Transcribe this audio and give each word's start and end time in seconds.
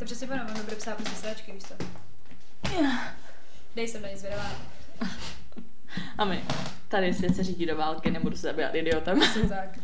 To 0.00 0.06
přesně 0.06 0.28
ono, 0.28 0.44
ono 0.54 0.64
bude 0.64 0.76
psát 0.76 0.96
prostě 0.96 1.16
sračky, 1.16 1.52
víš 1.52 1.62
co? 1.62 1.74
Dej 3.76 3.88
sem 3.88 4.02
na 4.02 4.08
nic 4.08 4.18
zvědavá. 4.18 4.50
A 6.18 6.24
my, 6.24 6.44
tady 6.88 7.14
svět 7.14 7.36
se 7.36 7.44
řídí 7.44 7.66
do 7.66 7.76
války, 7.76 8.10
nebudu 8.10 8.36
se 8.36 8.42
zabývat 8.42 8.74
idiotem. 8.74 9.20
Přesně 9.20 9.48
tak. 9.48 9.78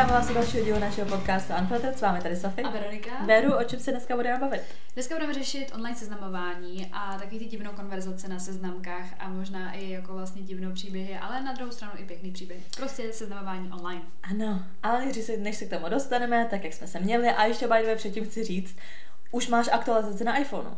Vítáme 0.00 0.18
vás 0.18 0.30
u 0.30 0.34
dalšího 0.34 0.64
dílu 0.64 0.78
našeho 0.78 1.08
podcastu 1.08 1.52
Unfiltered, 1.60 1.98
s 1.98 2.00
vámi 2.00 2.20
tady 2.20 2.36
Sofie. 2.36 2.66
A 2.66 2.70
Veronika? 2.70 3.10
Veru, 3.26 3.56
o 3.56 3.64
čem 3.64 3.80
se 3.80 3.90
dneska 3.90 4.16
budeme 4.16 4.38
bavit? 4.38 4.62
Dneska 4.94 5.14
budeme 5.14 5.34
řešit 5.34 5.72
online 5.74 5.96
seznamování 5.96 6.90
a 6.92 7.18
taky 7.18 7.38
ty 7.38 7.44
divnou 7.44 7.70
konverzace 7.72 8.28
na 8.28 8.38
seznamkách 8.38 9.04
a 9.18 9.28
možná 9.28 9.72
i 9.72 9.90
jako 9.90 10.14
vlastně 10.14 10.42
divnou 10.42 10.72
příběhy, 10.72 11.18
ale 11.18 11.42
na 11.42 11.52
druhou 11.52 11.72
stranu 11.72 11.92
i 11.96 12.04
pěkný 12.04 12.30
příběh. 12.30 12.62
Prostě 12.76 13.12
seznamování 13.12 13.72
online. 13.72 14.02
Ano, 14.22 14.62
ale 14.82 15.06
než 15.06 15.16
se, 15.16 15.36
než 15.36 15.56
se 15.56 15.64
k 15.64 15.70
tomu 15.70 15.88
dostaneme, 15.88 16.46
tak 16.50 16.64
jak 16.64 16.72
jsme 16.72 16.86
se 16.86 17.00
měli, 17.00 17.28
a 17.28 17.44
ještě 17.44 17.68
by 17.68 17.82
the 17.82 17.94
předtím 17.96 18.24
chci 18.24 18.44
říct, 18.44 18.76
už 19.30 19.48
máš 19.48 19.68
aktualizaci 19.72 20.24
na 20.24 20.38
iPhoneu. 20.38 20.74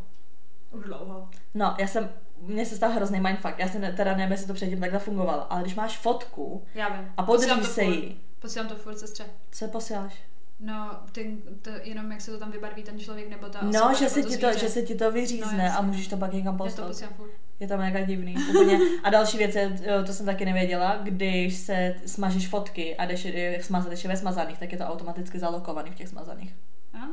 Už 0.70 0.84
dlouho. 0.84 1.28
No, 1.54 1.74
já 1.78 1.86
jsem, 1.86 2.10
mně 2.40 2.66
se 2.66 2.76
stal 2.76 2.90
hrozný 2.90 3.20
mindfuck, 3.20 3.58
já 3.58 3.68
ne, 3.78 3.92
teda 3.92 4.16
nevím, 4.16 4.32
jestli 4.32 4.46
to 4.46 4.54
předtím 4.54 4.80
takhle 4.80 4.98
fungovalo, 4.98 5.52
ale 5.52 5.62
když 5.62 5.74
máš 5.74 5.98
fotku 5.98 6.64
Já 6.74 6.88
vím. 6.88 7.12
a 7.16 7.22
podržíš 7.22 7.66
se 7.66 7.82
jí, 7.82 8.20
Posílám 8.42 8.68
to 8.68 8.76
furt 8.76 8.98
sestře. 8.98 9.24
co 9.52 9.68
posíláš? 9.68 10.14
No, 10.60 10.90
ten, 11.12 11.38
to, 11.62 11.70
jenom 11.82 12.12
jak 12.12 12.20
se 12.20 12.30
to 12.30 12.38
tam 12.38 12.50
vybarví 12.50 12.82
ten 12.82 12.98
člověk 13.00 13.28
nebo 13.28 13.46
ta 13.48 13.58
osoba, 13.58 13.88
No, 13.88 13.94
že 13.94 14.04
nebo 14.04 14.14
se, 14.14 14.22
ti 14.22 14.36
to, 14.36 14.58
že 14.58 14.68
se 14.68 14.82
ti 14.82 14.94
to 14.94 15.10
vyřízne 15.12 15.68
No, 15.72 15.78
a 15.78 15.82
můžeš 15.82 16.08
to 16.08 16.16
pak 16.16 16.32
někam 16.32 16.54
Já 16.64 16.70
to 16.70 16.82
poslat. 16.86 17.10
furt. 17.16 17.30
Je 17.60 17.68
to 17.68 17.76
mega 17.76 18.00
divný. 18.00 18.34
Úplně. 18.50 18.78
A 19.02 19.10
další 19.10 19.38
věc 19.38 19.54
je, 19.54 19.78
to 20.06 20.12
jsem 20.12 20.26
taky 20.26 20.44
nevěděla, 20.44 20.98
když 21.02 21.56
se 21.56 21.94
smažeš 22.06 22.48
fotky 22.48 22.96
a 22.96 23.04
jdeš 23.04 23.24
je 23.24 23.62
smazat 23.62 23.90
ještě 23.90 24.08
ve 24.08 24.16
smazaných, 24.16 24.58
tak 24.58 24.72
je 24.72 24.78
to 24.78 24.84
automaticky 24.84 25.38
zalokovaný 25.38 25.90
v 25.90 25.94
těch 25.94 26.08
smazaných. 26.08 26.54
Ah, 26.94 27.06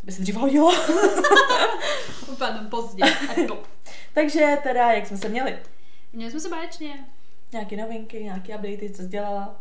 To 0.00 0.06
by 0.06 0.12
se 0.12 0.22
dřív 0.22 0.34
hodilo. 0.36 0.72
úplně 2.32 2.58
pozdě. 2.70 3.04
Takže 4.14 4.56
teda, 4.62 4.92
jak 4.92 5.06
jsme 5.06 5.16
se 5.16 5.28
měli? 5.28 5.58
Měli 6.12 6.30
jsme 6.30 6.40
se 6.40 6.48
báječně. 6.48 7.04
Nějaké 7.54 7.76
novinky, 7.76 8.24
nějaké 8.24 8.56
updaty, 8.56 8.90
co 8.96 9.02
jsi 9.02 9.08
dělala? 9.08 9.60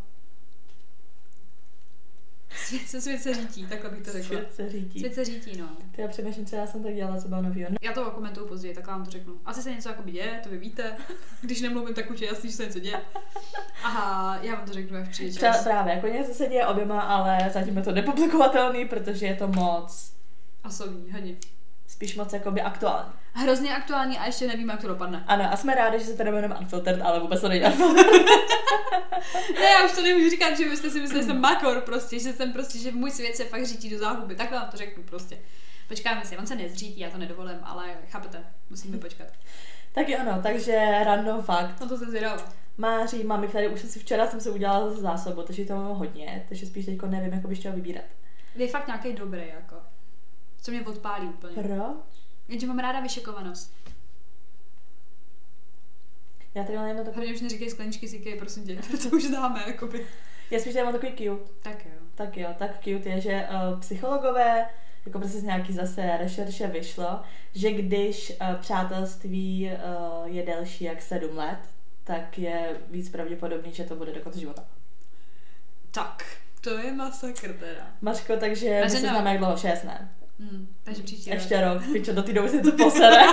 Svět 2.56 2.88
se, 2.88 3.02
svět 3.02 3.22
se 3.22 3.34
řítí, 3.34 3.66
takhle 3.68 3.90
bych 3.90 4.02
to 4.02 4.12
řekla. 4.12 4.28
Svět 4.28 4.56
se 4.56 4.70
řídí. 4.70 5.00
Svět 5.00 5.16
se 5.16 5.26
řítí, 5.26 5.58
no. 5.58 5.68
Ty 5.96 6.02
já 6.02 6.08
přemýšlím, 6.08 6.46
co 6.46 6.56
já 6.56 6.68
jsem 6.68 6.84
tak 6.84 6.94
dělala, 6.96 7.22
co 7.22 7.28
bylo 7.28 7.42
novýho. 7.42 7.70
No, 7.70 7.76
Já 7.82 7.94
to 7.94 8.12
komentuju 8.12 8.48
později, 8.48 8.74
tak 8.76 8.88
vám 8.88 9.06
to 9.06 9.12
řeknu. 9.12 9.34
Asi 9.46 9.62
se 9.62 9.72
něco 9.72 9.90
jako 9.90 10.04
děje, 10.10 10.40
to 10.44 10.50
vy 10.50 10.58
víte. 10.58 10.98
Když 11.42 11.62
nemluvím, 11.62 11.94
tak 11.96 12.12
už 12.12 12.20
je 12.22 12.28
jasný, 12.28 12.50
že 12.50 12.56
se 12.56 12.66
něco 12.66 12.80
děje. 12.80 13.02
Aha, 13.84 14.40
já 14.42 14.56
vám 14.56 14.66
to 14.66 14.74
řeknu, 14.74 14.98
jak 14.98 15.10
přijde 15.10 15.32
třeba 15.36 15.54
čas. 15.54 15.64
právě, 15.64 15.94
jako 15.94 16.08
něco 16.08 16.34
se 16.34 16.48
děje 16.48 16.68
oběma, 16.68 17.02
ale 17.02 17.50
zatím 17.54 17.78
je 17.78 17.84
to 17.84 17.92
nepublikovatelný, 17.92 18.86
protože 18.88 19.26
je 19.26 19.36
to 19.36 19.48
moc, 19.48 20.14
A 20.64 20.70
soví, 20.70 21.12
hodně. 21.12 21.36
Spíš 21.94 22.16
moc 22.16 22.34
jakoby 22.34 22.62
aktuální. 22.62 23.14
Hrozně 23.34 23.76
aktuální 23.76 24.18
a 24.18 24.26
ještě 24.26 24.48
nevím, 24.48 24.70
jak 24.70 24.82
to 24.82 24.88
dopadne. 24.88 25.24
Ano, 25.28 25.54
a 25.54 25.58
jsme 25.58 25.76
rádi, 25.76 26.00
že 26.00 26.06
se 26.06 26.18
to 26.18 26.22
jmenujeme 26.22 26.56
Unfiltered, 26.56 27.02
ale 27.02 27.20
vůbec 27.20 27.42
to 27.42 27.50
není 27.50 27.66
Unfiltered. 27.66 28.08
Ne, 29.60 29.66
já 29.66 29.86
už 29.86 29.92
to 29.92 30.02
nemůžu 30.02 30.30
říkat, 30.30 30.58
že 30.58 30.70
byste 30.70 30.90
si 30.90 31.00
mysleli, 31.00 31.24
že 31.24 31.28
jsem 31.28 31.42
makor 31.42 31.82
prostě, 31.82 32.20
že 32.20 32.34
jsem 32.34 32.54
prostě, 32.54 32.80
že 32.80 32.92
můj 32.92 33.12
svět 33.12 33.36
se 33.36 33.44
fakt 33.44 33.66
řítí 33.66 33.90
do 33.90 33.98
záhuby. 33.98 34.36
Takhle 34.36 34.60
vám 34.60 34.70
to 34.70 34.78
řeknu 34.78 35.04
prostě. 35.04 35.38
Počkáme 35.88 36.26
si, 36.26 36.38
on 36.38 36.48
se 36.48 36.56
nezřítí, 36.56 37.00
já 37.00 37.10
to 37.10 37.18
nedovolím, 37.18 37.60
ale 37.64 37.84
chápete, 38.10 38.44
musíme 38.70 38.98
počkat. 38.98 39.28
tak 39.94 40.10
jo, 40.10 40.20
no, 40.26 40.42
takže 40.44 41.04
random 41.06 41.44
fakt. 41.44 41.80
No 41.82 41.88
to 41.88 41.98
jsem 41.98 42.10
zvědavá. 42.10 42.46
Máří, 42.78 43.24
mami, 43.24 43.48
tady 43.48 43.68
už 43.68 43.80
jsem 43.80 43.90
si 43.90 44.00
včera 44.00 44.28
jsem 44.28 44.42
se 44.42 44.52
udělala 44.52 44.94
zásobu, 44.94 45.42
takže 45.44 45.66
to 45.66 45.76
mám 45.76 45.96
hodně, 45.96 46.46
takže 46.50 46.66
spíš 46.66 46.86
teďko 46.86 47.08
nevím, 47.08 47.34
jak 47.34 47.48
bych 47.48 47.60
chtěla 47.60 47.76
vybírat. 47.76 48.06
Je 48.56 48.68
fakt 48.68 48.88
nějaký 48.88 49.14
dobrý, 49.14 49.44
jako. 49.56 49.76
Co 50.64 50.72
mě 50.72 50.82
odpálí 50.82 51.28
úplně. 51.28 51.54
Pro? 51.56 51.84
Jenže 52.48 52.68
mám 52.68 52.80
ráda 52.80 53.00
vyšekovanost. 53.00 53.74
Já 56.56 56.64
tady 56.64 56.78
mám 56.78 56.88
jenom 56.88 57.06
takový, 57.06 57.16
Hlavně 57.16 57.34
už 57.34 57.42
neříkej 57.42 57.70
skleničky 57.70 58.06
Ikea, 58.06 58.38
prosím 58.38 58.64
tě, 58.64 58.76
to 59.04 59.16
už 59.16 59.24
známe, 59.24 59.64
jakoby. 59.68 60.08
já 60.52 60.60
spíš 60.60 60.74
tady 60.74 60.86
mám 60.86 60.94
takový 60.94 61.12
cute. 61.12 61.52
Tak 61.62 61.86
jo. 61.86 61.92
Tak 62.16 62.38
jo, 62.38 62.50
tak 62.60 62.72
cute 62.76 63.10
je, 63.10 63.22
že 63.22 63.48
uh, 63.50 63.80
psychologové, 63.80 64.70
jako 65.06 65.20
prostě 65.20 65.40
z 65.40 65.44
nějaký 65.44 65.74
zase 65.74 66.18
rešerše 66.18 66.68
vyšlo, 66.68 67.22
že 67.54 67.72
když 67.72 68.30
uh, 68.42 68.56
přátelství 68.56 69.72
uh, 69.72 70.28
je 70.28 70.44
delší 70.44 70.84
jak 70.84 71.02
7 71.02 71.38
let, 71.38 71.60
tak 72.04 72.38
je 72.40 72.82
víc 72.90 73.10
pravděpodobný, 73.10 73.74
že 73.74 73.84
to 73.84 73.96
bude 73.96 74.12
do 74.14 74.22
konce 74.22 74.40
života. 74.40 74.66
Tak, 75.92 76.38
to 76.62 76.70
je 76.70 76.94
masakr 76.94 77.54
teda. 77.54 77.88
Mařko, 78.02 78.38
takže 78.38 78.82
my 78.84 78.90
se 78.90 79.00
známe 79.00 79.30
jak 79.30 79.40
dlouho? 79.40 79.58
6, 79.58 79.84
ne? 79.84 80.12
Hmm, 80.52 80.68
takže 80.84 81.04
příští 81.04 81.30
rok. 81.30 81.40
Ještě 81.40 81.62
rok, 81.62 81.84
pičo, 81.94 82.14
do 82.14 82.24
té 82.24 82.34
doby 82.34 82.50
se 82.50 82.60
to 82.62 82.72
posere. 82.72 83.18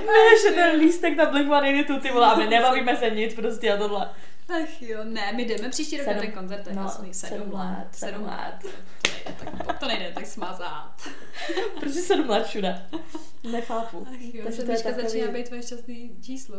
my 0.00 0.18
ještě 0.32 0.50
ten 0.54 0.80
lístek 0.80 1.16
na 1.16 1.32
Blink-182, 1.32 2.00
ty 2.00 2.10
vole, 2.10 2.26
a 2.26 2.34
my 2.36 2.46
nebavíme 2.50 2.96
se 2.96 3.10
nic 3.10 3.34
prostě 3.34 3.72
a 3.72 3.76
tohle. 3.76 4.10
Ach 4.48 4.82
jo, 4.82 5.00
ne, 5.04 5.32
my 5.32 5.44
jdeme 5.44 5.68
příští 5.68 5.96
rok 5.96 6.06
na 6.06 6.12
Sedm- 6.12 6.20
ten 6.20 6.32
koncert, 6.32 6.62
to 6.62 6.70
je 6.70 6.76
no, 6.76 6.82
jasný. 6.82 7.14
Sedm, 7.14 7.38
sedm 7.38 7.52
let. 7.54 7.86
sedm 7.92 8.22
let. 8.24 8.58
To 9.02 9.08
nejde 9.44 9.64
tak, 9.66 9.78
to 9.78 9.86
nejde 9.86 10.12
tak 10.14 10.26
smazat. 10.26 11.08
Proč 11.80 11.92
7 11.92 12.28
let 12.30 12.46
všude? 12.46 12.82
Nechápu. 13.52 14.06
Ach 14.10 14.34
jo, 14.34 14.40
Takže 14.44 14.62
to 14.62 14.70
je 14.72 14.82
takový- 14.82 15.02
začíná 15.08 15.32
být 15.32 15.46
tvoje 15.46 15.62
šťastný 15.62 16.10
číslo. 16.22 16.56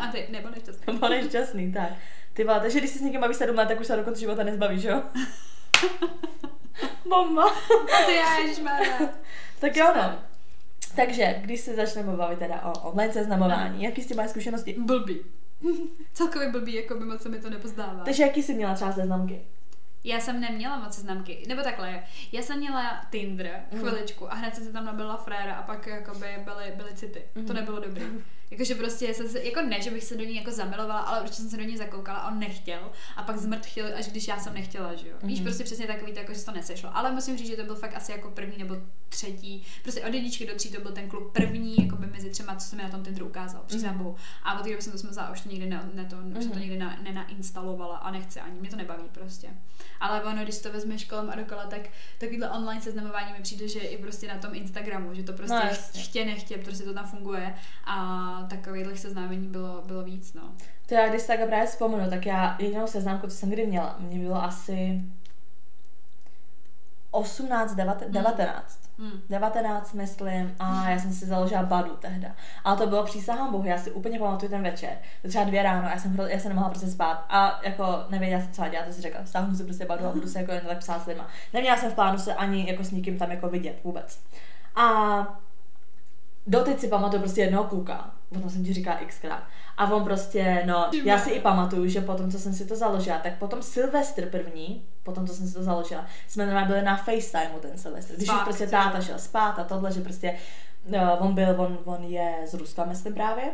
A 0.00 0.06
ty, 0.12 0.26
nebo 0.30 0.48
nešťastný. 0.50 0.94
Nebo 0.94 1.08
nešťastný, 1.08 1.72
tak. 1.72 1.90
Ty 2.32 2.44
vole, 2.44 2.60
takže 2.60 2.78
když 2.78 2.90
si 2.90 2.98
s 2.98 3.02
někým 3.02 3.20
bavíš 3.20 3.36
7 3.36 3.56
let, 3.56 3.68
tak 3.68 3.80
už 3.80 3.86
se 3.86 3.96
do 3.96 4.04
konce 4.04 4.20
života 4.20 4.42
nezbavíš, 4.42 4.82
jo? 4.84 5.02
Bomba. 7.08 7.44
A 7.98 8.04
ty 8.06 8.14
já, 8.14 8.38
ježišmarja. 8.38 8.98
Tak 9.60 9.76
jo, 9.76 9.86
no. 9.96 10.14
Takže, 10.96 11.34
když 11.40 11.60
se 11.60 11.74
začneme 11.74 12.16
bavit 12.16 12.38
teda 12.38 12.62
o 12.64 12.72
online 12.90 13.12
seznamování, 13.12 13.82
jaký 13.84 14.02
s 14.02 14.06
tím 14.06 14.16
máš 14.16 14.30
zkušenosti? 14.30 14.76
Blbý. 14.78 15.20
Celkově 16.12 16.48
blbý, 16.50 16.74
jako 16.74 16.94
by 16.94 17.04
moc 17.04 17.22
se 17.22 17.28
mi 17.28 17.38
to 17.40 17.50
nepozdává. 17.50 18.04
Takže 18.04 18.22
jaký 18.22 18.42
jsi 18.42 18.54
měla 18.54 18.74
třeba 18.74 18.92
seznamky? 18.92 19.40
Já 20.04 20.20
jsem 20.20 20.40
neměla 20.40 20.78
moc 20.78 20.94
seznamky, 20.94 21.44
nebo 21.48 21.62
takhle, 21.62 22.02
já 22.32 22.42
jsem 22.42 22.58
měla 22.58 23.00
Tinder 23.10 23.60
Mhm. 23.72 23.80
chviličku 23.80 24.32
a 24.32 24.34
hned 24.34 24.54
jsem 24.54 24.64
se 24.64 24.72
tam 24.72 24.84
nabila 24.84 25.16
fréra 25.16 25.54
a 25.54 25.62
pak 25.62 25.86
jakoby 25.86 26.26
byly, 26.44 26.72
byly 26.76 26.94
city. 26.94 27.22
Mhm. 27.34 27.46
To 27.46 27.52
nebylo 27.52 27.80
dobrý. 27.80 28.02
Jakože 28.52 28.74
prostě 28.74 29.14
jsem 29.14 29.28
se, 29.28 29.42
jako 29.44 29.62
ne, 29.62 29.82
že 29.82 29.90
bych 29.90 30.04
se 30.04 30.16
do 30.16 30.24
ní 30.24 30.36
jako 30.36 30.50
zamilovala, 30.50 31.00
ale 31.00 31.20
určitě 31.20 31.36
jsem 31.40 31.50
se 31.50 31.56
do 31.56 31.62
ní 31.62 31.76
zakoukala 31.76 32.18
a 32.18 32.30
on 32.32 32.38
nechtěl 32.38 32.92
a 33.16 33.22
pak 33.22 33.38
zmrt 33.38 33.66
chtěl, 33.66 33.86
až 33.98 34.06
když 34.08 34.28
já 34.28 34.38
jsem 34.38 34.54
nechtěla, 34.54 34.94
že 34.94 35.08
jo. 35.08 35.16
Víš, 35.22 35.38
Mhm. 35.38 35.44
prostě 35.46 35.64
přesně 35.64 35.86
takový, 35.86 36.12
to, 36.12 36.18
jako, 36.18 36.32
že 36.32 36.38
se 36.38 36.46
to 36.46 36.52
nesešlo. 36.52 36.96
Ale 36.96 37.12
musím 37.12 37.36
říct, 37.38 37.46
že 37.46 37.56
to 37.56 37.64
byl 37.64 37.74
fakt 37.74 37.96
asi 37.96 38.12
jako 38.12 38.30
první 38.30 38.58
nebo 38.58 38.76
třetí, 39.08 39.62
prostě 39.82 40.00
od 40.04 40.14
jedničky 40.14 40.46
do 40.46 40.54
tří 40.54 40.70
to 40.72 40.80
byl 40.80 40.92
ten 40.92 41.08
klub 41.08 41.32
první, 41.32 41.76
jako 41.76 41.96
by 41.96 42.06
mezi 42.06 42.30
třema, 42.30 42.56
co 42.56 42.66
se 42.68 42.76
mi 42.76 42.82
na 42.82 42.88
tom 42.88 43.02
Tinderu 43.04 43.26
ukázal, 43.26 43.64
Mhm. 43.74 43.98
Bohu. 43.98 44.16
A 44.42 44.58
od 44.58 44.62
té 44.62 44.70
doby 44.70 44.82
jsem 44.82 44.92
to 44.92 44.98
smazala, 44.98 45.30
už 45.30 45.40
to 45.40 45.48
nikdy 45.48 45.66
ne, 45.66 45.90
ne 45.94 46.04
to, 46.04 46.16
už 46.16 46.22
jsem 46.44 46.48
to 46.52 46.58
Mhm. 46.58 46.60
nikdy 46.60 46.78
na, 46.78 46.96
nenainstalovala 47.02 47.96
a 47.96 48.10
nechci 48.10 48.40
ani, 48.40 48.60
mě 48.60 48.70
to 48.70 48.76
nebaví 48.76 49.04
prostě. 49.12 49.48
Ale 50.00 50.22
ono, 50.22 50.42
když 50.42 50.58
to 50.58 50.72
vezmeš 50.72 51.04
kolem 51.04 51.30
a 51.30 51.34
dokola, 51.36 51.66
tak 51.66 51.80
takovýhle 52.18 52.50
online 52.50 52.82
seznamování 52.82 53.32
mi 53.32 53.42
přijde, 53.42 53.68
že 53.68 53.78
i 53.80 53.98
prostě 53.98 54.28
na 54.28 54.38
tom 54.38 54.54
Instagramu, 54.54 55.14
že 55.14 55.22
to 55.22 55.32
prostě 55.32 55.54
No, 55.94 56.00
chtě 56.02 56.24
nechtě, 56.24 56.58
prostě 56.58 56.84
to 56.84 56.94
tam 56.94 57.06
funguje 57.06 57.54
a 57.84 58.41
takových 58.42 59.00
seznámení 59.00 59.48
bylo, 59.48 59.82
bylo 59.86 60.02
víc, 60.02 60.34
no. 60.34 60.42
To 60.86 60.94
já 60.94 61.08
když 61.08 61.22
si 61.22 61.28
tak 61.28 61.46
právě 61.46 61.66
vzpomenu, 61.66 62.10
tak 62.10 62.26
já 62.26 62.56
jedinou 62.58 62.86
seznamku, 62.86 63.26
co 63.26 63.36
jsem 63.36 63.50
kdy 63.50 63.66
měla, 63.66 63.96
mě 63.98 64.18
bylo 64.18 64.44
asi 64.44 65.02
18, 67.10 67.74
19, 67.74 68.10
19. 68.10 68.80
Hmm. 68.98 69.20
19, 69.30 69.92
myslím, 69.92 70.54
a 70.58 70.90
já 70.90 70.98
jsem 70.98 71.12
si 71.12 71.26
založila 71.26 71.62
Badu 71.62 71.96
tehda. 71.96 72.28
Ale 72.64 72.76
to 72.76 72.86
bylo 72.86 73.04
přísahám 73.04 73.52
bohu, 73.52 73.64
já 73.64 73.78
si 73.78 73.90
úplně 73.90 74.18
pamatuju 74.18 74.50
ten 74.50 74.62
večer. 74.62 74.98
To 75.22 75.28
třeba 75.28 75.44
dvě 75.44 75.62
ráno, 75.62 75.88
já 75.88 75.98
jsem, 75.98 76.18
já 76.28 76.38
jsem 76.38 76.48
nemohla 76.48 76.70
prostě 76.70 76.86
spát. 76.86 77.24
A 77.28 77.60
jako 77.62 77.84
nevěděla 78.10 78.40
jsem, 78.40 78.52
co 78.52 78.68
dělat, 78.68 78.84
tak 78.84 78.94
si 78.94 79.02
řekla, 79.02 79.20
stáhnu 79.24 79.56
si 79.56 79.64
prostě 79.64 79.84
Badu 79.84 80.06
a 80.06 80.12
budu 80.12 80.28
se 80.28 80.40
jako 80.40 80.52
jen 80.52 80.62
tak 80.66 80.78
psát 80.78 81.02
s 81.02 81.06
lidma. 81.06 81.28
Neměla 81.52 81.76
jsem 81.76 81.90
v 81.90 81.94
plánu 81.94 82.18
se 82.18 82.34
ani 82.34 82.70
jako 82.70 82.84
s 82.84 82.90
nikým 82.90 83.18
tam 83.18 83.30
jako 83.30 83.48
vidět 83.48 83.80
vůbec. 83.84 84.20
A 84.76 84.86
doteď 86.46 86.80
si 86.80 86.88
pamatuju 86.88 87.22
prostě 87.22 87.40
jednoho 87.40 87.64
kluka, 87.64 88.10
o 88.36 88.40
tom 88.40 88.50
jsem 88.50 88.64
ti 88.64 88.72
říkala 88.72 89.00
xkrát. 89.06 89.42
A 89.76 89.92
on 89.92 90.04
prostě, 90.04 90.62
no, 90.66 90.90
já 91.04 91.18
si 91.18 91.30
i 91.30 91.40
pamatuju, 91.40 91.88
že 91.88 92.00
potom, 92.00 92.30
co 92.30 92.38
jsem 92.38 92.54
si 92.54 92.66
to 92.66 92.76
založila, 92.76 93.18
tak 93.18 93.38
potom 93.38 93.62
Silvestr 93.62 94.26
první, 94.26 94.84
potom, 95.02 95.26
co 95.26 95.34
jsem 95.34 95.48
si 95.48 95.54
to 95.54 95.62
založila, 95.62 96.06
jsme 96.28 96.46
normálně 96.46 96.68
byli 96.68 96.82
na 96.82 96.96
FaceTimeu 96.96 97.58
ten 97.60 97.78
Silvestr. 97.78 98.16
Když 98.16 98.28
už 98.28 98.40
prostě 98.44 98.64
jo. 98.64 98.70
táta 98.70 99.00
šel 99.00 99.18
spát 99.18 99.58
a 99.58 99.64
tohle, 99.64 99.92
že 99.92 100.00
prostě 100.00 100.34
no, 100.88 101.18
on 101.18 101.34
byl, 101.34 101.60
on, 101.60 101.78
on 101.84 102.04
je 102.04 102.34
z 102.46 102.54
Ruska, 102.54 102.84
myslím 102.84 103.14
právě. 103.14 103.44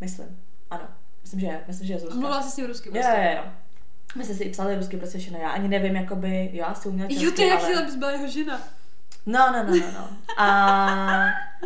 Myslím, 0.00 0.40
ano. 0.70 0.84
Myslím, 1.22 1.40
že 1.40 1.46
je, 1.46 1.60
myslím, 1.68 1.86
že 1.86 1.92
je 1.92 1.98
z 1.98 2.02
Ruska. 2.02 2.18
Mluvila 2.18 2.42
jsi 2.42 2.50
s 2.50 2.56
ním 2.56 2.66
rusky 2.66 2.88
Jo, 2.88 2.92
prostě. 2.92 3.32
jo, 3.34 3.42
jo. 3.44 3.52
My 4.16 4.24
jsme 4.24 4.34
si 4.34 4.44
i 4.44 4.50
psali 4.50 4.76
rusky 4.76 4.96
prostě 4.96 5.18
všechno, 5.18 5.38
já 5.38 5.50
ani 5.50 5.68
nevím, 5.68 5.96
jakoby, 5.96 6.50
jo, 6.52 6.64
asi 6.66 6.88
uměl 6.88 7.08
česky, 7.08 7.24
Jo, 7.24 7.30
ty 7.30 7.46
jak 7.46 7.58
ale... 7.60 7.68
chtěla 7.68 7.82
bys 7.82 7.96
byla 7.96 8.10
jeho 8.10 8.28
žena. 8.28 8.60
No, 9.26 9.52
no, 9.52 9.62
no, 9.62 9.76
no, 9.76 9.86
no. 9.98 10.08
A 10.38 10.96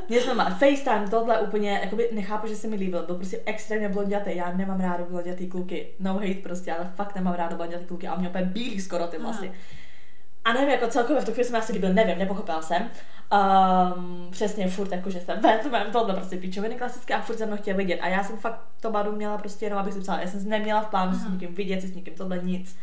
Měli 0.08 0.22
jsme 0.24 0.34
má 0.34 0.50
FaceTime, 0.50 1.08
tohle 1.10 1.40
úplně, 1.40 1.80
jakoby 1.82 2.08
nechápu, 2.12 2.46
že 2.46 2.56
se 2.56 2.68
mi 2.68 2.76
líbil, 2.76 3.02
byl 3.06 3.14
prostě 3.14 3.40
extrémně 3.44 3.88
blondětý, 3.88 4.36
já 4.36 4.52
nemám 4.52 4.80
ráda 4.80 5.04
blondětý 5.10 5.46
kluky, 5.46 5.88
no 6.00 6.14
hate 6.14 6.34
prostě, 6.42 6.72
ale 6.72 6.90
fakt 6.94 7.14
nemám 7.14 7.34
ráda 7.34 7.56
blondětý 7.56 7.84
kluky 7.84 8.08
a 8.08 8.12
on 8.12 8.18
měl 8.18 8.30
úplně 8.30 8.44
bílý 8.44 8.80
skoro 8.80 9.06
ty 9.06 9.18
vlasy. 9.18 9.52
A 10.44 10.52
nevím, 10.52 10.68
jako 10.68 10.86
celkově 10.86 11.22
v 11.22 11.24
tu 11.24 11.32
chvíli 11.32 11.44
jsem 11.44 11.56
asi 11.56 11.72
líbil, 11.72 11.94
nevím, 11.94 12.18
nepochopila 12.18 12.62
jsem. 12.62 12.90
Um, 13.32 14.28
přesně 14.30 14.68
furt 14.68 14.92
jako, 14.92 15.10
že 15.10 15.20
jsem 15.20 15.40
Batman, 15.40 15.86
tohle 15.92 16.14
prostě 16.14 16.36
píčoviny 16.36 16.74
klasické 16.74 17.14
a 17.14 17.20
furt 17.20 17.38
jsem 17.38 17.48
mnou 17.48 17.56
chtěla 17.56 17.76
vidět. 17.76 18.00
A 18.00 18.08
já 18.08 18.24
jsem 18.24 18.36
fakt 18.38 18.60
to 18.80 18.90
badu 18.90 19.12
měla 19.12 19.38
prostě 19.38 19.66
jenom, 19.66 19.78
abych 19.78 19.94
si 19.94 20.00
psala. 20.00 20.20
Já 20.20 20.26
jsem 20.26 20.48
neměla 20.48 20.80
v 20.80 20.86
plánu 20.86 21.18
s 21.18 21.28
někým 21.30 21.54
vidět, 21.54 21.80
si 21.80 21.88
s 21.88 21.94
někým 21.94 22.14
tohle 22.14 22.38
nic. 22.38 22.78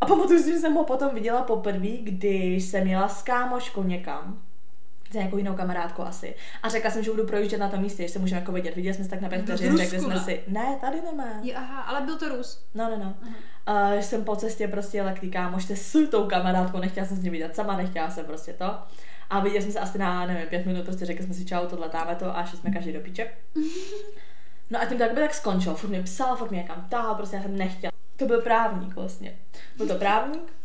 A 0.00 0.06
pamatuju 0.06 0.42
si, 0.42 0.52
že 0.52 0.58
jsem 0.58 0.74
ho 0.74 0.84
potom 0.84 1.14
viděla 1.14 1.42
poprvé, 1.42 1.88
když 2.02 2.64
jsem 2.64 2.86
jela 2.86 3.08
s 3.08 3.22
kámoškou 3.22 3.82
někam 3.82 4.42
s 5.10 5.12
nějakou 5.12 5.36
jinou 5.36 5.54
kamarádkou 5.54 6.02
asi. 6.02 6.34
A 6.62 6.68
řekla 6.68 6.90
jsem, 6.90 7.02
že 7.02 7.10
budu 7.10 7.26
projíždět 7.26 7.60
na 7.60 7.68
tom 7.68 7.80
místě, 7.80 8.02
že 8.02 8.08
se 8.08 8.18
můžeme 8.18 8.40
jako 8.40 8.52
vidět. 8.52 8.76
Viděli 8.76 8.94
jsme 8.94 9.04
se 9.04 9.10
tak 9.10 9.20
na 9.20 9.28
pět 9.28 9.42
vteřin, 9.42 9.76
řekli 9.76 10.00
jsme 10.00 10.20
si, 10.20 10.42
ne, 10.48 10.78
tady 10.80 11.00
nemá. 11.00 11.24
Je, 11.42 11.54
aha, 11.54 11.80
ale 11.80 12.00
byl 12.00 12.18
to 12.18 12.28
Rus. 12.28 12.64
No, 12.74 12.90
no, 12.90 12.96
no. 13.04 13.14
Aha. 13.66 13.94
Uh, 13.94 14.00
jsem 14.00 14.24
po 14.24 14.36
cestě 14.36 14.68
prostě 14.68 14.98
jela 14.98 15.12
k 15.12 15.20
té 15.20 15.26
kámošce 15.26 15.76
s 15.76 16.08
tou 16.10 16.26
kamarádkou, 16.26 16.78
nechtěla 16.78 17.06
jsem 17.06 17.16
s 17.16 17.22
ní 17.22 17.30
vidět 17.30 17.56
sama, 17.56 17.76
nechtěla 17.76 18.10
jsem 18.10 18.24
prostě 18.24 18.52
to. 18.52 18.74
A 19.30 19.40
viděli 19.40 19.62
jsme 19.62 19.72
se 19.72 19.80
asi 19.80 19.98
na, 19.98 20.26
nevím, 20.26 20.48
pět 20.48 20.66
minut, 20.66 20.84
prostě 20.84 21.06
řekli 21.06 21.24
jsme 21.24 21.34
si 21.34 21.44
čau, 21.44 21.66
tohle 21.66 21.88
táme 21.88 22.14
to 22.14 22.36
a 22.36 22.44
šli 22.44 22.58
jsme 22.58 22.70
každý 22.70 22.92
do 22.92 23.00
píče. 23.00 23.30
No 24.70 24.80
a 24.80 24.84
tím 24.84 24.96
to 24.96 25.02
jakoby 25.02 25.20
tak 25.20 25.34
skončilo, 25.34 25.74
furt 25.74 25.90
mě 25.90 26.02
psal, 26.02 26.36
furt 26.36 26.50
mě 26.50 26.58
někam 26.58 26.86
tahal, 26.88 27.14
prostě 27.14 27.36
já 27.36 27.42
jsem 27.42 27.56
nechtěla. 27.56 27.90
To 28.16 28.26
byl 28.26 28.40
právník 28.40 28.94
vlastně. 28.94 29.38
Byl 29.76 29.88
to 29.88 29.94
právník, 29.94 30.56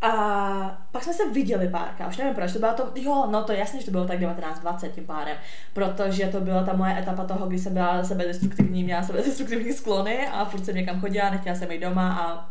a 0.00 0.86
pak 0.92 1.04
jsme 1.04 1.12
se 1.12 1.30
viděli 1.30 1.68
párkrát, 1.68 2.08
už 2.08 2.16
nevím 2.16 2.34
proč, 2.34 2.52
to 2.52 2.58
bylo 2.58 2.74
to, 2.74 2.90
jo, 2.94 3.26
no 3.30 3.44
to 3.44 3.52
jasně, 3.52 3.80
že 3.80 3.86
to 3.86 3.90
bylo 3.90 4.06
tak 4.06 4.20
19-20 4.20 4.90
tím 4.90 5.06
pádem, 5.06 5.36
protože 5.72 6.26
to 6.26 6.40
byla 6.40 6.62
ta 6.62 6.72
moje 6.72 6.98
etapa 6.98 7.24
toho, 7.24 7.46
kdy 7.46 7.58
jsem 7.58 7.74
byla 7.74 8.04
sebedestruktivní, 8.04 8.84
měla 8.84 9.02
sebedestruktivní 9.02 9.72
sklony 9.72 10.28
a 10.28 10.44
furt 10.44 10.64
jsem 10.64 10.74
někam 10.74 11.00
chodila, 11.00 11.30
nechtěla 11.30 11.56
jsem 11.56 11.72
jít 11.72 11.80
doma 11.80 12.12
a 12.12 12.50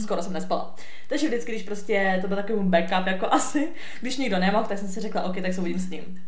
skoro 0.00 0.22
jsem 0.22 0.32
nespala. 0.32 0.74
Takže 1.08 1.28
vždycky, 1.28 1.52
když 1.52 1.62
prostě 1.62 2.18
to 2.22 2.28
byl 2.28 2.36
takový 2.36 2.68
backup 2.68 3.06
jako 3.06 3.26
asi, 3.32 3.72
když 4.00 4.16
nikdo 4.16 4.38
nemohl, 4.38 4.68
tak 4.68 4.78
jsem 4.78 4.88
si 4.88 5.00
řekla, 5.00 5.22
ok, 5.22 5.40
tak 5.42 5.52
se 5.52 5.60
uvidím 5.60 5.80
s 5.80 5.90
ním. 5.90 6.22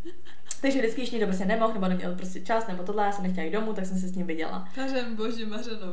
Takže 0.60 0.78
vždycky, 0.78 1.00
když 1.00 1.10
někdo 1.10 1.26
prostě 1.26 1.44
nemohl, 1.44 1.74
nebo 1.74 1.88
neměl 1.88 2.14
prostě 2.14 2.40
čas, 2.40 2.66
nebo 2.66 2.82
tohle, 2.82 3.04
já 3.04 3.12
jsem 3.12 3.24
nechtěla 3.24 3.44
jít 3.44 3.52
domů, 3.52 3.72
tak 3.72 3.86
jsem 3.86 3.98
se 3.98 4.08
s 4.08 4.14
ním 4.14 4.26
viděla. 4.26 4.68
Kařem, 4.74 5.16
bože, 5.16 5.46
mařeno. 5.46 5.86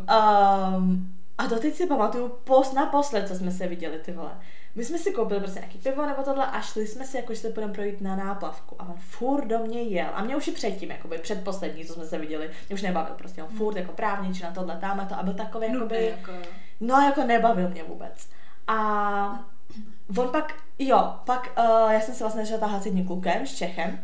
Um, 0.77 1.20
a 1.37 1.45
doteď 1.45 1.75
si 1.75 1.87
pamatuju 1.87 2.29
pos, 2.43 2.73
naposled, 2.73 3.27
co 3.27 3.35
jsme 3.35 3.51
se 3.51 3.67
viděli, 3.67 3.99
ty 3.99 4.11
vole. 4.11 4.31
My 4.75 4.85
jsme 4.85 4.97
si 4.97 5.11
koupili 5.11 5.39
prostě 5.39 5.59
nějaký 5.59 5.77
pivo 5.77 6.05
nebo 6.05 6.23
tohle 6.23 6.45
a 6.45 6.61
šli 6.61 6.87
jsme 6.87 7.05
si 7.05 7.17
jako, 7.17 7.33
že 7.33 7.39
se 7.39 7.49
budeme 7.49 7.73
projít 7.73 8.01
na 8.01 8.15
náplavku. 8.15 8.75
A 8.79 8.87
on 8.89 8.95
furt 8.97 9.45
do 9.45 9.59
mě 9.59 9.81
jel. 9.81 10.09
A 10.13 10.23
mě 10.23 10.35
už 10.35 10.47
i 10.47 10.51
předtím, 10.51 10.91
jakoby 10.91 11.17
předposlední, 11.17 11.85
co 11.85 11.93
jsme 11.93 12.05
se 12.05 12.17
viděli, 12.17 12.49
mě 12.69 12.73
už 12.73 12.81
nebavil 12.81 13.13
prostě. 13.17 13.43
On 13.43 13.49
furt 13.49 13.75
jako 13.75 13.91
právničina, 13.91 14.51
tohle, 14.51 14.77
tamhle 14.81 15.05
to 15.05 15.15
a 15.15 15.23
byl 15.23 15.33
takový 15.33 15.67
Nudný, 15.71 15.79
jakoby, 15.81 16.05
jako. 16.05 16.31
no 16.79 17.01
jako 17.01 17.23
nebavil 17.23 17.69
mě 17.69 17.83
vůbec. 17.83 18.29
A 18.67 19.50
on 20.17 20.27
pak, 20.27 20.53
jo, 20.79 21.13
pak 21.25 21.51
uh, 21.59 21.91
já 21.91 21.99
jsem 21.99 22.15
se 22.15 22.23
vlastně 22.23 22.41
začala 22.41 22.59
tahat 22.59 22.83
s 22.83 22.85
jedním 22.85 23.07
klukem, 23.07 23.47
s 23.47 23.55
Čechem. 23.55 23.99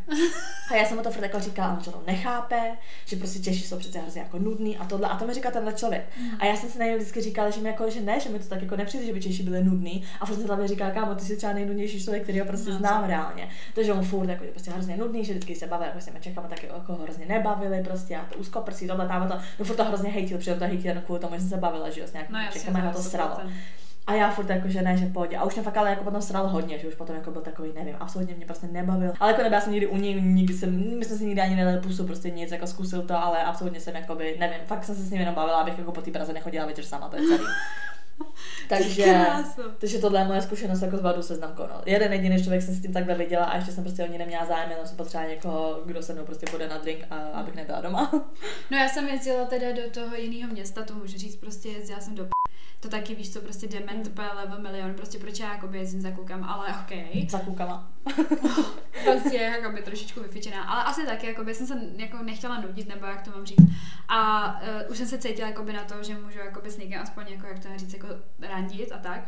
A 0.71 0.75
já 0.75 0.86
jsem 0.86 0.98
mu 0.98 1.04
to 1.04 1.12
furt 1.12 1.24
jako 1.24 1.39
říkala, 1.39 1.74
on 1.74 1.83
že 1.83 1.92
to 1.92 2.04
nechápe, 2.07 2.71
že 3.06 3.15
prostě 3.15 3.39
Češi 3.39 3.63
jsou 3.68 3.77
přece 3.77 4.00
hrozně 4.00 4.21
jako 4.21 4.39
nudný 4.39 4.77
a 4.77 4.86
tohle. 4.86 5.07
A 5.09 5.18
to 5.18 5.27
mi 5.27 5.33
říkal 5.33 5.51
tenhle 5.51 5.74
člověk. 5.74 6.09
A 6.39 6.45
já 6.45 6.56
jsem 6.56 6.69
si 6.69 6.80
na 6.80 6.86
něj 6.86 6.95
vždycky 6.95 7.21
říkala, 7.21 7.50
že 7.50 7.62
mi 7.62 7.69
jako, 7.69 7.89
že 7.89 8.01
ne, 8.01 8.19
že 8.19 8.30
mi 8.30 8.39
to 8.39 8.48
tak 8.48 8.62
jako 8.62 8.75
nepřijde, 8.75 9.06
že 9.06 9.13
by 9.13 9.21
Češi 9.21 9.44
byli 9.44 9.63
nudný. 9.63 10.04
A 10.21 10.25
furt 10.25 10.36
jsem 10.36 10.48
hlavně 10.48 10.68
říkala, 10.68 10.92
kámo, 10.92 11.15
ty 11.15 11.25
jsi 11.25 11.38
třeba 11.38 11.54
nejnudnější 11.54 12.04
člověk, 12.04 12.24
který 12.24 12.39
ho 12.39 12.45
prostě 12.45 12.69
No, 12.71 12.77
znám 12.77 13.04
reálně. 13.04 13.50
Takže 13.75 13.94
on 13.94 14.04
furt 14.06 14.30
jako, 14.30 14.45
že 14.45 14.51
prostě 14.51 14.71
hrozně 14.71 14.98
nudný, 14.98 15.25
že 15.25 15.33
vždycky 15.33 15.56
se 15.56 15.68
bavil 15.68 15.88
jako 15.88 16.01
s 16.01 16.06
těmi 16.06 16.19
Čechama, 16.19 16.48
tak 16.48 16.63
jako 16.63 16.94
ho 16.94 17.04
hrozně 17.04 17.25
nebavili 17.25 17.83
prostě 17.83 18.18
a 18.18 18.25
to 18.25 18.38
úzkoprsí, 18.38 18.88
tohle, 18.88 19.07
tam 19.07 19.27
to, 19.27 19.36
no 19.59 19.65
furt 19.65 19.75
to 19.75 19.83
hrozně 19.83 20.09
hejtil, 20.09 20.38
přitom 20.38 20.59
to 20.59 20.65
hejtil 20.65 20.88
jenom 20.88 21.04
kvůli 21.04 21.19
tomu, 21.19 21.36
že 21.36 21.39
jsem 21.42 21.50
se 21.50 21.57
bavila, 21.57 21.89
že 21.89 22.01
jo, 22.01 22.07
s 22.07 22.13
nějakými 22.13 22.39
No 22.45 22.51
Čechama, 22.51 22.92
to 22.92 23.00
100%. 23.00 23.01
sralo. 23.01 23.38
A 24.07 24.13
já 24.13 24.31
furt 24.31 24.50
jako, 24.50 24.69
že 24.69 24.81
ne, 24.81 24.98
že 24.98 25.06
pohodě. 25.06 25.38
A 25.38 25.44
už 25.44 25.56
mě 25.56 25.63
fakt 25.63 25.77
ale 25.77 25.89
jako 25.89 26.04
potom 26.04 26.21
sral 26.21 26.48
hodně, 26.48 26.80
že 26.80 26.88
už 26.88 26.95
potom 26.95 27.15
jako 27.15 27.31
byl 27.31 27.42
takový, 27.42 27.71
nevím, 27.75 27.95
absolutně 28.00 28.36
mě 28.36 28.45
prostě 28.45 28.68
nebavil. 28.68 29.13
Ale 29.19 29.31
jako 29.31 29.44
nebyla 29.44 29.62
jsem 29.62 29.71
nikdy 29.71 29.88
u 29.88 29.98
něj, 29.98 30.21
nikdy 30.21 30.54
jsem, 30.54 31.00
my 31.00 31.06
jsme 31.06 31.18
si 31.18 31.25
nikdy 31.25 31.42
ani 31.42 31.56
nedali 31.56 31.81
pusu, 31.81 32.06
prostě 32.06 32.30
nic, 32.30 32.51
jako 32.51 32.68
zkusil 32.68 33.01
to, 33.01 33.24
ale 33.24 33.44
absolutně 33.44 33.80
jsem 33.80 33.95
jako 33.95 34.15
by, 34.15 34.36
nevím, 34.39 34.57
fakt 34.65 34.83
jsem 34.83 34.95
se 34.95 35.01
s 35.01 35.12
ním 35.12 35.19
jenom 35.19 35.36
bavila, 35.36 35.57
abych 35.57 35.77
jako 35.77 35.92
po 35.92 36.01
té 36.01 36.12
Praze 36.12 36.33
nechodila 36.33 36.65
večer 36.65 36.86
sama, 36.86 37.09
to 37.09 37.15
je 37.15 37.21
celý. 37.27 37.44
takže, 38.69 39.25
takže 39.78 40.00
tohle 40.00 40.19
je 40.19 40.25
moje 40.25 40.42
zkušenost 40.42 40.81
jako 40.81 40.98
z 40.98 41.02
Vadu 41.02 41.22
seznam 41.22 41.54
konal. 41.56 41.81
Jeden 41.86 42.14
jediný 42.14 42.44
člověk 42.44 42.62
jsem 42.62 42.74
s 42.74 42.81
tím 42.81 42.94
takhle 42.94 43.16
viděla 43.16 43.46
a 43.46 43.56
ještě 43.56 43.72
jsem 43.72 43.84
prostě 43.84 44.04
o 44.04 44.08
ní 44.08 44.18
neměla 44.18 44.46
zájem, 44.46 44.72
jenom 44.72 44.88
jsem 44.88 44.98
potřebovala 44.98 45.34
někoho, 45.34 45.81
kdo 45.86 46.04
se 46.04 46.14
mnou 46.14 46.25
prostě 46.25 46.46
bude 46.52 46.68
na 46.68 46.78
drink 46.78 47.06
a 47.10 47.16
abych 47.16 47.56
nebyla 47.56 47.81
doma. 47.81 48.12
No 48.72 48.78
já 48.78 48.90
jsem 48.90 49.08
jezdila 49.08 49.46
teda 49.46 49.72
do 49.72 49.90
toho 49.92 50.16
jiného 50.16 50.52
města, 50.52 50.84
to 50.84 50.94
můžu 50.94 51.18
říct, 51.18 51.36
prostě 51.36 51.69
jezdila 51.69 52.00
jsem 52.00 52.16
do 52.16 52.24
p- 52.24 52.30
to 52.80 52.90
taky 52.90 53.16
víš 53.16 53.34
co, 53.34 53.42
prostě 53.42 53.68
dement 53.68 54.08
úplně 54.08 54.28
level 54.28 54.62
milion, 54.62 54.94
prostě 54.94 55.19
proč 55.19 55.40
já 55.40 55.54
jakoby 55.54 55.78
jezdím 55.78 56.02
za 56.02 56.12
klukem, 56.12 56.44
ale 56.44 56.68
okej. 56.84 57.28
Za 57.30 57.40
klukama. 57.40 57.92
prostě 59.04 59.38
jakoby 59.38 59.81
trošičku 59.81 60.22
vyfičená, 60.22 60.64
ale 60.64 60.84
asi 60.84 61.06
taky, 61.06 61.28
jakoby 61.28 61.56
jsem 61.56 61.68
se 61.68 61.80
jako 61.96 62.18
nechtěla 62.24 62.62
nudit, 62.62 62.88
nebo 62.88 63.06
jak 63.06 63.22
to 63.22 63.31
mám 63.31 63.46
říct. 63.46 63.72
A 64.08 64.52
uh, 64.62 64.92
už 64.92 64.98
jsem 64.98 65.08
se 65.08 65.18
cítila 65.18 65.48
jakoby 65.48 65.74
na 65.74 65.84
to, 65.84 66.04
že 66.04 66.18
můžu 66.18 66.40
jakoby 66.40 66.72
s 66.72 66.78
někým 66.78 67.00
aspoň 67.00 67.25
jako, 67.30 67.48
jak 67.48 67.60
to 67.60 67.68
říct, 67.75 67.94
jako 67.94 68.06
randit 68.39 68.92
a 68.92 68.98
tak. 68.98 69.27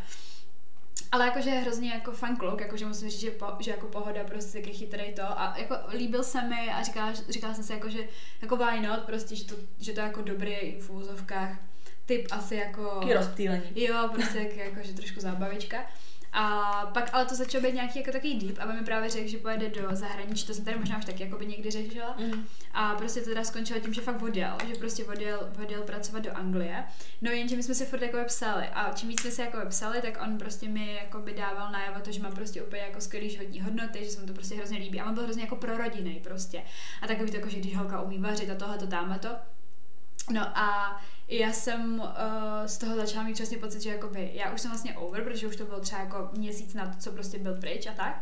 Ale 1.11 1.25
jakože 1.25 1.49
je 1.49 1.59
hrozně 1.59 1.89
jako 1.89 2.11
fun 2.11 2.35
kluk, 2.35 2.61
jakože 2.61 2.85
musím 2.85 3.09
říct, 3.09 3.19
že, 3.19 3.31
po, 3.31 3.45
že 3.59 3.71
jako 3.71 3.87
pohoda 3.87 4.23
prostě 4.23 4.59
taky 4.59 4.73
chytrý 4.73 5.13
to 5.13 5.23
a 5.23 5.55
jako 5.57 5.75
líbil 5.91 6.23
se 6.23 6.41
mi 6.41 6.71
a 6.71 6.83
říkala, 6.83 7.13
říkala 7.29 7.53
jsem 7.53 7.63
si 7.63 7.73
jako, 7.73 7.89
že 7.89 7.99
jako 8.41 8.57
why 8.57 8.79
not, 8.79 8.99
prostě, 8.99 9.35
že 9.35 9.45
to, 9.45 9.55
že 9.79 9.93
to 9.93 9.99
je 9.99 10.05
jako 10.05 10.21
dobrý 10.21 10.79
v 10.79 10.89
úvozovkách 10.89 11.57
typ 12.05 12.27
asi 12.31 12.55
jako... 12.55 12.99
Taky 12.99 13.13
rozptýlení. 13.13 13.63
Jo, 13.75 14.09
prostě 14.13 14.37
jak, 14.37 14.55
jako, 14.55 14.79
že 14.83 14.93
trošku 14.93 15.19
zábavička. 15.19 15.77
A 16.33 16.71
pak 16.93 17.09
ale 17.13 17.25
to 17.25 17.35
začalo 17.35 17.63
být 17.63 17.73
nějaký 17.73 17.99
jako 17.99 18.11
takový 18.11 18.39
deep, 18.39 18.59
aby 18.59 18.73
mi 18.73 18.85
právě 18.85 19.09
řekl, 19.09 19.27
že 19.27 19.37
pojede 19.37 19.69
do 19.69 19.87
zahraničí, 19.91 20.47
to 20.47 20.53
jsem 20.53 20.65
tady 20.65 20.79
možná 20.79 20.97
už 20.97 21.05
taky 21.05 21.23
jako 21.23 21.37
by 21.37 21.45
někdy 21.45 21.71
řešila. 21.71 22.15
Mm. 22.17 22.45
A 22.73 22.95
prostě 22.95 23.19
to 23.19 23.29
teda 23.29 23.43
skončilo 23.43 23.79
tím, 23.79 23.93
že 23.93 24.01
fakt 24.01 24.21
odjel, 24.21 24.57
že 24.67 24.75
prostě 24.75 25.05
odjel, 25.05 25.49
odjel 25.63 25.81
pracovat 25.81 26.23
do 26.23 26.37
Anglie. 26.37 26.83
No 27.21 27.31
jenže 27.31 27.55
my 27.55 27.63
jsme 27.63 27.73
si 27.73 27.85
furt 27.85 28.01
jako 28.01 28.17
psali 28.25 28.67
a 28.73 28.91
čím 28.93 29.09
víc 29.09 29.21
jsme 29.21 29.31
si 29.31 29.41
jako 29.41 29.57
psali, 29.69 30.01
tak 30.01 30.21
on 30.23 30.37
prostě 30.37 30.67
mi 30.67 30.93
jako 30.93 31.19
by 31.19 31.33
dával 31.33 31.71
najevo 31.71 31.99
to, 31.99 32.11
že 32.11 32.21
mám 32.21 32.35
prostě 32.35 32.63
úplně 32.63 32.81
jako 32.81 33.01
skvělý 33.01 33.29
životní 33.29 33.61
hodnoty, 33.61 34.05
že 34.05 34.09
se 34.11 34.19
mu 34.19 34.27
to 34.27 34.33
prostě 34.33 34.55
hrozně 34.55 34.77
líbí. 34.77 35.01
A 35.01 35.05
on 35.05 35.13
byl 35.13 35.23
hrozně 35.23 35.43
jako 35.43 35.55
prorodinný 35.55 36.19
prostě. 36.23 36.63
A 37.01 37.07
takový 37.07 37.31
to, 37.31 37.37
jako, 37.37 37.49
že 37.49 37.59
když 37.59 37.75
holka 37.75 38.01
umí 38.01 38.19
vařit 38.19 38.49
a 38.49 38.55
tohle 38.55 38.77
to 38.77 38.87
tamhle 38.87 39.19
to. 39.19 39.29
No 40.31 40.57
a 40.57 40.99
já 41.29 41.53
jsem 41.53 41.99
uh, 41.99 42.07
z 42.65 42.77
toho 42.77 42.95
začala 42.95 43.23
mít 43.23 43.33
přesně 43.33 43.57
pocit, 43.57 43.81
že 43.81 43.89
jakoby, 43.89 44.31
já 44.33 44.53
už 44.53 44.61
jsem 44.61 44.71
vlastně 44.71 44.97
over, 44.97 45.23
protože 45.23 45.47
už 45.47 45.55
to 45.55 45.65
bylo 45.65 45.79
třeba 45.79 46.01
jako 46.01 46.29
měsíc 46.33 46.73
na 46.73 46.85
to, 46.85 46.99
co 46.99 47.11
prostě 47.11 47.39
byl 47.39 47.55
pryč 47.55 47.87
a 47.87 47.93
tak. 47.93 48.21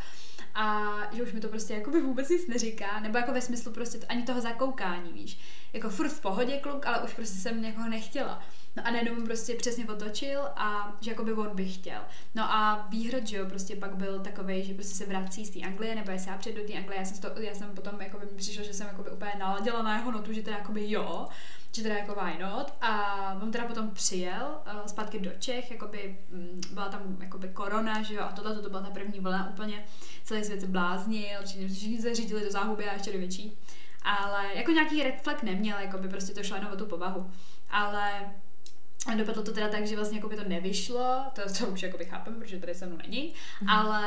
A 0.55 0.85
že 1.13 1.23
už 1.23 1.33
mi 1.33 1.39
to 1.39 1.47
prostě 1.47 1.73
jakoby 1.73 2.01
vůbec 2.01 2.29
nic 2.29 2.47
neříká, 2.47 2.99
nebo 2.99 3.17
jako 3.17 3.31
ve 3.31 3.41
smyslu 3.41 3.71
prostě 3.71 3.99
ani 4.09 4.23
toho 4.23 4.41
zakoukání, 4.41 5.13
víš. 5.13 5.39
Jako 5.73 5.89
furt 5.89 6.09
v 6.09 6.21
pohodě 6.21 6.57
kluk, 6.57 6.85
ale 6.85 7.03
už 7.03 7.13
prostě 7.13 7.39
jsem 7.39 7.61
někoho 7.61 7.89
nechtěla. 7.89 8.43
No 8.77 8.87
a 8.87 8.91
najednou 8.91 9.15
mu 9.15 9.25
prostě 9.25 9.55
přesně 9.55 9.85
otočil 9.85 10.41
a 10.55 10.97
že 11.01 11.11
jakoby 11.11 11.33
on 11.33 11.55
by 11.55 11.65
chtěl. 11.65 12.01
No 12.35 12.43
a 12.43 12.87
výhrad, 12.89 13.27
že 13.27 13.37
jo, 13.37 13.45
prostě 13.45 13.75
pak 13.75 13.95
byl 13.95 14.19
takový, 14.19 14.63
že 14.63 14.73
prostě 14.73 14.95
se 14.95 15.05
vrací 15.05 15.45
z 15.45 15.49
té 15.49 15.59
Anglie, 15.59 15.95
nebo 15.95 16.11
jestli 16.11 16.31
já 16.31 16.37
přijedu 16.37 16.61
do 16.61 16.67
té 16.67 16.73
Anglie, 16.73 16.99
já 16.99 17.05
jsem, 17.05 17.17
to, 17.17 17.41
já 17.41 17.55
jsem 17.55 17.69
potom, 17.69 18.01
jako 18.01 18.19
by 18.19 18.25
mi 18.25 18.31
přišlo, 18.37 18.63
že 18.63 18.73
jsem 18.73 18.87
jakoby 18.87 19.09
úplně 19.09 19.31
naladila 19.39 19.81
na 19.81 19.97
jeho 19.97 20.11
notu, 20.11 20.33
že 20.33 20.41
teda 20.41 20.57
jakoby 20.57 20.91
jo, 20.91 21.27
že 21.71 21.83
teda 21.83 21.97
jako 21.97 22.15
why 22.23 22.43
not. 22.43 22.73
A 22.81 23.33
on 23.41 23.51
teda 23.51 23.65
potom 23.65 23.89
přijel 23.89 24.61
uh, 24.73 24.85
zpátky 24.85 25.19
do 25.19 25.31
Čech, 25.39 25.71
jakoby 25.71 26.17
mm, 26.29 26.61
byla 26.73 26.89
tam 26.89 27.17
jakoby 27.21 27.47
korona, 27.47 28.01
že 28.01 28.13
jo, 28.13 28.21
a 28.21 28.31
tohle 28.31 28.61
to 28.61 28.69
byla 28.69 28.81
ta 28.81 28.89
první 28.89 29.19
vlna 29.19 29.49
úplně, 29.49 29.85
celý 30.23 30.43
svět 30.43 30.61
se 30.61 30.67
bláznil, 30.67 31.39
všichni 31.43 32.01
se 32.01 32.15
řídili 32.15 32.43
do 32.43 32.51
záhuby 32.51 32.89
a 32.89 32.93
ještě 32.93 33.11
do 33.11 33.19
větší. 33.19 33.57
Ale 34.03 34.43
jako 34.53 34.71
nějaký 34.71 35.03
red 35.03 35.21
flag 35.21 35.43
neměl, 35.43 35.79
jako 35.79 35.97
by 35.97 36.09
prostě 36.09 36.33
to 36.33 36.43
šlo 36.43 36.55
jenom 36.55 36.71
o 36.71 36.75
tu 36.75 36.85
povahu. 36.85 37.31
Ale 37.69 38.33
a 39.05 39.15
dopadlo 39.15 39.43
to 39.43 39.51
teda 39.51 39.67
tak, 39.67 39.87
že 39.87 39.95
vlastně 39.95 40.17
jako 40.17 40.29
by 40.29 40.35
to 40.35 40.43
nevyšlo, 40.43 41.23
to, 41.33 41.41
to 41.53 41.67
už 41.67 41.83
jakoby 41.83 42.05
chápem, 42.05 42.35
protože 42.39 42.59
tady 42.59 42.75
se 42.75 42.85
mnou 42.85 42.97
není, 42.97 43.33
mm. 43.61 43.69
ale 43.69 44.03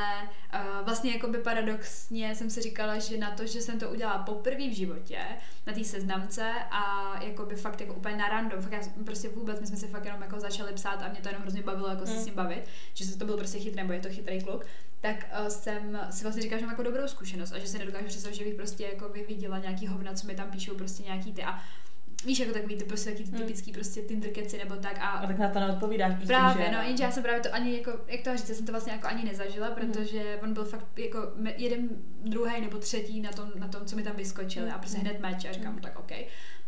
uh, 0.54 0.84
vlastně 0.84 1.12
jakoby 1.12 1.38
paradoxně 1.38 2.34
jsem 2.34 2.50
si 2.50 2.62
říkala, 2.62 2.98
že 2.98 3.18
na 3.18 3.30
to, 3.30 3.46
že 3.46 3.60
jsem 3.62 3.78
to 3.78 3.90
udělala 3.90 4.18
poprvé 4.18 4.68
v 4.68 4.76
životě, 4.76 5.18
na 5.66 5.72
té 5.72 5.84
seznamce 5.84 6.52
a 6.70 7.14
jakoby 7.22 7.56
fakt 7.56 7.80
jako 7.80 7.94
úplně 7.94 8.16
na 8.16 8.28
random, 8.28 8.62
fakt 8.62 8.72
já 8.72 8.80
prostě 9.04 9.28
vůbec, 9.28 9.60
my 9.60 9.66
jsme 9.66 9.76
si 9.76 9.88
fakt 9.88 10.04
jenom 10.04 10.22
jako 10.22 10.40
začali 10.40 10.72
psát 10.72 11.02
a 11.02 11.08
mě 11.08 11.20
to 11.20 11.28
jenom 11.28 11.42
hrozně 11.42 11.62
bavilo 11.62 11.88
jako 11.88 12.06
se 12.06 12.12
Mm. 12.12 12.20
s 12.20 12.26
ním 12.26 12.34
bavit, 12.34 12.64
že 12.94 13.16
to 13.16 13.24
byl 13.24 13.36
prostě 13.36 13.58
chytrý, 13.58 13.82
nebo 13.82 13.92
je 13.92 14.00
to 14.00 14.08
chytrý 14.08 14.42
kluk, 14.42 14.66
tak 15.00 15.26
uh, 15.40 15.48
jsem 15.48 16.00
si 16.10 16.22
vlastně 16.22 16.42
říkala, 16.42 16.60
že 16.60 16.66
mám 16.66 16.72
jako 16.72 16.82
dobrou 16.82 17.08
zkušenost 17.08 17.52
a 17.52 17.58
že 17.58 17.66
si 17.66 17.78
nedokážu 17.78 18.06
představit, 18.06 18.36
že 18.36 18.44
bych 18.44 18.54
prostě 18.54 18.84
jako 18.84 19.08
viděla 19.08 19.58
nějaký 19.58 19.86
hovna, 19.86 20.14
co 20.14 20.26
mi 20.26 20.34
tam 20.34 20.50
píšou 20.50 20.74
prostě 20.74 21.02
nějaký 21.02 21.32
ty 21.32 21.44
a 21.44 21.62
víš, 22.24 22.38
jako 22.38 22.52
takový 22.52 22.76
ty 22.76 22.84
prostě 22.84 23.10
taky 23.10 23.22
ty 23.24 23.30
Hmm. 23.30 23.38
typický 23.40 23.72
prostě 23.72 24.02
Tinder 24.02 24.30
keci 24.30 24.58
nebo 24.58 24.76
tak 24.76 24.98
a 24.98 25.08
A 25.08 25.26
tak 25.26 25.38
na 25.38 25.48
to 25.48 25.60
neodpovídáš 25.60 26.10
prostě, 26.14 26.26
Právě, 26.26 26.66
že... 26.66 26.72
no, 26.72 26.82
jenže 26.82 27.04
já 27.04 27.10
jsem 27.10 27.22
právě 27.22 27.40
to 27.42 27.54
ani 27.54 27.76
jako, 27.76 27.92
jak 28.06 28.20
to 28.22 28.36
říct, 28.36 28.48
já 28.48 28.54
jsem 28.54 28.66
to 28.66 28.72
vlastně 28.72 28.92
jako 28.92 29.06
ani 29.06 29.24
nezažila, 29.24 29.70
protože 29.70 30.38
on 30.42 30.54
byl 30.54 30.64
fakt 30.64 30.86
jako 30.98 31.18
jeden, 31.56 31.88
druhý 32.22 32.60
nebo 32.60 32.78
třetí 32.78 33.20
na 33.20 33.30
tom, 33.30 33.50
na 33.56 33.68
tom, 33.68 33.84
co 33.86 33.96
mi 33.96 34.02
tam 34.02 34.16
vyskočil 34.16 34.72
a 34.74 34.78
prostě 34.78 34.98
hned 34.98 35.20
meč 35.20 35.44
a 35.44 35.52
říkám, 35.52 35.78
tak 35.78 35.98
OK. 35.98 36.12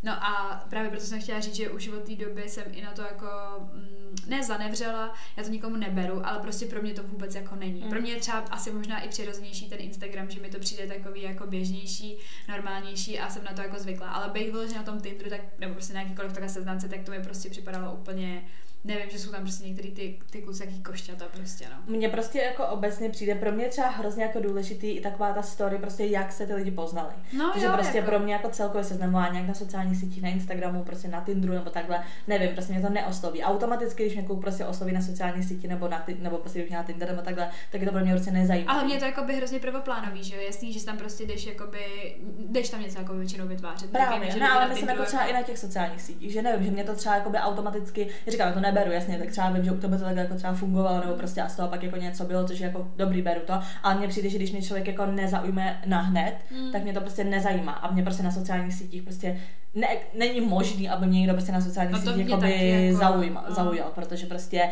No 0.03 0.13
a 0.25 0.65
právě 0.71 0.91
proto 0.91 1.07
jsem 1.07 1.21
chtěla 1.21 1.41
říct, 1.41 1.55
že 1.55 1.71
už 1.71 1.89
od 1.89 2.05
té 2.05 2.17
doby 2.17 2.49
jsem 2.49 2.65
i 2.73 2.83
na 2.83 2.93
to 2.93 3.03
jako 3.03 3.27
mm, 3.73 4.17
ne 4.27 4.45
zanevřela, 4.45 5.15
já 5.37 5.45
to 5.45 5.51
nikomu 5.51 5.77
neberu, 5.77 6.27
ale 6.27 6.39
prostě 6.39 6.67
pro 6.67 6.83
mě 6.83 6.95
to 6.95 7.03
vůbec 7.03 7.35
jako 7.35 7.57
není. 7.57 7.83
Mm. 7.83 7.91
Pro 7.91 8.01
mě 8.01 8.13
je 8.13 8.21
třeba 8.21 8.39
asi 8.39 8.71
možná 8.71 9.01
i 9.01 9.09
přirozenější 9.09 9.69
ten 9.69 9.81
Instagram, 9.81 10.31
že 10.31 10.41
mi 10.41 10.49
to 10.49 10.59
přijde 10.59 10.87
takový 10.87 11.23
jako 11.23 11.47
běžnější, 11.47 12.19
normálnější 12.49 13.19
a 13.19 13.31
jsem 13.31 13.45
na 13.45 13.53
to 13.53 13.63
jako 13.63 13.79
zvyklá. 13.79 14.09
Ale 14.09 14.29
bych 14.29 14.53
vyloženě 14.53 14.79
na 14.79 14.85
tom 14.85 15.01
Tinderu, 15.01 15.31
tak, 15.31 15.41
nebo 15.59 15.75
prostě 15.75 15.95
na 15.95 16.01
jakýkoliv 16.01 16.33
takové 16.33 16.49
seznamce, 16.49 16.89
tak 16.89 17.03
to 17.03 17.11
mi 17.11 17.23
prostě 17.23 17.51
připadalo 17.51 17.93
úplně 17.93 18.45
nevím, 18.85 19.11
že 19.11 19.19
jsou 19.19 19.31
tam 19.31 19.41
prostě 19.41 19.69
některý 19.69 19.91
ty, 19.91 20.19
ty 20.31 20.43
kluci 20.43 20.63
jaký 20.65 20.83
košťata 20.83 21.25
prostě, 21.33 21.67
no. 21.71 21.97
Mně 21.97 22.09
prostě 22.09 22.39
jako 22.39 22.67
obecně 22.67 23.11
přijde, 23.11 23.35
pro 23.35 23.53
mě 23.53 23.69
třeba 23.69 23.89
hrozně 23.89 24.23
jako 24.23 24.41
důležitý 24.41 24.91
i 24.91 25.01
taková 25.01 25.33
ta 25.33 25.43
story, 25.43 25.79
prostě 25.79 26.05
jak 26.05 26.33
se 26.33 26.47
ty 26.47 26.55
lidi 26.55 26.71
poznali. 26.71 27.13
No 27.39 27.51
Takže 27.53 27.67
jo, 27.67 27.73
prostě 27.73 27.99
jako. 27.99 28.11
pro 28.11 28.19
mě 28.19 28.33
jako 28.33 28.49
celkově 28.49 28.85
seznamování 28.85 29.39
jak 29.39 29.49
na 29.49 29.55
sociálních 29.55 29.99
sítích, 29.99 30.23
na 30.23 30.29
Instagramu, 30.29 30.85
prostě 30.85 31.09
na 31.09 31.21
Tinderu 31.21 31.55
nebo 31.55 31.71
takhle, 31.71 32.05
nevím, 32.27 32.49
prostě 32.49 32.73
mě 32.73 32.83
to 32.83 32.89
neosloví. 32.89 33.43
Automaticky, 33.43 34.03
když 34.03 34.15
mě 34.17 34.27
prostě 34.41 34.67
osloví 34.67 34.93
na 34.93 35.03
sociálních 35.03 35.45
sítích 35.45 35.69
nebo, 35.69 35.89
na, 35.89 36.05
nebo 36.19 36.39
prostě 36.39 36.59
když 36.59 36.71
na 36.71 36.83
Tinder 36.83 37.09
nebo 37.09 37.23
takhle, 37.23 37.51
tak 37.73 37.81
je 37.81 37.87
to 37.87 37.93
pro 37.93 38.01
mě 38.05 38.13
prostě 38.13 38.31
nezajímavé. 38.31 38.79
Ale 38.79 38.85
mě 38.85 38.99
to 38.99 39.05
jako 39.05 39.25
by 39.25 39.37
hrozně 39.37 39.59
prvoplánový, 39.59 40.25
že 40.25 40.37
jo, 40.37 40.43
jasný, 40.47 40.73
že 40.73 40.85
tam 40.85 40.99
prostě 40.99 41.25
jdeš 41.25 41.47
jakoby, 41.47 42.17
jdeš 42.39 42.69
tam 42.69 42.83
něco 42.83 42.99
jako 42.99 43.15
většinou 43.15 43.47
vytvářet. 43.47 43.91
Právě, 43.91 44.19
Nevím, 44.19 44.35
že 44.35 44.41
no, 44.41 44.53
ale 44.53 44.69
myslím 44.69 44.89
jako 44.89 45.05
třeba 45.05 45.25
i 45.25 45.33
na 45.33 45.43
těch 45.43 45.59
sociálních 45.59 46.03
sítích, 46.03 46.33
že 46.33 46.43
nevím, 46.43 46.65
že 46.65 46.71
mě 46.71 46.85
to 46.85 46.95
třeba 46.95 47.15
jakoby 47.15 47.39
automaticky, 47.39 48.09
říkám, 48.29 48.49
já 48.49 48.55
to 48.73 48.79
neberu, 48.79 48.93
jasně, 48.93 49.19
tak 49.19 49.31
třeba 49.31 49.51
vím, 49.51 49.65
že 49.65 49.73
u 49.73 49.77
tebe 49.77 49.99
to 49.99 50.05
tak 50.05 50.17
jako 50.17 50.35
třeba 50.35 50.53
fungovalo, 50.53 51.01
nebo 51.01 51.15
prostě 51.15 51.43
a 51.43 51.49
z 51.49 51.57
toho 51.57 51.69
pak 51.69 51.83
jako 51.83 51.97
něco 51.97 52.25
bylo, 52.25 52.45
což 52.45 52.59
je 52.61 52.67
jako 52.67 52.89
dobrý, 52.97 53.23
beru 53.23 53.41
to, 53.47 53.55
ale 53.83 53.95
mně 53.95 54.09
přijde, 54.09 54.29
že 54.29 54.39
když 54.39 54.53
mě 54.53 54.63
člověk 54.63 54.87
jako 54.89 55.07
nezaujme 55.07 55.81
na 55.87 56.01
hned, 56.01 56.35
Mm. 56.51 56.73
tak 56.73 56.83
mě 56.83 56.93
to 56.93 57.01
prostě 57.01 57.25
nezajímá 57.25 57.73
a 57.73 57.93
mě 57.93 58.03
prostě 58.03 58.23
na 58.23 58.31
sociálních 58.31 58.75
sítích 58.75 59.03
prostě 59.03 59.37
ne, 59.75 59.89
není 60.19 60.41
možný, 60.41 60.89
aby 60.89 61.07
mě 61.07 61.19
někdo 61.21 61.35
prostě 61.35 61.53
na 61.53 61.61
sociálních 61.61 61.93
No 61.93 61.99
sítích 62.01 62.15
mě 62.15 62.25
jakoby 62.25 62.47
taky 62.53 62.69
jako, 62.87 62.99
zaujmal, 62.99 63.45
no. 63.49 63.55
zaujal, 63.55 63.91
protože 63.95 64.27
prostě 64.27 64.69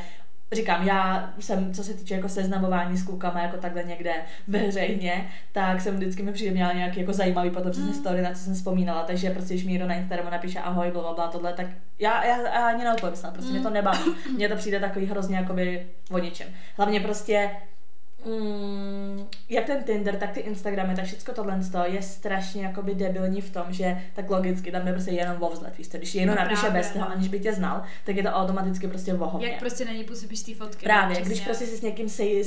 říkám, 0.53 0.87
já 0.87 1.33
jsem, 1.39 1.75
co 1.75 1.85
se 1.85 1.95
týče 1.95 2.15
jako 2.15 2.29
seznamování 2.29 2.97
s 2.97 3.03
klukama 3.03 3.43
jako 3.43 3.57
takhle 3.57 3.85
někde 3.85 4.13
veřejně, 4.49 5.29
tak 5.53 5.81
jsem 5.81 5.97
vždycky 5.97 6.23
mi 6.23 6.33
přijde 6.33 6.51
měla 6.51 6.73
nějaký 6.73 7.01
jako 7.01 7.13
zajímavý 7.13 7.51
potom 7.51 7.71
přesně 7.73 7.89
Mm. 7.91 7.95
story, 7.95 8.23
na 8.23 8.31
co 8.31 8.37
jsem 8.41 8.55
vzpomínala, 8.55 9.03
takže 9.03 9.31
prostě 9.31 9.55
když 9.55 9.65
mi 9.67 9.73
někdo 9.73 9.87
na 9.87 9.95
Instagramu 9.95 10.31
napíše 10.31 10.59
ahoj, 10.61 10.91
bla, 10.91 11.15
bla, 11.15 11.29
tohle, 11.29 11.53
tak 11.53 11.67
já, 11.99 12.25
já, 12.25 12.37
já 12.43 12.69
ani 12.69 12.85
neodpovím 12.85 13.17
snad, 13.17 13.33
prostě 13.33 13.53
mě 13.53 13.61
to 13.61 13.69
Mm. 13.69 13.75
nebaví. 13.75 14.01
Mně 14.37 14.49
to 14.49 14.57
přijde 14.57 14.81
takový 14.81 15.07
hrozně 15.07 15.37
jakoby 15.37 15.87
o 16.11 16.19
ničem. 16.19 16.49
Hlavně 16.77 17.01
prostě 17.01 17.51
Mm, 18.27 19.27
jak 19.49 19.65
ten 19.65 19.83
Tinder, 19.85 20.17
tak 20.17 20.31
ty 20.31 20.41
Instagramy, 20.41 20.95
tak 20.95 21.05
všechno 21.05 21.35
tohle 21.35 21.61
je 21.85 22.03
strašně 22.03 22.63
jakoby 22.63 22.95
debilní 22.95 23.41
v 23.41 23.51
tom, 23.51 23.65
že 23.69 24.03
tak 24.15 24.31
logicky 24.31 24.73
tam 24.73 24.85
jde 24.85 24.93
prostě 24.93 25.11
jenom 25.11 25.43
o 25.43 25.51
vzhled, 25.51 25.79
víš? 25.79 25.89
Když 25.89 26.15
jenom 26.15 26.37
No 26.37 26.43
napíše 26.43 26.61
právě, 26.61 26.81
bez 26.81 26.91
toho, 26.91 27.05
no. 27.05 27.11
aniž 27.11 27.29
by 27.29 27.41
tě 27.41 27.53
znal, 27.53 27.83
tak 28.05 28.17
je 28.17 28.23
to 28.23 28.29
automaticky 28.29 28.89
prostě 28.89 29.15
vohovně. 29.15 29.49
Jak 29.49 29.59
prostě 29.59 29.85
na 29.85 29.93
něj 29.93 30.05
působíš 30.05 30.43
ty 30.43 30.55
fotky. 30.55 30.85
Právě, 30.85 31.21
no, 31.21 31.27
když 31.27 31.41
prostě 31.41 31.67
si 31.67 31.77
s 31.77 31.83
někým 31.83 32.09
sej, 32.09 32.45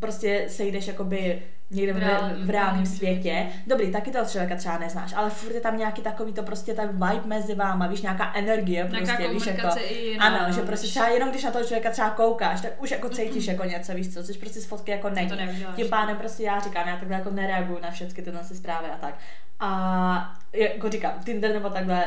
prostě 0.00 0.44
sejdeš 0.48 0.86
jakoby 0.86 1.42
někde 1.70 1.92
v, 1.92 1.96
V 1.96 2.46
v, 2.46 2.50
reálném- 2.50 2.86
světě, 2.86 3.46
dobrý, 3.66 3.92
taky 3.92 4.10
toho 4.10 4.24
člověka 4.24 4.56
třeba 4.56 4.78
neznáš, 4.78 5.12
ale 5.16 5.30
furt 5.30 5.54
je 5.54 5.60
tam 5.60 5.78
nějaký 5.78 6.02
takový 6.02 6.32
to 6.32 6.42
prostě 6.42 6.74
ten 6.74 6.88
vibe 6.88 7.26
mezi 7.26 7.54
váma, 7.54 7.86
víš, 7.86 8.02
nějaká 8.02 8.32
energie 8.34 8.88
Nějaká 8.90 9.06
prostě, 9.06 9.28
víš, 9.28 9.46
jako, 9.46 9.78
i 9.78 9.94
jiná, 9.94 10.24
ano, 10.24 10.38
no, 10.48 10.54
že 10.54 10.60
prostě 10.60 10.86
víš. 10.86 10.90
třeba 10.90 11.08
jenom 11.08 11.30
když 11.30 11.44
na 11.44 11.50
toho 11.50 11.64
člověka 11.64 11.90
třeba 11.90 12.10
koukáš, 12.10 12.60
tak 12.60 12.82
už 12.82 12.90
jako 12.90 13.08
cítíš 13.08 13.46
jako 13.46 13.64
něco, 13.64 13.94
víš 13.94 14.14
co, 14.14 14.24
což 14.24 14.36
prostě 14.36 14.60
z 14.60 14.66
fotky 14.66 14.90
jako 14.90 15.10
není. 15.10 15.28
to. 15.28 15.36
Tím 15.76 15.88
pádem 15.88 16.16
prostě 16.16 16.42
já 16.42 16.60
říkám, 16.60 16.88
já 16.88 16.96
takhle 16.96 17.16
jako 17.16 17.30
nereaguju 17.30 17.78
na 17.82 17.90
všechny 17.90 18.24
tyhle 18.24 18.44
si 18.44 18.54
zprávy 18.54 18.88
a 18.88 18.96
tak. 18.96 19.14
A 19.60 20.38
jako 20.52 20.90
říkám, 20.90 21.12
Tinder 21.24 21.52
nebo 21.52 21.70
takhle 21.70 22.04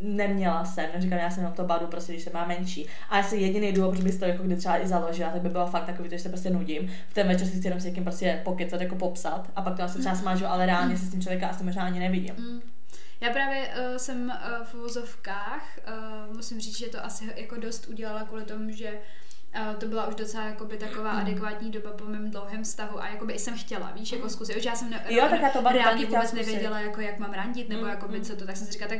neměla 0.00 0.64
jsem, 0.64 0.86
říkám, 0.98 1.18
já 1.18 1.30
jsem 1.30 1.40
jenom 1.42 1.52
to 1.56 1.64
badu, 1.64 1.86
prostě, 1.86 2.12
když 2.12 2.24
se 2.24 2.30
má 2.34 2.46
menší. 2.46 2.86
A 3.10 3.18
asi 3.18 3.36
jediný 3.36 3.72
důvod, 3.72 3.90
proč 3.90 4.02
bych 4.04 4.18
to 4.18 4.24
jako 4.24 4.42
kdy 4.42 4.56
třeba 4.56 4.82
i 4.82 4.88
založila, 4.88 5.30
tak 5.30 5.42
by 5.42 5.48
bylo 5.48 5.66
fakt 5.66 5.84
takový, 5.84 6.10
že 6.10 6.18
se 6.18 6.28
prostě 6.28 6.50
nudím. 6.50 6.92
V 7.08 7.14
ten 7.14 7.28
večer 7.28 7.46
si 7.46 7.58
chci 7.58 7.66
jenom 7.66 7.80
s 7.80 7.84
někým 7.84 8.04
prostě 8.04 8.40
pokecat, 8.44 8.80
jako 8.80 8.94
popsat 8.96 9.50
a 9.56 9.62
pak 9.62 9.76
to 9.76 9.82
asi 9.82 9.98
třeba 9.98 10.14
smažu, 10.14 10.46
ale 10.46 10.66
reálně 10.66 10.98
si 10.98 11.04
s 11.06 11.10
tím 11.10 11.22
člověka 11.22 11.48
asi 11.48 11.64
možná 11.64 11.82
ani 11.82 11.98
nevidím. 12.00 12.34
Mm. 12.38 12.60
Já 13.20 13.30
právě 13.32 13.68
uh, 13.68 13.96
jsem 13.96 14.32
uh, 14.60 14.64
v 14.66 14.74
uvozovkách, 14.74 15.78
uh, 16.28 16.36
musím 16.36 16.60
říct, 16.60 16.78
že 16.78 16.86
to 16.86 17.04
asi 17.04 17.24
jako 17.36 17.56
dost 17.56 17.86
udělala 17.88 18.22
kvůli 18.22 18.44
tomu, 18.44 18.70
že 18.70 18.90
uh, 19.60 19.74
to 19.74 19.86
byla 19.86 20.06
už 20.06 20.14
docela 20.14 20.44
jakoby 20.46 20.76
taková 20.76 21.12
Mm. 21.12 21.18
adekvátní 21.20 21.70
doba 21.70 21.90
po 21.92 22.04
mém 22.04 22.30
dlouhém 22.30 22.64
vztahu 22.64 23.02
a 23.02 23.08
jakoby 23.08 23.32
i 23.32 23.38
jsem 23.38 23.58
chtěla, 23.58 23.92
víš, 23.94 24.12
jako 24.12 24.28
zkusit. 24.28 24.56
Už 24.56 24.64
já 24.64 24.74
jsem 24.74 24.90
ne, 24.90 25.00
Jo, 25.08 25.26
tak 25.30 25.40
já 25.42 25.50
to 25.50 25.68
reálně 25.72 26.06
vůbec 26.06 26.28
zkusit. 26.28 26.46
nevěděla, 26.46 26.80
jako 26.80 27.00
jak 27.00 27.18
mám 27.18 27.32
randit, 27.32 27.68
nebo 27.68 27.82
Mm, 27.82 27.88
jakoby 27.88 28.18
mm. 28.18 28.24
co 28.24 28.36
to, 28.36 28.46
tak 28.46 28.56
jsem 28.56 28.66
si 28.66 28.72
říkala, 28.72 28.88
tak 28.88 28.98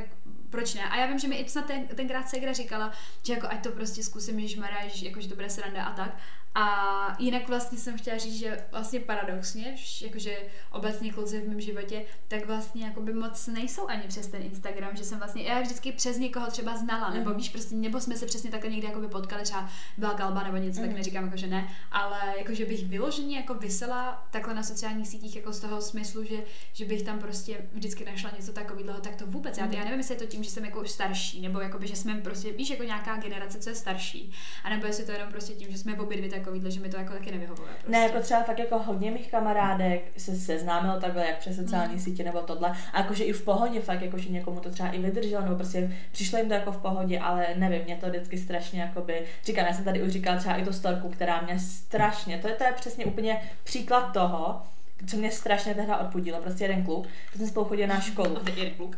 proč 0.51 0.75
ne? 0.75 0.89
A 0.89 0.97
já 0.97 1.07
vím, 1.07 1.19
že 1.19 1.29
mi 1.29 1.37
i 1.37 1.49
snad 1.49 1.67
ten, 1.67 1.87
tenkrát 1.87 2.29
Segra 2.29 2.53
říkala, 2.53 2.93
že 3.23 3.33
jako 3.33 3.47
ať 3.51 3.63
to 3.63 3.71
prostě 3.71 4.03
zkusím, 4.03 4.49
že 4.49 5.07
jako, 5.07 5.21
že 5.21 5.29
to 5.29 5.35
bude 5.35 5.51
sranda 5.51 5.85
a 5.85 5.93
tak. 5.93 6.17
A 6.55 7.17
jinak 7.19 7.49
vlastně 7.49 7.79
jsem 7.79 7.99
chtěla 7.99 8.19
říct, 8.19 8.39
že 8.39 8.65
vlastně 8.73 9.01
paradoxně, 9.01 9.75
jakože 10.03 10.37
obecně 10.73 11.13
kluci 11.13 11.41
v 11.41 11.49
mém 11.49 11.61
životě, 11.61 12.05
tak 12.29 12.47
vlastně 12.47 12.85
jakoby 12.87 13.13
moc 13.13 13.47
nejsou 13.47 13.87
ani 13.87 14.03
přes 14.09 14.27
ten 14.27 14.43
Instagram, 14.43 14.97
že 14.97 15.05
jsem 15.05 15.19
vlastně, 15.19 15.43
já 15.43 15.61
vždycky 15.61 15.93
přes 15.93 16.19
někoho 16.19 16.47
třeba 16.51 16.77
znala, 16.77 17.11
nebo 17.11 17.31
Mhm. 17.31 17.39
víš, 17.39 17.49
prostě, 17.49 17.75
nebo 17.75 18.01
jsme 18.01 18.17
se 18.17 18.27
přesně 18.27 18.51
takhle 18.51 18.71
někde 18.71 18.89
jakoby 18.89 19.09
potkali, 19.09 19.43
třeba 19.43 19.69
byla 19.97 20.15
kalba 20.15 20.43
nebo 20.43 20.57
něco, 20.57 20.81
tak 20.81 20.89
Mhm. 20.89 20.97
neříkám 20.99 21.25
jako, 21.25 21.37
že 21.37 21.47
ne, 21.47 21.69
ale 21.93 22.19
jakože 22.39 22.65
bych 22.65 22.85
vyloženě 22.87 23.37
jako 23.37 23.55
vysela 23.55 24.27
takhle 24.31 24.55
na 24.55 24.63
sociálních 24.63 25.09
sítích 25.09 25.37
jako 25.37 25.53
z 25.53 25.61
toho 25.61 25.81
smyslu, 25.83 26.25
že, 26.25 26.37
že 26.73 26.85
bych 26.85 27.03
tam 27.03 27.19
prostě 27.19 27.59
vždycky 27.73 28.05
našla 28.05 28.31
něco 28.37 28.53
takového, 28.53 29.01
tak 29.01 29.17
to 29.17 29.27
vůbec. 29.27 29.59
Já, 29.59 29.65
Mhm. 29.65 29.75
já 29.75 29.85
nevím, 29.85 29.99
jestli 29.99 30.15
je 30.15 30.19
to 30.19 30.27
tím, 30.27 30.45
že 30.45 30.51
jsem 30.51 30.65
jako 30.65 30.81
už 30.81 30.91
starší, 30.91 31.41
nebo 31.41 31.61
jakoby, 31.61 31.87
že 31.87 31.97
jsme 31.97 32.15
prostě, 32.15 32.53
víš, 32.53 32.71
jako 32.71 32.83
nějaká 32.83 33.17
generace, 33.17 33.59
co 33.59 33.71
je 33.71 33.75
starší, 33.77 34.33
a 34.65 34.71
nebo 34.71 34.87
jestli 34.87 35.05
to 35.07 35.13
jenom 35.13 35.29
prostě 35.33 35.53
tím, 35.53 35.71
že 35.73 35.79
jsme 35.79 35.95
obě 36.01 36.17
dvě 36.17 36.31
takovýhle, 36.39 36.71
že 36.71 36.81
mi 36.81 36.89
to 36.89 36.97
jako 36.97 37.13
taky 37.13 37.31
nevyhovuje. 37.33 37.69
Prostě. 37.73 37.91
Ne, 37.91 37.99
jako 37.99 38.21
třeba 38.21 38.43
fakt 38.43 38.59
jako 38.59 38.79
hodně 38.79 39.11
mých 39.11 39.31
kamarádek 39.31 40.11
se 40.17 40.37
seznámilo 40.37 41.01
takhle, 41.01 41.27
jak 41.27 41.39
přes 41.39 41.57
sociální 41.57 41.95
Mm. 41.95 42.01
sítě 42.01 42.25
nebo 42.25 42.41
tohle. 42.41 42.73
A 42.93 42.99
jakože 43.01 43.25
i 43.25 43.33
v 43.33 43.43
pohodě 43.45 43.81
fakt, 43.81 44.03
jakože 44.03 44.29
někomu 44.29 44.61
to 44.61 44.71
třeba 44.71 44.89
i 44.89 44.99
vydrželo, 44.99 45.43
nebo 45.43 45.57
prostě 45.57 45.93
přišlo 46.13 46.39
jim 46.39 46.49
to 46.49 46.55
jako 46.55 46.73
v 46.73 46.77
pohodě, 46.79 47.19
ale 47.19 47.47
nevím, 47.57 47.83
mě 47.85 47.97
to 47.97 48.09
vždycky 48.09 48.39
strašně 48.39 48.81
jakoby, 48.81 49.23
říkám, 49.45 49.67
já 49.67 49.73
jsem 49.75 49.85
tady 49.85 50.03
už 50.03 50.11
říkala 50.13 50.37
třeba 50.39 50.55
i 50.57 50.65
tu 50.65 50.73
storku, 50.73 51.09
která 51.09 51.41
mě 51.41 51.59
strašně, 51.59 52.39
to 52.39 52.49
je, 52.49 52.55
to 52.55 52.65
je 52.65 52.73
přesně 52.73 53.07
úplně 53.07 53.41
příklad 53.65 54.13
toho, 54.13 54.63
co 55.07 55.17
mě 55.17 55.31
strašně 55.31 55.75
tehdy 55.75 55.93
odpudilo, 56.01 56.39
prostě 56.41 56.65
jeden 56.65 56.85
kluk, 56.85 57.07
když 57.07 57.39
jsme 57.39 57.47
spolu 57.47 57.67
chodili 57.67 57.89
na 57.89 58.01
školu. 58.01 58.37
A 58.37 58.41
teď 58.41 58.57
jeden 58.59 58.75
kluk. 58.75 58.97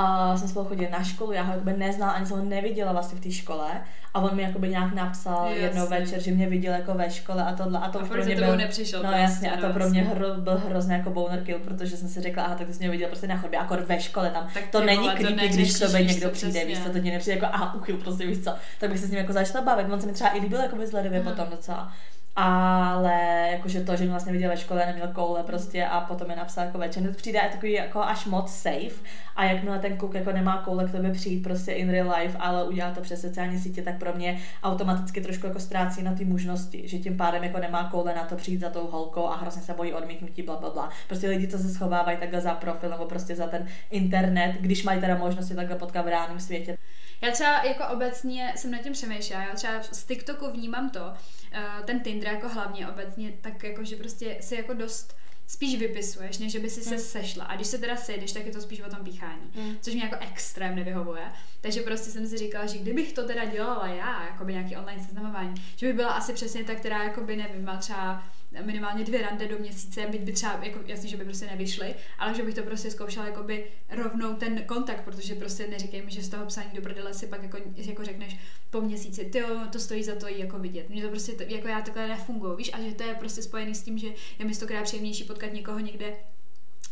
A 0.00 0.36
jsme 0.36 0.48
spolu 0.48 0.66
chodili 0.66 0.90
na 0.90 1.02
školu, 1.02 1.32
já 1.32 1.42
ho 1.42 1.52
jakoby 1.52 1.72
neznala, 1.72 2.12
ani 2.12 2.26
jsem 2.26 2.38
ho 2.38 2.44
neviděla 2.44 2.92
vlastně 2.92 3.18
v 3.18 3.22
té 3.22 3.30
škole. 3.30 3.70
A 4.14 4.20
on 4.20 4.36
mi 4.36 4.42
jakoby 4.42 4.68
nějak 4.68 4.94
napsal 4.94 5.46
Jasně. 5.46 5.62
jednou 5.62 5.86
večer, 5.86 6.20
že 6.20 6.30
mě 6.30 6.46
viděl 6.46 6.72
jako 6.72 6.94
ve 6.94 7.10
škole 7.10 7.44
a 7.44 7.52
tohle. 7.52 7.78
A 7.78 7.90
to 7.90 7.98
A 7.98 8.02
už 8.02 8.08
pro 8.08 8.24
mě 8.24 8.36
byl, 8.36 8.56
nepřišel 8.56 9.02
No 9.02 9.12
jasně, 9.12 9.52
a 9.52 9.60
to 9.60 9.72
pro 9.72 9.88
mě 9.88 10.02
hro, 10.02 10.34
byl 10.34 10.58
hrozně 10.58 10.94
jako 10.94 11.10
boner 11.10 11.44
kill, 11.44 11.58
protože 11.58 11.96
jsem 11.96 12.08
si 12.08 12.20
řekla, 12.20 12.42
aha, 12.42 12.54
tak 12.54 12.66
ty 12.66 12.72
jsi 12.72 12.78
mě 12.78 12.90
viděl 12.90 13.08
prostě 13.08 13.26
na 13.26 13.36
chodbě, 13.36 13.58
akor 13.58 13.80
ve 13.80 14.00
škole 14.00 14.30
tam. 14.30 14.48
Tak 14.54 14.64
to 14.72 14.84
není 14.84 15.08
to 15.08 15.16
creepy, 15.16 15.48
když 15.48 15.78
tobě 15.78 15.92
nekřičíš 15.92 16.14
někdo 16.14 16.28
to 16.28 16.34
přijde, 16.34 16.64
víš 16.64 16.78
to 16.78 17.00
ti 17.00 17.10
nepřijde 17.10 17.36
jako, 17.36 17.46
aha, 17.54 17.74
uchyl, 17.74 17.96
prostě 17.96 18.26
víš 18.26 18.38
co. 18.38 18.50
Tak 18.80 18.90
bych 18.90 18.98
se 18.98 19.06
s 19.06 19.10
ním 19.10 19.18
jako 19.18 19.32
začala 19.32 19.64
bavit, 19.64 19.92
on 19.92 20.00
se 20.00 20.06
mi 20.06 20.12
třeba 20.12 20.36
i 20.36 20.40
líbil 20.40 20.60
jako 20.60 20.76
vzhledově 20.76 21.20
Aha. 21.20 21.30
potom 21.30 21.50
docela. 21.50 21.92
Ale 22.40 23.48
jakože 23.52 23.80
to, 23.80 23.96
že 23.96 24.02
mě 24.02 24.10
vlastně 24.10 24.32
viděl 24.32 24.50
ve 24.50 24.56
škole, 24.56 24.86
neměl 24.86 25.08
koule 25.08 25.42
prostě 25.42 25.86
a 25.86 26.00
potom 26.00 26.28
mi 26.28 26.36
napsal 26.36 26.64
jako 26.64 26.78
večer, 26.78 27.02
to 27.02 27.12
přijde 27.12 27.40
takový 27.52 27.72
jako 27.72 28.02
až 28.02 28.26
moc 28.26 28.52
safe 28.52 29.02
a 29.36 29.44
jakmile 29.44 29.78
ten 29.78 29.96
kluk 29.96 30.14
jako 30.14 30.32
nemá 30.32 30.58
koule 30.58 30.88
k 30.88 30.92
tobě 30.92 31.10
přijít 31.10 31.42
prostě 31.42 31.72
in 31.72 31.90
real 31.90 32.14
life, 32.18 32.38
ale 32.38 32.64
udělá 32.64 32.90
to 32.90 33.00
přes 33.00 33.20
sociální 33.20 33.58
sítě, 33.58 33.82
tak 33.82 33.98
pro 33.98 34.12
mě 34.12 34.40
automaticky 34.62 35.20
trošku 35.20 35.46
jako 35.46 35.60
ztrácí 35.60 36.02
na 36.02 36.14
ty 36.14 36.24
možnosti, 36.24 36.88
že 36.88 36.98
tím 36.98 37.16
pádem 37.16 37.44
jako 37.44 37.58
nemá 37.58 37.90
koule 37.90 38.14
na 38.14 38.24
to 38.24 38.36
přijít 38.36 38.60
za 38.60 38.70
tou 38.70 38.86
holkou 38.86 39.26
a 39.26 39.36
hrozně 39.36 39.62
se 39.62 39.74
bojí 39.74 39.92
odmítnutí, 39.92 40.42
bla, 40.42 40.56
bla, 40.56 40.70
bla. 40.70 40.90
Prostě 41.06 41.28
lidi, 41.28 41.48
co 41.48 41.58
se 41.58 41.68
schovávají 41.68 42.18
takhle 42.18 42.40
za 42.40 42.54
profil 42.54 42.90
nebo 42.90 43.04
prostě 43.04 43.36
za 43.36 43.46
ten 43.46 43.68
internet, 43.90 44.56
když 44.60 44.84
mají 44.84 45.00
teda 45.00 45.16
možnosti 45.16 45.54
takhle 45.54 45.76
potkat 45.76 46.02
v 46.02 46.08
reálném 46.08 46.40
světě. 46.40 46.78
Já 47.20 47.30
třeba 47.30 47.64
jako 47.64 47.84
obecně 47.94 48.52
jsem 48.56 48.70
nad 48.70 48.82
tím 48.82 48.92
přemýšlela, 48.92 49.42
já 49.42 49.54
třeba 49.54 49.72
z 49.82 50.04
TikToku 50.04 50.50
vnímám 50.50 50.90
to, 50.90 51.12
eh, 51.52 51.82
ten 51.84 52.00
Tinder 52.00 52.27
jako 52.32 52.48
hlavně 52.48 52.88
obecně, 52.88 53.32
tak 53.40 53.64
jako, 53.64 53.84
že 53.84 53.96
prostě 53.96 54.36
si 54.40 54.54
jako 54.54 54.74
dost 54.74 55.16
spíš 55.46 55.78
vypisuješ, 55.78 56.38
než 56.38 56.52
že 56.52 56.58
by 56.58 56.70
si 56.70 56.82
se 56.82 56.90
Hmm. 56.90 56.98
sešla. 56.98 57.44
A 57.44 57.56
když 57.56 57.66
se 57.66 57.78
teda 57.78 57.96
sejdeš, 57.96 58.32
tak 58.32 58.46
je 58.46 58.52
to 58.52 58.60
spíš 58.60 58.80
o 58.80 58.90
tom 58.90 59.04
píchání. 59.04 59.50
Hmm. 59.54 59.76
Což 59.80 59.94
mě 59.94 60.02
jako 60.02 60.16
extrém 60.20 60.76
nevyhovuje. 60.76 61.22
Takže 61.60 61.80
prostě 61.80 62.10
jsem 62.10 62.26
si 62.26 62.38
říkala, 62.38 62.66
že 62.66 62.78
kdybych 62.78 63.12
to 63.12 63.26
teda 63.26 63.44
dělala 63.44 63.86
já, 63.86 64.24
jako 64.24 64.44
by 64.44 64.52
nějaký 64.52 64.76
online 64.76 65.04
seznamování, 65.04 65.54
že 65.76 65.86
by 65.86 65.92
byla 65.92 66.10
asi 66.12 66.32
přesně 66.32 66.64
ta, 66.64 66.74
která 66.74 67.02
jako 67.04 67.20
by 67.20 67.36
nevím, 67.36 67.64
má 67.64 67.76
třeba 67.76 68.22
minimálně 68.64 69.04
dvě 69.04 69.22
rande 69.22 69.48
do 69.48 69.58
měsíce, 69.58 70.06
byť 70.06 70.20
by 70.20 70.32
třeba, 70.32 70.60
jako 70.62 70.78
jasně, 70.86 71.08
že 71.08 71.16
by 71.16 71.24
prostě 71.24 71.46
nevyšly, 71.46 71.94
ale 72.18 72.34
že 72.34 72.42
bych 72.42 72.54
to 72.54 72.62
prostě 72.62 72.90
zkoušela 72.90 73.26
jakoby 73.26 73.66
rovnou 73.88 74.34
ten 74.34 74.62
kontakt, 74.62 75.04
protože 75.04 75.34
prostě 75.34 75.66
neříkej 75.66 76.02
mi, 76.02 76.10
že 76.10 76.22
z 76.22 76.28
toho 76.28 76.46
psání 76.46 76.70
do 76.74 76.82
prdele 76.82 77.14
si 77.14 77.26
pak 77.26 77.42
jako, 77.42 77.58
jako 77.76 78.04
řekneš 78.04 78.36
po 78.70 78.80
měsíci, 78.80 79.24
ty 79.24 79.42
to 79.72 79.78
stojí 79.80 80.04
za 80.04 80.14
to 80.14 80.28
jí 80.28 80.40
jako 80.40 80.58
vidět. 80.58 80.88
Mně 80.88 81.02
to 81.02 81.08
prostě, 81.08 81.32
jako 81.48 81.68
já 81.68 81.80
takhle 81.80 82.08
nefunguji, 82.08 82.56
víš, 82.56 82.70
a 82.72 82.80
že 82.80 82.94
to 82.94 83.02
je 83.02 83.14
prostě 83.14 83.42
spojený 83.42 83.74
s 83.74 83.82
tím, 83.82 83.98
že 83.98 84.08
je 84.38 84.44
mi 84.44 84.54
stokrát 84.54 84.82
příjemnější 84.84 85.24
potkat 85.24 85.52
někoho 85.52 85.78
někde 85.78 86.16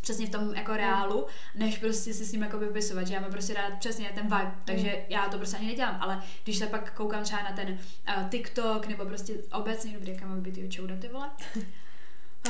přesně 0.07 0.27
v 0.27 0.31
tom 0.31 0.55
jako 0.55 0.77
reálu, 0.77 1.27
než 1.55 1.79
prostě 1.79 2.15
si 2.15 2.25
s 2.25 2.33
ním 2.33 2.43
jako 2.43 2.59
vypisovat, 2.59 3.07
že 3.07 3.15
já 3.15 3.21
mám 3.21 3.31
prostě 3.31 3.55
rád 3.55 3.79
přesně 3.79 4.11
ten 4.15 4.23
vibe, 4.23 4.55
takže 4.65 4.89
mm. 4.89 5.05
já 5.09 5.29
to 5.29 5.37
prostě 5.37 5.57
ani 5.57 5.67
nedělám, 5.67 5.97
ale 6.01 6.23
když 6.45 6.57
se 6.57 6.67
pak 6.67 6.95
koukám 6.95 7.23
třeba 7.23 7.43
na 7.43 7.53
ten 7.53 7.69
uh, 7.69 8.29
TikTok 8.29 8.87
nebo 8.87 9.05
prostě 9.05 9.35
obecně, 9.53 9.93
dobrý, 9.93 10.13
jaká 10.13 10.27
mám 10.27 10.41
být 10.41 10.55
ty 11.01 11.09
vole, 11.09 11.31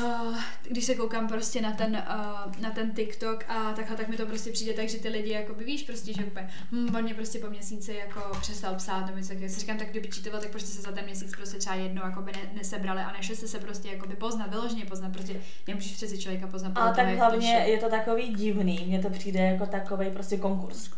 Uh, 0.03 0.37
když 0.69 0.85
se 0.85 0.95
koukám 0.95 1.29
prostě 1.29 1.61
na 1.61 1.73
ten, 1.73 2.03
uh, 2.09 2.53
na 2.61 2.71
ten 2.71 2.91
TikTok 2.95 3.45
a 3.49 3.73
takhle, 3.73 3.97
tak 3.97 4.09
mi 4.09 4.17
to 4.17 4.26
prostě 4.26 4.53
přijde 4.53 4.73
tak, 4.73 4.88
že 4.88 4.99
ty 4.99 5.09
lidi 5.09 5.31
jako 5.31 5.55
by 5.55 5.65
víš 5.65 5.83
prostě, 5.83 6.12
že 6.12 6.25
úplně, 6.25 6.49
hm, 6.73 6.97
on 6.97 7.03
mě 7.03 7.15
prostě 7.15 7.38
po 7.38 7.50
měsíci 7.50 7.93
jako 7.93 8.38
přestal 8.41 8.75
psát 8.75 9.07
nebo 9.07 9.19
něco 9.19 9.29
takového. 9.29 9.55
Si 9.55 9.61
říkám, 9.61 9.79
tak 9.79 9.91
kdyby 9.91 10.09
čítoval, 10.09 10.41
tak 10.41 10.50
prostě 10.50 10.71
se 10.71 10.83
za 10.83 10.93
ten 10.93 11.05
měsíc 11.05 11.37
prostě 11.37 11.59
třeba 11.59 11.75
jednou 11.75 12.03
jako 12.03 12.23
by 12.23 12.33
ne, 12.33 12.41
nesebrali 12.55 13.03
a 13.03 13.12
nešli 13.12 13.37
se 13.37 13.49
se 13.49 13.59
prostě 13.59 13.88
jako 13.88 14.09
by 14.09 14.17
poznat, 14.17 14.50
vyloženě 14.50 14.85
poznat, 14.85 15.12
prostě 15.12 15.41
nemůžeš 15.69 15.93
přeci 15.93 16.19
člověka 16.19 16.47
poznat. 16.47 16.73
A 16.75 16.93
tak 16.93 17.09
hlavně 17.09 17.53
je 17.53 17.79
to 17.79 17.88
takový 17.88 18.35
divný, 18.35 18.85
mně 18.87 18.99
to 19.03 19.11
přijde 19.11 19.41
jako 19.41 19.67
takový 19.67 20.11
prostě 20.11 20.37
konkurs 20.37 20.88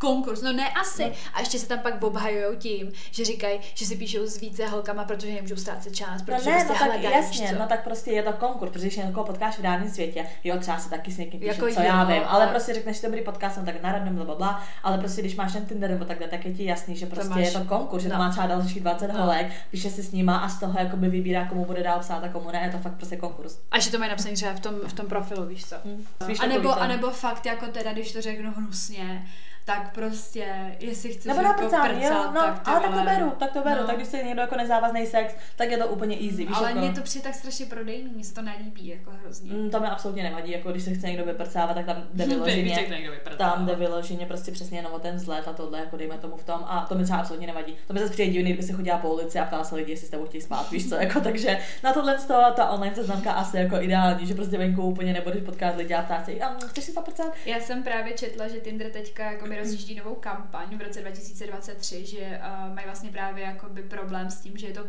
konkurs, 0.00 0.42
no 0.42 0.52
ne 0.52 0.70
asi. 0.70 1.04
No. 1.04 1.10
A 1.34 1.40
ještě 1.40 1.58
se 1.58 1.68
tam 1.68 1.78
pak 1.78 2.02
obhajují 2.02 2.56
tím, 2.58 2.92
že 3.10 3.24
říkají, 3.24 3.60
že 3.74 3.86
si 3.86 3.96
píšou 3.96 4.26
s 4.26 4.40
více 4.40 4.66
holkama, 4.66 5.04
protože 5.04 5.32
nemůžou 5.32 5.56
ztrácet 5.56 5.96
čas, 5.96 6.22
protože 6.22 6.50
no 6.50 6.56
ne, 6.56 6.64
prostě 6.64 6.84
no 6.84 6.92
tak 6.92 7.02
jasně, 7.02 7.56
no 7.58 7.66
tak 7.66 7.84
prostě 7.84 8.10
je 8.10 8.22
to 8.22 8.32
konkurs, 8.32 8.72
protože 8.72 8.86
když 8.86 8.96
někoho 8.96 9.26
potkáš 9.26 9.58
v 9.58 9.62
reálném 9.62 9.90
světě, 9.90 10.26
jo, 10.44 10.58
třeba 10.58 10.78
se 10.78 10.90
taky 10.90 11.12
s 11.12 11.18
někým 11.18 11.40
píše, 11.40 11.52
jako 11.52 11.60
co 11.74 11.80
jo, 11.80 11.86
já 11.86 12.04
vím, 12.04 12.22
ale 12.26 12.46
prostě 12.46 12.74
řekneš 12.74 13.00
dobrý 13.00 13.22
podcast, 13.22 13.56
no 13.56 13.64
tak 13.64 13.82
na 13.82 13.92
random, 13.92 14.26
bla, 14.26 14.34
bla, 14.34 14.64
ale 14.82 14.98
prostě 14.98 15.20
když 15.20 15.36
máš 15.36 15.52
ten 15.52 15.66
Tinder 15.66 15.90
nebo 15.90 16.04
takhle, 16.04 16.28
tak 16.28 16.44
je 16.44 16.52
ti 16.52 16.64
jasný, 16.64 16.96
že 16.96 17.06
prostě 17.06 17.28
máš, 17.28 17.44
je 17.44 17.50
to 17.50 17.64
konkurs, 17.64 18.02
že 18.02 18.08
no. 18.08 18.14
to 18.14 18.18
má 18.18 18.30
třeba 18.30 18.46
další 18.46 18.80
20 18.80 19.08
no. 19.08 19.20
holek, 19.20 19.52
píše 19.70 19.90
si 19.90 20.02
s 20.02 20.12
nima 20.12 20.36
a 20.36 20.48
z 20.48 20.60
toho 20.60 20.78
jakoby 20.78 21.08
vybírá, 21.08 21.44
komu 21.44 21.64
bude 21.64 21.82
dál 21.82 22.00
psát 22.00 22.24
a 22.24 22.28
komu 22.28 22.50
ne, 22.50 22.62
je 22.64 22.70
to 22.70 22.78
fakt 22.78 22.94
prostě 22.94 23.16
konkurs. 23.16 23.58
A 23.70 23.78
že 23.78 23.90
to 23.90 23.98
mají 23.98 24.10
napsané 24.10 24.34
třeba 24.34 24.54
v 24.54 24.60
tom, 24.60 24.74
v 24.86 24.92
tom 24.92 25.06
profilu, 25.06 25.46
víš 25.46 25.66
co? 25.66 25.76
Hmm. 25.84 26.06
A 26.40 26.46
nebo, 26.46 26.80
a 26.80 26.86
nebo 26.86 27.10
fakt 27.10 27.46
jako 27.46 27.66
teda, 27.66 27.92
když 27.92 28.12
to 28.12 28.20
řeknu 28.20 28.52
hnusně, 28.56 29.26
tak 29.64 29.94
prostě, 29.94 30.76
jestli 30.80 31.12
chceš 31.12 31.24
Nebo 31.24 31.40
jako 31.40 31.62
prcat, 31.62 31.90
jo, 32.00 32.30
no, 32.34 32.40
tak 32.40 32.68
ale 32.68 32.80
tak 32.80 32.94
to 32.94 33.02
beru, 33.02 33.32
tak 33.38 33.52
to 33.52 33.60
beru, 33.62 33.80
no. 33.80 33.86
tak 33.86 33.96
když 33.96 34.08
se 34.08 34.16
někdo 34.16 34.40
jako 34.40 34.56
nezávazný 34.56 35.06
sex, 35.06 35.34
tak 35.56 35.70
je 35.70 35.78
to 35.78 35.88
úplně 35.88 36.16
easy, 36.16 36.36
víš, 36.36 36.56
Ale 36.56 36.68
jako... 36.68 36.80
mě 36.80 36.92
to 36.92 37.00
přijde 37.00 37.22
tak 37.22 37.34
strašně 37.34 37.66
prodejný, 37.66 38.10
mně 38.14 38.24
se 38.24 38.34
to 38.34 38.42
nelíbí, 38.42 38.88
jako 38.88 39.10
hrozně. 39.10 39.52
Mm, 39.52 39.70
to 39.70 39.80
mi 39.80 39.86
absolutně 39.86 40.22
nevadí, 40.22 40.52
jako 40.52 40.70
když 40.70 40.82
se 40.82 40.94
chce 40.94 41.06
někdo 41.06 41.24
vyprcávat, 41.24 41.74
tak 41.74 41.86
tam 41.86 42.02
jde 42.14 42.26
vyloženě, 42.26 42.88
tam 43.36 43.66
jde 43.66 43.74
vyloženě 43.74 44.26
prostě 44.26 44.52
přesně 44.52 44.78
jenom 44.78 44.92
o 44.92 44.98
ten 44.98 45.16
vzhled 45.16 45.48
a 45.48 45.52
tohle, 45.52 45.78
jako 45.78 45.96
dejme 45.96 46.18
tomu 46.18 46.36
v 46.36 46.44
tom, 46.44 46.64
a 46.68 46.86
to 46.88 46.94
mi 46.94 47.04
třeba 47.04 47.18
absolutně 47.18 47.46
nevadí. 47.46 47.76
To 47.86 47.92
mi 47.92 48.00
zase 48.00 48.12
přijde 48.12 48.32
divný, 48.32 48.50
kdyby 48.50 48.66
se 48.66 48.72
chodila 48.72 48.98
po 48.98 49.14
ulici 49.14 49.38
a 49.38 49.44
ptala 49.44 49.64
se 49.64 49.74
lidi, 49.74 49.92
jestli 49.92 50.06
s 50.06 50.10
tebou 50.10 50.26
chtějí 50.26 50.42
spát, 50.42 50.70
víš 50.70 50.88
co, 50.88 50.94
jako 50.94 51.20
takže 51.30 51.58
na 51.82 51.92
tohle 51.92 52.18
z 52.18 52.24
toho 52.24 52.52
ta 52.52 52.70
online 52.70 52.94
seznamka 52.94 53.32
asi 53.32 53.56
jako 53.56 53.80
ideální, 53.80 54.26
že 54.26 54.34
prostě 54.34 54.58
venku 54.58 54.82
úplně 54.82 55.12
nebudeš 55.12 55.42
potkat 55.42 55.76
lidi 55.76 55.94
a 55.94 56.02
ptát 56.02 56.24
se, 56.24 56.32
chceš 56.68 56.84
si 56.84 56.92
zaprcat? 56.92 57.32
Já 57.46 57.60
jsem 57.60 57.82
právě 57.82 58.14
četla, 58.14 58.48
že 58.48 58.60
Tinder 58.60 58.90
teďka 58.90 59.30
jako 59.30 59.46
mi 59.50 59.58
rozjíždí 59.58 59.94
novou 59.94 60.14
kampaň 60.14 60.78
v 60.78 60.80
roce 60.80 61.00
2023, 61.00 62.06
že 62.06 62.18
uh, 62.18 62.74
mají 62.74 62.86
vlastně 62.86 63.10
právě 63.10 63.44
jakoby 63.44 63.82
problém 63.82 64.30
s 64.30 64.40
tím, 64.40 64.56
že 64.56 64.66
je 64.66 64.74
to 64.74 64.84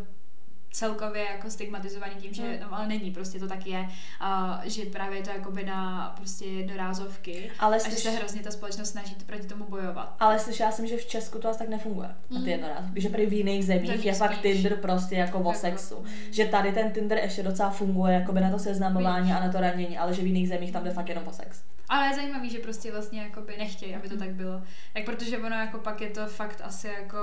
celkově 0.71 1.23
jako 1.23 1.49
stigmatizovaný 1.49 2.15
tím, 2.15 2.33
že, 2.33 2.43
hmm. 2.43 2.59
no 2.61 2.75
ale 2.75 2.87
není, 2.87 3.11
prostě 3.11 3.39
to 3.39 3.47
tak 3.47 3.67
je, 3.67 3.79
uh, 3.79 4.61
že 4.63 4.85
právě 4.85 5.17
je 5.19 5.23
to 5.23 5.29
jakoby 5.29 5.65
na 5.65 6.13
prostě 6.17 6.45
jednorázovky 6.45 7.51
ale 7.59 7.77
a 7.77 7.89
že 7.89 7.95
se 7.95 8.09
hrozně 8.09 8.41
ta 8.41 8.51
společnost 8.51 8.89
snaží 8.89 9.15
proti 9.25 9.47
tomu 9.47 9.65
bojovat. 9.69 10.15
Ale 10.19 10.39
slyšela 10.39 10.71
jsem, 10.71 10.87
že 10.87 10.97
v 10.97 11.05
Česku 11.05 11.39
to 11.39 11.49
asi 11.49 11.59
tak 11.59 11.69
nefunguje, 11.69 12.07
mm. 12.07 12.35
na 12.35 12.41
ty 12.41 12.49
hmm. 12.49 12.49
jednorázovky, 12.49 13.01
že 13.01 13.09
prý 13.09 13.25
v 13.25 13.33
jiných 13.33 13.65
zemích 13.65 14.05
je 14.05 14.13
fakt 14.13 14.41
Tinder 14.41 14.75
prostě 14.75 15.15
jako 15.15 15.39
o 15.39 15.47
jako, 15.47 15.59
sexu. 15.59 16.03
Že 16.31 16.45
tady 16.45 16.71
ten 16.71 16.91
Tinder 16.91 17.17
ještě 17.17 17.43
docela 17.43 17.69
funguje 17.69 18.13
jakoby 18.13 18.41
na 18.41 18.51
to 18.51 18.59
seznamování 18.59 19.33
a 19.33 19.39
na 19.39 19.51
to 19.51 19.59
ranění, 19.59 19.97
ale 19.97 20.13
že 20.13 20.21
v 20.21 20.25
jiných 20.25 20.49
zemích 20.49 20.71
tam 20.71 20.83
jde 20.83 20.91
fakt 20.91 21.09
jenom 21.09 21.27
o 21.27 21.33
sex. 21.33 21.61
Ale 21.91 22.07
je 22.07 22.15
zajímavý, 22.15 22.49
že 22.49 22.59
prostě 22.59 22.91
vlastně 22.91 23.21
jakoby 23.21 23.57
nechtějí, 23.57 23.95
aby 23.95 24.09
to 24.09 24.17
tak 24.17 24.29
bylo. 24.29 24.61
Tak 24.93 25.05
protože 25.05 25.37
ono 25.37 25.55
jako 25.55 25.77
pak 25.77 26.01
je 26.01 26.09
to 26.09 26.27
fakt 26.27 26.61
asi 26.63 26.87
jako 26.87 27.17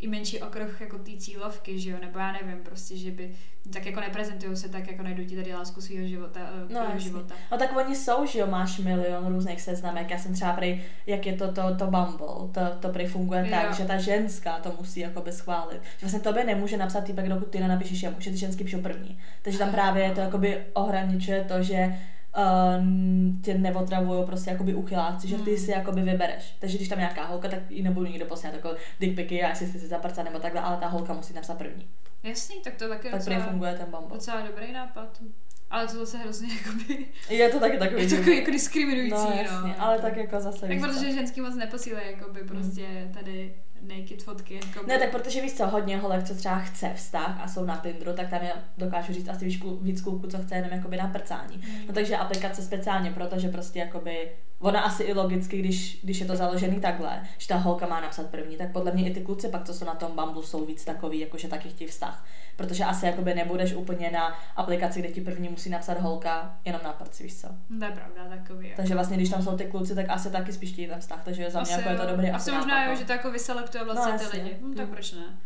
i 0.00 0.08
menší 0.08 0.40
okruh 0.42 0.80
jako 0.80 0.98
té 0.98 1.10
cílovky, 1.18 1.80
že 1.80 1.90
jo, 1.90 1.96
nebo 2.00 2.18
já 2.18 2.32
nevím, 2.32 2.58
prostě, 2.64 2.96
že 2.96 3.10
by 3.10 3.30
tak 3.72 3.86
jako 3.86 4.00
neprezentují 4.00 4.56
se 4.56 4.68
tak, 4.68 4.90
jako 4.90 5.02
najdu 5.02 5.24
ti 5.24 5.36
tady 5.36 5.54
lásku 5.54 5.80
svého 5.80 6.06
života. 6.06 6.40
Eh, 6.70 6.74
no, 6.74 6.98
života. 6.98 7.34
no 7.52 7.58
tak 7.58 7.76
oni 7.76 7.96
jsou, 7.96 8.26
že 8.26 8.38
jo, 8.38 8.46
máš 8.46 8.78
milion 8.78 9.26
různých 9.26 9.60
seznamek, 9.60 10.10
já 10.10 10.18
jsem 10.18 10.34
třeba 10.34 10.52
prý, 10.52 10.82
jak 11.06 11.26
je 11.26 11.32
to, 11.32 11.52
to, 11.52 11.62
to 11.78 11.84
Bumble, 11.84 12.48
to, 12.52 12.60
to 12.80 12.88
prý 12.88 13.06
funguje 13.06 13.40
jo. 13.40 13.50
tak, 13.50 13.74
že 13.74 13.84
ta 13.84 13.98
ženská 13.98 14.58
to 14.58 14.74
musí 14.78 15.00
jakoby 15.00 15.32
schválit. 15.32 15.80
Že 15.82 16.06
vlastně 16.06 16.20
tobě 16.20 16.44
nemůže 16.44 16.76
napsat 16.76 17.00
týpek, 17.00 17.28
dokud 17.28 17.50
ty 17.50 17.60
nenapíšeš 17.60 18.02
jemu, 18.02 18.16
že 18.18 18.30
ty 18.30 18.36
ženský 18.36 18.64
píšou 18.64 18.82
první. 18.82 19.18
Takže 19.42 19.58
tam 19.58 19.70
právě 19.70 20.10
to 20.10 20.20
jakoby 20.20 20.64
ohraničuje 20.72 21.44
to, 21.44 21.62
že 21.62 21.98
uh, 22.36 23.42
tě 23.42 23.58
neotravují 23.58 24.26
prostě 24.26 24.50
jakoby 24.50 24.74
uchyláci, 24.74 25.28
že 25.28 25.36
ty 25.36 25.50
hmm. 25.50 25.64
si 25.64 25.70
jakoby 25.70 26.02
vybereš. 26.02 26.56
Takže 26.60 26.76
když 26.76 26.88
tam 26.88 26.98
nějaká 26.98 27.24
holka, 27.24 27.48
tak 27.48 27.70
ji 27.70 27.82
nebudu 27.82 28.06
nikdo 28.06 28.26
posílat 28.26 28.54
jako 28.54 28.74
dickpiky 29.00 29.42
a 29.42 29.48
jestli 29.48 29.66
si 29.66 29.78
zaprcat 29.78 30.24
nebo 30.24 30.38
takhle, 30.38 30.60
ale 30.60 30.76
ta 30.76 30.88
holka 30.88 31.12
musí 31.12 31.34
napsat 31.34 31.58
první. 31.58 31.88
Jasný, 32.22 32.56
tak 32.64 32.74
to 32.74 32.88
taky 32.88 33.10
tak 33.10 33.18
docela, 33.18 33.40
funguje 33.40 33.74
ten 33.74 33.86
bumble. 33.90 34.16
Docela 34.16 34.40
dobrý 34.40 34.72
nápad. 34.72 35.22
Ale 35.70 35.86
to 35.86 35.92
zase 35.92 36.18
hrozně 36.18 36.48
jakoby... 36.54 37.06
Je 37.28 37.48
to 37.48 37.60
taky 37.60 37.78
takový... 37.78 38.02
Je 38.02 38.08
to 38.08 38.16
takový 38.16 38.36
jako 38.36 38.50
diskriminující, 38.50 39.10
no. 39.10 39.32
Jasně, 39.42 39.68
no. 39.68 39.74
ale 39.78 39.98
tak 39.98 40.16
jako 40.16 40.40
zase... 40.40 40.68
Tak 40.68 40.80
protože 40.80 41.12
ženský 41.12 41.40
moc 41.40 41.54
neposílají 41.54 42.06
jakoby 42.10 42.44
prostě 42.44 43.10
tady 43.14 43.54
naked 43.82 44.22
fotky. 44.22 44.54
Jako 44.54 44.86
ne, 44.86 44.98
tak 44.98 45.10
protože 45.10 45.40
víš 45.40 45.52
co, 45.52 45.66
hodně 45.66 45.98
holek, 45.98 46.24
co 46.24 46.34
třeba 46.34 46.58
chce 46.58 46.92
vztah 46.94 47.40
a 47.40 47.48
jsou 47.48 47.64
na 47.64 47.76
Tinderu, 47.76 48.12
tak 48.12 48.30
tam 48.30 48.42
je, 48.42 48.52
dokážu 48.78 49.12
říct 49.12 49.28
asi 49.28 49.44
víc, 49.44 49.62
víc 49.82 50.00
kluků, 50.00 50.26
co 50.26 50.38
chce 50.38 50.54
jenom 50.54 50.70
jakoby 50.72 50.96
na 50.96 51.08
prcání. 51.08 51.56
Mm. 51.56 51.86
No 51.86 51.94
takže 51.94 52.16
aplikace 52.16 52.62
speciálně, 52.62 53.10
protože 53.10 53.48
prostě 53.48 53.78
jakoby 53.78 54.30
ona 54.60 54.80
asi 54.80 55.02
i 55.02 55.12
logicky, 55.12 55.58
když, 55.58 56.00
když 56.02 56.20
je 56.20 56.26
to 56.26 56.36
založený 56.36 56.80
takhle, 56.80 57.22
že 57.38 57.48
ta 57.48 57.56
holka 57.56 57.86
má 57.86 58.00
napsat 58.00 58.30
první, 58.30 58.56
tak 58.56 58.72
podle 58.72 58.92
mě 58.92 59.10
i 59.10 59.14
ty 59.14 59.20
kluci 59.20 59.48
pak, 59.48 59.64
co 59.64 59.74
jsou 59.74 59.84
na 59.84 59.94
tom 59.94 60.16
Bumble, 60.16 60.42
jsou 60.42 60.64
víc 60.66 60.84
takový, 60.84 61.18
jakože 61.18 61.48
taky 61.48 61.68
chtějí 61.68 61.88
vztah. 61.88 62.24
Protože 62.56 62.84
asi 62.84 63.06
jakoby 63.06 63.34
nebudeš 63.34 63.74
úplně 63.74 64.10
na 64.10 64.38
aplikaci, 64.56 65.00
kde 65.00 65.08
ti 65.08 65.20
první 65.20 65.48
musí 65.48 65.70
napsat 65.70 66.00
holka, 66.00 66.58
jenom 66.64 66.80
na 66.84 66.92
prci, 66.92 67.22
víš 67.22 67.40
co? 67.40 67.48
To 67.78 67.84
je 67.84 67.90
pravda, 67.90 68.36
takový. 68.36 68.72
Takže 68.76 68.94
vlastně, 68.94 69.16
když 69.16 69.28
tam 69.28 69.42
jsou 69.42 69.56
ty 69.56 69.64
kluci, 69.64 69.94
tak 69.94 70.06
asi 70.08 70.30
taky 70.30 70.52
spíš 70.52 70.72
ten 70.72 71.00
vztah, 71.00 71.24
takže 71.24 71.50
za 71.50 71.60
mě 71.60 71.74
asi 71.74 71.80
jako 71.80 71.90
je 71.90 71.96
to 71.96 72.06
dobrý. 72.06 72.30
Asi 72.30 72.52
možná, 72.52 72.84
jo, 72.84 72.96
že 72.96 73.04
to 73.04 73.12
jako 73.12 73.30
vyselektuje 73.30 73.84
vlastně 73.84 74.12
no, 74.12 74.18
ty 74.18 74.36
lidi. 74.36 74.56
Hm, 74.60 74.74
tak 74.74 74.88
proč 74.88 75.12
ne? 75.12 75.38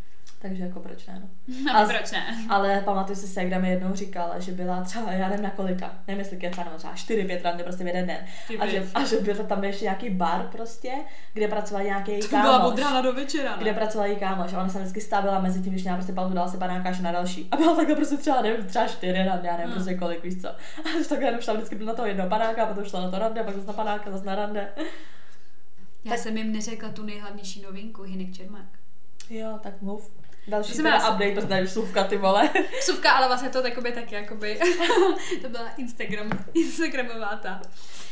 Takže 0.42 0.62
jako 0.62 0.80
proč 0.80 1.06
ne, 1.06 1.22
no. 1.22 1.54
no 1.72 1.80
a, 1.80 1.86
proč 1.86 2.10
ne? 2.10 2.46
Ale 2.48 2.82
pamatuju 2.84 3.16
si, 3.16 3.26
Segra 3.26 3.58
mi 3.58 3.70
jednou 3.70 3.94
říkala, 3.94 4.38
že 4.38 4.52
byla 4.52 4.82
třeba, 4.82 5.12
já 5.12 5.28
nevím 5.28 5.44
na 5.44 5.50
kolika, 5.50 5.92
nevím 6.08 6.18
jestli 6.18 6.36
keca, 6.36 6.64
nebo 6.64 6.76
třeba 6.76 6.94
4 6.94 7.24
5 7.24 7.44
randy 7.44 7.62
prostě 7.62 7.84
v 7.84 7.86
jeden 7.86 8.06
den. 8.06 8.18
A 8.60 8.66
že, 8.66 8.88
a 8.94 9.04
že 9.04 9.16
byl 9.16 9.34
tam 9.34 9.64
ještě 9.64 9.84
nějaký 9.84 10.10
bar 10.10 10.48
prostě, 10.52 10.92
kde 11.32 11.48
pracoval 11.48 11.84
nějaký 11.84 12.18
to 12.18 12.28
kámoš. 12.28 12.46
byla 12.46 12.64
od 12.64 12.78
rána 12.78 13.00
do 13.00 13.12
večera, 13.12 13.56
ne? 13.56 13.62
Kde 13.62 13.72
pracoval 13.72 14.06
její 14.06 14.16
kámoš. 14.16 14.52
A 14.52 14.60
ona 14.60 14.68
se 14.68 14.78
vždycky 14.78 15.00
stavila 15.00 15.40
mezi 15.40 15.62
tím, 15.62 15.72
když 15.72 15.82
měla 15.82 15.96
prostě 15.96 16.12
pauzu, 16.12 16.34
dala 16.34 16.48
si 16.48 16.56
panáka 16.56 16.88
až 16.88 17.00
na 17.00 17.12
další. 17.12 17.48
A 17.50 17.56
byla 17.56 17.76
takhle 17.76 17.96
prostě 17.96 18.16
třeba, 18.16 18.42
nevím, 18.42 18.66
třeba 18.66 18.86
4 18.86 19.12
randy, 19.12 19.46
já 19.46 19.52
nevím 19.52 19.66
hmm. 19.66 19.74
prostě 19.74 19.94
kolik, 19.94 20.24
víš 20.24 20.42
co. 20.42 20.48
A 20.48 21.02
že 21.02 21.08
takhle 21.08 21.28
jenom 21.28 21.40
šla 21.40 21.54
vždycky 21.54 21.84
na 21.84 21.94
to 21.94 22.06
jedno 22.06 22.28
panáka, 22.28 22.66
potom 22.66 22.84
šla 22.84 23.00
na 23.00 23.10
to 23.10 23.18
rande, 23.18 23.42
pak 23.42 23.54
zase 23.54 23.66
na 23.66 23.72
panáka, 23.72 24.10
zase 24.10 24.24
na 24.24 24.34
rande. 24.34 24.68
Já 26.04 26.10
tak... 26.10 26.18
jsem 26.18 26.36
jim 26.36 26.52
neřekla 26.52 26.88
tu 26.88 27.02
nejhlavnější 27.02 27.62
novinku, 27.62 28.02
Hinek 28.02 28.34
Čermák. 28.34 28.66
Jo, 29.30 29.58
tak 29.62 29.82
mluv. 29.82 30.21
Další 30.48 30.76
teda 30.76 30.90
vás... 30.90 31.08
update, 31.08 31.32
prostě 31.32 31.48
tady 31.48 31.62
vsuvka, 31.62 32.04
ty 32.04 32.16
vole. 32.16 32.50
Vsuvka, 32.80 33.12
ale 33.12 33.26
vlastně 33.26 33.48
to 33.48 33.62
takoby 33.62 33.92
taky, 33.92 34.14
jakoby, 34.14 34.60
to 35.42 35.48
byla 35.48 35.68
Instagram, 35.76 36.30
Instagramová 36.54 37.36
ta. 37.36 37.62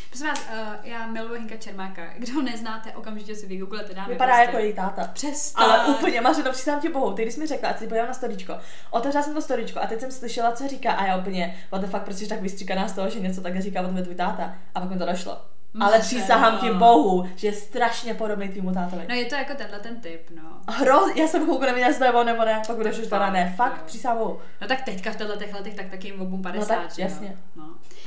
Prosím 0.08 0.26
vás, 0.26 0.48
uh, 0.52 0.74
já 0.82 1.06
miluji 1.06 1.38
Hinka 1.38 1.56
Čermáka. 1.56 2.02
Kdo 2.18 2.32
ho 2.32 2.42
neznáte, 2.42 2.92
okamžitě 2.92 3.34
si 3.34 3.46
vygooglete, 3.46 3.94
dáme 3.94 4.08
Vypadá 4.08 4.32
prostě. 4.32 4.46
jako 4.46 4.58
její 4.58 4.72
táta. 4.72 5.10
Přesně. 5.12 5.64
Ale 5.64 5.86
úplně, 5.86 6.20
Mařeno, 6.20 6.52
přísám 6.52 6.80
ti 6.80 6.88
bohu, 6.88 7.12
ty 7.12 7.22
když 7.22 7.36
mi 7.36 7.46
řekla, 7.46 7.68
a 7.68 7.76
si 7.76 7.86
podívám 7.86 8.08
na 8.08 8.14
storičko. 8.14 8.58
Otevřela 8.90 9.24
jsem 9.24 9.34
to 9.34 9.40
storičko 9.40 9.80
a 9.80 9.86
teď 9.86 10.00
jsem 10.00 10.12
slyšela, 10.12 10.52
co 10.52 10.68
říká 10.68 10.92
a 10.92 11.06
já 11.06 11.16
úplně, 11.16 11.64
what 11.70 11.82
the 11.82 11.86
fuck, 11.86 12.02
prostě 12.02 12.26
tak 12.26 12.42
vystříkaná 12.42 12.88
z 12.88 12.92
toho, 12.92 13.10
že 13.10 13.20
něco 13.20 13.40
tak 13.40 13.60
říká 13.60 13.82
o 13.82 13.86
tebe 13.86 14.02
tvůj 14.02 14.14
táta. 14.14 14.54
A 14.74 14.80
pak 14.80 14.90
mi 14.90 14.98
to 14.98 15.06
došlo. 15.06 15.40
Ale 15.80 15.98
přísahám 15.98 16.58
ti 16.58 16.70
bohu, 16.70 17.28
že 17.36 17.48
je 17.48 17.52
strašně 17.52 18.14
podobný 18.14 18.48
tvýmu 18.48 18.72
tátovi. 18.72 19.06
No 19.08 19.14
je 19.14 19.24
to 19.24 19.34
jako 19.34 19.54
tenhle 19.54 19.78
ten 19.78 20.00
typ, 20.00 20.30
no. 20.30 20.42
Hroz, 20.68 21.12
já 21.14 21.26
jsem 21.26 21.42
chvilku 21.42 21.62
nevěděla, 21.62 21.88
jestli 21.88 22.12
to 22.12 22.24
nebo 22.24 22.44
ne, 22.44 22.62
pak 22.66 22.76
budeš 22.76 22.98
už 22.98 23.06
teda 23.06 23.30
ne, 23.30 23.54
fakt, 23.56 23.82
přísahám 23.82 24.18
bohu. 24.18 24.38
No 24.60 24.68
tak 24.68 24.82
teďka 24.82 25.10
v 25.10 25.16
těchto 25.16 25.36
těch 25.36 25.54
letech, 25.54 25.74
tak 25.74 25.90
taky 25.90 26.08
jim 26.08 26.20
obum 26.20 26.42
50, 26.42 26.74
no 26.74 26.82
tak, 26.82 26.98
jasně. 26.98 27.36
No. 27.56 27.64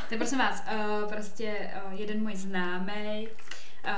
Tak 0.10 0.18
prosím 0.18 0.38
vás, 0.38 0.64
uh, 0.76 1.10
prostě 1.10 1.72
uh, 1.88 2.00
jeden 2.00 2.24
můj 2.24 2.36
známý 2.36 3.28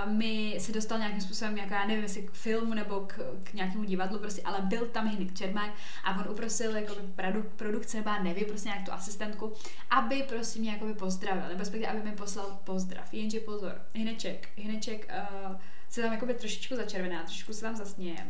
mi 0.05 0.55
se 0.59 0.71
dostal 0.71 0.97
nějakým 0.97 1.21
způsobem, 1.21 1.57
jako 1.57 1.73
já 1.73 1.87
nevím, 1.87 2.03
jestli 2.03 2.21
k 2.23 2.31
filmu 2.31 2.73
nebo 2.73 2.99
k, 2.99 3.19
k 3.43 3.53
nějakému 3.53 3.83
divadlu, 3.83 4.19
prostě, 4.19 4.41
ale 4.41 4.61
byl 4.61 4.85
tam 4.85 5.07
Hinek 5.09 5.37
Čermák 5.37 5.71
a 6.03 6.19
on 6.19 6.31
uprosil 6.31 6.75
jako 6.75 6.95
produ, 7.15 7.43
produkce, 7.55 7.97
nebo 7.97 8.09
nevím, 8.23 8.45
prostě 8.45 8.69
nějak 8.69 8.85
tu 8.85 8.91
asistentku, 8.91 9.53
aby 9.89 10.23
prostě 10.29 10.59
mě 10.59 10.71
jako 10.71 10.93
pozdravil, 10.93 11.47
nebo 11.47 11.59
respektive, 11.59 11.91
aby 11.91 12.09
mi 12.09 12.15
poslal 12.15 12.59
pozdrav. 12.63 13.13
Jenže 13.13 13.39
pozor, 13.39 13.81
Hineček, 13.93 14.49
Hineček 14.55 15.11
uh, 15.47 15.55
se 15.89 16.01
tam 16.01 16.13
jako 16.13 16.25
trošičku 16.25 16.75
začervená, 16.75 17.23
trošičku 17.23 17.53
se 17.53 17.61
tam 17.61 17.75
zasněje 17.75 18.27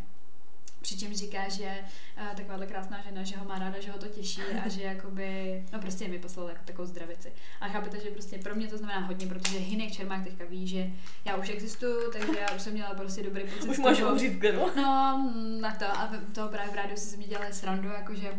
Přičemž 0.85 1.15
říká, 1.15 1.49
že 1.49 1.79
uh, 2.17 2.35
takováhle 2.37 2.67
krásná 2.67 3.01
žena, 3.01 3.23
že 3.23 3.37
ho 3.37 3.45
má 3.45 3.59
ráda, 3.59 3.79
že 3.79 3.91
ho 3.91 3.97
to 3.97 4.07
těší 4.07 4.41
a 4.65 4.69
že 4.69 4.83
jakoby, 4.93 5.63
no 5.73 5.79
prostě 5.79 6.07
mi 6.07 6.19
poslal 6.19 6.49
jako 6.49 6.61
takovou 6.65 6.85
zdravici. 6.85 7.33
A 7.61 7.67
chápete, 7.67 7.99
že 7.99 8.09
prostě 8.09 8.37
pro 8.37 8.55
mě 8.55 8.67
to 8.67 8.77
znamená 8.77 8.99
hodně, 8.99 9.27
protože 9.27 9.57
Hinek 9.57 9.91
Čermák 9.91 10.23
teďka 10.23 10.45
ví, 10.45 10.67
že 10.67 10.87
já 11.25 11.35
už 11.35 11.49
existuju, 11.49 12.11
takže 12.11 12.39
já 12.39 12.55
už 12.55 12.61
jsem 12.61 12.73
měla 12.73 12.93
prostě 12.93 13.23
dobrý 13.23 13.43
pocit. 13.43 13.69
Už 13.69 13.77
můžu 13.77 14.07
umřít 14.11 14.43
No, 14.75 15.31
na 15.61 15.75
to 15.75 15.85
a 15.85 16.11
to 16.33 16.47
právě 16.47 16.71
v 16.71 16.75
rádiu 16.75 16.97
si 16.97 17.05
se 17.05 17.17
mi 17.17 17.23
dělali 17.23 17.53
srandu, 17.53 17.89
jakože 17.89 18.31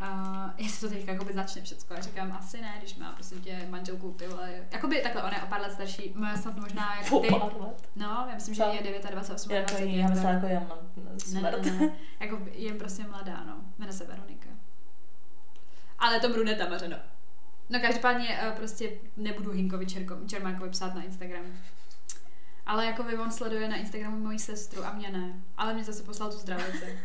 uh, 0.00 0.50
jestli 0.58 0.88
to 0.88 0.94
teďka 0.94 1.12
jakoby 1.12 1.32
začne 1.32 1.62
všechno. 1.62 1.96
Já 1.96 2.02
říkám, 2.02 2.32
asi 2.32 2.60
ne, 2.60 2.74
když 2.78 2.96
má 2.96 3.12
prostě 3.12 3.34
tě 3.34 3.66
manželku, 3.70 4.10
ty 4.12 4.26
vole. 4.26 4.50
Jakoby 4.70 5.00
takhle, 5.02 5.22
ona 5.22 5.36
je 5.36 5.42
o 5.42 5.46
pár 5.46 5.60
let 5.60 5.72
starší, 5.72 6.12
má 6.14 6.36
snad 6.36 6.56
možná 6.56 6.96
jako 6.96 7.20
ty. 7.20 7.28
No, 7.96 8.26
já 8.28 8.34
myslím, 8.34 8.54
že 8.54 8.62
je 8.62 8.82
29, 8.82 9.10
28, 9.10 9.48
28. 9.48 9.88
Já 9.88 10.08
myslím, 10.08 10.28
jako 10.28 10.46
já 10.46 10.60
mám 10.60 11.18
smrt. 11.18 11.64
Ne, 11.64 11.72
ne, 11.72 11.78
ne. 11.78 11.93
Jako 12.20 12.40
je 12.52 12.74
prostě 12.74 13.02
mladá, 13.02 13.44
no. 13.44 13.56
Jmenuje 13.78 13.98
se 13.98 14.04
Veronika. 14.04 14.48
Ale 15.98 16.20
to 16.20 16.28
bruneta 16.28 16.68
mařeno. 16.68 16.96
No 17.70 17.80
každopádně 17.80 18.28
uh, 18.28 18.56
prostě 18.56 18.90
nebudu 19.16 19.50
Hinkovi 19.50 19.86
Čerko, 19.86 20.16
Čermákovi 20.26 20.70
psát 20.70 20.94
na 20.94 21.02
Instagram. 21.02 21.44
Ale 22.66 22.86
jako 22.86 23.02
by 23.02 23.18
on 23.18 23.30
sleduje 23.30 23.68
na 23.68 23.76
Instagramu 23.76 24.18
moji 24.18 24.38
sestru 24.38 24.84
a 24.84 24.92
mě 24.92 25.10
ne. 25.10 25.42
Ale 25.56 25.74
mě 25.74 25.84
zase 25.84 26.02
poslal 26.02 26.32
tu 26.32 26.38
zdravici. 26.38 26.98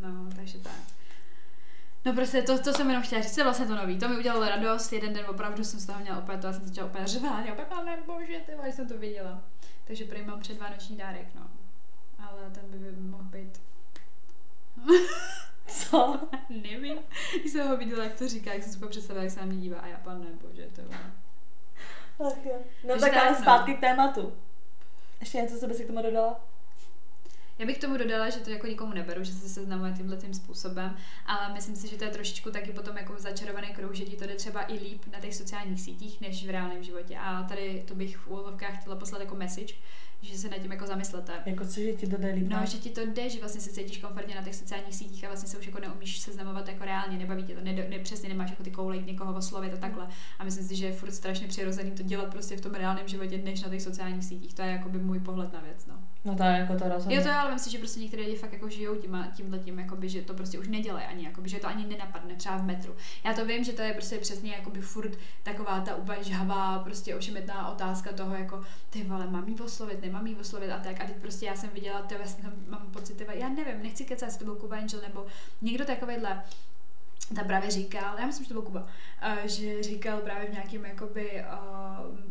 No, 0.00 0.28
takže 0.36 0.58
tak. 0.58 0.72
No 2.04 2.12
prostě 2.12 2.42
to, 2.42 2.58
to 2.58 2.72
jsem 2.72 2.88
jenom 2.88 3.02
chtěla 3.02 3.22
říct, 3.22 3.36
je 3.36 3.44
vlastně 3.44 3.66
to 3.66 3.76
nový. 3.76 3.98
To 3.98 4.08
mi 4.08 4.18
udělalo 4.18 4.48
radost, 4.48 4.92
jeden 4.92 5.12
den 5.12 5.24
opravdu 5.28 5.64
jsem 5.64 5.80
z 5.80 5.86
toho 5.86 6.00
měla 6.00 6.18
opět, 6.18 6.40
to 6.40 6.46
já 6.46 6.52
jsem 6.52 6.64
začala 6.64 6.88
opět 6.88 7.08
řvát, 7.08 7.46
já 7.46 7.52
opět, 7.52 7.68
pane 7.68 7.98
bože, 8.06 8.40
ty 8.46 8.72
jsem 8.72 8.88
to 8.88 8.98
viděla. 8.98 9.42
Takže 9.84 10.04
prý 10.04 10.22
mám 10.22 10.40
předvánoční 10.40 10.96
dárek, 10.96 11.26
no. 11.34 11.48
Ale 12.18 12.50
ten 12.50 12.64
by, 12.70 12.78
by 12.78 13.00
mohl 13.00 13.24
být 13.24 13.60
Co? 15.66 16.20
Nevím. 16.48 16.98
Když 17.40 17.52
jsem 17.52 17.68
ho 17.68 17.76
viděla, 17.76 18.04
jak 18.04 18.14
to 18.18 18.28
říká, 18.28 18.52
jak 18.52 18.62
jsem 18.62 18.72
si 18.72 18.86
představila, 18.86 19.24
jak 19.24 19.32
se 19.32 19.40
na 19.40 19.46
mě 19.46 19.56
dívá 19.56 19.78
a 19.78 19.86
já 19.86 19.96
pan 19.96 20.26
bože, 20.42 20.68
to 20.74 20.80
je. 20.80 20.88
Ach 22.26 22.44
jo. 22.44 22.58
No 22.84 22.98
tak, 22.98 23.12
tak 23.12 23.22
ale 23.22 23.30
no. 23.30 23.38
zpátky 23.38 23.74
k 23.74 23.80
tématu. 23.80 24.32
Ještě 25.20 25.38
něco, 25.38 25.58
co 25.58 25.66
bys 25.66 25.80
k 25.80 25.86
tomu 25.86 26.02
dodala? 26.02 26.40
Já 27.58 27.66
bych 27.66 27.78
tomu 27.78 27.96
dodala, 27.96 28.30
že 28.30 28.40
to 28.40 28.50
jako 28.50 28.66
nikomu 28.66 28.94
neberu, 28.94 29.24
že 29.24 29.32
se 29.32 29.48
seznamuje 29.48 29.92
tímhle 29.92 30.16
tím 30.16 30.34
způsobem, 30.34 30.96
ale 31.26 31.52
myslím 31.52 31.76
si, 31.76 31.88
že 31.88 31.96
to 31.96 32.04
je 32.04 32.10
trošičku 32.10 32.50
taky 32.50 32.72
potom 32.72 32.96
jako 32.96 33.14
začarovaný 33.18 33.68
kruh, 33.68 33.94
že 33.94 34.04
ti 34.04 34.16
to 34.16 34.26
jde 34.26 34.34
třeba 34.34 34.72
i 34.72 34.74
líp 34.74 35.02
na 35.12 35.20
těch 35.20 35.34
sociálních 35.34 35.80
sítích, 35.80 36.20
než 36.20 36.46
v 36.46 36.50
reálném 36.50 36.82
životě. 36.82 37.18
A 37.18 37.42
tady 37.42 37.84
to 37.88 37.94
bych 37.94 38.16
v 38.16 38.28
úvodovkách 38.28 38.80
chtěla 38.80 38.96
poslat 38.96 39.20
jako 39.20 39.34
message, 39.34 39.74
že 40.22 40.38
se 40.38 40.48
nad 40.48 40.58
tím 40.58 40.72
jako 40.72 40.86
zamyslete. 40.86 41.32
Jako 41.46 41.66
co, 41.66 41.80
že 41.80 41.92
ti 41.92 42.06
to 42.06 42.16
jde 42.16 42.32
líp? 42.32 42.48
No, 42.48 42.66
že 42.66 42.78
ti 42.78 42.90
to 42.90 43.06
jde, 43.06 43.30
že 43.30 43.38
vlastně 43.40 43.60
se 43.60 43.70
cítíš 43.70 43.98
komfortně 43.98 44.34
na 44.34 44.42
těch 44.42 44.54
sociálních 44.54 44.94
sítích 44.94 45.24
a 45.24 45.28
vlastně 45.28 45.48
se 45.48 45.58
už 45.58 45.66
jako 45.66 45.80
neumíš 45.80 46.18
seznamovat 46.18 46.68
jako 46.68 46.84
reálně, 46.84 47.18
nebaví 47.18 47.42
tě 47.42 47.54
to, 47.54 47.64
ne, 47.64 47.72
ne, 47.72 47.98
přesně 47.98 48.28
nemáš 48.28 48.50
jako 48.50 48.62
ty 48.62 48.70
koulej 48.70 49.02
někoho 49.02 49.36
oslovit 49.36 49.74
a 49.74 49.76
takhle. 49.76 50.08
A 50.38 50.44
myslím 50.44 50.68
si, 50.68 50.76
že 50.76 50.86
je 50.86 50.92
furt 50.92 51.12
strašně 51.12 51.48
přirozený 51.48 51.90
to 51.90 52.02
dělat 52.02 52.30
prostě 52.30 52.56
v 52.56 52.60
tom 52.60 52.74
reálném 52.74 53.08
životě, 53.08 53.38
než 53.38 53.62
na 53.62 53.68
těch 53.68 53.82
sociálních 53.82 54.24
sítích. 54.24 54.54
To 54.54 54.62
je 54.62 54.68
jako 54.68 54.88
by 54.88 54.98
můj 54.98 55.20
pohled 55.20 55.52
na 55.52 55.60
věc. 55.60 55.86
No. 55.86 56.09
No 56.24 56.36
to 56.36 56.42
je 56.42 56.50
jako 56.50 56.78
to 56.78 56.88
rozhodně. 56.88 57.16
Jo, 57.16 57.22
to 57.22 57.28
je, 57.28 57.34
ale 57.34 57.54
myslím 57.54 57.72
že 57.72 57.78
prostě 57.78 58.00
některé 58.00 58.22
lidi 58.22 58.36
fakt 58.36 58.52
jako 58.52 58.68
žijou 58.68 58.96
tím, 58.96 59.26
tímhle 59.36 59.58
tím, 59.58 59.78
jakoby, 59.78 60.08
že 60.08 60.22
to 60.22 60.34
prostě 60.34 60.58
už 60.58 60.68
nedělají 60.68 61.06
ani, 61.06 61.24
jakoby, 61.24 61.48
že 61.48 61.58
to 61.58 61.66
ani 61.66 61.86
nenapadne 61.86 62.34
třeba 62.34 62.56
v 62.56 62.64
metru. 62.64 62.96
Já 63.24 63.34
to 63.34 63.46
vím, 63.46 63.64
že 63.64 63.72
to 63.72 63.82
je 63.82 63.92
prostě 63.92 64.18
přesně 64.18 64.52
jakoby 64.52 64.80
furt 64.80 65.12
taková 65.42 65.80
ta 65.80 65.96
úplně 65.96 66.22
žhavá, 66.22 66.78
prostě 66.78 67.14
ošemetná 67.14 67.68
otázka 67.68 68.12
toho, 68.12 68.34
jako 68.34 68.64
ty 68.90 69.04
vole, 69.04 69.26
mám 69.26 69.48
jí 69.48 69.60
oslovit, 69.60 70.02
nemám 70.02 70.26
jí 70.26 70.36
oslovit 70.36 70.70
a 70.70 70.78
tak. 70.78 71.00
A 71.00 71.06
teď 71.06 71.16
prostě 71.16 71.46
já 71.46 71.56
jsem 71.56 71.70
viděla, 71.70 72.02
to 72.02 72.14
vlastně 72.18 72.44
mám 72.68 72.90
pocit, 72.90 73.22
já 73.32 73.48
nevím, 73.48 73.82
nechci 73.82 74.04
kecat, 74.04 74.38
to 74.38 74.44
byl 74.44 74.54
Kuba 74.54 74.76
Angel 74.76 75.00
nebo 75.00 75.26
někdo 75.62 75.84
takovýhle 75.84 76.42
tam 77.34 77.46
právě 77.46 77.70
říkal, 77.70 78.18
já 78.18 78.26
myslím, 78.26 78.44
že 78.44 78.48
to 78.48 78.54
byl 78.54 78.62
Kuba, 78.62 78.86
eh, 79.22 79.48
že 79.48 79.82
říkal 79.82 80.20
právě 80.20 80.48
v 80.48 80.52
nějakém 80.52 80.84
jakoby 80.84 81.30
eh, 81.30 81.46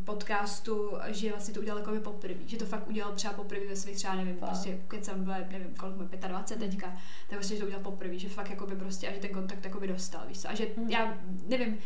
podcastu, 0.03 0.91
že 1.07 1.29
vlastně 1.29 1.53
to 1.53 1.59
udělal 1.59 1.79
jakoby 1.79 1.99
poprvé, 1.99 2.39
že 2.45 2.57
to 2.57 2.65
fakt 2.65 2.87
udělal 2.87 3.13
třeba 3.13 3.33
poprvé 3.33 3.67
ve 3.67 3.75
svých 3.75 3.95
třeba, 3.95 4.15
nevím, 4.15 4.37
fakt. 4.37 4.49
prostě, 4.49 4.79
keď 4.87 5.03
jsem 5.03 5.23
byla, 5.23 5.37
nevím, 5.51 5.75
kolik 5.75 5.95
mu 5.95 6.03
25 6.27 6.69
teďka, 6.69 6.87
tak 7.27 7.39
prostě, 7.39 7.53
že 7.53 7.59
to 7.59 7.65
udělal 7.65 7.83
poprvé, 7.83 8.19
že 8.19 8.29
fakt 8.29 8.49
jakoby 8.49 8.75
prostě, 8.75 9.07
a 9.07 9.13
že 9.13 9.19
ten 9.19 9.31
kontakt 9.31 9.65
jakoby 9.65 9.87
dostal, 9.87 10.21
víš 10.27 10.39
co? 10.39 10.49
a 10.49 10.55
že 10.55 10.67
hmm. 10.77 10.89
já 10.89 11.17
nevím, 11.47 11.77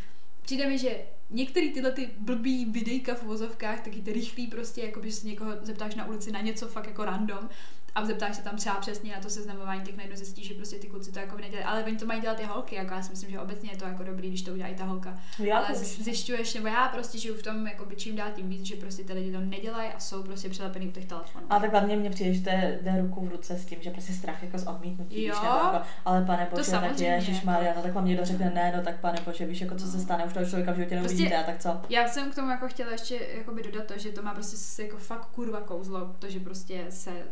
přijde 0.42 0.68
mi, 0.68 0.78
že 0.78 1.06
některé 1.30 1.70
tyhle 1.70 1.92
ty 1.92 2.10
blbý 2.18 2.66
videjka 2.66 3.16
v 3.16 3.24
vozovkách, 3.24 3.82
taky 3.82 4.02
ty 4.02 4.14
rychlý 4.14 4.48
prostě, 4.48 4.82
jako 4.82 5.02
že 5.04 5.12
se 5.12 5.28
někoho 5.28 5.52
zeptáš 5.62 5.96
na 5.96 6.06
ulici 6.06 6.32
na 6.32 6.42
něco 6.42 6.68
fakt 6.68 6.88
jako 6.88 7.06
random, 7.06 7.50
a 7.96 8.06
zeptáš 8.06 8.36
se 8.36 8.42
tam 8.42 8.56
třeba 8.56 8.76
přesně 8.76 9.12
na 9.12 9.20
to 9.22 9.30
seznamování, 9.30 9.82
tak 9.82 9.96
najednou 9.96 10.18
zjistíš, 10.18 10.48
že 10.48 10.54
prostě 10.54 10.76
ty 10.76 10.88
kluci 10.88 11.12
to 11.12 11.20
jako 11.20 11.38
nedělají. 11.38 11.66
Ale 11.66 11.84
oni 11.84 11.98
to 11.98 12.06
mají 12.06 12.22
dělat 12.22 12.40
i 12.40 12.46
holky, 12.46 12.76
jako 12.76 12.94
já 12.94 13.02
si 13.02 13.12
myslím, 13.12 13.30
že 13.30 13.40
obecně 13.40 13.72
je 13.72 13.78
to 13.78 13.86
jako 13.86 14.04
dobrý, 14.04 14.28
když 14.28 14.42
to 14.42 14.52
udělá 14.52 14.70
i 14.70 14.76
ta 14.76 14.84
holka. 14.86 15.20
Já 15.40 15.58
ale 15.58 15.76
zjišťuješ, 15.76 16.54
nebo 16.54 16.68
já 16.68 16.88
prostě 16.88 17.18
žiju 17.18 17.36
v 17.36 17.44
tom, 17.44 17.68
jako 17.68 17.86
by 17.86 17.96
čím 17.96 18.16
dál 18.16 18.28
tím 18.36 18.50
víc, 18.50 18.66
že 18.66 18.76
prostě 18.76 19.04
ty 19.04 19.14
lidi 19.14 19.32
to 19.32 19.40
nedělají 19.40 19.90
a 19.90 20.00
jsou 20.00 20.24
prostě 20.24 20.50
přilepený 20.50 20.88
u 20.88 20.92
těch 20.92 21.06
telefonů. 21.06 21.46
A 21.50 21.60
tak 21.60 21.72
hlavně 21.72 21.96
mě 21.96 22.10
přijde, 22.10 22.34
že 22.34 22.42
to 22.42 22.50
jde 22.82 23.02
ruku 23.02 23.26
v 23.26 23.32
ruce 23.32 23.58
s 23.58 23.66
tím, 23.66 23.78
že 23.82 23.92
prostě 23.92 24.14
strach 24.14 24.44
jako 24.44 24.58
z 24.58 24.68
odmítnutí. 24.68 25.24
Jo, 25.24 25.36
víš, 25.36 25.44
jako, 25.44 25.82
ale 26.06 26.26
pane 26.26 26.48
bože, 26.52 26.72
tak 26.72 27.00
Ježíš 27.00 27.42
Maria, 27.42 27.74
no 27.76 27.82
tak 27.82 27.94
vám 27.94 28.06
někdo 28.06 28.26
řekne 28.26 28.52
ne, 28.56 28.74
no 28.78 28.84
tak 28.84 29.00
pane 29.00 29.20
bože, 29.26 29.46
víš, 29.46 29.62
jako 29.62 29.76
co 29.76 29.88
se 29.88 30.00
stane, 30.00 30.26
už 30.26 30.34
toho 30.34 30.46
člověka 30.46 30.72
v 30.72 30.76
životě 30.76 30.96
neuvidíte, 30.96 31.30
prostě, 31.30 31.46
tak 31.46 31.60
co? 31.62 31.82
Já 31.90 32.08
jsem 32.08 32.32
k 32.32 32.36
tomu 32.36 32.50
jako 32.50 32.68
chtěla 32.68 32.92
ještě 32.92 33.20
dodat 33.64 33.86
to, 33.86 33.98
že 33.98 34.10
to 34.10 34.22
má 34.22 34.34
prostě 34.34 34.84
jako 34.84 34.98
fakt 34.98 35.26
kurva 35.26 35.62
kouzlo, 35.62 36.16
to, 36.20 36.30
že 36.30 36.40
prostě 36.40 36.86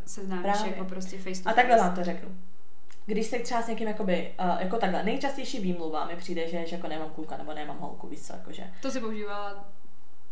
se 0.05 0.21
seznámíš 0.53 0.77
jako 0.77 0.89
prostě 0.89 1.17
face 1.17 1.43
to 1.43 1.49
A 1.49 1.53
takhle 1.53 1.77
vám 1.77 1.95
to 1.95 2.03
řeknu. 2.03 2.29
Když 3.05 3.27
se 3.27 3.39
třeba 3.39 3.61
s 3.61 3.67
někým 3.67 3.87
jakoby, 3.87 4.33
uh, 4.39 4.61
jako 4.61 4.77
takhle, 4.77 5.03
nejčastější 5.03 5.59
výmluva 5.59 6.05
mi 6.05 6.15
přijde, 6.15 6.47
že, 6.47 6.65
že 6.65 6.75
jako 6.75 6.87
nemám 6.87 7.09
kluka 7.09 7.37
nebo 7.37 7.53
nemám 7.53 7.77
holku, 7.77 8.07
víš 8.07 8.21
co, 8.21 8.33
jakože. 8.33 8.63
To 8.81 8.91
si 8.91 8.99
používala, 8.99 9.65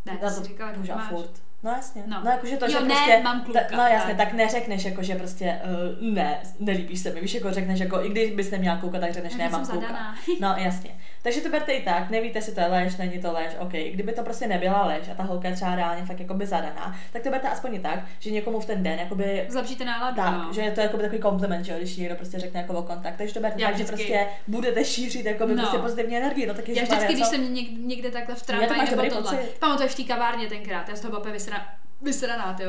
ne, 0.05 0.17
to 0.17 0.29
si 0.29 0.43
říkala, 0.43 0.73
že 0.83 0.93
máš. 0.95 1.09
furt. 1.09 1.48
No 1.63 1.71
jasně. 1.71 2.03
No, 2.07 2.21
no 2.23 2.31
jakože 2.31 2.57
to, 2.57 2.65
jo, 2.65 2.71
že 2.71 2.79
ne, 2.79 2.95
prostě, 2.95 3.21
mám 3.23 3.43
kluka, 3.43 3.59
ta, 3.69 3.77
no 3.77 3.83
jasně, 3.83 4.15
tak. 4.15 4.27
tak 4.27 4.33
neřekneš 4.33 4.85
jako, 4.85 5.03
že 5.03 5.15
prostě 5.15 5.61
uh, 5.63 6.13
ne, 6.13 6.39
nelíbíš 6.59 6.99
se 6.99 7.11
mi, 7.11 7.21
víš, 7.21 7.33
jako 7.33 7.51
řekneš 7.51 7.79
jako, 7.79 8.05
i 8.05 8.09
když 8.09 8.31
bys 8.31 8.51
neměla 8.51 8.77
kluka, 8.77 8.99
tak 8.99 9.13
řekneš, 9.13 9.35
ne, 9.35 9.49
mám 9.49 9.67
kluka. 9.67 10.15
No 10.39 10.55
jasně. 10.57 10.89
Takže 11.21 11.41
to 11.41 11.49
berte 11.49 11.71
i 11.71 11.83
tak, 11.83 12.09
nevíte, 12.09 12.37
jestli 12.37 12.53
to 12.53 12.61
je 12.61 12.67
lež, 12.67 12.97
není 12.97 13.19
to 13.19 13.31
lež, 13.31 13.53
OK. 13.59 13.71
Kdyby 13.71 14.13
to 14.13 14.23
prostě 14.23 14.47
nebyla 14.47 14.85
lež 14.85 15.09
a 15.11 15.15
ta 15.15 15.23
holka 15.23 15.47
je 15.47 15.55
třeba 15.55 15.75
reálně 15.75 16.05
fakt 16.05 16.19
jako 16.19 16.33
by 16.33 16.45
zadaná, 16.45 16.95
tak 17.13 17.21
to 17.21 17.29
berte 17.29 17.49
aspoň 17.49 17.75
i 17.75 17.79
tak, 17.79 17.99
že 18.19 18.31
někomu 18.31 18.59
v 18.59 18.65
ten 18.65 18.83
den 18.83 18.99
jakoby... 18.99 19.45
Zlepšíte 19.49 19.85
náladu. 19.85 20.15
Tak, 20.15 20.33
no. 20.33 20.53
že 20.53 20.61
je 20.61 20.71
to 20.71 20.81
jako 20.81 20.97
takový 20.97 21.21
kompliment, 21.21 21.65
že 21.65 21.77
když 21.77 21.97
někdo 21.97 22.15
prostě 22.15 22.39
řekne 22.39 22.61
jako 22.61 22.73
o 22.73 22.83
kontakt. 22.83 23.15
Takže 23.17 23.33
to 23.33 23.39
berte 23.39 23.61
Já 23.61 23.67
tak, 23.67 23.75
vždycky. 23.75 23.97
že 23.97 24.03
prostě 24.03 24.27
budete 24.47 24.85
šířit 24.85 25.25
jako 25.25 25.47
by 25.47 25.55
no. 25.55 25.61
prostě 25.61 25.77
pozitivní 25.77 26.17
energii. 26.17 26.45
No, 26.45 26.53
tak 26.53 26.69
já 26.69 26.83
vždycky, 26.83 27.13
když 27.13 27.27
jsem 27.27 27.53
někde, 27.53 27.81
někde 27.81 28.11
takhle 28.11 28.35
v 28.35 28.43
tramvaji 28.43 28.95
nebo 28.95 29.15
tohle, 29.15 29.39
pamatuješ 29.59 29.91
v 29.91 29.95
té 29.95 30.03
kavárně 30.03 30.47
tenkrát, 30.47 30.89
já 30.89 30.95
z 30.95 30.99
toho 30.99 31.11
vysra, 31.49 31.67
vysraná, 32.01 32.53
ty 32.53 32.63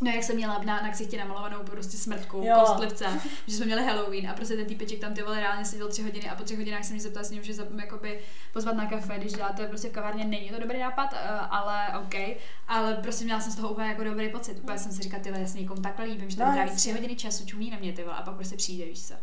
No 0.00 0.10
jak 0.10 0.24
jsem 0.24 0.36
měla 0.36 0.58
na, 0.58 0.82
na 0.82 0.90
ksichtě 0.90 1.18
namalovanou 1.18 1.62
prostě 1.64 1.96
smrtku, 1.96 2.42
jo. 2.44 2.56
kostlivce, 2.60 3.04
že 3.46 3.56
jsme 3.56 3.66
měli 3.66 3.84
Halloween 3.84 4.30
a 4.30 4.34
prostě 4.34 4.56
ten 4.56 4.66
týpeček 4.66 4.98
tam 4.98 5.14
ty 5.14 5.22
vole 5.22 5.40
reálně 5.40 5.64
seděl 5.64 5.88
tři 5.88 6.02
hodiny 6.02 6.30
a 6.30 6.34
po 6.34 6.44
třech 6.44 6.58
hodinách 6.58 6.84
jsem 6.84 6.96
mi 6.96 7.00
zeptala, 7.00 7.20
jestli 7.20 7.36
může 7.36 7.52
jakoby 7.76 8.20
pozvat 8.52 8.76
na 8.76 8.86
kafe, 8.86 9.18
když 9.18 9.32
děláte 9.32 9.66
prostě 9.66 9.88
v 9.88 9.92
kavárně, 9.92 10.24
není 10.24 10.50
to 10.50 10.60
dobrý 10.60 10.78
nápad, 10.78 11.12
uh, 11.12 11.18
ale 11.50 11.98
OK, 11.98 12.14
ale 12.68 12.94
prostě 12.94 13.24
měla 13.24 13.40
jsem 13.40 13.52
z 13.52 13.56
toho 13.56 13.68
úplně 13.68 13.88
jako 13.88 14.04
dobrý 14.04 14.28
pocit, 14.28 14.58
úplně 14.58 14.78
jsem 14.78 14.92
si 14.92 15.02
říkala, 15.02 15.22
ty 15.22 15.32
já 15.40 15.46
se 15.46 15.58
někomu 15.58 15.82
takhle 15.82 16.04
líbím, 16.04 16.30
že 16.30 16.36
tam 16.36 16.48
no, 16.48 16.54
tráví 16.54 16.70
tři 16.70 16.92
hodiny 16.92 17.16
času, 17.16 17.46
čumí 17.46 17.70
na 17.70 17.78
mě 17.78 17.92
ty 17.92 18.02
vole, 18.02 18.16
a 18.16 18.22
pak 18.22 18.34
prostě 18.34 18.56
přijde, 18.56 18.84
víš 18.84 19.06
co. 19.06 19.14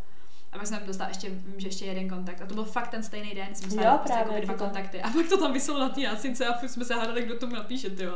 A 0.55 0.57
pak 0.57 0.67
jsem 0.67 0.79
dostala 0.87 1.09
ještě, 1.09 1.29
vím, 1.29 1.53
že 1.57 1.67
ještě 1.67 1.85
jeden 1.85 2.09
kontakt. 2.09 2.41
A 2.41 2.45
to 2.45 2.53
byl 2.53 2.63
fakt 2.63 2.87
ten 2.87 3.03
stejný 3.03 3.35
den, 3.35 3.55
jsem 3.55 3.69
dostala 3.69 3.91
jo, 3.91 3.97
prostě 3.97 4.19
jako 4.19 4.45
dva 4.45 4.53
kontakty. 4.53 5.01
A 5.01 5.09
pak 5.09 5.29
to 5.29 5.37
tam 5.37 5.53
vyselo 5.53 5.79
na 5.79 5.89
té 5.89 6.01
jásince 6.01 6.47
a 6.47 6.67
jsme 6.67 6.85
se 6.85 6.95
hádali, 6.95 7.25
kdo 7.25 7.39
to 7.39 7.49
napíše, 7.49 7.89
ty 7.89 8.03
jo. 8.03 8.15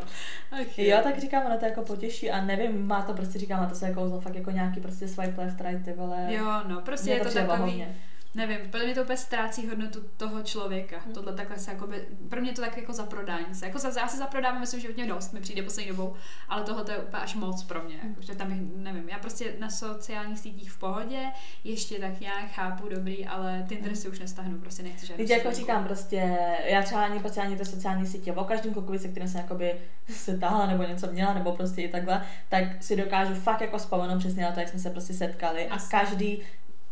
jo. 0.78 0.98
tak 1.04 1.20
říkám, 1.20 1.46
ono 1.46 1.58
to 1.58 1.66
jako 1.66 1.82
potěší 1.82 2.32
a 2.32 2.46
nevím, 2.46 2.88
má 2.88 3.02
to 3.02 3.14
prostě 3.14 3.40
říkám, 3.40 3.60
má 3.60 3.70
to 3.70 3.76
se 3.76 3.88
jako 3.88 4.20
fakt 4.20 4.36
jako 4.36 4.52
nějaký 4.52 4.80
prostě 4.80 5.08
swipe 5.08 5.42
left, 5.42 5.62
right, 5.62 5.86
ty 5.86 5.94
vole. 5.94 6.28
Jo, 6.30 6.62
no, 6.68 6.82
prostě 6.82 7.12
je 7.12 7.20
to, 7.20 7.28
to 7.30 7.34
takový. 7.34 7.58
Hlavně 7.58 7.96
nevím, 8.36 8.58
podle 8.72 8.86
mě 8.86 8.96
to 8.96 9.02
úplně 9.02 9.18
ztrácí 9.18 9.68
hodnotu 9.68 10.00
toho 10.18 10.44
člověka. 10.44 11.00
Hmm. 11.00 11.14
Tohle 11.14 11.34
takhle 11.34 11.60
se 11.60 11.72
jakoby, 11.72 12.08
pro 12.30 12.42
mě 12.42 12.52
to 12.52 12.62
tak 12.62 12.78
jako 12.78 12.94
za 12.94 13.04
prodání 13.04 13.56
se. 13.56 13.66
Jako 13.66 13.80
za, 13.80 14.00
já 14.00 14.08
se 14.08 14.18
zaprodávám, 14.18 14.60
myslím, 14.60 14.80
že 14.80 14.88
hodně 14.88 15.08
dost 15.08 15.34
mi 15.34 15.40
přijde 15.40 15.62
poslední 15.62 15.92
dobou, 15.92 16.16
ale 16.50 16.64
tohle 16.64 16.84
to 16.84 16.92
je 16.92 16.98
úplně 16.98 17.24
až 17.24 17.36
moc 17.36 17.64
pro 17.64 17.84
mě. 17.84 18.00
Jako, 18.04 18.22
že 18.22 18.36
tam 18.36 18.48
bych, 18.48 18.58
nevím, 18.76 19.10
já 19.10 19.20
prostě 19.20 19.54
na 19.60 19.70
sociálních 19.70 20.40
sítích 20.40 20.72
v 20.72 20.80
pohodě, 20.80 21.20
ještě 21.64 22.00
tak 22.00 22.20
nějak 22.20 22.52
chápu, 22.52 22.90
dobrý, 22.90 23.26
ale 23.26 23.66
Tinder 23.70 23.96
si 23.96 24.10
už 24.10 24.20
nestahnu, 24.20 24.58
prostě 24.58 24.84
nechci 24.84 25.06
žádnou 25.06 25.24
Víte, 25.24 25.34
jako 25.34 25.52
říkám, 25.52 25.84
prostě, 25.84 26.38
já 26.66 26.82
třeba 26.82 27.04
ani 27.04 27.20
prostě 27.20 27.42
ani 27.42 27.58
ty 27.58 27.66
sociální 27.66 28.08
sítě, 28.08 28.34
o 28.34 28.44
každém 28.44 28.74
klukovi, 28.74 29.00
se 29.00 29.08
kterým 29.08 29.30
jsem 29.30 29.42
jakoby 29.42 29.76
se 30.10 30.38
tahla 30.38 30.68
nebo 30.68 30.84
něco 30.84 31.12
měla, 31.12 31.34
nebo 31.34 31.52
prostě 31.52 31.82
i 31.82 31.88
takhle, 31.88 32.26
tak 32.50 32.84
si 32.84 32.96
dokážu 32.96 33.36
fakt 33.36 33.62
jako 33.62 33.78
vzpomenout 33.78 34.20
přesně 34.20 34.44
na 34.44 34.52
to, 34.52 34.60
jak 34.60 34.70
jsme 34.70 34.80
se 34.80 34.90
prostě 34.90 35.14
setkali 35.14 35.68
a 35.68 35.74
Jasně. 35.74 36.00
každý 36.00 36.42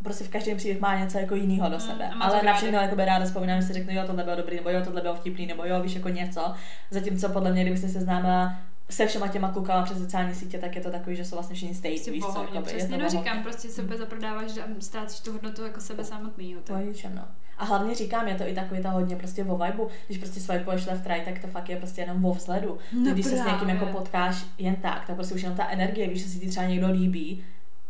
prostě 0.07 0.23
v 0.23 0.29
každém 0.29 0.57
příběh 0.57 0.79
má 0.79 0.99
něco 0.99 1.17
jako 1.17 1.35
jiného 1.35 1.69
do 1.69 1.75
Mm, 1.75 1.79
sebe. 1.81 2.09
to 2.13 2.23
Ale 2.23 2.43
na 2.43 2.53
všechno 2.53 2.77
jakoby 2.81 3.05
ráda 3.05 3.25
vzpomínám, 3.25 3.61
že 3.61 3.67
si 3.67 3.73
řeknu, 3.73 3.93
jo, 3.93 4.03
tohle 4.05 4.23
bylo 4.23 4.35
dobrý, 4.35 4.55
nebo 4.55 4.69
jo, 4.69 4.81
tohle 4.85 5.01
bylo 5.01 5.15
vtipný, 5.15 5.45
nebo 5.45 5.65
jo, 5.65 5.81
víš, 5.81 5.95
jako 5.95 6.09
něco. 6.09 6.53
Zatímco 6.91 7.29
podle 7.29 7.51
mě, 7.51 7.61
kdyby 7.61 7.77
se 7.77 7.89
seznámila 7.89 8.55
se 8.89 9.07
všema 9.07 9.27
těma 9.27 9.51
klukama 9.51 9.83
přes 9.83 9.97
sociální 9.97 10.35
sítě, 10.35 10.57
tak 10.57 10.75
je 10.75 10.81
to 10.81 10.91
takový, 10.91 11.15
že 11.15 11.25
jsou 11.25 11.35
vlastně 11.35 11.55
všichni 11.55 11.75
stejní, 11.75 11.97
Prostě 11.97 12.11
víš 12.11 12.23
co, 12.33 12.47
je 12.55 12.61
přesně, 12.61 12.97
no 12.97 13.09
říkám, 13.09 13.43
prostě 13.43 13.69
se 13.69 13.81
úplně 13.81 13.97
zaprodáváš 13.99 14.51
a 14.57 14.63
ztrácíš 14.79 15.19
tu 15.19 15.31
hodnotu 15.31 15.63
jako 15.63 15.81
sebe 15.81 16.03
samotného. 16.03 16.61
To 16.61 16.73
Tak. 16.73 16.85
je 17.03 17.09
no. 17.15 17.21
A 17.57 17.65
hlavně 17.65 17.95
říkám, 17.95 18.27
je 18.27 18.35
to 18.35 18.43
i 18.47 18.53
takový 18.53 18.81
ta 18.83 18.89
hodně 18.89 19.15
prostě 19.15 19.43
o 19.43 19.57
vibu, 19.57 19.87
když 20.07 20.17
prostě 20.17 20.39
swipeuješ 20.39 20.85
left 20.85 21.07
right, 21.07 21.25
tak 21.25 21.39
to 21.39 21.47
fakt 21.47 21.69
je 21.69 21.75
prostě 21.75 22.01
jenom 22.01 22.25
o 22.25 22.33
vzhledu. 22.33 22.77
No 22.93 22.99
No 23.05 23.11
když 23.11 23.25
se 23.25 23.31
s 23.31 23.37
někým 23.37 23.57
právě. 23.57 23.73
jako 23.75 23.85
potkáš 23.85 24.45
jen 24.57 24.75
tak, 24.75 25.03
tak 25.07 25.15
prostě 25.15 25.35
už 25.35 25.41
jenom 25.41 25.57
ta 25.57 25.67
energie, 25.69 26.07
víš, 26.09 26.23
že 26.23 26.29
si 26.29 26.39
ti 26.39 26.49
třeba 26.49 26.65
někdo 26.65 26.91
líbí, 26.91 27.43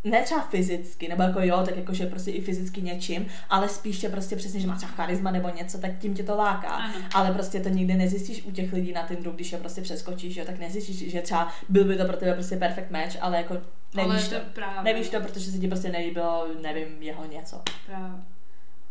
ne 0.10 0.24
třeba 0.24 0.42
fyzicky, 0.42 1.08
nebo 1.08 1.24
jako 1.24 1.40
jo, 1.42 1.62
tak 1.66 1.78
jakože 1.78 2.06
prostě 2.06 2.32
i 2.32 2.42
fyzicky 2.42 2.82
něčím, 2.82 3.26
ale 3.50 3.70
spíš 3.70 4.00
tě 4.00 4.10
prostě 4.10 4.36
přesně, 4.36 4.60
že 4.60 4.68
má 4.68 4.76
třeba 4.76 4.92
charisma 4.92 5.32
nebo 5.32 5.50
něco, 5.50 5.78
tak 5.78 5.98
tím 6.00 6.14
tě 6.14 6.24
to 6.24 6.36
láká. 6.36 6.70
Ano. 6.70 6.94
Ale 7.14 7.32
prostě 7.34 7.60
to 7.60 7.70
nikdy 7.70 7.94
nezjistíš 7.94 8.44
u 8.46 8.52
těch 8.52 8.74
lidí 8.74 8.92
na 8.92 9.02
Tinderu, 9.08 9.32
když 9.32 9.52
je 9.52 9.58
prostě 9.58 9.82
přeskočíš, 9.82 10.36
jo, 10.36 10.46
tak 10.46 10.60
nezjistíš, 10.60 11.12
že 11.12 11.22
třeba 11.22 11.52
byl 11.70 11.84
by 11.86 11.98
to 11.98 12.06
pro 12.06 12.18
tebe 12.18 12.34
prostě 12.34 12.56
perfect 12.58 12.92
match, 12.92 13.16
ale 13.22 13.38
jako 13.38 13.54
Ale 13.98 14.08
nevíš 14.08 14.28
to 14.28 14.36
to. 14.36 14.42
právě. 14.54 14.94
Nevíš 14.94 15.10
to, 15.10 15.22
protože 15.22 15.52
se 15.52 15.58
ti 15.60 15.68
prostě 15.68 15.90
nelíbilo, 15.90 16.48
nevím, 16.62 16.88
jeho 17.04 17.26
něco. 17.26 17.62
Právě. 17.86 18.12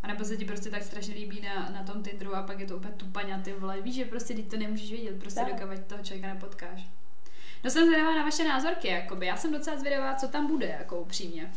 A 0.02 0.07
nebo 0.09 0.24
se 0.24 0.37
ti 0.37 0.44
prostě 0.44 0.70
tak 0.70 0.83
strašně 0.83 1.14
líbí 1.14 1.40
na, 1.40 1.70
na 1.70 1.83
tom 1.83 2.02
Tinderu 2.02 2.37
a 2.37 2.42
pak 2.42 2.61
je 2.61 2.66
to 2.66 2.76
úplně 2.76 2.94
tupaňa, 2.96 3.38
ty 3.38 3.52
vole. 3.52 3.81
Víš, 3.83 3.94
že 3.94 4.05
prostě 4.05 4.35
teď 4.35 4.48
to 4.50 4.57
nemůžeš 4.57 4.90
vědět, 4.90 5.18
prostě 5.20 5.40
Tak. 5.40 5.61
dokud 5.61 5.79
toho 5.87 6.02
člověka 6.02 6.35
nepotkáš. 6.35 6.87
No 7.66 7.70
jsem 7.70 7.87
zvědavá 7.87 8.14
na 8.14 8.22
vaše 8.24 8.44
názorky, 8.44 8.88
jakoby. 8.88 9.26
Já 9.26 9.37
jsem 9.37 9.52
docela 9.52 9.79
zvědavá, 9.79 10.14
co 10.14 10.29
tam 10.29 10.46
bude, 10.46 10.66
jako 10.66 11.00
upřímně. 11.00 11.52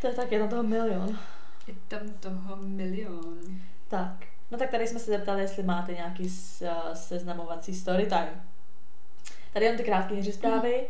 To 0.00 0.06
je 0.06 0.12
tak, 0.12 0.32
je 0.32 0.38
tam 0.38 0.48
toho 0.48 0.62
milion. 0.62 1.18
Je 1.66 1.74
tam 1.88 2.00
toho 2.20 2.56
milion. 2.56 3.38
Tak, 3.88 4.26
no 4.50 4.58
tak 4.58 4.70
tady 4.70 4.88
jsme 4.88 4.98
se 4.98 5.10
zeptali, 5.10 5.40
jestli 5.40 5.62
máte 5.62 5.92
nějaký 5.92 6.22
uh, 6.22 6.68
seznamovací 6.94 7.74
story 7.74 8.06
time. 8.06 8.42
Tady 9.52 9.64
jen 9.66 9.76
ty 9.76 9.84
krátké 9.84 10.14
hři 10.14 10.32
zprávy. 10.32 10.86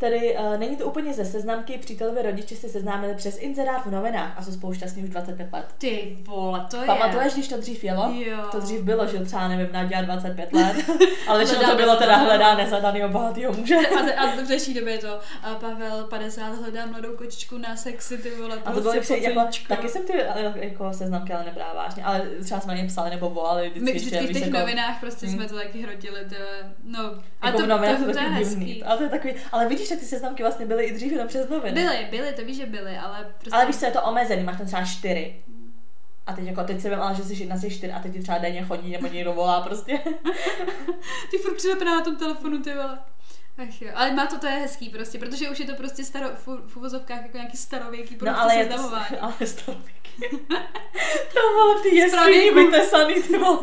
Tady 0.00 0.36
uh, 0.38 0.58
není 0.58 0.76
to 0.76 0.84
úplně 0.86 1.14
ze 1.14 1.24
seznamky, 1.24 1.78
přítelovi 1.78 2.22
rodiče 2.22 2.56
se 2.56 2.68
seznámili 2.68 3.14
přes 3.14 3.38
inzerát 3.38 3.86
v 3.86 3.90
novinách 3.90 4.34
a 4.38 4.42
jsou 4.42 4.52
spolu 4.52 4.74
šťastní 4.74 5.02
už 5.02 5.08
25 5.10 5.52
let. 5.52 5.64
Ty 5.78 6.18
vole, 6.26 6.66
to 6.70 6.76
je. 6.76 6.86
Pamatuješ, 6.86 7.32
když 7.32 7.48
to 7.48 7.56
dřív 7.56 7.84
jelo? 7.84 8.12
Jo. 8.14 8.36
To 8.52 8.60
dřív 8.60 8.80
bylo, 8.80 9.06
že 9.06 9.18
třeba 9.24 9.48
nevím, 9.48 9.68
Nadia 9.72 10.02
25 10.02 10.52
let, 10.52 10.76
ale 11.28 11.38
většinou 11.38 11.70
to 11.70 11.76
bylo 11.76 11.96
teda 11.96 12.16
hledá 12.16 12.54
nezadaného 12.54 13.08
bohatého 13.08 13.52
muže. 13.52 13.74
A, 14.16 14.22
a 14.22 14.26
v 14.26 14.46
dnešní 14.46 14.74
době 14.74 14.92
je 14.92 14.98
to 14.98 15.18
a 15.42 15.54
Pavel 15.54 16.04
50 16.04 16.42
hledá 16.54 16.86
mladou 16.86 17.16
kočičku 17.16 17.58
na 17.58 17.76
sexy, 17.76 18.18
ty 18.18 18.30
vole, 18.30 18.58
A 18.64 18.72
to 18.72 18.80
bylo 18.80 18.92
prostě 18.92 19.14
jako, 19.16 19.38
jako, 19.40 19.50
taky 19.68 19.88
jsem 19.88 20.02
ty 20.02 20.22
ale, 20.24 20.54
jako 20.56 20.92
seznamky 20.92 21.32
ale 21.32 21.44
nebrala 21.44 21.74
vážně, 21.74 22.04
ale 22.04 22.22
třeba 22.44 22.60
jsme 22.60 22.74
na 22.74 22.80
ně 22.80 22.88
psali 22.88 23.10
nebo 23.10 23.30
volali 23.30 23.62
vždycky, 23.68 23.84
My 23.84 23.90
ještě, 23.90 24.06
vždycky 24.08 24.24
v 24.24 24.28
víš, 24.28 24.38
těch 24.38 24.46
jako- 24.46 24.58
novinách 24.58 25.00
prostě 25.00 25.26
Hmm. 25.26 25.34
jsme 25.36 25.48
to 25.48 25.54
taky 25.56 25.82
hrotili, 25.82 26.24
ty 26.28 26.36
no. 26.84 27.00
A 27.40 27.46
Jako 27.46 27.58
to, 27.58 27.64
v 27.64 27.68
novinách 27.68 27.98
to, 27.98 28.04
to, 28.04 28.12
to, 28.12 28.18
je 28.18 28.28
hezký. 28.28 28.82
Ale 28.84 28.96
to 28.96 29.02
je 29.02 29.08
takový, 29.10 29.34
ale 29.52 29.68
vidíš, 29.68 29.89
že 29.90 29.96
ty 29.96 30.06
seznamky 30.06 30.42
vlastně 30.42 30.66
byly 30.66 30.84
i 30.84 30.94
dřív 30.94 31.12
jenom 31.12 31.28
přes 31.28 31.48
noviny. 31.48 31.82
Byly, 31.82 32.06
byly, 32.10 32.32
to 32.32 32.44
víš, 32.44 32.56
že 32.56 32.66
byly, 32.66 32.98
ale 32.98 33.34
prostě... 33.38 33.56
Ale 33.56 33.66
víš 33.66 33.76
co, 33.76 33.86
je 33.86 33.92
to 33.92 34.02
omezený, 34.02 34.42
máš 34.42 34.56
tam 34.56 34.66
třeba 34.66 34.84
čtyři. 34.84 35.42
A 36.26 36.32
teď 36.32 36.44
jako, 36.44 36.64
teď 36.64 36.80
si 36.80 36.90
vím, 36.90 37.00
ale 37.00 37.14
že 37.14 37.22
jsi 37.22 37.34
jedna 37.34 37.56
z 37.56 37.60
těch 37.60 37.76
čtyř 37.76 37.90
a 37.94 37.98
teď 37.98 38.12
ti 38.12 38.22
třeba 38.22 38.38
denně 38.38 38.62
chodí 38.62 38.92
nebo 38.92 39.06
někdo 39.06 39.32
volá 39.32 39.60
prostě. 39.60 40.00
Ty 41.30 41.38
furt 41.38 41.56
přilepená 41.56 41.94
na 41.94 42.04
tom 42.04 42.16
telefonu, 42.16 42.62
ty 42.62 42.72
vole. 42.74 42.98
Ach 43.62 43.82
jo, 43.82 43.90
ale 43.94 44.12
má 44.12 44.26
to, 44.26 44.38
to 44.38 44.46
je 44.46 44.52
hezký 44.52 44.88
prostě, 44.88 45.18
protože 45.18 45.50
už 45.50 45.58
je 45.58 45.66
to 45.66 45.74
prostě 45.74 46.04
staro, 46.04 46.26
v, 46.66 46.76
uvozovkách 46.76 47.22
jako 47.22 47.36
nějaký 47.36 47.56
starověký 47.56 48.16
prostě 48.16 48.32
No 48.32 48.40
ale 48.40 48.56
je 48.56 48.66
to, 48.66 48.92
ale 49.20 49.34
starověký. 49.44 50.00
Tam 51.34 51.54
vole 51.54 51.78
v 51.78 51.82
té 51.82 51.88
jeskyni 51.88 52.50
vytesaný, 52.50 53.14
ty 53.14 53.38
vole. 53.38 53.58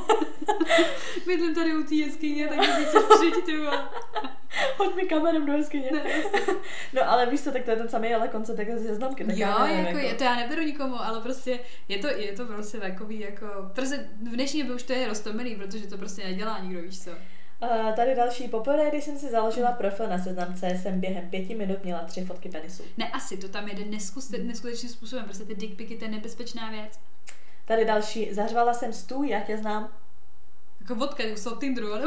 Bydlím 1.26 1.56
tady 1.56 1.78
u 1.78 1.84
té 1.84 1.96
jeskyně, 1.96 2.48
tak 2.48 2.60
chceš 2.60 3.04
přijít, 3.16 3.46
ty 3.46 3.58
vole. 3.58 3.90
Hoď 4.78 4.96
mi 4.96 5.04
kamerem 5.04 5.46
do 5.46 5.54
jeskyně. 5.54 5.92
Ne, 5.92 6.02
No 6.94 7.10
ale 7.10 7.26
víš 7.26 7.42
co, 7.42 7.52
tak 7.52 7.64
to 7.64 7.72
je 7.72 7.78
ten 7.78 7.90
samý 7.90 8.14
ale 8.14 8.28
koncept 8.28 8.60
jako 8.60 8.72
ze 8.72 8.88
seznamky. 8.88 9.26
Tak 9.26 9.38
Jo, 9.38 9.48
já 9.48 9.66
nevím, 9.66 9.86
jako, 9.86 9.98
je, 9.98 10.14
to 10.14 10.24
já 10.24 10.36
neberu 10.36 10.62
nikomu, 10.62 11.04
ale 11.04 11.22
prostě 11.22 11.60
je 11.88 11.98
to, 11.98 12.08
je 12.08 12.34
to 12.34 12.46
prostě 12.46 12.78
takový 12.78 13.20
jako, 13.20 13.46
prostě 13.76 14.10
v 14.22 14.30
dnešní 14.30 14.62
době 14.62 14.76
už 14.76 14.84
to 14.84 14.94
je 14.94 15.08
roztomilý, 15.08 15.56
protože 15.56 15.88
to 15.88 15.98
prostě 15.98 16.24
nedělá 16.24 16.60
nikdo, 16.60 16.82
víš 16.82 17.04
co. 17.04 17.12
Uh, 17.62 17.96
tady 17.96 18.16
další 18.16 18.48
poprvé, 18.48 18.90
když 18.90 19.04
jsem 19.04 19.20
si 19.20 19.30
založila 19.30 19.72
profil 19.72 20.08
na 20.08 20.24
seznamce, 20.24 20.70
jsem 20.70 21.00
během 21.00 21.30
pěti 21.30 21.56
minut 21.56 21.84
měla 21.84 22.00
tři 22.00 22.26
fotky 22.26 22.50
penisů. 22.50 22.84
Ne, 22.98 23.10
asi, 23.10 23.38
to 23.38 23.48
tam 23.48 23.68
jede 23.68 23.86
neskus, 23.86 24.30
neskutečným 24.30 24.92
způsobem, 24.92 25.26
prostě 25.26 25.44
ty 25.46 25.56
dick 25.56 25.78
picy, 25.78 25.96
to 25.98 26.06
je 26.06 26.12
nebezpečná 26.12 26.72
věc. 26.72 27.00
Tady 27.66 27.86
další, 27.86 28.34
zařvala 28.34 28.74
jsem 28.74 28.94
stůj, 28.94 29.30
já 29.30 29.40
tě 29.40 29.58
znám. 29.58 29.90
Jako 30.82 30.96
vodka, 30.96 31.24
jako 31.24 31.40
jsou 31.40 31.56
Tinderu, 31.56 31.94
ale... 31.94 32.06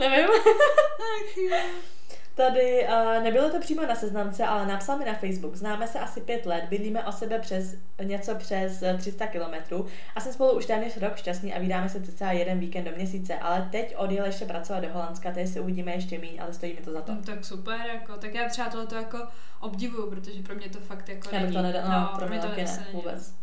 Nevím. 0.00 0.28
Tady 2.36 2.88
uh, 2.88 3.22
nebylo 3.22 3.50
to 3.50 3.60
přímo 3.60 3.82
na 3.82 3.94
seznamce, 3.94 4.44
ale 4.44 4.66
napsal 4.66 4.98
mi 4.98 5.04
na 5.04 5.14
Facebook. 5.14 5.54
Známe 5.54 5.88
se 5.88 5.98
asi 5.98 6.20
pět 6.20 6.46
let, 6.46 6.64
bydlíme 6.68 7.04
o 7.04 7.12
sebe 7.12 7.38
přes 7.38 7.74
něco 8.02 8.34
přes 8.34 8.82
eh, 8.82 8.96
300 8.98 9.26
kilometrů 9.26 9.86
a 10.14 10.20
jsme 10.20 10.32
spolu 10.32 10.52
už 10.52 10.66
téměř 10.66 10.96
rok 10.96 11.16
šťastní 11.16 11.54
a 11.54 11.58
vydáme 11.58 11.88
se 11.88 12.02
cca 12.02 12.32
jeden 12.32 12.58
víkend 12.58 12.84
do 12.84 12.90
měsíce, 12.96 13.34
ale 13.34 13.68
teď 13.72 13.96
odjel 13.96 14.26
ještě 14.26 14.44
pracovat 14.44 14.80
do 14.80 14.88
Holandska, 14.92 15.30
tady 15.30 15.46
se 15.46 15.60
uvidíme 15.60 15.92
ještě 15.92 16.18
míň, 16.18 16.38
ale 16.40 16.52
stojí 16.52 16.74
mi 16.74 16.80
to 16.80 16.92
za 16.92 17.00
to. 17.00 17.14
No, 17.14 17.22
tak 17.22 17.44
super, 17.44 17.80
jako, 17.94 18.12
tak 18.16 18.34
já 18.34 18.48
třeba 18.48 18.68
tohle 18.68 18.86
jako 19.02 19.18
obdivuju, 19.60 20.10
protože 20.10 20.42
pro 20.42 20.54
mě 20.54 20.68
to 20.68 20.78
fakt 20.80 21.08
jako 21.08 21.28
Já 21.32 21.42
bych 21.42 21.52
to 21.52 21.62
nedala, 21.62 22.00
no, 22.00 22.18
pro 22.18 22.28
mě 22.28 22.38
taky 22.38 22.66
zase 22.66 22.80
ne, 22.80 22.86
vůbec. 22.92 23.34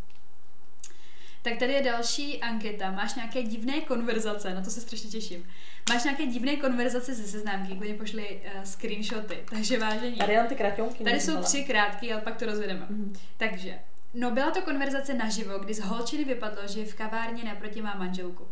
Tak 1.43 1.58
tady 1.58 1.73
je 1.73 1.84
další 1.84 2.41
anketa. 2.41 2.91
Máš 2.91 3.15
nějaké 3.15 3.43
divné 3.43 3.82
konverzace, 3.82 4.53
na 4.53 4.62
to 4.62 4.69
se 4.69 4.82
strašně 4.82 5.10
těším. 5.10 5.49
Máš 5.89 6.03
nějaké 6.03 6.25
divné 6.25 6.56
konverzace 6.56 7.13
ze 7.13 7.23
seznámky, 7.23 7.75
klidně 7.75 7.95
pošli 7.95 8.41
uh, 8.56 8.63
screenshoty. 8.63 9.43
Takže 9.49 9.79
vážení. 9.79 10.17
Tady 10.17 10.38
ty 10.49 10.56
kraťonky. 10.56 11.03
Tady 11.03 11.21
jsou 11.21 11.41
tři 11.41 11.63
krátké, 11.63 12.13
ale 12.13 12.21
pak 12.21 12.38
to 12.38 12.45
rozvedeme. 12.45 12.86
Mhm. 12.89 13.13
Takže, 13.38 13.79
no 14.13 14.32
byla 14.32 14.51
to 14.51 14.62
konverzace 14.62 15.13
naživo, 15.13 15.60
kdy 15.60 15.73
z 15.73 15.79
holčiny 15.79 16.23
vypadlo, 16.23 16.67
že 16.67 16.86
v 16.86 16.95
kavárně 16.95 17.43
naproti 17.43 17.82
má 17.82 17.95
manželku. 17.95 18.47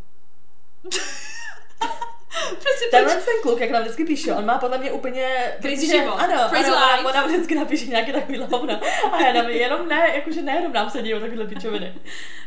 prostě 2.49 2.85
Tenhle 2.91 3.13
proč? 3.13 3.25
ten 3.25 3.33
kluk, 3.41 3.59
jak 3.59 3.71
nám 3.71 3.81
vždycky 3.81 4.05
píše, 4.05 4.33
on 4.33 4.45
má 4.45 4.57
podle 4.57 4.77
mě 4.77 4.91
úplně... 4.91 5.53
Crazy 5.61 5.87
život. 5.87 6.15
Ano, 6.17 6.49
Crazy 6.49 6.65
ano 6.69 6.75
ona, 6.77 6.95
life. 6.95 7.07
ona 7.07 7.25
vždycky 7.25 7.55
napíše 7.55 7.85
nějaký 7.85 8.11
takový 8.11 8.37
hovno. 8.37 8.79
A 9.11 9.21
já 9.21 9.27
jenom, 9.27 9.49
jenom 9.49 9.87
ne, 9.87 10.11
jakože 10.13 10.41
nejenom 10.41 10.73
nám 10.73 10.89
se 10.89 11.01
dějou 11.01 11.19
takovýhle 11.19 11.45
pičoviny. 11.45 11.93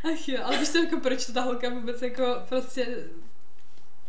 Ach 0.04 0.28
jo, 0.28 0.40
ale 0.44 0.56
víš 0.58 0.68
to 0.68 0.78
jako 0.78 1.00
proč 1.00 1.26
to 1.26 1.32
ta 1.32 1.40
holka 1.40 1.68
vůbec 1.68 2.02
jako 2.02 2.36
prostě... 2.48 2.86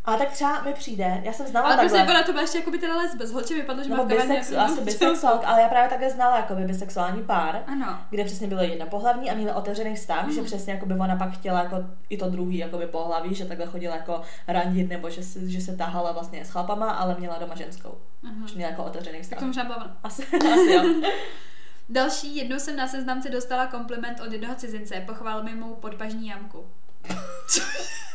A 0.06 0.18
tak 0.18 0.32
třeba 0.32 0.62
mi 0.62 0.74
přijde, 0.74 1.22
já 1.24 1.34
jsem 1.34 1.48
znala 1.48 1.68
Ale 1.68 1.78
prostě 1.78 1.98
takhle. 1.98 2.14
ona 2.16 2.24
to 2.24 2.32
byla 2.32 2.42
ještě 2.42 2.58
jako 2.58 2.72
by 2.72 2.78
teda 2.78 2.96
lesbe, 2.98 3.28
z 3.28 3.32
holče 3.32 3.54
vypadlo, 3.54 3.84
že 3.84 3.90
má 3.90 3.96
Nebo 3.96 4.10
v 4.10 4.12
kavárně 4.12 4.34
bisex, 4.36 4.52
jako 4.52 4.72
asi 4.74 4.82
bisexuál, 4.82 5.42
ale 5.46 5.62
já 5.62 5.68
právě 5.70 5.90
takhle 5.90 6.10
znala 6.10 6.38
jako 6.38 6.56
by 6.56 6.64
bisexuální 6.64 7.24
pár, 7.24 7.64
Ano. 7.68 8.00
kde 8.10 8.24
přesně 8.26 8.48
bylo 8.48 8.62
jedna 8.62 8.86
pohlavní 8.86 9.32
a 9.32 9.34
měli 9.34 9.52
otevřený 9.52 9.96
vztah, 9.96 10.30
že 10.32 10.42
přesně 10.44 10.74
jako 10.74 10.86
by 10.86 10.94
ona 10.94 11.16
pak 11.16 11.32
chtěla 11.32 11.60
jako 11.64 11.76
i 12.10 12.18
to 12.18 12.30
druhý 12.30 12.58
jako 12.58 12.78
by 12.78 12.88
pohlaví, 12.88 13.36
že 13.36 13.46
takhle 13.46 13.66
chodila 13.66 13.96
jako 13.96 14.22
randit 14.48 14.90
nebo 14.90 15.10
že, 15.10 15.24
se- 15.24 15.50
že 15.50 15.62
se 15.62 15.76
tahala 15.78 16.12
vlastně 16.12 16.46
s 16.46 16.50
chlapama, 16.50 16.92
ale 16.92 17.16
měla 17.20 17.38
doma 17.40 17.56
ženskou. 17.56 17.98
Aha. 18.24 18.48
Že 18.48 18.56
měla 18.56 18.72
jako 18.72 18.84
otevřený 18.84 19.18
Tak 19.18 19.24
vztah. 19.24 19.40
to 19.40 19.46
možná 19.46 19.64
byla. 19.64 19.92
Asi, 20.04 20.26
asi 20.54 20.72
jo. 20.72 20.84
Další, 21.90 22.36
jednou 22.36 22.60
jsem 22.60 22.76
na 22.76 22.88
seznamce 22.88 23.30
dostala 23.30 23.68
kompliment 23.68 24.20
od 24.20 24.32
jednoho 24.32 24.56
cizince, 24.56 25.04
pochválil 25.08 25.44
mi 25.44 25.56
mou 25.56 25.74
podpažní 25.76 26.28
jamku. 26.28 26.66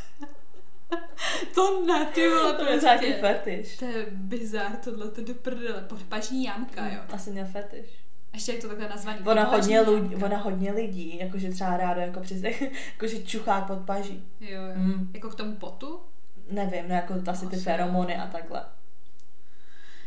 to 1.54 1.84
ne, 1.86 2.06
ty 2.14 2.28
vole, 2.28 2.52
To 2.52 2.64
je 2.64 2.80
nějaký 2.80 3.12
fetiš. 3.12 3.76
To 3.76 3.84
je 3.84 4.06
bizar, 4.10 4.76
tohle 4.84 5.10
to 5.10 5.20
do 5.20 5.34
prdele. 5.34 5.82
Podpažní 5.88 6.44
jamka, 6.44 6.88
jo. 6.88 7.00
Asi 7.12 7.30
měl 7.30 7.46
fetiš. 7.46 7.86
Ještě 8.34 8.52
jak 8.52 8.60
to 8.60 8.68
takhle 8.68 8.88
nazvaný. 8.88 9.18
Ona 9.24 9.44
hodně, 9.44 9.80
lidí, 9.80 10.10
jamka. 10.10 10.26
ona 10.26 10.36
hodně 10.36 10.72
lidí, 10.72 11.18
jakože 11.18 11.50
třeba 11.50 11.76
rádo 11.76 12.00
jako 12.00 12.20
přes, 12.20 12.42
jakože 12.92 13.22
čuchá 13.22 13.60
pod 13.60 13.78
paží. 13.78 14.24
Jo, 14.40 14.62
jo. 14.62 14.72
Mm. 14.76 15.10
Jako 15.14 15.28
k 15.28 15.34
tomu 15.34 15.56
potu? 15.56 16.00
Nevím, 16.50 16.88
no 16.88 16.94
jako 16.94 17.14
asi 17.26 17.46
ty 17.46 17.56
feromony 17.56 18.16
a 18.16 18.26
takhle. 18.26 18.64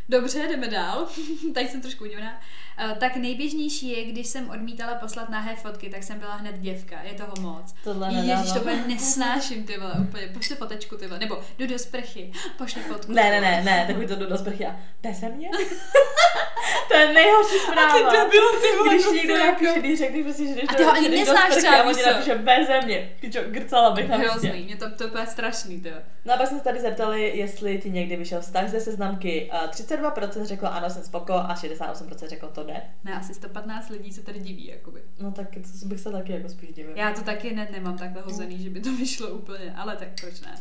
Dobře, 0.09 0.47
jdeme 0.47 0.67
dál. 0.67 1.07
Tady 1.53 1.67
jsem 1.67 1.81
trošku 1.81 2.03
udivná. 2.03 2.41
Uh, 2.85 2.97
tak 2.97 3.15
nejběžnější 3.15 3.89
je, 3.89 4.05
když 4.05 4.27
jsem 4.27 4.49
odmítala 4.49 4.95
poslat 4.95 5.29
nahé 5.29 5.55
fotky, 5.55 5.89
tak 5.89 6.03
jsem 6.03 6.19
byla 6.19 6.35
hned 6.35 6.59
děvka. 6.59 7.01
Je 7.03 7.13
toho 7.13 7.33
moc. 7.39 7.75
Tohle 7.83 8.11
nedávám. 8.11 8.53
to 8.53 8.59
úplně 8.59 8.83
nesnáším, 8.87 9.63
ty 9.63 9.77
vole, 9.77 9.93
úplně. 10.01 10.27
Pošli 10.27 10.55
fotečku, 10.55 10.97
ty 10.97 11.07
vole. 11.07 11.19
Nebo 11.19 11.41
jdu 11.57 11.67
do 11.67 11.79
sprchy, 11.79 12.31
pošli 12.57 12.81
fotku. 12.81 13.11
Ne, 13.11 13.23
ne, 13.23 13.41
ne, 13.41 13.63
ne, 13.63 13.83
takový 13.87 14.07
to 14.07 14.15
jdu 14.15 14.25
do 14.25 14.37
sprchy 14.37 14.65
a 14.65 14.79
beze 15.03 15.29
mě? 15.29 15.49
to 16.87 16.97
je 16.97 17.13
nejhorší 17.13 17.59
zpráva. 17.59 17.91
A 17.91 17.97
ty 17.97 18.17
debil, 18.17 18.41
ty 18.61 18.77
vole, 18.77 18.93
Když 18.93 19.03
to 19.05 19.13
někdo 19.13 19.37
napíše, 19.37 19.65
jako- 19.65 19.79
když 19.79 19.99
řekneš 19.99 20.23
prostě, 20.23 20.47
že 20.47 20.53
jdeš 20.55 20.65
A 20.69 20.73
ty 20.73 20.83
ho 20.83 20.91
ani 20.91 21.09
neznáš 21.09 21.55
třeba, 21.55 21.75
a 21.75 21.83
on 21.83 21.95
napíše 22.05 22.35
beze 22.35 22.81
mě. 22.81 23.11
Pičo, 23.19 23.39
grcala 23.47 23.91
bych 23.91 24.09
na 24.09 24.17
Hrozný, 24.17 24.63
mě 24.63 24.75
to, 24.75 25.09
to 25.09 25.17
je 25.17 25.27
strašný, 25.27 25.81
ty. 25.81 25.91
No 26.25 26.33
a 26.33 26.37
pak 26.37 26.47
jsme 26.47 26.57
se 26.57 26.63
tady 26.63 26.79
zeptali, 26.79 27.31
jestli 27.37 27.77
ti 27.77 27.89
někdy 27.89 28.15
vyšel 28.15 28.41
vztah 28.41 28.69
ze 28.69 28.79
seznamky. 28.79 29.49
A 29.51 29.67
32% 29.97 30.43
řeklo 30.43 30.73
ano, 30.73 30.89
jsem 30.89 31.03
spoko 31.03 31.33
a 31.33 31.53
68% 31.53 32.27
řeklo 32.27 32.49
to 32.49 32.63
ne. 32.63 32.81
Ne, 33.03 33.13
asi 33.13 33.33
115 33.33 33.89
lidí 33.89 34.13
se 34.13 34.21
tady 34.21 34.39
diví, 34.39 34.67
jakoby. 34.67 35.01
No 35.19 35.31
tak 35.31 35.47
to 35.81 35.87
bych 35.87 35.99
se 35.99 36.11
taky 36.11 36.33
jako 36.33 36.49
spíš 36.49 36.73
divil. 36.73 36.97
Já 36.97 37.13
to 37.13 37.21
taky 37.21 37.55
ne, 37.55 37.67
nemám 37.71 37.97
takhle 37.97 38.21
hozený, 38.21 38.63
že 38.63 38.69
by 38.69 38.79
to 38.79 38.95
vyšlo 38.95 39.29
úplně, 39.29 39.73
ale 39.75 39.95
tak 39.95 40.07
proč 40.21 40.41
ne? 40.41 40.55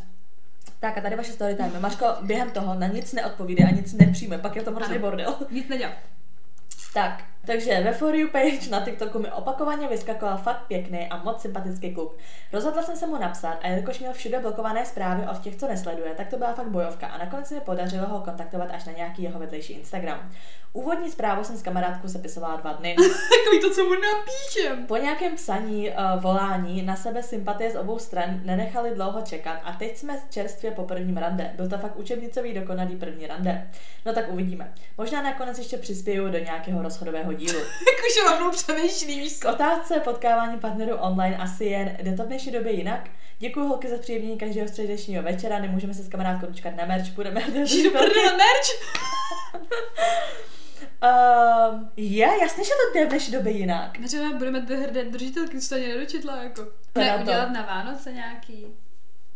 Tak 0.81 0.99
a 0.99 1.01
tady 1.01 1.16
vaše 1.16 1.33
story 1.33 1.55
time. 1.55 1.81
Maško 1.81 2.07
během 2.23 2.51
toho 2.51 2.75
na 2.75 2.87
nic 2.87 3.12
neodpovídá 3.12 3.68
a 3.68 3.71
nic 3.71 3.92
nepřijme, 3.92 4.38
pak 4.38 4.57
je 4.57 4.62
to 4.62 4.71
hrozný 4.71 4.99
bordel. 4.99 5.37
Nic 5.51 5.68
nedělám. 5.68 5.95
Tak, 6.95 7.25
takže 7.46 7.81
ve 7.81 7.92
For 7.92 8.14
You 8.14 8.28
page 8.28 8.70
na 8.70 8.81
TikToku 8.81 9.18
mi 9.18 9.33
opakovaně 9.33 9.88
vyskakoval 9.88 10.38
fakt 10.38 10.66
pěkný 10.68 11.07
a 11.09 11.22
moc 11.22 11.42
sympatický 11.42 11.94
kluk. 11.94 12.16
Rozhodla 12.52 12.83
jsem 12.83 12.96
se 12.96 13.07
mu 13.07 13.18
napsat 13.18 13.59
a 13.62 13.68
jelikož 13.68 13.98
měl 13.98 14.12
všude 14.12 14.38
blokované 14.38 14.87
zprávy 14.87 15.26
od 15.31 15.38
těch, 15.38 15.57
co 15.57 15.68
nesleduje, 15.68 16.14
tak 16.14 16.28
to 16.28 16.37
byla 16.37 16.52
fakt 16.52 16.68
bojovka 16.68 17.07
a 17.07 17.18
nakonec 17.18 17.46
se 17.46 17.55
mi 17.55 17.61
podařilo 17.61 18.07
ho 18.07 18.20
kontaktovat 18.20 18.70
až 18.70 18.85
na 18.85 18.92
nějaký 18.92 19.22
jeho 19.22 19.38
vedlejší 19.38 19.72
Instagram. 19.72 20.31
Úvodní 20.74 21.11
zprávu 21.11 21.44
jsem 21.44 21.57
s 21.57 21.62
kamarádkou 21.62 22.09
sepisovala 22.09 22.57
dva 22.57 22.72
dny. 22.72 22.96
Takový 23.44 23.61
to, 23.61 23.74
co 23.74 23.85
mu 23.85 23.90
napíšem. 23.90 24.87
Po 24.87 24.96
nějakém 24.96 25.37
psaní, 25.37 25.90
uh, 25.90 26.22
volání 26.22 26.83
na 26.83 26.96
sebe 26.96 27.22
sympatie 27.22 27.70
z 27.70 27.76
obou 27.76 27.98
stran 27.98 28.40
nenechali 28.44 28.94
dlouho 28.94 29.20
čekat 29.20 29.61
a 29.64 29.72
teď 29.72 29.96
jsme 29.96 30.18
čerstvě 30.31 30.70
po 30.70 30.83
prvním 30.83 31.16
rande. 31.16 31.52
Byl 31.57 31.68
to 31.68 31.78
fakt 31.78 31.96
učebnicový 31.96 32.55
dokonalý 32.55 32.96
první 32.96 33.26
rande. 33.26 33.70
No 34.07 34.12
tak 34.12 34.33
uvidíme. 34.33 34.72
Možná 34.98 35.22
nakonec 35.22 35.59
ještě 35.59 35.76
přispěju 35.76 36.28
do 36.28 36.38
nějakého 36.38 36.83
rozchodového 37.33 37.38
dílu. 37.38 37.59
Jak 37.88 38.05
už 38.09 38.31
rovnou 38.31 38.51
přemýšlí, 38.51 39.21
víš 39.21 39.38
K 39.38 39.45
otázce 39.45 40.01
potkávání 40.01 40.61
partnerů 40.61 40.97
online 40.97 41.37
asi 41.37 41.64
jen, 41.64 41.97
jde 42.03 42.16
to 42.16 42.23
v 42.23 42.27
dnešní 42.27 42.53
době 42.53 42.73
jinak? 42.73 43.11
Děkuji 43.38 43.68
holky 43.68 43.88
za 43.88 43.99
příjemnění 43.99 44.38
každého 44.38 44.68
středečního 44.68 45.23
večera, 45.23 45.59
nemůžeme 45.59 45.95
se 45.95 46.03
s 46.03 46.09
kamarádkou 46.09 46.47
dočkat 46.47 46.77
na 46.77 46.87
merch, 46.87 47.11
budeme 47.11 47.40
do 47.40 47.90
prdele, 47.90 48.37
merch! 48.37 48.68
Um, 51.03 51.90
je, 51.97 52.29
jasně, 52.40 52.64
že 52.64 52.71
to 52.71 52.99
jde 52.99 53.07
v 53.07 53.09
dnešní 53.09 53.33
době 53.33 53.53
jinak. 53.53 53.99
Třeba 54.07 54.38
budeme 54.38 54.61
dvě 54.61 54.77
hrdé 54.77 55.05
držitelky, 55.05 55.61
co 55.61 55.68
to 55.68 55.75
ani 55.75 55.88
nedočetla, 55.88 56.42
jako. 56.42 56.62
Ne, 56.95 57.09
na 57.09 57.23
udělat 57.23 57.51
na 57.51 57.62
Vánoce 57.62 58.12
nějaký. 58.12 58.66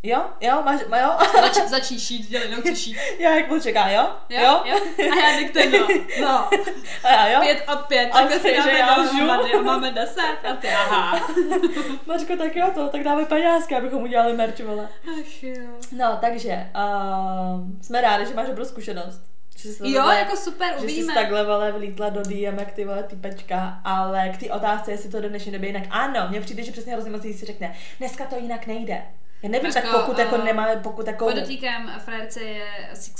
Jo, 0.02 0.24
jo, 0.40 0.62
máš, 0.64 0.80
ma, 0.88 0.98
jo, 0.98 1.10
Zač, 1.40 1.54
začni 1.68 2.00
šít, 2.00 2.28
dělej, 2.28 2.50
nauč 2.50 2.78
šít. 2.78 2.96
jo, 3.18 3.30
jak 3.30 3.48
budu 3.48 3.60
čeká, 3.60 3.88
jo, 3.90 4.08
Jo? 4.28 4.60
jo? 4.64 4.76
A 5.12 5.16
já 5.30 5.48
k 5.48 5.52
tomu. 5.52 5.86
No. 6.22 6.48
a 7.04 7.08
já, 7.12 7.28
jo. 7.28 7.40
Pět 7.40 7.64
od 7.72 7.78
pět, 7.86 8.08
A 8.12 8.18
takhle 8.18 8.38
si 8.40 8.48
že 8.50 8.56
dáme 8.56 8.78
já 8.78 8.94
dohromady 8.96 9.52
a 9.54 9.62
máme 9.62 9.90
deset 9.90 10.36
a 10.50 10.56
ty, 10.56 10.68
aha. 10.68 11.28
Mařko, 12.06 12.36
tak 12.36 12.56
jo, 12.56 12.70
to, 12.74 12.88
tak 12.88 13.02
dáme 13.02 13.24
penězky, 13.24 13.76
abychom 13.76 14.02
udělali 14.02 14.32
merch, 14.32 14.60
vole. 14.60 14.88
Ach 15.20 15.42
jo. 15.42 15.54
No, 15.92 16.18
takže, 16.20 16.70
um, 17.54 17.78
jsme 17.82 18.00
rádi, 18.00 18.26
že 18.26 18.34
máš 18.34 18.46
dobrou 18.48 18.64
zkušenost. 18.64 19.20
Že 19.56 19.68
jsi 19.68 19.82
Jo, 19.90 19.94
takhle- 19.94 20.18
jako 20.18 20.36
super, 20.36 20.68
že 20.72 20.78
jsi 20.78 20.84
uvidíme. 20.84 21.14
takhle 21.14 21.44
vole 21.46 21.72
vlítla 21.72 22.08
do 22.08 22.22
DMek 22.22 22.72
ty 22.72 22.84
vole 22.84 23.02
typečka, 23.02 23.80
ale 23.84 24.28
k 24.28 24.36
té 24.36 24.50
otázce, 24.50 24.90
jestli 24.90 25.10
to 25.10 25.18
v 25.18 25.28
dnešní 25.28 25.52
době 25.52 25.68
jinak. 25.68 25.82
Ano, 25.90 26.26
mně 26.30 26.40
přijde, 26.40 26.62
že 26.62 26.72
přesně 26.72 26.92
hrozně 26.92 27.10
moc 27.10 27.22
si 27.22 27.46
řekne, 27.46 27.74
dneska 27.98 28.24
to 28.24 28.36
jinak 28.36 28.66
nejde. 28.66 29.02
Já 29.46 29.52
nevím, 29.52 29.72
tak 29.72 29.84
Mařko, 29.84 29.98
pokud 30.00 30.18
jako 30.18 30.36
eh, 30.36 30.44
nemáme, 30.44 30.76
pokud 30.82 31.06
jako... 31.06 31.24
Podotýkám, 31.24 31.92
frajerce 32.04 32.40
je 32.40 32.66
16, 32.88 33.18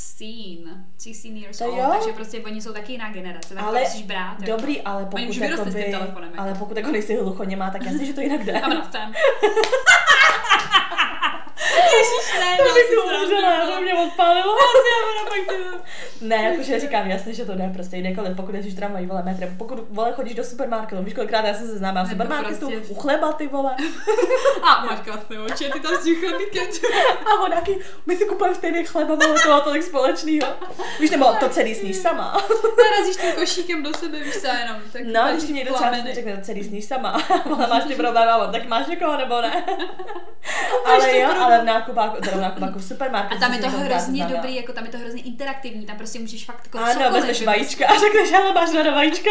16 1.03 1.25
years 1.25 1.59
To 1.59 1.65
old, 1.65 1.79
jo. 1.79 1.91
takže 1.93 2.12
prostě 2.12 2.41
oni 2.41 2.62
jsou 2.62 2.73
taky 2.73 2.93
jiná 2.93 3.12
generace, 3.12 3.55
tak 3.55 3.62
ale 3.65 3.81
to 3.81 3.85
musíš 3.85 4.03
brát. 4.03 4.37
jako. 4.41 4.57
dobrý, 4.57 4.83
ale 4.83 5.03
Oni 5.03 5.11
pokud 5.11 5.29
už 5.29 5.39
vyrostli 5.39 5.71
s 5.71 5.75
tím 5.75 5.83
jakoby, 5.83 5.99
telefonem, 5.99 6.31
jako. 6.31 6.43
ale 6.43 6.55
pokud 6.55 6.77
jako 6.77 6.91
nejsi 6.93 7.17
hluchoněmá, 7.17 7.71
tak 7.71 7.83
jasně, 7.83 8.07
že 8.07 8.12
to 8.12 8.21
jinak 8.21 8.45
jde. 8.45 8.61
A 8.61 8.69
Ježiš, 11.77 12.41
ne, 12.41 12.57
To 12.57 12.75
bych 12.75 12.85
si 12.85 12.95
to 12.97 13.03
umřela, 13.25 13.65
no. 13.67 13.73
to 13.73 13.81
mě 13.81 13.95
odpálilo. 13.95 14.55
Asi 14.55 14.89
já 14.93 14.99
budu 15.07 15.29
pak 15.47 15.57
to- 15.57 15.77
Ne, 16.21 16.37
jakože 16.37 16.81
říkám 16.81 17.07
jasně, 17.11 17.35
že 17.35 17.45
to 17.45 17.55
jde 17.55 17.71
prostě 17.75 17.97
kdekoliv, 17.99 18.37
pokud 18.37 18.55
jezdíš 18.55 18.75
tramvají, 18.75 19.07
vole, 19.07 19.23
metrem, 19.23 19.55
pokud 19.59 19.79
vole 19.91 20.12
chodíš 20.12 20.35
do 20.35 20.45
supermarketu, 20.45 21.03
víš 21.03 21.15
kolikrát 21.15 21.45
já 21.45 21.55
jsem 21.55 21.67
se 21.67 21.77
známá 21.79 22.03
v 22.03 22.09
supermarketu, 22.11 22.71
prostě- 22.71 22.93
u 22.93 22.95
chleba 22.95 23.33
ty 23.33 23.47
vole, 23.47 23.77
A 24.62 24.85
máš 24.85 25.01
krásné 25.05 25.39
oči, 25.41 25.71
ty 25.73 25.81
tam 25.81 25.95
s 25.95 26.05
tím 26.05 26.17
chlebíkem. 26.21 26.67
a 27.27 27.43
on 27.43 27.51
nějaký, 27.51 27.77
my 28.07 28.17
si 28.17 28.25
kupujeme 28.25 28.55
stejný 28.57 28.85
chleba, 28.85 29.15
máme 29.15 29.41
toho 29.45 29.61
tolik 29.61 29.83
společného. 29.83 30.49
Víš, 31.01 31.11
nebo 31.11 31.33
to 31.41 31.49
celý 31.49 31.75
sníš 31.75 31.97
sama. 31.97 32.33
Narazíš 32.85 33.17
tím 33.17 33.33
košíkem 33.33 33.83
do 33.83 33.95
sebe, 33.95 34.19
víš 34.19 34.37
co, 34.39 34.47
jenom. 34.47 34.77
Tak 34.93 35.03
No, 35.05 35.23
když 35.33 35.45
ti 35.45 35.53
někdo 35.53 35.75
třeba 35.75 35.93
řekne, 36.15 36.37
to 36.37 36.43
celý 36.43 36.65
sníš 36.65 36.85
sama, 36.85 37.11
ale 37.57 37.67
máš 37.67 37.85
ty 37.85 37.95
problém, 37.95 38.29
a 38.29 38.37
on, 38.37 38.53
tak 38.53 38.67
máš 38.67 38.87
někoho 38.87 39.17
nebo 39.17 39.41
ne? 39.41 39.65
Ale 40.85 41.19
jo, 41.19 41.29
ale 41.41 41.65
v 41.67 41.69
nákupáku, 41.69 42.21
teda 42.23 42.41
nákupáku 42.41 42.79
v 42.79 42.83
A 42.85 42.89
supermarketu. 42.89 43.41
tam 43.41 43.53
je 43.53 43.59
to 43.59 43.71
hrozně 43.71 44.25
dobrý, 44.25 44.57
jako 44.57 44.73
tam 44.73 44.85
je 44.85 44.91
to 44.91 44.99
hrozně 44.99 45.23
interaktivní, 45.23 45.87
tam 45.87 45.97
prostě 45.97 46.19
můžeš 46.19 46.45
fakt 46.45 46.61
jako 46.65 46.79
Ano, 46.79 47.13
vezmeš 47.13 47.43
vajíčka 47.43 47.87
a 47.89 47.99
řekneš, 48.01 48.33
ale 48.33 48.53
máš 48.53 48.75
ráda 48.75 48.91
vajíčka. 48.91 49.31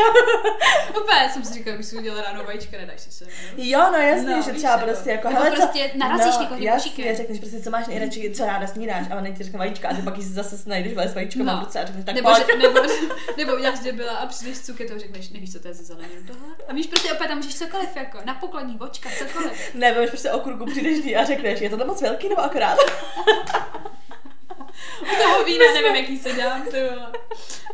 Úplně 0.89 1.29
jsem 1.33 1.43
si 1.45 1.53
říkala, 1.53 1.77
bych 1.77 1.85
si 1.85 1.97
udělala 1.97 2.21
ráno 2.23 2.43
vajíčka, 2.43 2.77
nedáš 2.77 3.01
si 3.01 3.11
se. 3.11 3.25
Jo, 3.57 3.79
no 3.91 3.97
jasně, 3.97 4.35
No, 4.35 4.41
že 4.41 4.51
třeba 4.51 4.73
jako. 4.73 4.85
prostě 4.85 5.11
jako, 5.11 5.27
Nebo 5.29 5.39
hele, 5.41 5.51
prostě 5.55 5.89
co, 5.93 5.97
narazíš 5.97 6.35
no, 6.49 6.57
jasně, 6.59 7.15
řekneš 7.15 7.39
prostě, 7.39 7.59
co 7.59 7.69
máš 7.69 7.87
nejradši, 7.87 8.31
co 8.35 8.45
ráda 8.45 8.67
snídáš, 8.67 9.05
a 9.11 9.15
on 9.15 9.33
ti 9.33 9.43
řekne 9.43 9.59
vajíčka 9.59 9.89
a 9.89 9.93
ty 9.95 10.01
pak 10.01 10.17
jí 10.17 10.23
zase 10.23 10.69
najdeš 10.69 10.93
vole 10.93 11.07
s 11.09 11.15
vajíčkem 11.15 11.45
No. 11.45 11.57
v 11.57 11.59
ruce 11.59 11.79
a 11.81 11.85
řekneš, 11.85 12.05
tak 12.05 12.15
nebo, 12.15 12.29
že, 12.35 12.57
nebo, 12.57 12.79
nebo 13.37 13.55
uděláš 13.55 13.79
byla 13.91 14.11
a 14.15 14.25
přijdeš 14.25 14.57
s 14.57 14.61
cuketou 14.65 14.95
a 14.95 14.99
řekneš, 14.99 15.29
nevíš, 15.29 15.51
co 15.53 15.59
to 15.59 15.67
je 15.67 15.73
ze 15.73 15.83
zeleninu 15.83 16.21
tohle? 16.27 16.47
A 16.69 16.73
víš, 16.73 16.87
prostě 16.87 17.11
opět 17.13 17.27
tam 17.27 17.37
můžeš 17.37 17.55
cokoliv, 17.55 17.95
jako 17.95 18.17
na 18.25 18.33
pokladní 18.33 18.77
vočka, 18.77 19.09
cokoliv. 19.19 19.51
Ne, 19.75 19.91
vemeš 19.93 20.09
prostě 20.09 20.31
okurku, 20.31 20.65
přijdeš 20.65 21.15
a 21.15 21.23
řekneš, 21.25 21.61
je 21.61 21.69
to 21.69 21.77
moc 21.85 22.01
velký 22.01 22.24
nebo 22.29 22.41
akorát? 22.41 22.77
U 25.01 25.23
toho 25.23 25.43
vína 25.45 25.65
nevím, 25.73 25.95
jaký 25.95 26.19
se 26.19 26.33
dám, 26.33 26.61
ty 26.61 26.81
vole. 26.81 27.07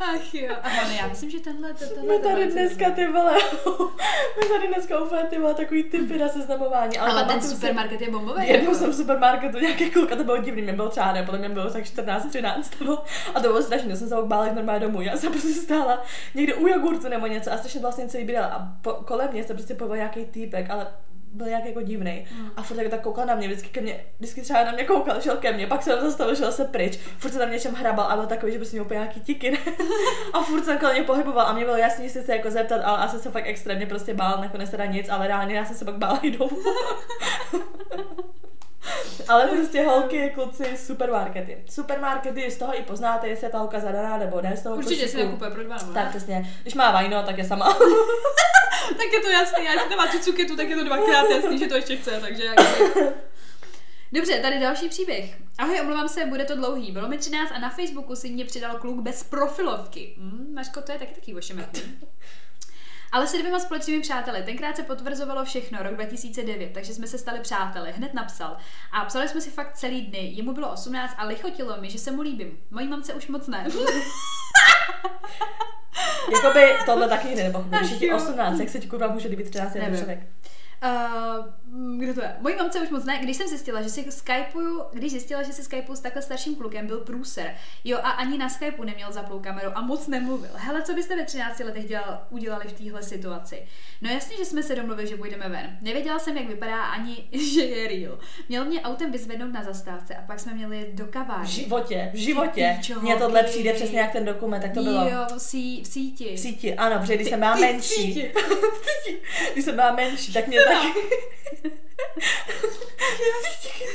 Ach 0.02 0.34
jo. 0.34 0.56
A 0.64 0.70
hlavně 0.70 0.98
já 0.98 1.08
myslím, 1.08 1.30
že 1.30 1.40
tenhle, 1.40 1.74
to, 1.74 1.86
tohle 1.96 2.18
My 2.18 2.20
tady 2.20 2.48
dneska 2.48 2.90
ty 2.92 3.08
vole, 3.08 3.38
my 4.42 4.50
tady 4.50 4.68
dneska 4.68 5.00
úplně 5.00 5.22
ty 5.24 5.40
vole 5.40 5.54
takový 5.54 5.84
typy 5.84 6.18
na 6.18 6.28
seznamování. 6.28 6.98
Ale 7.00 7.14
ten 7.14 7.28
pamatuju 7.28 7.42
si- 7.42 7.56
supermarket 7.56 8.02
je 8.02 8.12
bombový. 8.12 8.48
Jednou 8.48 8.66
jako. 8.66 8.76
jsem 8.76 8.92
v 8.92 8.96
supermarketu 8.96 9.60
nějaký 9.60 9.90
kluk 9.90 10.12
a 10.12 10.16
to 10.16 10.24
bylo 10.24 10.38
divný, 10.38 10.62
mě 10.62 10.74
bylo 10.74 10.90
třeba 10.90 11.12
ne, 11.12 11.24
podle 11.24 11.40
mě 11.40 11.50
bylo 11.50 11.70
tak 11.70 11.86
14, 11.86 12.26
13 12.26 12.80
nebo, 12.80 12.98
a 13.36 13.40
to 13.40 13.48
bylo 13.48 13.62
strašné, 13.62 13.96
jsem 13.98 14.10
se 14.10 14.16
jít 14.16 14.56
normálně 14.56 14.80
domů, 14.80 15.02
já 15.02 15.18
jsem 15.18 15.32
prostě 15.32 15.54
stála 15.54 16.04
někde 16.36 16.54
u 16.54 16.68
jogurtu 16.68 17.10
nebo 17.10 17.28
něco 17.28 17.54
a 17.54 17.58
strašně 17.58 17.80
vlastně 17.82 18.08
celý 18.08 18.24
bydlela 18.24 18.48
a 18.48 18.68
po, 18.82 18.92
kolem 18.92 19.30
mě 19.32 19.44
se 19.44 19.54
prostě 19.54 19.74
povolil 19.74 19.98
nějaký 19.98 20.26
týpek, 20.26 20.70
ale 20.70 20.88
byl 21.34 21.48
nějak 21.48 21.66
jako 21.66 21.82
divný. 21.82 22.28
Hmm. 22.32 22.52
A 22.56 22.64
furt 22.64 22.78
tak, 22.78 22.88
tak 22.88 23.02
koukal 23.02 23.26
na 23.26 23.36
mě, 23.36 23.48
vždycky 23.48 23.70
ke 23.70 23.82
mně, 23.82 24.04
vždycky 24.20 24.42
třeba 24.42 24.64
na 24.64 24.72
mě 24.72 24.84
koukal, 24.84 25.22
šel 25.22 25.38
ke 25.38 25.54
mně, 25.54 25.68
pak 25.68 25.84
se 25.84 26.02
zastavil, 26.02 26.36
šel 26.36 26.52
se 26.52 26.66
pryč, 26.66 26.98
furt 27.18 27.32
se 27.32 27.40
tam 27.40 27.52
něčem 27.52 27.74
hrabal 27.74 28.06
a 28.06 28.16
byl 28.16 28.26
takový, 28.26 28.52
že 28.52 28.58
prostě 28.58 28.76
měl 28.76 28.86
úplně 28.86 29.00
nějaký 29.00 29.20
tiky. 29.20 29.58
a 30.34 30.42
furt 30.42 30.66
jsem 30.66 30.78
kolem 30.78 30.96
něj 30.96 31.06
pohyboval 31.06 31.48
a 31.48 31.54
mě 31.54 31.66
bylo 31.66 31.78
jasný, 31.78 32.10
že 32.10 32.22
se 32.22 32.36
jako 32.36 32.52
zeptat, 32.52 32.82
ale 32.84 32.98
asi 32.98 33.20
se 33.20 33.32
fakt 33.32 33.48
extrémně 33.48 33.86
prostě 33.86 34.14
bál, 34.14 34.38
nakonec 34.42 34.70
teda 34.70 34.86
nic, 34.86 35.10
ale 35.10 35.28
reálně 35.28 35.56
já 35.56 35.66
jsem 35.66 35.76
se 35.76 35.86
pak 35.86 35.98
bála 35.98 36.20
i 36.22 36.32
domů. 36.32 36.58
Ale 39.28 39.48
prostě 39.48 39.84
holky, 39.84 40.32
kluci, 40.36 40.78
supermarkety. 40.78 41.64
Supermarkety, 41.70 42.52
z 42.52 42.58
toho 42.58 42.80
i 42.80 42.84
poznáte, 42.84 43.28
jestli 43.28 43.48
je 43.48 43.52
ta 43.52 43.58
holka 43.58 43.80
zadaná 43.80 44.18
nebo 44.18 44.42
ne 44.42 44.58
z 44.58 44.64
toho 44.64 44.76
Určitě 44.76 45.08
si 45.08 45.12
košíku. 45.14 45.24
nakupuje 45.26 45.52
pro 45.52 45.64
dva 45.64 45.78
nebo 45.78 45.94
Tak 45.94 46.10
přesně, 46.10 46.56
když 46.62 46.74
má 46.74 46.92
vajno, 46.92 47.24
tak 47.24 47.38
je 47.38 47.44
sama. 47.44 47.78
Tak 48.98 49.14
je 49.14 49.20
to 49.22 49.30
jasný, 49.30 49.66
já 49.66 49.74
jestli 49.74 49.96
má 49.96 50.08
tu 50.08 50.20
cuketu, 50.20 50.56
tak 50.56 50.70
je 50.70 50.76
to 50.76 50.84
dvakrát 50.84 51.30
jasný, 51.30 51.58
že 51.60 51.68
to 51.68 51.76
ještě 51.76 51.98
chce, 51.98 52.12
takže 52.22 52.44
jako... 52.46 52.64
Dobře, 54.14 54.40
tady 54.42 54.60
další 54.60 54.90
příběh. 54.90 55.38
Ahoj, 55.58 55.80
omlouvám 55.82 56.10
se, 56.10 56.26
bude 56.26 56.46
to 56.46 56.56
dlouhý. 56.56 56.92
Bylo 56.92 57.08
mi 57.08 57.18
13 57.18 57.52
a 57.56 57.60
na 57.60 57.70
Facebooku 57.70 58.16
si 58.16 58.30
mě 58.30 58.46
přidal 58.46 58.76
kluk 58.78 59.02
bez 59.02 59.24
profilovky. 59.24 60.14
Hm, 60.18 60.52
Mařko, 60.54 60.82
to 60.82 60.92
je 60.92 61.00
taky 61.00 61.14
takový 61.14 61.36
ošemetný. 61.36 61.82
Ale 63.12 63.28
se 63.28 63.38
dvěma 63.38 63.60
společnými 63.60 64.02
přáteli. 64.02 64.44
Tenkrát 64.44 64.76
se 64.76 64.84
potvrzovalo 64.84 65.46
všechno, 65.46 65.84
rok 65.84 65.94
2009, 65.94 66.72
takže 66.74 66.94
jsme 66.94 67.08
se 67.08 67.18
stali 67.18 67.40
přáteli. 67.40 67.92
Hned 67.92 68.14
napsal. 68.14 68.58
A 68.92 69.06
psali 69.06 69.28
jsme 69.28 69.42
si 69.42 69.50
fakt 69.50 69.74
celý 69.74 70.02
dny. 70.02 70.32
Jemu 70.34 70.54
bylo 70.54 70.72
18 70.74 71.16
a 71.18 71.26
lichotilo 71.26 71.78
mi, 71.82 71.90
že 71.90 72.00
se 72.00 72.12
mu 72.12 72.22
líbím. 72.22 72.58
Mojí 72.72 72.88
mamce 72.88 73.14
už 73.14 73.28
moc 73.28 73.48
ne. 73.48 73.68
Jakoby 76.34 76.74
tohle 76.86 77.08
taky 77.08 77.28
nikdy 77.28 77.44
nepochopím. 77.44 77.80
Když 77.80 78.02
jo. 78.02 78.16
18, 78.18 78.60
jak 78.60 78.70
se 78.70 78.80
ti 78.80 78.88
kurva 78.88 79.08
může 79.08 79.28
líbit 79.28 79.50
13 79.50 79.68
letý 79.68 79.80
Nevím. 79.80 79.98
člověk? 79.98 80.20
Uh, 80.84 81.46
kdo 82.00 82.14
to 82.14 82.22
je? 82.22 82.36
Mojí 82.40 82.56
mamce 82.56 82.80
už 82.80 82.90
moc 82.90 83.06
ne. 83.06 83.20
Když 83.24 83.38
jsem 83.38 83.48
zjistila, 83.48 83.82
že 83.82 83.90
si 83.90 84.12
skypuju, 84.12 84.84
když 84.94 85.12
zjistila, 85.12 85.44
že 85.44 85.54
si 85.54 85.64
skypuju 85.64 85.96
s 85.96 86.00
takhle 86.00 86.22
starším 86.22 86.56
klukem, 86.56 86.88
byl 86.88 87.00
průser. 87.00 87.56
Jo, 87.84 87.98
a 88.04 88.10
ani 88.10 88.38
na 88.38 88.50
Skypeu 88.50 88.84
neměl 88.84 89.12
zaplou 89.12 89.40
kameru 89.40 89.72
a 89.76 89.82
moc 89.82 90.08
nemluvil. 90.08 90.50
Hele, 90.56 90.82
co 90.82 90.94
byste 90.94 91.16
ve 91.16 91.24
13 91.26 91.60
letech 91.60 91.88
dělal, 91.88 92.22
udělali 92.30 92.68
v 92.68 92.74
téhle 92.74 93.04
situaci? 93.04 93.64
No 94.02 94.10
jasně, 94.10 94.38
že 94.38 94.46
jsme 94.46 94.64
se 94.64 94.76
domluvili, 94.76 95.08
že 95.08 95.18
půjdeme 95.18 95.50
ven. 95.50 95.78
Nevěděla 95.82 96.20
jsem, 96.20 96.38
jak 96.38 96.48
vypadá, 96.48 96.82
ani 96.84 97.28
že 97.54 97.62
je 97.66 97.88
real. 97.88 98.20
Měl 98.50 98.66
mě 98.66 98.82
autem 98.82 99.12
vyzvednout 99.12 99.54
na 99.54 99.64
zastávce 99.64 100.16
a 100.16 100.22
pak 100.22 100.40
jsme 100.40 100.54
měli 100.54 100.78
jet 100.78 100.94
do 100.94 101.06
V 101.06 101.10
kavárny. 101.10 101.48
životě, 101.48 102.10
v 102.14 102.18
životě. 102.18 102.80
Mně 103.02 103.16
tohle 103.16 103.44
přijde 103.44 103.74
přesně 103.74 104.00
jak 104.00 104.12
ten 104.12 104.26
dokument, 104.26 104.62
tak 104.62 104.74
to 104.74 104.84
bylo. 104.84 105.10
Jo, 105.10 105.26
v, 105.36 105.42
sí, 105.42 105.84
v 105.84 105.88
síti. 105.88 106.36
V 106.36 106.40
síti, 106.40 106.76
ano, 106.76 107.00
protože 107.00 107.16
když 107.16 107.28
jsem 107.30 107.40
byla 107.40 107.56
menší, 107.56 108.14
v 108.14 109.54
když 109.54 109.66
jsem 109.66 109.76
byla 109.76 109.92
menší, 109.92 110.34
tak 110.34 110.48
mě 110.48 110.60
taky... 113.62 113.86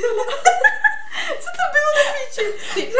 Co 1.42 1.48
to 1.58 1.64
bylo 1.74 1.90
na 1.98 2.12
píči? 2.16 2.44
Ty, 2.74 2.92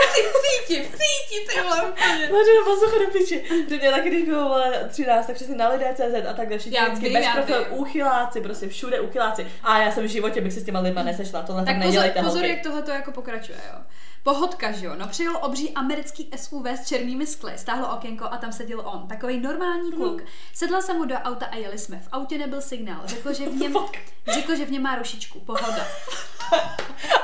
ty 0.66 0.80
v 0.82 0.86
síti, 0.86 1.46
ty 1.48 1.60
vole, 1.62 1.82
úplně. 1.82 2.28
Máte 2.32 2.50
na 2.58 2.64
posluchu 2.64 2.98
do 2.98 3.10
piči. 3.10 3.44
Že 3.68 3.76
mě 3.76 3.90
taky, 3.90 4.08
když 4.08 4.24
bylo 4.24 4.48
vole, 4.48 4.88
13, 4.88 5.26
tak 5.26 5.36
přesně 5.36 5.56
na 5.56 5.68
lidé.cz 5.68 6.26
a 6.30 6.32
takhle 6.32 6.58
všichni 6.58 6.76
Já 6.78 6.84
vždycky 6.84 7.04
vím, 7.04 7.12
bez 7.14 7.26
profilu, 7.34 7.64
vím. 7.64 7.72
úchyláci, 7.80 8.40
prostě 8.40 8.68
všude 8.68 9.00
úchyláci. 9.00 9.46
A 9.62 9.78
já 9.78 9.92
jsem 9.92 10.04
v 10.04 10.10
životě 10.10 10.40
bych 10.40 10.52
se 10.52 10.60
s 10.60 10.64
těma 10.64 10.80
lidma 10.80 11.02
nesešla, 11.02 11.42
tohle 11.42 11.62
tak, 11.62 11.66
Tak 11.66 11.76
pozor, 11.76 11.86
nedělejte 11.86 12.22
pozor 12.22 12.32
holky. 12.38 12.48
jak 12.48 12.62
tohle 12.62 12.82
to 12.82 12.90
jako 12.90 13.12
pokračuje, 13.12 13.58
jo. 13.72 13.78
Pohodka, 14.22 14.72
že 14.72 14.86
jo? 14.86 14.92
No 14.98 15.08
přijel 15.08 15.38
obří 15.42 15.72
americký 15.74 16.30
SUV 16.36 16.66
s 16.66 16.88
černými 16.88 17.26
skly, 17.26 17.52
stáhlo 17.56 17.96
okénko 17.96 18.24
a 18.30 18.36
tam 18.36 18.52
seděl 18.52 18.80
on, 18.84 19.08
takový 19.08 19.40
normální 19.40 19.92
kluk. 19.92 20.22
Sedla 20.54 20.80
jsem 20.82 20.96
mu 20.96 21.04
do 21.04 21.14
auta 21.14 21.46
a 21.46 21.56
jeli 21.56 21.78
jsme. 21.78 21.98
V 22.00 22.08
autě 22.12 22.38
nebyl 22.38 22.60
signál. 22.60 23.00
Řekl, 23.04 23.32
že 23.32 23.46
v 23.48 23.54
něm, 23.54 23.74
řekl, 24.34 24.56
že 24.56 24.64
v 24.64 24.70
něm 24.70 24.82
má 24.82 24.94
rušičku. 24.96 25.40
Pohoda. 25.40 25.86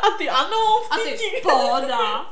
A 0.03 0.11
ty 0.19 0.31
ano, 0.31 0.57
v 0.89 0.93
A 0.93 0.97
ty, 0.97 1.19
pohoda. 1.43 2.27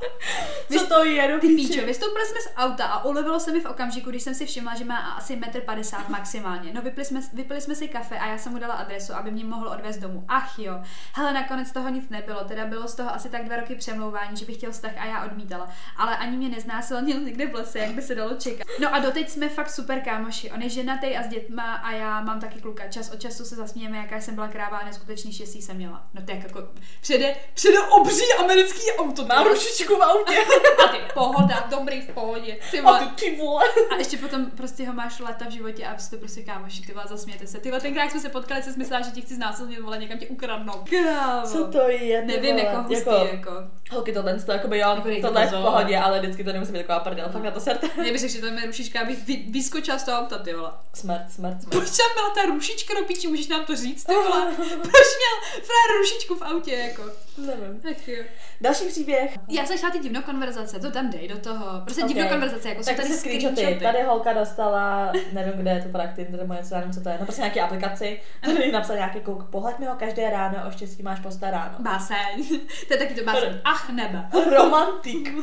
Co 0.73 0.87
to 0.87 1.05
je, 1.05 1.29
do 1.29 1.41
Ty 1.41 1.47
píčo, 1.47 1.87
vystoupili 1.87 2.27
jsme 2.27 2.41
z 2.41 2.53
auta 2.57 2.85
a 2.85 3.05
ulevilo 3.05 3.41
se 3.41 3.53
mi 3.53 3.61
v 3.61 3.67
okamžiku, 3.67 4.11
když 4.11 4.23
jsem 4.23 4.35
si 4.35 4.47
všimla, 4.47 4.75
že 4.75 4.85
má 4.85 4.97
asi 4.97 5.37
1,50 5.37 5.99
m 5.99 6.05
maximálně. 6.09 6.73
No 6.73 6.83
vypili 6.83 7.05
jsme, 7.05 7.21
vypili 7.33 7.61
jsme 7.61 7.75
si 7.75 7.89
kafe 7.89 8.19
a 8.19 8.27
já 8.27 8.39
jsem 8.39 8.53
mu 8.53 8.59
dala 8.59 8.75
adresu, 8.75 9.15
aby 9.15 9.31
mě 9.31 9.45
mohl 9.45 9.69
odvést 9.69 9.99
domů. 9.99 10.25
Ach 10.29 10.59
jo, 10.59 10.81
hele, 11.15 11.33
nakonec 11.33 11.73
toho 11.73 11.89
nic 11.89 12.09
nebylo, 12.09 12.45
teda 12.45 12.67
bylo 12.67 12.89
z 12.89 12.95
toho 12.95 13.15
asi 13.15 13.29
tak 13.29 13.45
dva 13.45 13.57
roky 13.57 13.75
přemlouvání, 13.75 14.37
že 14.37 14.47
bych 14.47 14.57
chtěl 14.57 14.73
vztah 14.73 14.93
a 14.99 15.05
já 15.05 15.25
odmítala. 15.25 15.69
Ale 15.97 16.17
ani 16.17 16.37
mě 16.37 16.49
neznásilnil 16.49 17.21
někde 17.21 17.47
v 17.47 17.55
lese, 17.55 17.79
jak 17.79 17.91
by 17.91 18.03
se 18.03 18.15
dalo 18.15 18.35
čekat. 18.35 18.67
No 18.81 18.95
a 18.95 18.99
doteď 18.99 19.31
jsme 19.31 19.49
fakt 19.49 19.71
super 19.71 20.01
kámoši. 20.01 20.51
On 20.51 20.63
je 20.63 20.69
ženatý 20.69 21.17
a 21.17 21.23
s 21.23 21.29
dětma 21.29 21.75
a 21.75 21.93
já 21.93 22.21
mám 22.21 22.41
taky 22.41 22.61
kluka. 22.61 22.89
Čas 22.89 23.11
od 23.11 23.21
času 23.21 23.45
se 23.45 23.55
zasmějeme, 23.55 23.97
jaká 23.97 24.21
jsem 24.21 24.35
byla 24.35 24.49
kráva 24.49 24.79
a 24.79 24.85
neskutečný 24.85 25.33
štěstí 25.33 25.63
jsem 25.63 25.77
měla. 25.77 26.07
No 26.15 26.23
to 26.23 26.33
je 26.33 26.39
jako 26.39 26.69
přede, 27.01 27.37
přede 27.55 27.81
obří 27.81 28.33
americký 28.39 28.93
auto. 28.99 29.25
Má 29.25 29.43
rušičku 29.43 29.97
v 29.97 30.03
autě. 30.03 30.37
A 30.85 30.89
ty 30.89 30.99
pohoda, 31.15 31.67
dobrý 31.71 32.01
v 32.01 32.09
pohodě. 32.15 32.57
Ty 32.71 32.79
A 32.81 32.83
vole. 32.83 33.01
ty 33.17 33.25
ty 33.25 33.37
vole. 33.37 33.65
A 33.91 33.97
ještě 33.97 34.17
potom 34.17 34.47
prostě 34.51 34.87
ho 34.87 34.93
máš 34.93 35.19
leta 35.21 35.45
v 35.45 35.51
životě 35.51 35.87
a 35.87 35.99
jste 35.99 36.17
prostě 36.17 36.43
kámoši, 36.43 36.83
ty 36.83 36.93
vole, 36.93 37.05
zasmějete 37.09 37.47
se. 37.47 37.59
Ty 37.59 37.69
vole, 37.71 37.81
tenkrát 37.81 38.11
jsme 38.11 38.21
se 38.21 38.29
potkali, 38.29 38.63
jsi 38.63 38.71
myslela, 38.77 39.03
že 39.05 39.11
ti 39.11 39.21
chci 39.21 39.35
znásilnit, 39.35 39.81
vole, 39.81 39.99
někam 39.99 40.19
tě 40.19 40.27
ukradnou. 40.27 40.73
Krávo. 40.91 41.49
Co 41.49 41.65
to 41.65 41.89
je, 41.89 42.21
ty 42.21 42.27
Nevím, 42.27 42.57
vole. 42.57 42.65
jako 42.67 42.83
hustý, 42.83 42.95
jako, 43.11 43.27
jako. 43.33 43.51
Holky, 43.91 44.13
tohle 44.13 44.39
to 44.41 44.53
jakoby 44.53 44.79
jo, 44.79 44.89
Jako 44.89 45.27
tohle 45.27 45.43
je 45.43 45.47
v 45.47 45.51
pohodě, 45.51 45.99
ale 45.99 46.21
vždycky 46.21 46.45
to 46.45 46.53
nemusí 46.53 46.73
být 46.73 46.79
taková 46.79 47.01
prdel, 47.01 47.29
fakt 47.33 47.43
na 47.43 47.51
to 47.51 47.61
serte. 47.61 47.89
Mě 48.03 48.13
by 48.13 48.19
řekl, 48.19 48.33
že 48.33 48.41
to 48.41 48.47
je 48.47 48.67
rušička, 48.67 49.01
abych 49.01 49.19
vy, 49.27 49.45
vyskočila 49.49 49.99
z 49.99 50.05
toho 50.05 50.19
auta, 50.19 50.39
ty 50.39 50.55
vole. 50.55 50.71
Smrt, 50.95 51.23
smrt, 51.31 51.63
smrt. 51.63 51.71
Proč 51.71 51.97
tam 51.97 52.07
byla 52.15 52.31
ta 52.35 52.55
rušička 52.55 52.95
do 53.01 53.05
píči, 53.07 53.29
můžeš 53.29 53.49
nám 53.49 53.65
to 53.65 53.77
říct, 53.77 54.05
ty 54.05 54.15
vole? 54.29 54.47
Proč 54.67 55.09
měl 55.21 55.37
frajer 55.53 55.99
rušičku 55.99 56.35
v 56.35 56.43
autě, 56.43 56.70
jako? 56.79 57.03
Nevím. 57.39 57.81
Ach 57.91 58.09
jo. 58.09 58.25
Další 58.61 58.85
příběh. 58.85 59.39
Já 59.49 59.67
jsem 59.67 59.79
šla 59.79 59.91
ty 59.91 59.99
divno 59.99 60.23
konverzace, 60.23 60.81
to 60.81 60.91
tam 60.91 61.11
dej 61.11 61.29
do 61.29 61.39
toho. 61.39 61.81
Prostě 61.85 62.03
Ok. 62.03 62.09
divno 62.09 62.29
konverzace, 62.29 62.69
jako 62.69 62.83
jsou 62.83 62.87
tak 62.87 62.97
tady 62.97 63.09
si 63.09 63.19
screenshoty. 63.19 63.55
screenshoty. 63.57 63.85
Tady 63.85 64.03
holka 64.03 64.33
dostala, 64.33 65.13
nevím 65.33 65.53
kde 65.53 65.71
je 65.71 65.83
to 65.83 65.89
fakt 65.89 66.15
Tinder 66.15 66.41
nebo 66.41 66.55
něco, 66.55 66.75
já 66.75 66.81
nevím 66.81 66.95
co 66.95 67.01
to 67.01 67.09
je, 67.09 67.17
no 67.21 67.25
prostě 67.25 67.41
nějaký 67.43 67.61
aplikaci. 67.61 68.21
Tady 68.45 68.73
napsal 68.73 68.97
nějaký 68.97 69.21
kluk, 69.21 69.51
pohled 69.51 69.79
mi 69.79 69.87
ho 69.87 69.95
každé 69.95 70.31
ráno, 70.31 70.59
o 70.69 70.71
štěstí 70.71 71.03
máš 71.03 71.21
postaráno. 71.21 71.75
Báseň. 71.79 72.59
to 72.89 72.95
je 72.95 72.99
taky 72.99 73.15
to 73.15 73.25
báseň. 73.25 73.61
Ach 73.65 73.91
nebe. 73.91 74.29
Romantik. 74.57 75.35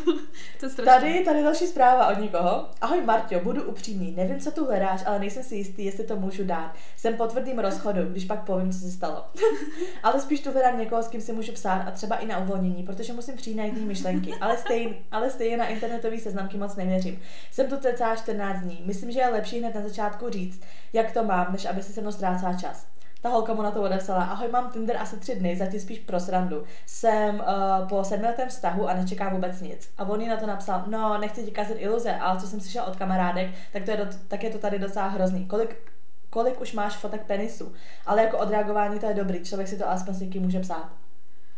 To 0.59 0.65
je 0.65 0.69
strašné. 0.69 0.93
Tady, 0.93 1.19
tady 1.25 1.43
další 1.43 1.67
zpráva 1.67 2.07
od 2.07 2.19
někoho. 2.19 2.69
Ahoj 2.81 3.01
Marťo, 3.01 3.39
budu 3.39 3.63
upřímný. 3.63 4.11
Nevím, 4.17 4.39
co 4.39 4.51
tu 4.51 4.65
hledáš, 4.65 5.01
ale 5.05 5.19
nejsem 5.19 5.43
si 5.43 5.55
jistý, 5.55 5.85
jestli 5.85 6.03
to 6.03 6.15
můžu 6.15 6.43
dát. 6.43 6.71
Jsem 6.97 7.13
po 7.17 7.27
tvrdým 7.27 7.59
rozchodu, 7.59 8.01
když 8.11 8.25
pak 8.25 8.43
povím, 8.45 8.71
co 8.71 8.79
se 8.79 8.91
stalo. 8.91 9.25
ale 10.03 10.21
spíš 10.21 10.39
tu 10.39 10.51
hledám 10.51 10.79
někoho, 10.79 11.03
s 11.03 11.07
kým 11.17 11.25
si 11.25 11.33
můžu 11.33 11.51
psát 11.51 11.87
a 11.87 11.91
třeba 11.91 12.15
i 12.15 12.25
na 12.25 12.37
uvolnění, 12.37 12.83
protože 12.83 13.13
musím 13.13 13.35
přijít 13.35 13.55
na 13.55 13.63
jiný 13.63 13.81
myšlenky. 13.81 14.33
Ale 14.41 14.57
stejně, 14.57 14.95
ale 15.11 15.29
stejně 15.29 15.57
na 15.57 15.67
internetové 15.67 16.17
seznamky 16.17 16.57
moc 16.57 16.75
nevěřím. 16.75 17.19
Jsem 17.51 17.67
tu 17.69 17.77
cca 17.77 18.15
14 18.15 18.59
dní. 18.59 18.81
Myslím, 18.85 19.11
že 19.11 19.19
je 19.19 19.29
lepší 19.29 19.59
hned 19.59 19.75
na 19.75 19.81
začátku 19.81 20.29
říct, 20.29 20.61
jak 20.93 21.11
to 21.11 21.23
mám, 21.23 21.51
než 21.51 21.65
aby 21.65 21.83
si 21.83 21.93
se 21.93 22.01
mnou 22.01 22.11
ztrácela 22.11 22.53
čas. 22.53 22.87
Ta 23.21 23.29
holka 23.29 23.53
mu 23.53 23.61
na 23.61 23.71
to 23.71 23.81
odepsala, 23.81 24.23
ahoj, 24.23 24.47
mám 24.51 24.71
Tinder 24.71 24.97
asi 24.97 25.17
tři 25.17 25.35
dny, 25.35 25.55
zatím 25.55 25.79
spíš 25.79 25.99
pro 25.99 26.19
srandu. 26.19 26.63
Jsem 26.85 27.35
uh, 27.35 27.87
po 27.89 28.03
sedmiletém 28.03 28.49
vztahu 28.49 28.89
a 28.89 28.93
nečekám 28.93 29.33
vůbec 29.33 29.61
nic. 29.61 29.89
A 29.97 30.03
on 30.03 30.21
jí 30.21 30.27
na 30.27 30.37
to 30.37 30.47
napsal, 30.47 30.83
no, 30.87 31.17
nechci 31.17 31.43
ti 31.43 31.51
kazit 31.51 31.77
iluze, 31.79 32.15
ale 32.15 32.39
co 32.39 32.47
jsem 32.47 32.59
slyšel 32.59 32.83
od 32.87 32.95
kamarádek, 32.95 33.49
tak, 33.73 33.83
to 33.83 33.91
je 33.91 33.97
do, 33.97 34.05
tak 34.27 34.43
je 34.43 34.49
to 34.49 34.57
tady 34.57 34.79
docela 34.79 35.07
hrozný. 35.07 35.45
Kolik, 35.45 35.75
kolik 36.29 36.61
už 36.61 36.73
máš 36.73 36.95
fotek 36.95 37.25
penisu? 37.25 37.73
Ale 38.05 38.23
jako 38.23 38.37
odreagování 38.37 38.99
to 38.99 39.05
je 39.05 39.13
dobrý, 39.13 39.43
člověk 39.43 39.67
si 39.67 39.77
to 39.77 39.89
alespoň 39.89 40.13
s 40.13 40.21
někým 40.21 40.43
může 40.43 40.59
psát. 40.59 41.06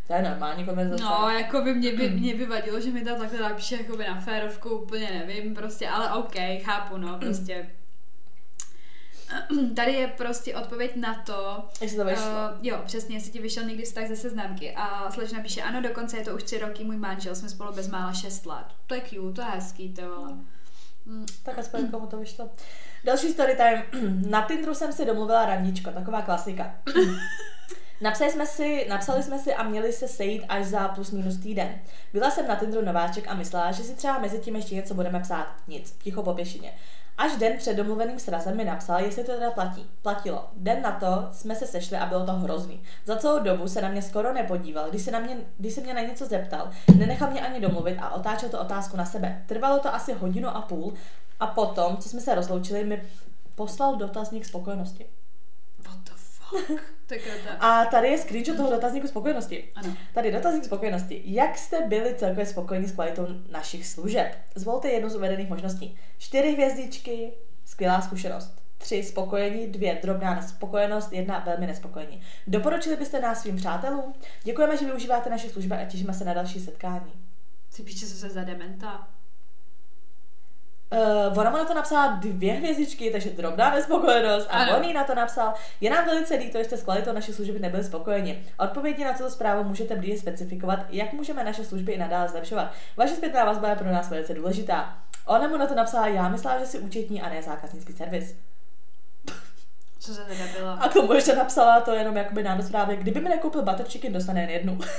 To 0.10 0.16
je 0.16 0.22
normální 0.22 0.66
konverzace. 0.66 1.03
No, 1.03 1.30
jako 1.30 1.62
by 1.62 1.74
mě, 1.74 1.93
by, 1.95 2.10
mě 2.10 2.36
by 2.36 2.45
vadilo, 2.45 2.80
že 2.80 2.91
mi 2.91 3.03
to 3.03 3.16
takhle 3.16 3.39
napíše 3.39 3.76
jako 3.76 3.97
by 3.97 4.07
na 4.07 4.22
férovku, 4.22 4.70
úplně 4.70 5.26
nevím, 5.28 5.55
prostě, 5.55 5.89
ale 5.89 6.14
OK, 6.14 6.36
chápu, 6.64 6.97
no, 6.97 7.20
prostě. 7.20 7.70
Tady 9.76 9.93
je 9.93 10.07
prostě 10.07 10.55
odpověď 10.55 10.95
na 10.95 11.14
to, 11.26 11.64
Jestli 11.82 11.97
to 11.97 12.05
vyšlo. 12.05 12.26
Uh, 12.26 12.66
jo, 12.66 12.82
přesně, 12.86 13.16
jestli 13.16 13.32
ti 13.32 13.41
vyšel 13.41 13.64
někdy 13.64 13.84
vztah 13.84 14.07
ze 14.07 14.16
seznamky. 14.16 14.76
A 14.76 15.12
slečna 15.12 15.41
píše, 15.41 15.62
ano, 15.62 15.82
dokonce 15.82 16.18
je 16.18 16.24
to 16.24 16.36
už 16.36 16.43
tři 16.43 16.60
roky 16.60 16.84
můj 16.84 16.97
manžel, 16.97 17.36
jsme 17.36 17.49
spolu 17.49 17.74
bezmála 17.74 18.14
šest 18.14 18.45
let. 18.45 18.66
To 18.88 18.95
je 18.95 19.01
cute, 19.01 19.34
to 19.34 19.41
je 19.41 19.47
hezký, 19.47 19.93
to 19.93 20.01
vole. 20.01 20.34
Mm. 21.05 21.26
Tak 21.43 21.60
aspoň 21.60 21.91
komu 21.91 22.07
to 22.07 22.18
vyšlo. 22.18 22.49
Další 23.03 23.28
story 23.28 23.55
time. 23.55 23.84
Na 24.30 24.41
Tinderu 24.41 24.76
jsem 24.76 24.93
si 24.93 25.05
domluvila 25.05 25.45
randičko, 25.45 25.91
taková 25.91 26.22
klasika. 26.22 26.76
Napsali 28.02 28.32
jsme, 28.32 28.45
si, 28.45 28.86
napsali 28.89 29.24
jsme 29.24 29.39
si 29.39 29.54
a 29.54 29.64
měli 29.64 29.93
se 29.93 30.08
sejít 30.08 30.43
až 30.50 30.66
za 30.66 30.88
plus 30.88 31.12
minus 31.12 31.38
týden. 31.38 31.80
Byla 32.14 32.32
jsem 32.32 32.47
na 32.47 32.56
Tinderu 32.56 32.86
nováček 32.86 33.28
a 33.28 33.34
myslela, 33.34 33.72
že 33.72 33.84
si 33.84 33.95
třeba 33.95 34.20
mezi 34.20 34.39
tím 34.39 34.56
ještě 34.56 34.76
něco 34.76 34.93
budeme 34.93 35.20
psát. 35.20 35.47
Nic, 35.68 35.91
ticho 35.91 36.24
po 36.24 36.34
pěšině. 36.34 36.74
Až 37.18 37.36
den 37.38 37.58
před 37.58 37.74
domluveným 37.74 38.20
srazem 38.20 38.58
mi 38.58 38.66
napsal, 38.66 39.00
jestli 39.00 39.24
to 39.24 39.32
teda 39.32 39.52
platí. 39.52 39.86
Platilo. 40.02 40.50
Den 40.56 40.82
na 40.82 40.91
to 40.91 41.28
jsme 41.32 41.56
se 41.56 41.68
sešli 41.68 41.97
a 41.97 42.06
bylo 42.06 42.26
to 42.26 42.32
hrozný. 42.32 42.84
Za 43.06 43.16
celou 43.16 43.43
dobu 43.43 43.68
se 43.68 43.82
na 43.82 43.89
mě 43.89 44.02
skoro 44.02 44.34
nepodíval, 44.34 44.89
když 44.89 45.02
se, 45.02 45.12
na 45.12 45.20
mě, 45.20 45.38
když 45.58 45.74
se 45.74 45.82
mě 45.82 45.93
na 45.93 46.02
něco 46.02 46.26
zeptal, 46.26 46.70
nenechal 46.97 47.32
mě 47.32 47.41
ani 47.41 47.60
domluvit 47.60 47.97
a 48.00 48.10
otáčel 48.10 48.50
to 48.50 48.62
otázku 48.62 48.97
na 48.97 49.06
sebe. 49.06 49.43
Trvalo 49.45 49.80
to 49.80 49.95
asi 49.95 50.14
hodinu 50.14 50.50
a 50.50 50.62
půl 50.62 50.93
a 51.39 51.47
potom, 51.47 51.97
co 51.97 52.10
jsme 52.10 52.22
se 52.22 52.36
rozloučili, 52.36 52.84
mi 52.84 53.04
poslal 53.56 53.95
dotazník 53.95 54.45
spokojenosti. 54.45 55.06
What 55.80 55.97
the 56.04 56.12
fuck? 56.16 56.82
A 57.60 57.86
tady 57.86 58.07
je 58.07 58.18
screenshot 58.18 58.57
toho 58.57 58.72
dotazníku 58.72 59.07
spokojenosti. 59.07 59.72
Ano. 59.76 59.97
Tady 60.14 60.32
dotazník 60.32 60.66
spokojenosti. 60.66 61.22
Jak 61.26 61.57
jste 61.57 61.82
byli 61.82 62.16
celkově 62.16 62.45
spokojeni 62.45 62.88
s 62.88 62.91
kvalitou 62.91 63.28
našich 63.51 63.88
služeb? 63.88 64.36
Zvolte 64.55 64.89
jednu 64.89 65.10
z 65.10 65.16
uvedených 65.16 65.49
možností. 65.49 65.97
Čtyři 66.18 66.53
hvězdičky, 66.53 67.32
skvělá 67.66 68.01
zkušenost. 68.01 68.62
Tři 68.78 69.03
spokojení, 69.03 69.68
dvě 69.68 69.99
drobná 70.01 70.36
nespokojenost, 70.36 71.14
jedna 71.14 71.39
velmi 71.39 71.68
nespokojení. 71.68 72.22
Doporučili 72.47 72.95
byste 72.95 73.20
nás 73.20 73.41
svým 73.41 73.55
přátelům? 73.55 74.14
Děkujeme, 74.43 74.78
že 74.78 74.86
využíváte 74.86 75.30
naše 75.30 75.49
služby 75.49 75.76
a 75.76 75.86
těšíme 75.86 76.14
se 76.14 76.26
na 76.26 76.34
další 76.34 76.60
setkání. 76.60 77.14
Ty 77.76 77.84
píče, 77.84 78.07
co 78.07 78.16
se 78.16 78.30
za 78.30 78.43
dementa. 78.43 79.07
Uh, 80.91 81.37
ona 81.37 81.49
mu 81.49 81.57
na 81.57 81.65
to 81.65 81.73
napsala 81.73 82.07
dvě 82.21 82.53
hvězdičky, 82.53 83.11
takže 83.11 83.29
drobná 83.29 83.75
nespokojenost. 83.75 84.47
A 84.49 84.57
Ano. 84.57 84.77
on 84.77 84.83
jí 84.83 84.93
na 84.93 85.03
to 85.03 85.15
napsal, 85.15 85.53
je 85.81 85.89
nám 85.89 86.05
velice 86.05 86.35
líto, 86.35 86.57
že 86.57 86.63
jste 86.63 86.77
s 86.77 86.83
kvalitou 86.83 87.11
naší 87.13 87.33
služby 87.33 87.59
nebyli 87.59 87.83
spokojeni. 87.83 88.43
Odpovědi 88.57 89.03
na 89.05 89.13
tuto 89.13 89.29
zprávu 89.29 89.63
můžete 89.63 89.95
blíže 89.95 90.19
specifikovat, 90.19 90.79
jak 90.89 91.13
můžeme 91.13 91.43
naše 91.43 91.63
služby 91.65 91.91
i 91.91 91.97
nadále 91.97 92.29
zlepšovat. 92.29 92.71
Vaše 92.97 93.15
zpětná 93.15 93.45
vazba 93.45 93.69
je 93.69 93.75
pro 93.75 93.91
nás 93.91 94.09
velice 94.09 94.33
důležitá. 94.33 94.97
Ona 95.25 95.47
mu 95.47 95.57
na 95.57 95.67
to 95.67 95.75
napsala, 95.75 96.07
já 96.07 96.29
myslela, 96.29 96.59
že 96.59 96.65
si 96.65 96.79
účetní 96.79 97.21
a 97.21 97.29
ne 97.29 97.43
zákaznický 97.43 97.93
servis. 97.93 98.35
Co 99.99 100.13
se 100.13 100.21
teda 100.25 100.43
bylo? 100.57 100.69
A 100.79 100.87
k 100.89 100.93
tomu 100.93 101.13
ještě 101.13 101.35
napsala 101.35 101.81
to 101.81 101.91
jenom 101.93 102.17
jakoby 102.17 102.43
nám 102.43 102.57
do 102.57 102.63
zprávy, 102.63 102.95
kdyby 102.97 103.19
mi 103.19 103.29
nekoupil 103.29 103.61
butter 103.61 103.85
chicken, 103.85 104.13
dostane 104.13 104.41
jen 104.41 104.49
jednu. 104.49 104.79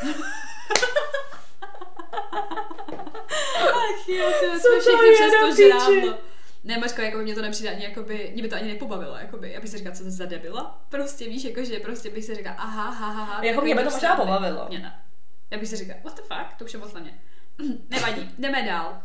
Ach 3.61 4.00
jo, 4.19 4.33
ty 4.41 4.61
Co 4.61 4.69
jsme 4.83 4.93
to 4.93 5.03
je 5.03 5.13
přes 5.15 5.33
to 5.41 5.47
piči? 5.51 5.63
žrádlo. 5.69 6.19
Ne, 6.65 6.79
Mařko, 6.79 7.03
jako 7.03 7.19
mě 7.19 7.35
to 7.35 7.43
nepřijde 7.43 7.71
ani, 7.71 7.85
jakoby, 7.85 8.31
mě 8.35 8.43
by 8.43 8.49
to 8.49 8.57
ani 8.57 8.69
nepobavilo, 8.73 9.17
jakoby. 9.17 9.53
Já 9.53 9.61
bych 9.61 9.71
si 9.71 9.79
říkala, 9.79 9.95
co 9.97 10.05
to 10.05 10.11
za 10.11 10.25
debila? 10.27 10.83
Prostě 10.89 11.25
víš, 11.25 11.45
jakože 11.45 11.81
prostě 11.81 12.11
bych 12.11 12.25
si 12.25 12.35
říkala, 12.35 12.57
aha, 12.57 12.91
ha, 12.91 13.11
ha, 13.11 13.25
ha. 13.25 13.45
Jako 13.45 13.61
mě 13.61 13.75
by 13.75 13.83
to 13.85 13.91
možná 13.91 14.17
pobavilo. 14.17 14.67
Mě 14.69 14.79
ne. 14.79 15.03
Já 15.51 15.59
bych 15.59 15.69
si 15.69 15.77
říkala, 15.77 15.99
what 16.05 16.17
the 16.17 16.23
fuck, 16.23 16.59
to 16.59 16.65
už 16.65 16.73
je 16.73 16.79
moc 16.79 16.93
na 16.93 17.01
mě. 17.01 17.21
Nevadí, 17.91 18.31
jdeme 18.39 18.63
dál. 18.63 19.03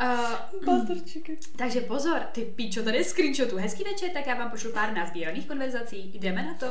Uh, 0.00 0.98
takže 1.56 1.80
pozor, 1.80 2.20
ty 2.32 2.40
píčo, 2.40 2.82
tady 2.82 2.96
je 2.96 3.04
screenshotu. 3.04 3.56
Hezký 3.56 3.84
večer, 3.84 4.10
tak 4.10 4.26
já 4.26 4.34
vám 4.34 4.50
pošlu 4.50 4.72
pár 4.72 4.92
nazbíraných 4.92 5.46
konverzací. 5.46 6.10
Jdeme 6.14 6.42
na 6.42 6.54
to. 6.54 6.66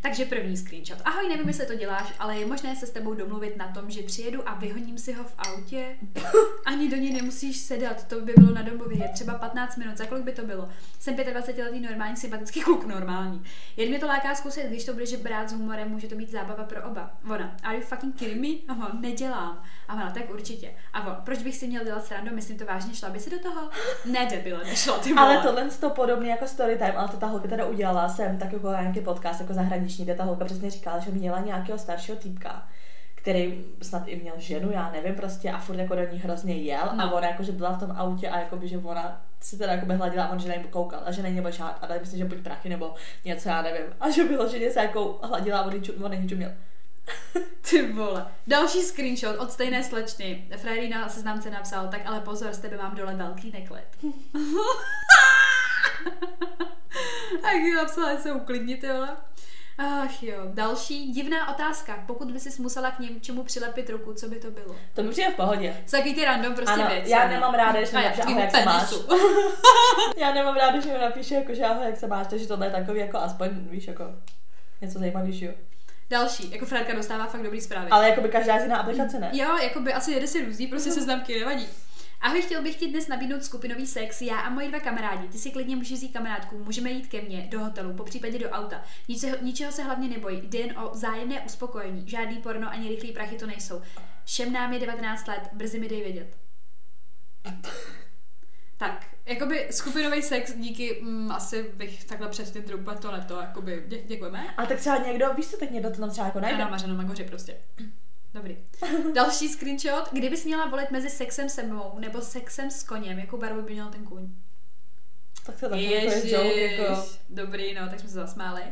Takže 0.00 0.24
první 0.24 0.56
screenshot. 0.56 0.98
Ahoj, 1.04 1.28
nevím, 1.28 1.48
jestli 1.48 1.66
to 1.66 1.74
děláš, 1.74 2.12
ale 2.18 2.38
je 2.38 2.46
možné 2.46 2.76
se 2.76 2.86
s 2.86 2.90
tebou 2.90 3.14
domluvit 3.14 3.56
na 3.56 3.68
tom, 3.68 3.90
že 3.90 4.02
přijedu 4.02 4.48
a 4.48 4.54
vyhoním 4.54 4.98
si 4.98 5.12
ho 5.12 5.24
v 5.24 5.34
autě. 5.38 5.96
Ani 6.66 6.90
do 6.90 6.96
něj 6.96 7.12
nemusíš 7.12 7.56
sedat, 7.56 8.06
to 8.08 8.20
by 8.20 8.32
bylo 8.36 8.54
na 8.54 8.62
domově. 8.62 8.98
Je 8.98 9.08
třeba 9.08 9.34
15 9.34 9.76
minut, 9.76 9.96
za 9.96 10.06
kolik 10.06 10.24
by 10.24 10.32
to 10.32 10.42
bylo? 10.42 10.68
Jsem 10.98 11.16
25 11.16 11.64
letý 11.64 11.80
normální, 11.80 12.16
sympatický 12.16 12.60
kluk 12.60 12.86
normální. 12.86 13.42
Jen 13.76 13.88
mě 13.88 13.98
to 13.98 14.06
láká 14.06 14.34
zkusit, 14.34 14.66
když 14.66 14.84
to 14.84 14.92
budeš 14.92 15.16
brát 15.16 15.48
s 15.48 15.52
humorem, 15.52 15.90
může 15.90 16.08
to 16.08 16.14
být 16.14 16.30
zábava 16.30 16.64
pro 16.64 16.84
oba. 16.84 17.10
Ona, 17.30 17.56
are 17.62 17.76
you 17.76 17.82
fucking 17.82 18.16
kidding 18.16 18.40
me? 18.40 18.74
Aha, 18.74 18.98
nedělám. 19.00 19.62
A 19.88 19.94
ona, 19.94 20.10
tak 20.10 20.30
určitě. 20.30 20.74
A 20.92 21.06
on, 21.06 21.16
proč 21.24 21.42
bych 21.42 21.56
si 21.56 21.66
měl 21.66 21.84
dělat 21.84 22.04
srandu, 22.04 22.34
myslím 22.48 22.66
to 22.66 22.72
vážně, 22.72 22.94
šla 22.94 23.10
by 23.10 23.20
si 23.20 23.30
do 23.30 23.38
toho? 23.38 23.70
Ne, 24.04 24.26
debile, 24.30 24.64
nešla 24.64 24.98
ty 24.98 25.14
vole. 25.14 25.34
Ale 25.34 25.42
tohle 25.42 25.70
to 25.80 25.90
podobně 25.90 26.30
jako 26.30 26.46
Storytime, 26.46 26.92
ale 26.92 27.08
to 27.08 27.16
ta 27.16 27.26
holka 27.26 27.48
teda 27.48 27.64
udělala 27.66 28.08
jsem 28.08 28.38
tak 28.38 28.52
jako 28.52 28.70
nějaký 28.70 29.00
podcast 29.00 29.40
jako 29.40 29.54
zahraniční, 29.54 30.04
kde 30.04 30.14
ta 30.14 30.24
holka 30.24 30.44
přesně 30.44 30.70
říkala, 30.70 30.98
že 30.98 31.10
měla 31.10 31.40
nějakého 31.40 31.78
staršího 31.78 32.18
týpka, 32.18 32.68
který 33.14 33.64
snad 33.82 34.02
i 34.06 34.16
měl 34.16 34.34
ženu, 34.38 34.70
já 34.72 34.90
nevím 34.90 35.14
prostě 35.14 35.50
a 35.50 35.58
furt 35.58 35.78
jako 35.78 35.94
do 35.94 36.08
ní 36.12 36.18
hrozně 36.18 36.54
jel 36.54 36.90
No. 36.94 37.04
a 37.04 37.12
ona 37.12 37.26
jako, 37.28 37.42
že 37.42 37.52
byla 37.52 37.72
v 37.72 37.80
tom 37.80 37.90
autě 37.90 38.28
a 38.28 38.40
jako 38.40 38.56
by, 38.56 38.68
že 38.68 38.78
ona 38.78 39.20
si 39.40 39.58
teda 39.58 39.72
jako 39.72 39.86
by 39.86 39.94
hladila 39.94 40.24
a 40.24 40.32
on, 40.32 40.38
že 40.38 40.48
na 40.48 40.54
koukal 40.70 41.00
a 41.04 41.12
že 41.12 41.22
na 41.22 41.28
ní 41.28 41.34
nebo 41.34 41.50
žád 41.50 41.78
a 41.82 41.86
dali 41.86 42.00
myslím, 42.00 42.18
že 42.18 42.24
buď 42.24 42.38
prachy 42.38 42.68
nebo 42.68 42.94
něco, 43.24 43.48
já 43.48 43.62
nevím. 43.62 43.86
A 44.00 44.10
že 44.10 44.24
bylo, 44.24 44.48
že 44.48 44.70
se 44.70 44.80
jako 44.80 45.18
hladila 45.22 45.58
a 45.58 45.64
on, 45.66 45.74
on 46.02 46.10
na 46.10 46.16
ní 46.16 46.28
čuměl. 46.28 46.50
Ty 47.70 47.92
vole. 47.92 48.26
Další 48.46 48.82
screenshot 48.82 49.36
od 49.38 49.52
stejné 49.52 49.84
slečny. 49.84 50.48
Friday 50.56 50.88
na 50.88 51.08
seznamce 51.08 51.50
napsal, 51.50 51.88
tak 51.88 52.00
ale 52.06 52.20
pozor, 52.20 52.52
z 52.52 52.58
tebe 52.58 52.76
mám 52.76 52.96
dole 52.96 53.14
velký 53.14 53.50
neklid. 53.52 53.84
tak 57.42 57.54
ji 57.54 57.74
napsala, 57.74 58.18
se 58.18 58.32
uklidni, 58.32 58.76
ty 58.76 58.88
vole. 58.88 59.16
Ach 59.78 60.22
jo, 60.22 60.38
další 60.54 61.12
divná 61.12 61.48
otázka. 61.54 62.04
Pokud 62.06 62.30
by 62.30 62.40
si 62.40 62.62
musela 62.62 62.90
k 62.90 62.98
něčemu 62.98 63.42
přilepit 63.44 63.90
ruku, 63.90 64.14
co 64.14 64.28
by 64.28 64.36
to 64.36 64.50
bylo? 64.50 64.76
To 64.94 65.02
mi 65.02 65.10
přijde 65.10 65.30
v 65.30 65.34
pohodě. 65.36 65.76
Takový 65.90 66.14
ty 66.14 66.24
random 66.24 66.54
prostě 66.54 66.72
Ano, 66.72 66.90
věci. 66.94 67.10
já 67.10 67.28
ne? 67.28 67.34
nemám 67.34 67.54
ráda, 67.54 67.78
když 67.78 67.92
mi 67.92 68.02
napíše, 68.04 68.22
ahoj, 68.22 68.40
jak 68.40 68.50
se 68.50 68.64
máš. 68.64 68.94
Já 70.16 70.34
nemám 70.34 70.56
ráda, 70.56 70.72
když 70.72 70.84
mi 70.84 70.98
napíše 70.98 71.34
jako, 71.34 71.54
že 71.54 71.64
ahoj, 71.64 71.86
jak 71.86 71.96
se 71.96 72.06
máš, 72.06 72.26
takže 72.26 72.46
tohle 72.46 72.66
je 72.66 72.70
takový 72.70 73.00
jako 73.00 73.18
aspoň, 73.18 73.48
víš, 73.52 73.86
jako 73.86 74.04
něco 74.80 74.98
zajímavějšího. 74.98 75.52
Další, 76.10 76.50
jako 76.50 76.66
Fredka 76.66 76.94
dostává 76.94 77.26
fakt 77.26 77.42
dobrý 77.42 77.60
zprávy. 77.60 77.90
Ale 77.90 78.08
jako 78.08 78.20
by 78.20 78.28
každá 78.28 78.56
jiná 78.56 78.76
aplikace 78.76 79.18
ne. 79.18 79.30
Jo, 79.32 79.56
jako 79.56 79.80
by 79.80 79.92
asi 79.92 80.12
jede 80.12 80.26
si 80.26 80.44
různý, 80.44 80.66
prostě 80.66 80.92
seznamky, 80.92 81.38
nevadí. 81.38 81.66
Ahoj, 82.20 82.42
chtěl 82.42 82.62
bych 82.62 82.76
ti 82.76 82.86
dnes 82.86 83.08
nabídnout 83.08 83.44
skupinový 83.44 83.86
sex, 83.86 84.22
já 84.22 84.40
a 84.40 84.50
moji 84.50 84.68
dva 84.68 84.80
kamarádi. 84.80 85.28
Ty 85.28 85.38
si 85.38 85.50
klidně 85.50 85.76
můžeš 85.76 85.92
vzít 85.92 86.12
kamarádku, 86.12 86.58
můžeme 86.64 86.90
jít 86.90 87.06
ke 87.06 87.20
mně, 87.20 87.48
do 87.50 87.60
hotelu, 87.60 87.94
po 87.94 88.04
případě 88.04 88.38
do 88.38 88.50
auta. 88.50 88.82
Ničeho, 89.08 89.36
ničeho 89.40 89.72
se 89.72 89.82
hlavně 89.82 90.08
neboj, 90.08 90.40
jde 90.42 90.58
jen 90.58 90.78
o 90.78 90.90
zájemné 90.94 91.40
uspokojení. 91.40 92.08
Žádný 92.08 92.36
porno 92.36 92.70
ani 92.70 92.88
rychlý 92.88 93.12
prachy 93.12 93.36
to 93.36 93.46
nejsou. 93.46 93.82
Všem 94.24 94.52
nám 94.52 94.72
je 94.72 94.78
19 94.78 95.26
let, 95.28 95.40
brzy 95.52 95.80
mi 95.80 95.88
dej 95.88 96.02
vědět. 96.02 96.36
Tak, 98.78 99.06
jakoby 99.26 99.68
skupinový 99.70 100.22
sex 100.22 100.54
díky, 100.56 100.98
mm, 101.02 101.32
asi 101.32 101.62
bych 101.62 102.04
takhle 102.04 102.28
přes 102.28 102.50
ty 102.50 102.74
úplně 102.74 102.98
to 102.98 103.12
neto, 103.12 103.40
jakoby, 103.40 103.84
dě, 103.88 104.02
děkujeme. 104.02 104.54
A 104.56 104.66
tak 104.66 104.78
třeba 104.78 104.96
někdo, 104.96 105.34
víš 105.34 105.46
co, 105.46 105.56
tak 105.56 105.70
někdo 105.70 105.90
to 105.90 106.00
tam 106.00 106.10
třeba 106.10 106.26
jako 106.26 106.40
najde. 106.40 106.58
na 106.58 106.68
Mařeno 106.68 106.94
Magoři 106.94 107.24
prostě. 107.24 107.56
Dobrý. 108.34 108.56
Další 109.14 109.48
screenshot. 109.48 110.08
Kdybys 110.12 110.44
měla 110.44 110.66
volit 110.66 110.90
mezi 110.90 111.10
sexem 111.10 111.48
se 111.48 111.62
mnou 111.62 111.92
nebo 111.98 112.20
sexem 112.20 112.70
s 112.70 112.82
koněm, 112.82 113.18
jakou 113.18 113.36
barvu 113.38 113.62
by 113.62 113.72
měl 113.72 113.88
ten 113.88 114.04
kůň? 114.04 114.28
Tak 115.46 115.60
to 115.60 115.64
je 115.66 115.68
takový 115.70 115.90
jako 115.92 116.80
jako... 116.84 117.08
Dobrý, 117.30 117.74
no, 117.74 117.88
tak 117.88 118.00
jsme 118.00 118.08
se 118.08 118.14
zasmáli. 118.14 118.62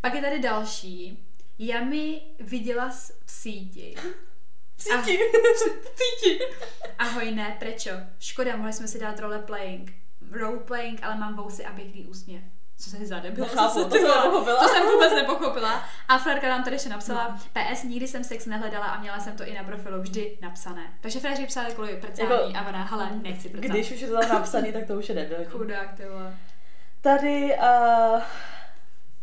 Pak 0.00 0.14
je 0.14 0.20
tady 0.22 0.38
další. 0.38 1.26
Jami 1.58 2.22
viděla 2.40 2.90
s- 2.90 3.12
v 3.24 3.30
síti. 3.30 3.94
Síti. 4.80 5.18
Síti. 5.94 6.40
Ahoj, 6.98 7.30
ne, 7.30 7.56
prečo? 7.58 7.90
Škoda, 8.18 8.56
mohli 8.56 8.72
jsme 8.72 8.88
si 8.88 8.98
dát 8.98 9.20
roleplaying. 9.20 9.92
Roleplaying, 10.32 11.02
ale 11.02 11.16
mám 11.16 11.36
vousy 11.36 11.64
a 11.64 11.72
pěkný 11.72 12.06
úsměv. 12.06 12.42
Co 12.78 12.90
se 12.90 13.06
za 13.06 13.18
debil? 13.18 13.44
Nechápu, 13.44 13.84
to 13.84 13.94
nepochopila. 13.94 14.62
To 14.62 14.68
jsem 14.68 14.86
vůbec 14.86 15.12
nepochopila. 15.12 15.84
A 16.08 16.18
Fredka 16.18 16.48
nám 16.48 16.64
tady 16.64 16.74
ještě 16.76 16.88
napsala, 16.88 17.38
PS, 17.52 17.82
nikdy 17.82 18.08
jsem 18.08 18.24
sex 18.24 18.46
nehledala 18.46 18.86
a 18.86 19.00
měla 19.00 19.18
jsem 19.20 19.36
to 19.36 19.44
i 19.44 19.54
na 19.54 19.64
profilu 19.64 20.00
vždy 20.00 20.38
napsané. 20.42 20.92
Takže 21.00 21.20
Fredři 21.20 21.46
psali 21.46 21.72
kvůli 21.74 21.96
prcání 21.96 22.30
Jako- 22.30 22.58
a 22.58 22.68
ona, 22.68 22.84
hele, 22.84 23.10
nechci 23.22 23.48
prcat. 23.48 23.70
Když 23.70 23.90
už 23.90 24.00
je 24.00 24.08
to 24.08 24.18
tam 24.20 24.28
napsaný, 24.28 24.72
tak 24.72 24.86
to 24.86 24.94
už 24.94 25.08
je 25.08 25.14
debilní. 25.14 25.44
Chudák, 25.44 25.94
ty 25.96 26.02
vole. 26.08 26.34
Tady 27.00 27.56
uh, 27.56 28.20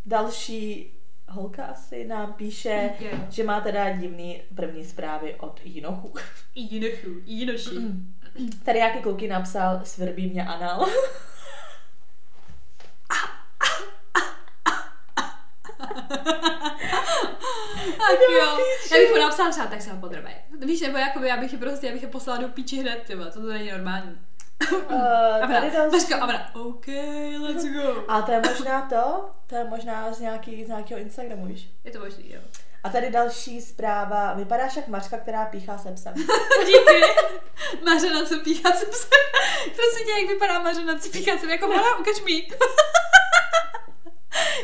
další 0.05 0.97
holka 1.28 1.65
asi 1.65 2.05
nám 2.05 2.34
píše, 2.34 2.89
Jo. 2.99 3.09
že 3.30 3.43
má 3.43 3.61
teda 3.61 3.89
divný 3.89 4.41
první 4.55 4.86
zprávy 4.86 5.36
od 5.39 5.59
Jinochu. 5.63 6.13
Jinochu, 6.55 7.09
Jinoši. 7.25 7.75
Tady 8.65 8.80
nějaký 8.80 8.99
kluky 8.99 9.28
napsal, 9.28 9.82
svrbí 9.84 10.30
mě 10.30 10.45
anal. 10.45 10.88
Tak 17.97 18.19
jo. 18.34 18.57
Já 18.91 18.97
bych 18.97 19.09
mu 19.11 19.17
napsala 19.17 19.51
třeba, 19.51 19.67
tak 19.67 19.82
se 19.82 19.91
ho 19.91 19.97
podrobej. 19.99 20.34
Víš, 20.65 20.82
nebo 20.82 20.97
jakoby, 20.97 21.28
já 21.28 21.38
bych 21.38 21.53
je 21.53 21.59
prostě, 21.59 21.88
já 21.88 21.93
bych 21.93 22.01
je 22.01 22.07
poslala 22.07 22.41
do 22.41 22.47
píči 22.47 22.78
hned, 22.78 23.03
ty 23.07 23.15
vole, 23.15 23.32
to, 23.32 23.41
to 23.41 23.47
není 23.47 23.71
normální. 23.71 24.17
Uh, 24.72 25.43
A 25.43 25.47
tady 25.47 25.72
další... 25.72 25.91
Vaška, 25.91 26.26
a 26.26 26.55
OK, 26.55 26.88
let's 27.41 27.66
go. 27.66 28.05
A 28.08 28.22
to 28.22 28.32
je 28.32 28.41
možná 28.49 28.82
to? 28.82 29.30
To 29.47 29.55
je 29.55 29.64
možná 29.64 30.14
z, 30.14 30.20
nějaký, 30.20 30.66
z 30.66 30.68
nějakého 30.68 30.99
Instagramu, 30.99 31.45
víš? 31.45 31.70
Je 31.84 31.91
to 31.91 31.99
možný, 31.99 32.34
jo. 32.34 32.41
A 32.84 32.89
tady 32.89 33.10
další 33.10 33.62
zpráva. 33.62 34.34
Vypadáš 34.34 34.76
jak 34.76 34.88
Mařka, 34.88 35.18
která 35.18 35.45
píchá 35.45 35.78
se 35.78 35.91
psem. 35.91 36.14
Díky. 36.66 37.01
Mařena, 37.86 38.26
co 38.26 38.39
píchá 38.39 38.72
se 38.72 38.86
psem. 38.86 39.10
Prosím 39.64 40.05
tě, 40.05 40.12
jak 40.22 40.30
vypadá 40.30 40.60
Mařena, 40.60 40.99
co 40.99 41.10
píchá 41.10 41.38
se 41.38 41.51
Jako 41.51 41.68
mala, 41.68 41.97
ukaž 41.97 42.22
mi. 42.22 42.47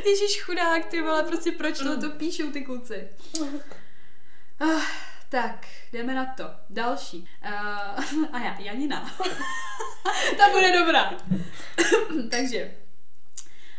Ježíš 0.05 0.41
chudák, 0.43 0.85
ty 0.85 1.01
vole, 1.01 1.23
prostě 1.23 1.51
proč 1.51 1.77
to, 1.77 2.01
to 2.01 2.09
píšou 2.09 2.51
ty 2.51 2.61
kluci. 2.61 3.09
Tak, 5.33 5.67
jdeme 5.91 6.15
na 6.15 6.25
to. 6.25 6.43
Další. 6.69 7.29
Uh, 7.45 8.25
a 8.31 8.39
já, 8.39 8.59
Janina. 8.59 9.11
Ta 10.37 10.49
bude 10.51 10.79
dobrá. 10.79 11.13
Takže, 12.31 12.71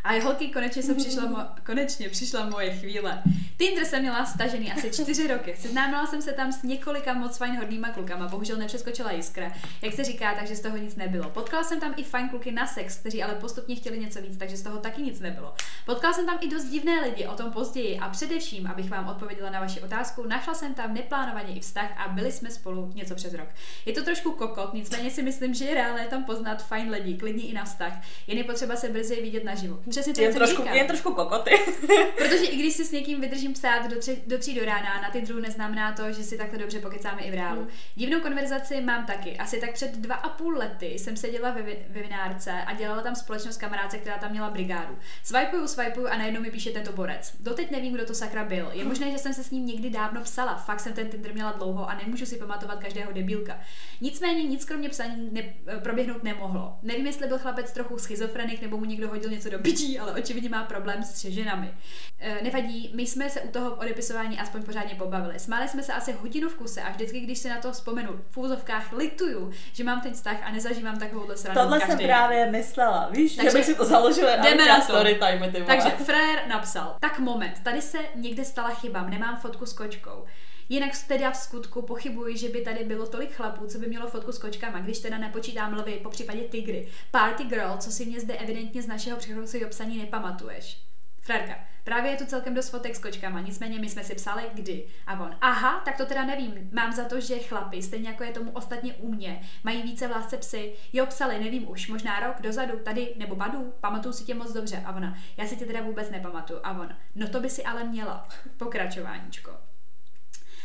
a 0.05 0.21
holky, 0.23 0.49
konečně 0.49 0.83
se 0.83 0.95
přišla, 0.95 1.23
mo- 1.23 1.49
konečně 1.67 2.09
přišla 2.09 2.49
moje 2.49 2.77
chvíle. 2.77 3.23
Tinder 3.57 3.85
jsem 3.85 4.01
měla 4.01 4.27
stažený 4.27 4.73
asi 4.73 4.91
čtyři 4.91 5.29
roky. 5.29 5.57
Seznámila 5.59 6.07
jsem 6.07 6.23
se 6.23 6.33
tam 6.33 6.53
s 6.53 6.63
několika 6.63 7.15
moc 7.15 7.37
fajn 7.37 7.57
hodnýma 7.57 7.89
klukama, 7.89 8.29
bohužel 8.29 8.57
nepřeskočila 8.57 9.13
jiskra. 9.13 9.53
Jak 9.83 9.95
se 9.95 10.05
říká, 10.05 10.35
takže 10.35 10.57
z 10.57 10.61
toho 10.61 10.77
nic 10.77 10.97
nebylo. 10.97 11.31
Potkala 11.31 11.65
jsem 11.65 11.81
tam 11.81 11.95
i 11.97 12.05
fajn 12.05 12.29
kluky 12.29 12.53
na 12.53 12.67
sex, 12.67 12.99
kteří 12.99 13.23
ale 13.23 13.35
postupně 13.35 13.77
chtěli 13.77 13.99
něco 13.99 14.21
víc, 14.21 14.37
takže 14.39 14.57
z 14.57 14.63
toho 14.63 14.79
taky 14.79 15.03
nic 15.03 15.21
nebylo. 15.21 15.55
Potkala 15.87 16.15
jsem 16.15 16.27
tam 16.27 16.39
i 16.41 16.49
dost 16.49 16.65
divné 16.65 17.01
lidi, 17.01 17.27
o 17.27 17.35
tom 17.35 17.53
později 17.53 17.99
a 17.99 18.09
především, 18.09 18.67
abych 18.67 18.91
vám 18.91 19.09
odpověděla 19.09 19.51
na 19.51 19.61
vaši 19.61 19.81
otázku, 19.81 20.27
našla 20.27 20.55
jsem 20.55 20.75
tam 20.75 20.95
neplánovaně 20.95 21.55
i 21.55 21.61
vztah 21.61 22.07
a 22.07 22.09
byli 22.09 22.33
jsme 22.33 22.51
spolu 22.51 22.93
něco 22.95 23.15
přes 23.15 23.35
rok. 23.35 23.49
Je 23.87 23.93
to 23.93 24.03
trošku 24.05 24.33
kokot, 24.33 24.75
nicméně 24.75 25.11
si 25.11 25.23
myslím, 25.23 25.55
že 25.55 25.65
je 25.65 25.75
reálné 25.75 26.07
tam 26.07 26.25
poznat 26.25 26.67
fajn 26.67 26.91
lidi, 26.91 27.15
klidně 27.15 27.43
i 27.45 27.53
na 27.53 27.65
vztah. 27.65 27.93
Jen 28.27 28.39
je 28.39 28.45
potřeba 28.45 28.77
se 28.77 28.89
brzy 28.89 29.23
vidět 29.23 29.45
naživo. 29.45 29.81
Přesně 29.95 30.15
to, 30.15 30.21
Jen 30.21 30.33
co 30.33 30.39
trošku, 30.39 30.63
říkám. 30.63 30.77
jen 30.77 30.87
trošku 30.87 31.15
kokoty. 31.15 31.51
Protože 32.17 32.45
i 32.45 32.57
když 32.57 32.75
si 32.75 32.85
s 32.85 32.93
někým 32.93 33.21
vydržím 33.21 33.53
psát 33.53 33.87
do, 33.91 33.99
tři, 33.99 34.23
do 34.27 34.39
tří 34.39 34.55
do 34.55 34.65
rána, 34.65 35.01
na 35.03 35.11
ty 35.11 35.21
druhou 35.21 35.41
neznamená 35.43 35.93
to, 35.93 36.13
že 36.13 36.23
si 36.23 36.39
takhle 36.39 36.59
dobře 36.59 36.81
pokecáme 36.81 37.23
i 37.23 37.31
v 37.31 37.35
reálu. 37.35 37.61
Hmm. 37.61 37.71
Divnou 37.95 38.21
konverzaci 38.21 38.81
mám 38.81 39.07
taky. 39.07 39.37
Asi 39.39 39.61
tak 39.61 39.73
před 39.73 39.97
dva 39.97 40.15
a 40.15 40.29
půl 40.29 40.57
lety 40.59 40.87
jsem 40.87 41.17
seděla 41.17 41.51
ve, 41.51 41.63
ve 41.63 42.03
vinárce 42.03 42.53
a 42.53 42.75
dělala 42.75 43.03
tam 43.03 43.15
společnost 43.15 43.57
kamarádce, 43.57 43.99
která 43.99 44.19
tam 44.19 44.31
měla 44.31 44.51
brigádu. 44.51 44.99
Swipuju, 45.25 45.69
swipuju 45.69 46.07
a 46.07 46.17
najednou 46.17 46.41
mi 46.41 46.51
píše 46.51 46.71
tento 46.71 46.93
borec. 46.93 47.33
Doteď 47.41 47.71
nevím, 47.71 47.93
kdo 47.95 48.05
to 48.07 48.15
sakra 48.15 48.45
byl. 48.45 48.71
Je 48.73 48.85
možné, 48.85 49.11
že 49.11 49.19
jsem 49.19 49.35
se 49.35 49.45
s 49.45 49.51
ním 49.51 49.67
někdy 49.67 49.91
dávno 49.91 50.21
psala. 50.21 50.57
Fakt 50.57 50.81
jsem 50.81 50.93
ten 50.93 51.09
Tinder 51.09 51.33
měla 51.35 51.53
dlouho 51.53 51.91
a 51.91 51.95
nemůžu 51.95 52.27
si 52.27 52.37
pamatovat 52.37 52.79
každého 52.79 53.13
debílka. 53.13 53.59
Nicméně 54.01 54.43
nic 54.43 54.65
kromě 54.65 54.89
psaní 54.89 55.29
ne, 55.33 55.43
proběhnout 55.83 56.23
nemohlo. 56.23 56.77
Nevím, 56.83 57.07
jestli 57.07 57.27
byl 57.27 57.39
chlapec 57.39 57.73
trochu 57.73 57.99
schizofrenik 57.99 58.63
nebo 58.63 58.77
mu 58.77 58.85
někdo 58.85 59.09
hodil 59.09 59.31
něco 59.31 59.51
do 59.51 59.59
piči 59.59 59.84
lidí, 59.85 59.99
ale 59.99 60.13
očividně 60.13 60.49
má 60.49 60.65
problém 60.65 61.03
s 61.03 61.25
ženami. 61.25 61.75
E, 62.19 62.43
nevadí, 62.43 62.91
my 62.95 63.07
jsme 63.07 63.31
se 63.31 63.41
u 63.41 63.49
toho 63.49 63.75
odepisování 63.75 64.39
aspoň 64.39 64.63
pořádně 64.63 64.95
pobavili. 64.95 65.39
Smáli 65.39 65.69
jsme 65.69 65.83
se 65.83 65.93
asi 65.93 66.13
hodinu 66.13 66.49
v 66.49 66.55
kuse 66.55 66.83
a 66.83 66.91
vždycky, 66.91 67.21
když 67.21 67.39
si 67.39 67.49
na 67.49 67.57
to 67.61 67.73
vzpomenu, 67.73 68.21
v 68.31 68.37
úzovkách 68.37 68.93
lituju, 68.93 69.51
že 69.73 69.85
mám 69.85 70.01
ten 70.01 70.13
vztah 70.13 70.37
a 70.45 70.51
nezažívám 70.53 70.99
takovouhle 70.99 71.37
srandu 71.37 71.61
Tohle 71.61 71.79
každý. 71.79 71.97
jsem 71.97 72.07
právě 72.07 72.51
myslela, 72.51 73.09
víš, 73.13 73.37
Takže 73.37 73.51
že 73.51 73.57
bych 73.57 73.67
si 73.67 73.75
to 73.75 73.85
založila 73.85 74.37
jdeme 74.37 74.67
na 74.67 74.77
to. 74.77 74.83
story 74.83 75.15
time, 75.15 75.53
ty 75.53 75.61
vole. 75.63 75.65
Takže 75.81 76.05
frér 76.05 76.43
napsal, 76.49 76.97
tak 77.01 77.19
moment, 77.19 77.55
tady 77.63 77.83
se 77.83 77.99
někde 78.15 78.45
stala 78.45 78.71
chyba, 78.71 79.03
nemám 79.03 79.37
fotku 79.37 79.67
s 79.67 79.73
kočkou. 79.73 80.25
Jinak 80.69 80.91
teda 81.09 81.31
v 81.31 81.37
skutku 81.37 81.83
pochybuji, 81.83 82.37
že 82.37 82.49
by 82.49 82.61
tady 82.61 82.85
bylo 82.85 83.07
tolik 83.07 83.33
chlapů, 83.33 83.67
co 83.67 83.79
by 83.79 83.87
mělo 83.87 84.09
fotku 84.09 84.33
s 84.33 84.39
kočkama, 84.39 84.81
když 84.81 84.99
teda 84.99 85.19
nepočítám 85.19 85.75
lvy, 85.75 86.01
po 86.03 86.11
případě 86.11 86.41
tygry. 86.41 86.89
Party 87.11 87.45
girl, 87.45 87.77
co 87.79 87.91
si 87.91 88.07
mě 88.07 88.21
zde 88.21 88.35
evidentně 88.35 88.83
z 88.83 88.87
našeho 88.87 89.19
předchozího 89.19 89.71
psaní 89.71 89.99
nepamatuješ. 89.99 90.85
Frérka, 91.21 91.55
právě 91.85 92.11
je 92.11 92.17
tu 92.17 92.27
celkem 92.27 92.55
dost 92.55 92.69
fotek 92.69 92.97
s 92.97 92.99
kočkama, 92.99 93.41
nicméně 93.41 93.79
my 93.79 93.89
jsme 93.89 94.05
si 94.05 94.15
psali 94.15 94.43
kdy. 94.55 94.87
A 95.07 95.21
on, 95.21 95.37
aha, 95.41 95.83
tak 95.85 95.97
to 95.97 96.07
teda 96.07 96.25
nevím, 96.25 96.71
mám 96.73 96.93
za 96.93 97.05
to, 97.05 97.21
že 97.21 97.39
chlapi, 97.39 97.83
stejně 97.83 98.09
jako 98.09 98.25
je 98.25 98.33
tomu 98.33 98.51
ostatně 98.51 98.95
u 98.95 99.13
mě, 99.13 99.41
mají 99.65 99.83
více 99.83 100.09
v 100.09 100.11
lásce 100.11 100.37
psy. 100.37 100.75
Jo, 100.93 101.07
psali, 101.07 101.39
nevím 101.39 101.71
už, 101.71 101.89
možná 101.89 102.21
rok 102.21 102.41
dozadu, 102.41 102.79
tady, 102.79 103.15
nebo 103.17 103.37
badu, 103.37 103.75
pamatuju 103.81 104.13
si 104.13 104.25
tě 104.25 104.35
moc 104.35 104.53
dobře. 104.53 104.83
A 104.85 104.97
ona, 104.97 105.19
já 105.37 105.47
si 105.47 105.57
tě 105.57 105.67
teda 105.67 105.83
vůbec 105.83 106.11
nepamatuju. 106.11 106.61
A 106.63 106.71
on, 106.71 106.97
no 107.15 107.29
to 107.29 107.41
by 107.41 107.51
si 107.51 107.65
ale 107.65 107.85
měla. 107.85 108.29
Pokračováníčko. 108.57 109.64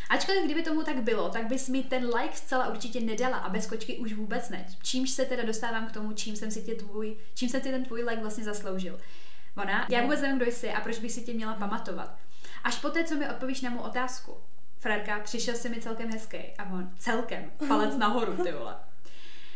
Ačkoliv 0.10 0.46
kdyby 0.46 0.64
tomu 0.64 0.84
tak 0.84 1.02
bylo, 1.02 1.30
tak 1.30 1.48
bys 1.48 1.70
mi 1.70 1.84
ten 1.84 2.06
like 2.06 2.38
zcela 2.38 2.68
určitě 2.68 3.00
nedala 3.00 3.38
a 3.38 3.50
bez 3.50 3.68
kočky 3.68 3.98
už 3.98 4.14
vůbec 4.14 4.50
ne. 4.50 4.66
Čímž 4.84 5.10
se 5.10 5.26
teda 5.26 5.44
dostávám 5.44 5.88
k 5.88 5.92
tomu, 5.92 6.14
čím 6.14 6.36
jsem 6.36 6.52
si 6.52 6.62
tě 6.62 6.76
tvůj, 6.76 7.18
čím 7.36 7.50
jsem 7.50 7.62
si 7.62 7.70
ten 7.72 7.86
tvůj 7.86 8.04
like 8.04 8.22
vlastně 8.22 8.44
zasloužil. 8.44 9.00
Ona, 9.58 9.88
já 9.90 10.02
vůbec 10.02 10.22
nevím, 10.22 10.38
kdo 10.38 10.52
jsi 10.52 10.70
a 10.70 10.82
proč 10.82 11.00
bych 11.00 11.12
si 11.12 11.22
tě 11.22 11.34
měla 11.34 11.54
pamatovat. 11.54 12.18
Až 12.64 12.80
poté, 12.80 13.04
co 13.04 13.16
mi 13.16 13.30
odpovíš 13.30 13.62
na 13.62 13.70
mou 13.70 13.82
otázku. 13.82 14.38
Frérka, 14.80 15.20
přišel 15.20 15.56
si 15.56 15.70
mi 15.70 15.82
celkem 15.82 16.12
hezký. 16.12 16.38
A 16.38 16.74
on, 16.74 16.92
celkem, 16.98 17.52
palec 17.68 17.96
nahoru, 17.98 18.44
ty 18.44 18.52
vole. 18.52 18.76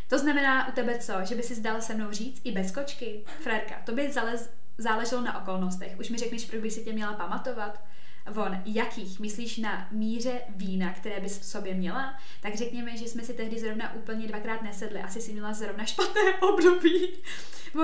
To 0.08 0.18
znamená 0.18 0.68
u 0.68 0.72
tebe 0.72 0.98
co, 0.98 1.12
že 1.22 1.34
by 1.34 1.42
si 1.42 1.54
zdala 1.54 1.80
se 1.80 1.94
mnou 1.94 2.10
říct 2.10 2.40
i 2.44 2.52
bez 2.52 2.70
kočky? 2.70 3.24
Frérka, 3.42 3.74
to 3.86 3.92
by 3.92 4.12
zalez, 4.12 4.50
záleželo 4.78 5.22
na 5.22 5.38
okolnostech. 5.40 5.98
Už 6.00 6.10
mi 6.10 6.18
řekneš, 6.18 6.44
proč 6.44 6.62
bych 6.62 6.72
si 6.72 6.84
tě 6.84 6.92
měla 6.92 7.12
pamatovat? 7.12 7.84
Von, 8.30 8.62
jakých? 8.66 9.20
Myslíš 9.20 9.58
na 9.58 9.88
míře 9.90 10.40
vína, 10.48 10.92
které 10.92 11.20
bys 11.20 11.38
v 11.38 11.44
sobě 11.44 11.74
měla? 11.74 12.18
Tak 12.40 12.54
řekněme, 12.54 12.96
že 12.96 13.04
jsme 13.04 13.22
si 13.22 13.34
tehdy 13.34 13.58
zrovna 13.58 13.94
úplně 13.94 14.26
dvakrát 14.26 14.62
nesedli. 14.62 15.00
Asi 15.00 15.20
si 15.20 15.32
měla 15.32 15.52
zrovna 15.52 15.84
špatné 15.84 16.20
období. 16.40 17.08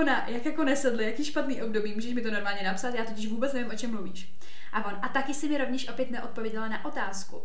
Ona, 0.01 0.29
jak 0.29 0.45
jako 0.45 0.63
nesedli, 0.63 1.05
jaký 1.05 1.25
špatný 1.25 1.61
období? 1.61 1.93
Můžeš 1.93 2.13
mi 2.13 2.21
to 2.21 2.31
normálně 2.31 2.63
napsat? 2.63 2.95
Já 2.95 3.05
totiž 3.05 3.27
vůbec 3.27 3.53
nevím, 3.53 3.71
o 3.71 3.75
čem 3.75 3.91
mluvíš. 3.91 4.33
A 4.73 4.85
on, 4.85 4.99
a 5.01 5.07
taky 5.07 5.33
si 5.33 5.49
mi 5.49 5.57
rovněž 5.57 5.87
opět 5.87 6.11
neodpověděla 6.11 6.67
na 6.67 6.85
otázku. 6.85 7.41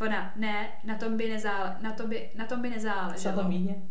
Ona, 0.00 0.32
ne, 0.36 0.68
na 0.84 0.94
tom 0.94 1.16
by, 1.16 1.28
nezále, 1.28 1.76
na 1.80 1.92
to 1.92 2.06
by, 2.06 2.30
na 2.34 2.46
tom 2.46 2.62
by 2.62 2.68
Co 2.68 2.74
nezáleželo. 2.74 3.42
to 3.42 3.48
míně? 3.48 3.82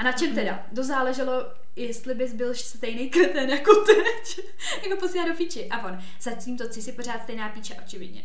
A 0.00 0.02
na 0.02 0.12
čem 0.12 0.34
teda? 0.34 0.66
Dozáleželo, 0.72 1.52
jestli 1.76 2.14
bys 2.14 2.32
byl 2.32 2.54
stejný 2.54 3.10
kretén 3.10 3.50
jako 3.50 3.74
teď. 3.74 4.40
jako 4.82 5.00
posílá 5.00 5.28
do 5.28 5.34
píči. 5.34 5.68
A 5.68 5.86
on, 5.86 5.98
zatím 6.20 6.58
to 6.58 6.64
si 6.72 6.92
pořád 6.92 7.22
stejná 7.22 7.48
píče, 7.48 7.74
očividně. 7.84 8.24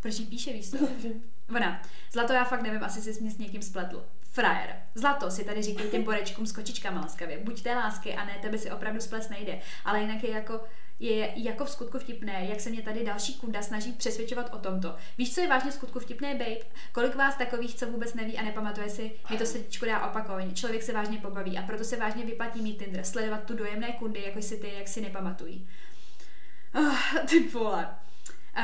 Proč 0.00 0.18
jí 0.18 0.26
píše, 0.26 0.52
víš 0.52 0.70
co? 0.70 0.76
Ona, 1.56 1.82
Zlato, 2.12 2.32
já 2.32 2.44
fakt 2.44 2.62
nevím, 2.62 2.84
asi 2.84 3.02
jsi 3.02 3.20
mě 3.20 3.30
s 3.30 3.38
někým 3.38 3.62
spletl. 3.62 4.06
Frajer. 4.30 4.76
Zlato 4.94 5.30
si 5.30 5.44
tady 5.44 5.62
říkej 5.62 5.90
těm 5.90 6.02
borečkům 6.02 6.46
s 6.46 6.52
kočičkama 6.52 7.00
laskavě. 7.00 7.38
Buď 7.38 7.62
té 7.62 7.74
lásky 7.74 8.14
a 8.14 8.24
ne, 8.24 8.38
tebe 8.42 8.58
si 8.58 8.70
opravdu 8.70 9.00
sples 9.00 9.28
nejde. 9.28 9.60
Ale 9.84 10.00
jinak 10.00 10.24
je 10.24 10.30
jako, 10.30 10.60
je 11.00 11.32
jako 11.36 11.64
v 11.64 11.70
skutku 11.70 11.98
vtipné, 11.98 12.46
jak 12.48 12.60
se 12.60 12.70
mě 12.70 12.82
tady 12.82 13.04
další 13.04 13.34
kunda 13.34 13.62
snaží 13.62 13.92
přesvědčovat 13.92 14.54
o 14.54 14.58
tomto. 14.58 14.96
Víš, 15.18 15.34
co 15.34 15.40
je 15.40 15.48
vážně 15.48 15.70
v 15.70 15.74
skutku 15.74 16.00
vtipné, 16.00 16.34
babe? 16.34 16.66
Kolik 16.92 17.14
vás 17.14 17.36
takových, 17.36 17.74
co 17.74 17.86
vůbec 17.86 18.14
neví 18.14 18.38
a 18.38 18.42
nepamatuje 18.42 18.90
si, 18.90 19.12
mi 19.30 19.38
to 19.38 19.46
srdíčko 19.46 19.86
dá 19.86 20.06
opakovaně. 20.06 20.54
Člověk 20.54 20.82
se 20.82 20.92
vážně 20.92 21.18
pobaví 21.18 21.58
a 21.58 21.62
proto 21.62 21.84
se 21.84 21.96
vážně 21.96 22.24
vyplatí 22.24 22.62
mít 22.62 22.78
Tinder, 22.78 23.04
sledovat 23.04 23.44
tu 23.44 23.56
dojemné 23.56 23.92
kundy, 23.92 24.22
jako 24.22 24.42
si 24.42 24.56
ty, 24.56 24.72
jak 24.78 24.88
si 24.88 25.00
nepamatují. 25.00 25.68
Oh, 26.74 27.24
ty 27.28 27.48
vole. 27.48 27.88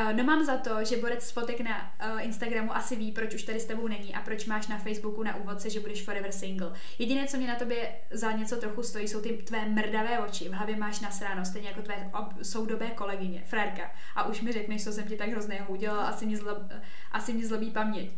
Uh, 0.01 0.13
no 0.13 0.25
mám 0.25 0.45
za 0.45 0.57
to, 0.57 0.85
že 0.85 0.97
borec 0.97 1.23
z 1.23 1.31
fotek 1.31 1.61
na 1.61 1.95
uh, 2.15 2.25
Instagramu 2.25 2.77
asi 2.77 2.97
ví, 2.97 3.13
proč 3.13 3.35
už 3.35 3.43
tady 3.43 3.61
s 3.61 3.65
tebou 3.65 3.89
není 3.89 4.15
a 4.15 4.21
proč 4.21 4.47
máš 4.47 4.67
na 4.67 4.79
Facebooku 4.79 5.23
na 5.23 5.37
úvodce, 5.37 5.71
že 5.71 5.81
budeš 5.81 6.03
forever 6.03 6.33
single. 6.33 6.73
Jediné, 6.99 7.27
co 7.27 7.37
mě 7.37 7.47
na 7.47 7.55
tobě 7.55 7.95
za 8.11 8.33
něco 8.33 8.57
trochu 8.57 8.83
stojí, 8.83 9.09
jsou 9.09 9.21
ty 9.21 9.29
tvé 9.29 9.69
mrdavé 9.69 10.19
oči. 10.19 10.49
V 10.49 10.53
hlavě 10.53 10.77
máš 10.77 11.01
nasráno, 11.01 11.45
stejně 11.45 11.69
jako 11.69 11.83
tvé 11.83 12.11
ob- 12.19 12.43
soudobé 12.43 12.87
kolegyně, 12.87 13.43
frérka. 13.47 13.91
A 14.17 14.27
už 14.27 14.41
mi 14.41 14.53
řekneš, 14.53 14.85
co 14.85 14.93
jsem 14.93 15.05
ti 15.05 15.17
tak 15.17 15.29
hrozného 15.29 15.67
udělala, 15.69 16.07
asi 16.07 16.27
mě, 16.27 16.37
zlob, 16.37 16.59
asi 17.13 17.33
mě 17.33 17.47
zlobí 17.47 17.71
paměť. 17.71 18.11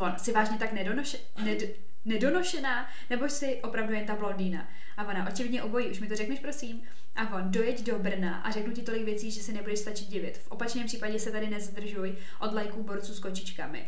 On, 0.00 0.14
jsi 0.16 0.32
vážně 0.32 0.58
tak 0.58 0.72
nedonoše, 0.72 1.18
ned, 1.44 1.62
nedonošená, 2.04 2.88
nebo 3.10 3.28
jsi 3.28 3.60
opravdu 3.62 3.92
jen 3.92 4.06
ta 4.06 4.16
blondýna? 4.16 4.68
A 4.96 5.04
ona, 5.04 5.28
očividně 5.28 5.62
obojí, 5.62 5.90
už 5.90 6.00
mi 6.00 6.08
to 6.08 6.16
řekneš, 6.16 6.38
prosím. 6.38 6.82
A 7.16 7.36
on, 7.36 7.50
dojeď 7.50 7.86
do 7.86 7.98
Brna 7.98 8.36
a 8.36 8.50
řeknu 8.50 8.72
ti 8.72 8.82
tolik 8.82 9.04
věcí, 9.04 9.30
že 9.30 9.42
se 9.42 9.52
nebudeš 9.52 9.78
stačit 9.78 10.08
divit. 10.08 10.38
V 10.38 10.50
opačném 10.50 10.86
případě 10.86 11.18
se 11.18 11.32
tady 11.32 11.50
nezdržuj 11.50 12.16
od 12.40 12.52
lajků 12.52 12.82
borců 12.82 13.14
s 13.14 13.20
kočičkami. 13.20 13.86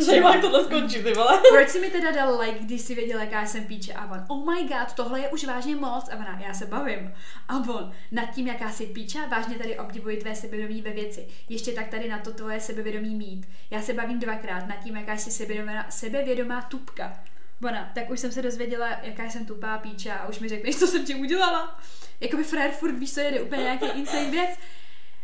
Zajímá, 0.00 0.32
jak 0.32 0.40
tohle 0.40 0.64
skončí, 0.64 1.02
ty 1.02 1.12
vole. 1.12 1.40
Proč 1.50 1.68
si 1.68 1.80
mi 1.80 1.90
teda 1.90 2.10
dal 2.10 2.40
like, 2.40 2.58
když 2.58 2.80
si 2.80 2.94
věděl, 2.94 3.20
jaká 3.20 3.46
jsem 3.46 3.64
píče? 3.64 3.92
A 3.92 4.12
on, 4.12 4.24
oh 4.28 4.54
my 4.54 4.62
god, 4.62 4.92
tohle 4.94 5.20
je 5.20 5.28
už 5.28 5.44
vážně 5.44 5.76
moc. 5.76 6.08
A 6.08 6.16
ona, 6.16 6.40
já 6.46 6.54
se 6.54 6.66
bavím. 6.66 7.14
A 7.48 7.56
on, 7.56 7.92
nad 8.12 8.26
tím, 8.34 8.46
jaká 8.46 8.70
jsi 8.70 8.86
píča, 8.86 9.26
vážně 9.26 9.58
tady 9.58 9.78
obdivuji 9.78 10.16
tvé 10.16 10.34
sebevědomí 10.34 10.82
ve 10.82 10.90
věci. 10.90 11.28
Ještě 11.48 11.72
tak 11.72 11.88
tady 11.88 12.08
na 12.08 12.18
to 12.18 12.32
tvoje 12.32 12.60
sebevědomí 12.60 13.14
mít. 13.14 13.48
Já 13.70 13.82
se 13.82 13.92
bavím 13.92 14.18
dvakrát 14.18 14.66
nad 14.68 14.76
tím, 14.76 14.96
jaká 14.96 15.16
jsi 15.16 15.30
sebevědomá, 15.30 15.86
sebevědomá 15.90 16.62
tupka. 16.62 17.20
Ona, 17.64 17.92
tak 17.94 18.10
už 18.10 18.20
jsem 18.20 18.32
se 18.32 18.42
dozvěděla, 18.42 18.88
jaká 19.02 19.30
jsem 19.30 19.46
tupá 19.46 19.78
píča 19.78 20.14
a 20.14 20.28
už 20.28 20.38
mi 20.38 20.48
řekneš, 20.48 20.76
co 20.76 20.86
jsem 20.86 21.04
ti 21.04 21.14
udělala. 21.14 21.80
Jakoby 22.20 22.44
frér 22.44 22.70
furt 22.70 22.92
víš, 22.92 23.14
co 23.14 23.20
jede 23.20 23.40
úplně 23.40 23.62
nějaký 23.62 23.86
insane 23.94 24.30
věc. 24.30 24.50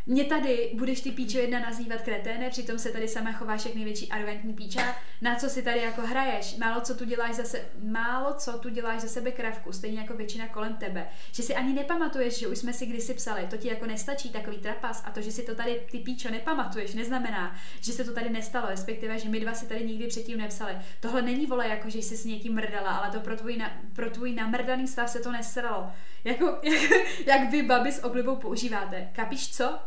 Mě 0.06 0.24
tady 0.24 0.70
budeš 0.74 1.00
ty 1.00 1.10
píčo 1.10 1.38
jedna 1.38 1.60
nazývat 1.60 2.02
kreténe, 2.02 2.50
přitom 2.50 2.78
se 2.78 2.90
tady 2.90 3.08
sama 3.08 3.32
chováš 3.32 3.64
jak 3.64 3.74
největší 3.74 4.08
arrogantní 4.08 4.54
píča. 4.54 4.96
Na 5.22 5.34
co 5.34 5.48
si 5.48 5.62
tady 5.62 5.80
jako 5.80 6.00
hraješ? 6.00 6.56
Málo 6.56 6.80
co 6.80 6.94
tu 6.94 7.04
děláš 7.04 7.34
za, 7.34 7.44
se, 7.44 7.64
málo 7.82 8.34
co 8.34 8.58
tu 8.58 8.68
děláš 8.68 9.00
za 9.00 9.08
sebe 9.08 9.30
kravku, 9.30 9.72
stejně 9.72 10.00
jako 10.00 10.14
většina 10.14 10.48
kolem 10.48 10.76
tebe. 10.76 11.08
Že 11.32 11.42
si 11.42 11.54
ani 11.54 11.72
nepamatuješ, 11.72 12.38
že 12.38 12.48
už 12.48 12.58
jsme 12.58 12.72
si 12.72 12.86
kdysi 12.86 13.14
psali, 13.14 13.46
to 13.50 13.56
ti 13.56 13.68
jako 13.68 13.86
nestačí 13.86 14.30
takový 14.30 14.58
trapas 14.58 15.02
a 15.06 15.10
to, 15.10 15.20
že 15.20 15.32
si 15.32 15.42
to 15.42 15.54
tady 15.54 15.80
ty 15.90 15.98
píčo 15.98 16.30
nepamatuješ, 16.30 16.94
neznamená, 16.94 17.56
že 17.80 17.92
se 17.92 18.04
to 18.04 18.12
tady 18.12 18.30
nestalo, 18.30 18.66
respektive, 18.68 19.18
že 19.18 19.28
my 19.28 19.40
dva 19.40 19.54
si 19.54 19.66
tady 19.66 19.86
nikdy 19.86 20.06
předtím 20.06 20.38
nepsali. 20.38 20.76
Tohle 21.00 21.22
není 21.22 21.46
vole 21.46 21.68
jako, 21.68 21.90
že 21.90 21.98
jsi 21.98 22.16
s 22.16 22.24
někým 22.24 22.54
mrdala, 22.54 22.90
ale 22.90 23.10
to 23.12 23.20
pro 23.20 23.36
tvůj, 23.36 23.56
na, 23.56 23.72
pro 23.92 24.10
tvůj 24.10 24.34
namrdaný 24.34 24.88
stav 24.88 25.10
se 25.10 25.20
to 25.20 25.32
nesralo. 25.32 25.92
Jako, 26.24 26.58
jak, 26.62 26.90
jak 27.26 27.50
vy 27.50 27.62
babi 27.62 27.92
s 27.92 28.04
oblibou 28.04 28.36
používáte. 28.36 29.08
Kapíš 29.12 29.56
co? 29.56 29.78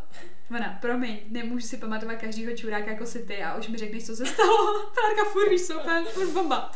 Ona, 0.50 0.78
promiň, 0.80 1.18
nemůžu 1.30 1.66
si 1.66 1.76
pamatovat 1.76 2.16
každýho 2.16 2.56
čuráka 2.56 2.90
jako 2.90 3.06
si 3.06 3.18
ty 3.18 3.42
a 3.42 3.56
už 3.56 3.68
mi 3.68 3.78
řekneš, 3.78 4.06
co 4.06 4.16
se 4.16 4.26
stalo. 4.26 4.90
Párka 4.94 5.30
furt 5.32 5.50
víš, 5.50 5.62
úplně, 5.80 6.04
furt 6.04 6.30
bomba. 6.30 6.72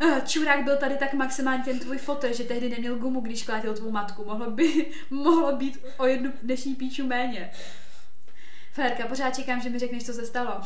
Eh, 0.00 0.22
Čurák 0.26 0.64
byl 0.64 0.76
tady 0.76 0.96
tak 0.96 1.14
maximálně 1.14 1.64
ten 1.64 1.78
tvůj 1.78 1.98
fotel, 1.98 2.32
že 2.32 2.44
tehdy 2.44 2.68
neměl 2.68 2.96
gumu, 2.96 3.20
když 3.20 3.42
klátil 3.42 3.74
tvou 3.74 3.90
matku. 3.90 4.24
Mohlo, 4.24 4.50
by, 4.50 4.86
mohlo 5.10 5.56
být 5.56 5.78
o 5.96 6.06
jednu 6.06 6.32
dnešní 6.42 6.74
píču 6.74 7.06
méně. 7.06 7.50
Férka, 8.74 9.06
pořád 9.06 9.36
čekám, 9.36 9.60
že 9.60 9.70
mi 9.70 9.78
řekneš, 9.78 10.06
co 10.06 10.12
se 10.12 10.26
stalo. 10.26 10.50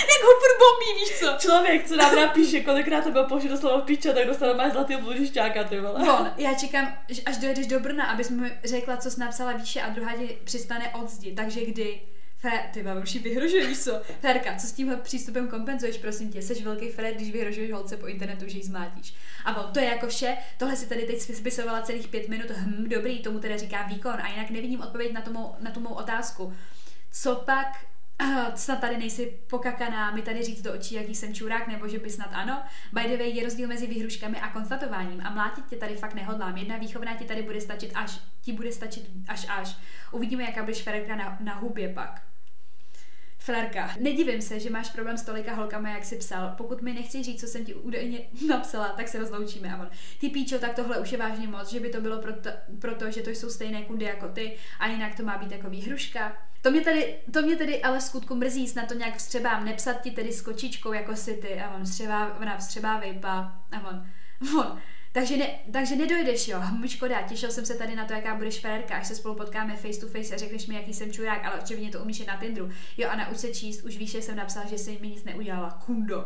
Jak 0.00 0.22
ho 0.22 0.32
furt 0.40 0.58
bombí, 0.58 1.00
víš 1.00 1.18
co? 1.18 1.26
Člověk, 1.38 1.88
co 1.88 1.96
nám 1.96 2.16
napíše, 2.16 2.60
kolikrát 2.60 3.04
to 3.04 3.10
bylo 3.10 3.28
použito 3.28 3.56
slovo 3.56 3.82
píča, 3.82 4.12
tak 4.12 4.26
dostane 4.26 4.54
máš 4.54 4.72
zlatý 4.72 4.96
bludišťáka, 4.96 5.64
ty 5.64 5.80
vole. 5.80 6.04
Von, 6.04 6.32
já 6.36 6.54
čekám, 6.54 6.98
že 7.08 7.22
až 7.22 7.36
dojedeš 7.36 7.66
do 7.66 7.80
Brna, 7.80 8.04
abys 8.04 8.30
mi 8.30 8.52
řekla, 8.64 8.96
co 8.96 9.10
jsi 9.10 9.20
napsala 9.20 9.52
výše 9.52 9.80
a 9.80 9.90
druhá 9.90 10.12
ti 10.16 10.38
přistane 10.44 10.90
od 10.90 11.10
zdi. 11.10 11.32
Takže 11.32 11.64
kdy? 11.64 12.00
Fé, 12.38 12.70
ty 12.72 12.82
vám 12.82 13.02
už 13.02 13.16
vyhrožuje, 13.16 13.66
víš 13.66 13.78
co? 13.78 14.00
Férka, 14.20 14.54
co 14.56 14.66
s 14.66 14.72
tímhle 14.72 14.96
přístupem 14.96 15.48
kompenzuješ, 15.48 15.98
prosím 15.98 16.32
tě? 16.32 16.42
Seš 16.42 16.62
velký 16.62 16.88
Fred, 16.88 17.16
když 17.16 17.30
vyhrožuješ 17.30 17.72
holce 17.72 17.96
po 17.96 18.06
internetu, 18.06 18.44
že 18.48 18.58
jí 18.58 18.64
zmátíš. 18.64 19.14
A 19.44 19.64
on, 19.64 19.72
to 19.72 19.80
je 19.80 19.86
jako 19.86 20.06
vše, 20.06 20.36
tohle 20.58 20.76
si 20.76 20.86
tady 20.86 21.02
teď 21.02 21.20
spisovala 21.20 21.82
celých 21.82 22.08
pět 22.08 22.28
minut, 22.28 22.50
hm, 22.50 22.88
dobrý, 22.88 23.18
tomu 23.18 23.38
teda 23.38 23.56
říká 23.56 23.82
výkon 23.82 24.12
a 24.12 24.28
jinak 24.28 24.50
nevidím 24.50 24.80
odpověď 24.80 25.12
na 25.12 25.20
tu 25.20 25.32
mou, 25.32 25.54
na 25.60 25.70
tu 25.70 25.80
mou 25.80 25.94
otázku. 25.94 26.52
Co 27.22 27.34
pak 27.34 27.86
snad 28.54 28.80
tady 28.80 28.96
nejsi 28.96 29.38
pokakaná 29.46 30.10
mi 30.10 30.22
tady 30.22 30.42
říct 30.42 30.62
do 30.62 30.72
očí, 30.72 30.94
jaký 30.94 31.14
jsem 31.14 31.34
čurák, 31.34 31.68
nebo 31.68 31.88
že 31.88 31.98
by 31.98 32.10
snad 32.10 32.30
ano. 32.32 32.62
By 32.92 33.02
the 33.02 33.16
way, 33.16 33.30
je 33.30 33.44
rozdíl 33.44 33.68
mezi 33.68 33.86
vyhruškami 33.86 34.40
a 34.40 34.48
konstatováním 34.48 35.20
a 35.26 35.30
mlátit 35.30 35.66
tě 35.66 35.76
tady 35.76 35.96
fakt 35.96 36.14
nehodlám. 36.14 36.56
Jedna 36.56 36.76
výchovná 36.76 37.14
ti 37.14 37.24
tady 37.24 37.42
bude 37.42 37.60
stačit 37.60 37.90
až, 37.94 38.20
ti 38.40 38.52
bude 38.52 38.72
stačit 38.72 39.10
až 39.28 39.46
až. 39.48 39.76
Uvidíme, 40.12 40.42
jaká 40.42 40.62
budeš 40.62 40.82
ferekra 40.82 41.16
na, 41.16 41.38
na 41.40 41.54
hubě 41.54 41.88
pak. 41.88 42.22
Frárka, 43.38 43.90
nedivím 44.00 44.42
se, 44.42 44.60
že 44.60 44.70
máš 44.70 44.90
problém 44.90 45.18
s 45.18 45.22
tolika 45.22 45.54
holkama, 45.54 45.90
jak 45.90 46.04
jsi 46.04 46.16
psal. 46.16 46.54
Pokud 46.56 46.82
mi 46.82 46.92
nechci 46.92 47.22
říct, 47.22 47.40
co 47.40 47.46
jsem 47.46 47.64
ti 47.64 47.74
údajně 47.74 48.18
napsala, 48.48 48.88
tak 48.88 49.08
se 49.08 49.18
rozloučíme. 49.18 49.74
A 49.74 49.80
on, 49.80 49.90
ty 50.20 50.28
píčo, 50.28 50.58
tak 50.58 50.74
tohle 50.74 50.98
už 50.98 51.12
je 51.12 51.18
vážně 51.18 51.48
moc, 51.48 51.72
že 51.72 51.80
by 51.80 51.88
to 51.88 52.00
bylo 52.00 52.18
proto, 52.22 52.50
proto 52.80 53.10
že 53.10 53.22
to 53.22 53.30
jsou 53.30 53.50
stejné 53.50 53.82
kundy 53.82 54.04
jako 54.04 54.28
ty 54.28 54.56
a 54.78 54.88
jinak 54.88 55.14
to 55.14 55.22
má 55.22 55.38
být 55.38 55.52
jako 55.52 55.70
výhruška. 55.70 56.36
To 56.66 56.72
mě, 56.72 56.80
tady, 56.80 57.16
to 57.32 57.42
mě 57.42 57.56
tedy 57.56 57.82
ale 57.82 58.00
skutku 58.00 58.34
mrzí, 58.34 58.68
snad 58.68 58.88
to 58.88 58.94
nějak 58.94 59.16
vstřebám, 59.16 59.64
nepsat 59.64 60.00
ti 60.00 60.10
tedy 60.10 60.32
s 60.32 60.42
kočičkou 60.42 60.92
jako 60.92 61.16
si 61.16 61.34
ty 61.34 61.60
a 61.60 61.74
on 61.74 61.84
vstřebá, 61.84 62.36
ona 62.40 62.56
vstřebá 62.56 62.98
vejpa 62.98 63.62
a 63.72 63.88
on, 63.88 64.06
on, 64.60 64.78
takže, 65.16 65.36
ne, 65.36 65.46
takže 65.72 65.96
nedojdeš, 65.96 66.48
jo. 66.48 66.60
Škoda, 66.86 67.22
těšil 67.22 67.50
jsem 67.50 67.66
se 67.66 67.74
tady 67.74 67.96
na 67.96 68.04
to, 68.04 68.12
jaká 68.12 68.34
budeš 68.34 68.60
frérka, 68.60 68.94
až 68.94 69.06
se 69.06 69.14
spolu 69.14 69.34
potkáme 69.34 69.76
face 69.76 70.00
to 70.00 70.06
face 70.06 70.34
a 70.34 70.38
řekneš 70.38 70.66
mi, 70.66 70.74
jaký 70.74 70.94
jsem 70.94 71.12
čurák, 71.12 71.44
ale 71.44 71.60
očividně 71.60 71.90
to 71.90 71.98
umíš 71.98 72.26
na 72.26 72.36
Tinderu. 72.36 72.70
Jo, 72.96 73.08
a 73.12 73.16
nauč 73.16 73.36
se 73.36 73.48
číst, 73.48 73.84
už 73.84 73.96
víš, 73.96 74.10
že 74.10 74.22
jsem 74.22 74.36
napsala, 74.36 74.66
že 74.66 74.78
jsi 74.78 74.98
mi 75.00 75.08
nic 75.08 75.24
neudělala. 75.24 75.70
Kundo. 75.86 76.16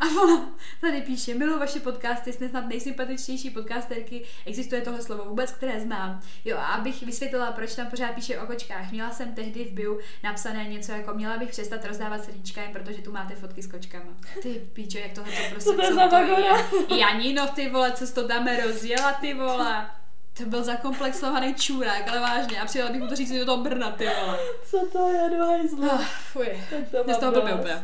a 0.00 0.22
ona 0.22 0.54
tady 0.80 1.02
píše, 1.02 1.34
miluji 1.34 1.58
vaše 1.58 1.80
podcasty, 1.80 2.32
jste 2.32 2.48
snad 2.48 2.68
nejsympatičtější 2.68 3.50
podcasterky, 3.50 4.22
existuje 4.46 4.82
tohle 4.82 5.02
slovo 5.02 5.24
vůbec, 5.24 5.52
které 5.52 5.80
znám. 5.80 6.20
Jo, 6.44 6.56
a 6.56 6.66
abych 6.66 7.02
vysvětlila, 7.02 7.52
proč 7.52 7.74
tam 7.74 7.86
pořád 7.86 8.12
píše 8.12 8.38
o 8.38 8.46
kočkách. 8.46 8.92
Měla 8.92 9.10
jsem 9.10 9.34
tehdy 9.34 9.64
v 9.64 9.72
bio 9.72 9.98
napsané 10.22 10.64
něco 10.64 10.92
jako, 10.92 11.14
měla 11.14 11.36
bych 11.36 11.50
přestat 11.50 11.84
rozdávat 11.84 12.24
srdíčka, 12.24 12.62
jen 12.62 12.72
protože 12.72 13.02
tu 13.02 13.12
máte 13.12 13.34
fotky 13.34 13.62
s 13.62 13.66
kočkama. 13.66 14.10
Ty 14.42 14.48
píčo, 14.72 14.98
jak 14.98 15.12
tohle 15.12 15.32
to 15.32 15.50
prostě, 15.50 15.70
to 15.70 15.82
je 15.82 15.88
co 15.88 16.08
to 16.10 16.16
je? 16.16 16.98
Janino, 16.98 17.51
ty 17.54 17.70
vole, 17.70 17.92
co 17.92 18.12
to 18.12 18.28
dáme 18.28 18.66
rozjela, 18.66 19.12
ty 19.12 19.34
vole. 19.34 19.90
To 20.38 20.44
byl 20.44 20.64
zakomplexovaný 20.64 21.54
čurák, 21.54 22.08
ale 22.08 22.20
vážně. 22.20 22.60
A 22.60 22.64
přijela 22.64 22.90
bych 22.90 23.00
mu 23.00 23.08
to 23.08 23.16
říct 23.16 23.32
do 23.32 23.44
toho 23.44 23.62
Brna, 23.62 23.90
ty 23.90 24.04
vole. 24.04 24.38
Co 24.70 24.86
to 24.92 25.08
je, 25.08 25.30
do 25.30 25.44
hajzlu? 25.44 25.90
Ah, 25.92 26.04
fuj. 26.32 26.64
To 26.90 27.04
Mě 27.04 27.14
z 27.14 27.18
toho 27.18 27.32
blbě 27.32 27.54
úplně. 27.54 27.82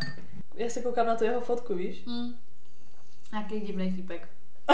Já 0.55 0.71
se 0.71 0.83
koukám 0.83 1.07
na 1.07 1.17
tu 1.17 1.25
jeho 1.25 1.41
fotku, 1.41 1.75
víš? 1.75 2.03
Hm. 2.07 2.35
Nějaký 3.33 3.61
divný 3.61 3.93
týpek. 3.93 4.29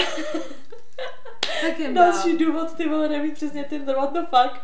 tak 1.62 1.92
Další 1.92 2.38
důvod, 2.38 2.74
ty 2.76 2.88
vole, 2.88 3.08
nemít 3.08 3.34
přesně 3.34 3.64
Tinder, 3.64 3.96
what 3.96 4.12
the 4.12 4.20
fuck? 4.20 4.60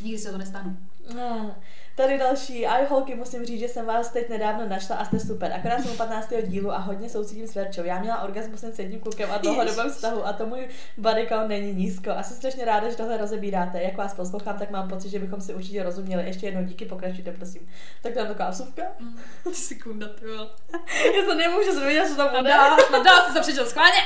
Nikdy 0.00 0.18
se 0.18 0.32
to 0.32 0.38
nestanu. 0.38 0.76
Ah, 1.10 1.54
Tady 1.98 2.18
další. 2.18 2.66
Aj 2.66 2.86
holky, 2.86 3.14
musím 3.14 3.46
říct, 3.46 3.60
že 3.60 3.68
jsem 3.68 3.86
vás 3.86 4.10
teď 4.10 4.28
nedávno 4.28 4.68
našla 4.68 4.96
a 4.96 5.04
jste 5.04 5.20
super. 5.20 5.52
Akorát 5.52 5.80
jsem 5.80 5.90
u 5.90 5.96
15. 5.96 6.32
dílu 6.42 6.72
a 6.72 6.78
hodně 6.78 7.08
soucítím 7.08 7.46
s 7.46 7.54
Verčou. 7.54 7.84
Já 7.84 8.00
měla 8.00 8.22
orgasmus 8.22 8.64
s 8.64 8.78
jedním 8.78 9.00
klukem 9.00 9.30
a 9.32 9.38
dlouhodobém 9.38 9.90
vztahu 9.90 10.26
a 10.26 10.32
to 10.32 10.46
můj 10.46 10.68
body 10.96 11.26
count 11.28 11.48
není 11.48 11.74
nízko. 11.74 12.10
A 12.10 12.22
jsem 12.22 12.36
strašně 12.36 12.64
ráda, 12.64 12.90
že 12.90 12.96
tohle 12.96 13.16
rozebíráte. 13.16 13.82
Jak 13.82 13.96
vás 13.96 14.14
poslouchám, 14.14 14.58
tak 14.58 14.70
mám 14.70 14.88
pocit, 14.88 15.08
že 15.08 15.18
bychom 15.18 15.40
si 15.40 15.54
určitě 15.54 15.82
rozuměli. 15.82 16.26
Ještě 16.26 16.46
jednou 16.46 16.62
díky, 16.62 16.84
pokračujte, 16.84 17.32
prosím. 17.32 17.68
Tak 18.02 18.14
tam 18.14 18.26
taková 18.26 18.50
vsuvka. 18.50 18.82
Hm. 19.00 19.18
Ty 19.44 19.54
sekunda, 19.54 20.08
ty. 20.08 20.24
Já 21.16 21.24
se 21.28 21.34
nemůžu 21.34 21.72
zvědět, 21.72 22.08
co 22.08 22.16
tam. 22.16 22.44
Dá, 22.44 22.76
dá, 23.04 23.32
to 23.34 23.40
přečel 23.40 23.66
schválně. 23.66 23.98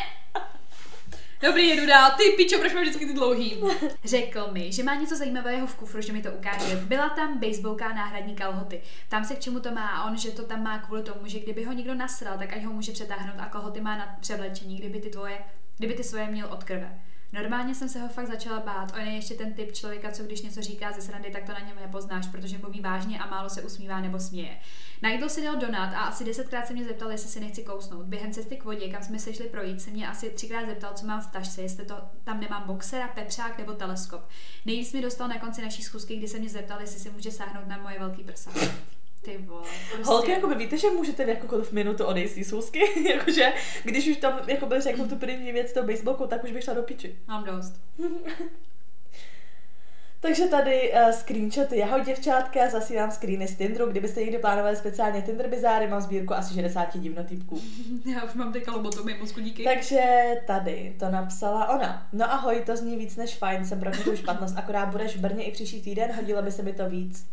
Dobrý, 1.43 1.69
jedu 1.69 1.87
dál. 1.87 2.11
Ty 2.11 2.37
pičo, 2.37 2.59
proč 2.59 2.75
máš 2.75 2.83
vždycky 2.83 3.07
ty 3.07 3.15
dlouhý? 3.15 3.63
Řekl 4.05 4.49
mi, 4.53 4.73
že 4.73 4.83
má 4.83 4.95
něco 4.95 5.17
zajímavého 5.17 5.67
v 5.67 5.75
kufru, 5.75 6.01
že 6.01 6.13
mi 6.13 6.23
to 6.23 6.31
ukáže. 6.31 6.77
Byla 6.77 7.09
tam 7.09 7.41
baseballka 7.41 7.89
náhradní 7.89 8.35
kalhoty. 8.35 8.83
Tam 9.09 9.25
se 9.25 9.35
k 9.35 9.41
čemu 9.41 9.61
to 9.61 9.71
má 9.71 9.89
a 9.89 10.05
on, 10.05 10.17
že 10.17 10.31
to 10.31 10.43
tam 10.43 10.63
má 10.63 10.79
kvůli 10.79 11.03
tomu, 11.03 11.21
že 11.25 11.41
kdyby 11.41 11.65
ho 11.65 11.73
někdo 11.73 11.95
nasral, 11.95 12.39
tak 12.39 12.53
ať 12.53 12.65
ho 12.65 12.73
může 12.73 12.93
přetáhnout 12.93 13.35
a 13.39 13.49
kalhoty 13.49 13.81
má 13.81 13.97
na 13.97 14.17
převlečení, 14.21 14.79
kdyby 14.79 15.01
ty 15.01 15.11
tvoje, 15.11 15.39
kdyby 15.79 15.95
ty 15.95 16.05
svoje 16.05 16.27
měl 16.27 16.49
od 16.51 16.65
krve. 16.65 17.01
Normálně 17.33 17.75
jsem 17.75 17.89
se 17.89 18.01
ho 18.01 18.09
fakt 18.09 18.27
začala 18.27 18.61
bát. 18.61 18.93
On 18.95 19.01
je 19.01 19.13
ještě 19.13 19.35
ten 19.35 19.55
typ 19.55 19.73
člověka, 19.73 20.11
co 20.11 20.23
když 20.23 20.43
něco 20.43 20.63
říká 20.63 20.93
ze 20.93 21.03
srandy, 21.03 21.31
tak 21.31 21.45
to 21.45 21.53
na 21.53 21.61
něm 21.61 21.77
nepoznáš, 21.77 22.27
protože 22.27 22.59
mluví 22.59 22.81
vážně 22.81 23.19
a 23.19 23.27
málo 23.27 23.51
se 23.51 23.63
usmívá 23.63 24.01
nebo 24.01 24.21
směje. 24.21 24.59
Na 25.03 25.11
jídlo 25.11 25.29
si 25.29 25.43
dal 25.43 25.57
donát 25.57 25.95
a 25.95 26.01
asi 26.01 26.25
desetkrát 26.25 26.67
se 26.67 26.73
mě 26.73 26.85
zeptal, 26.85 27.11
jestli 27.11 27.31
si 27.31 27.41
nechci 27.41 27.63
kousnout. 27.63 28.07
Během 28.07 28.33
cesty 28.33 28.57
k 28.57 28.65
vodě, 28.65 28.89
kam 28.89 29.03
jsme 29.03 29.19
se 29.19 29.35
šli 29.35 29.45
projít, 29.45 29.83
se 29.83 29.91
mě 29.91 30.09
asi 30.09 30.31
třikrát 30.31 30.67
zeptal, 30.67 30.93
co 30.95 31.07
mám 31.07 31.21
v 31.21 31.33
tašce, 31.33 31.63
jestli 31.63 31.85
to 31.85 31.95
tam 32.25 32.41
nemám 32.41 32.63
boxera, 32.67 33.09
pepřák 33.09 33.59
nebo 33.59 33.73
teleskop. 33.73 34.29
Nejvíc 34.65 34.93
mi 34.93 35.03
dostal 35.03 35.29
na 35.29 35.39
konci 35.39 35.63
naší 35.63 35.83
schůzky, 35.83 36.17
kdy 36.17 36.29
se 36.29 36.39
mě 36.39 36.49
zeptal, 36.49 36.81
jestli 36.81 37.01
si 37.01 37.11
může 37.11 37.31
sáhnout 37.31 37.69
na 37.69 37.79
moje 37.79 37.99
velký 37.99 38.25
prsa. 38.25 38.51
Ty 39.23 39.39
vole, 39.39 39.63
prostě... 39.93 40.13
Holky, 40.13 40.31
jako 40.31 40.49
by 40.49 40.55
víte, 40.55 40.79
že 40.79 40.91
můžete 40.91 41.25
v 41.25 41.29
jakoukoliv 41.29 41.73
minutu 41.73 42.05
odejít 42.05 42.29
z 42.29 42.45
schůzky? 42.49 43.09
Jakože, 43.11 43.53
když 43.85 44.09
už 44.09 44.17
tam 44.17 44.41
jako 44.47 44.67
by 44.67 44.81
řekl 44.81 45.07
tu 45.07 45.17
první 45.17 45.53
věc 45.53 45.73
toho 45.73 45.87
baseballku, 45.87 46.27
tak 46.27 46.45
už 46.45 46.53
bych 46.53 46.65
šla 46.65 46.75
do 46.75 46.83
piči. 46.83 47.17
Mám 47.29 47.45
dost. 47.45 47.81
Takže 50.21 50.47
tady 50.47 50.93
uh, 50.93 51.11
screenshoty 51.11 51.77
jeho 51.77 51.99
děvčátka, 52.01 52.69
zasílám 52.69 53.11
screeny 53.11 53.49
z 53.49 53.57
Tinderu, 53.57 53.91
kdybyste 53.91 54.21
někdy 54.21 54.39
plánovali 54.39 54.77
speciálně 54.77 55.23
Tinder 55.23 55.49
bizáry, 55.49 55.89
mám 55.89 56.01
sbírku 56.01 56.35
asi 56.35 56.55
60 56.55 56.97
divnotýpků. 56.97 57.61
Já 58.15 58.25
už 58.25 58.35
mám 58.35 58.53
teďka 58.53 58.73
lobotomii 58.73 59.19
mozku, 59.19 59.41
díky. 59.41 59.65
Takže 59.65 60.03
tady 60.47 60.97
to 60.99 61.09
napsala 61.09 61.69
ona. 61.69 62.07
No 62.13 62.33
ahoj, 62.33 62.63
to 62.67 62.77
zní 62.77 62.97
víc 62.97 63.17
než 63.17 63.35
fajn, 63.37 63.65
jsem 63.65 63.81
pro 63.81 63.91
tu 63.91 64.17
špatnost, 64.17 64.59
akorát 64.59 64.87
budeš 64.87 65.17
v 65.17 65.21
Brně 65.21 65.45
i 65.45 65.53
příští 65.53 65.83
týden, 65.83 66.13
hodilo 66.13 66.43
by 66.43 66.53
se 66.53 66.63
mi 66.63 66.73
to 66.73 66.91
víc. 66.91 67.27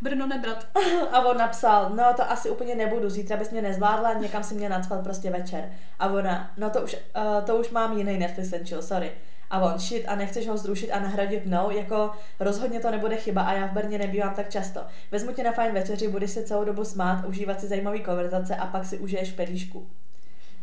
Brno 0.00 0.26
nebrat. 0.26 0.66
A 1.12 1.20
on 1.20 1.38
napsal, 1.38 1.90
no 1.90 2.14
to 2.16 2.30
asi 2.30 2.50
úplně 2.50 2.74
nebudu, 2.74 3.10
zítra 3.10 3.36
bys 3.36 3.50
mě 3.50 3.62
nezvládla, 3.62 4.12
někam 4.12 4.44
si 4.44 4.54
mě 4.54 4.68
nadspat 4.68 5.02
prostě 5.02 5.30
večer. 5.30 5.72
A 5.98 6.06
ona, 6.06 6.50
no 6.56 6.70
to 6.70 6.82
už, 6.82 6.96
uh, 7.16 7.44
to 7.44 7.56
už 7.56 7.70
mám 7.70 7.98
jiný 7.98 8.18
Netflix 8.18 8.52
and 8.52 8.68
chill, 8.68 8.82
sorry. 8.82 9.12
A 9.50 9.60
on, 9.60 9.78
shit, 9.78 10.08
a 10.08 10.16
nechceš 10.16 10.48
ho 10.48 10.56
zrušit 10.56 10.90
a 10.90 11.00
nahradit 11.00 11.46
mnou, 11.46 11.70
jako 11.70 12.10
rozhodně 12.40 12.80
to 12.80 12.90
nebude 12.90 13.16
chyba 13.16 13.42
a 13.42 13.52
já 13.52 13.66
v 13.66 13.72
Brně 13.72 13.98
nebývám 13.98 14.34
tak 14.34 14.50
často. 14.50 14.80
Vezmu 15.10 15.32
tě 15.32 15.42
na 15.42 15.52
fajn 15.52 15.74
večeři, 15.74 16.08
budeš 16.08 16.30
se 16.30 16.42
celou 16.42 16.64
dobu 16.64 16.84
smát, 16.84 17.24
užívat 17.24 17.60
si 17.60 17.66
zajímavý 17.66 18.00
konverzace 18.00 18.56
a 18.56 18.66
pak 18.66 18.84
si 18.84 18.98
užiješ 18.98 19.32
pelíšku. 19.32 19.90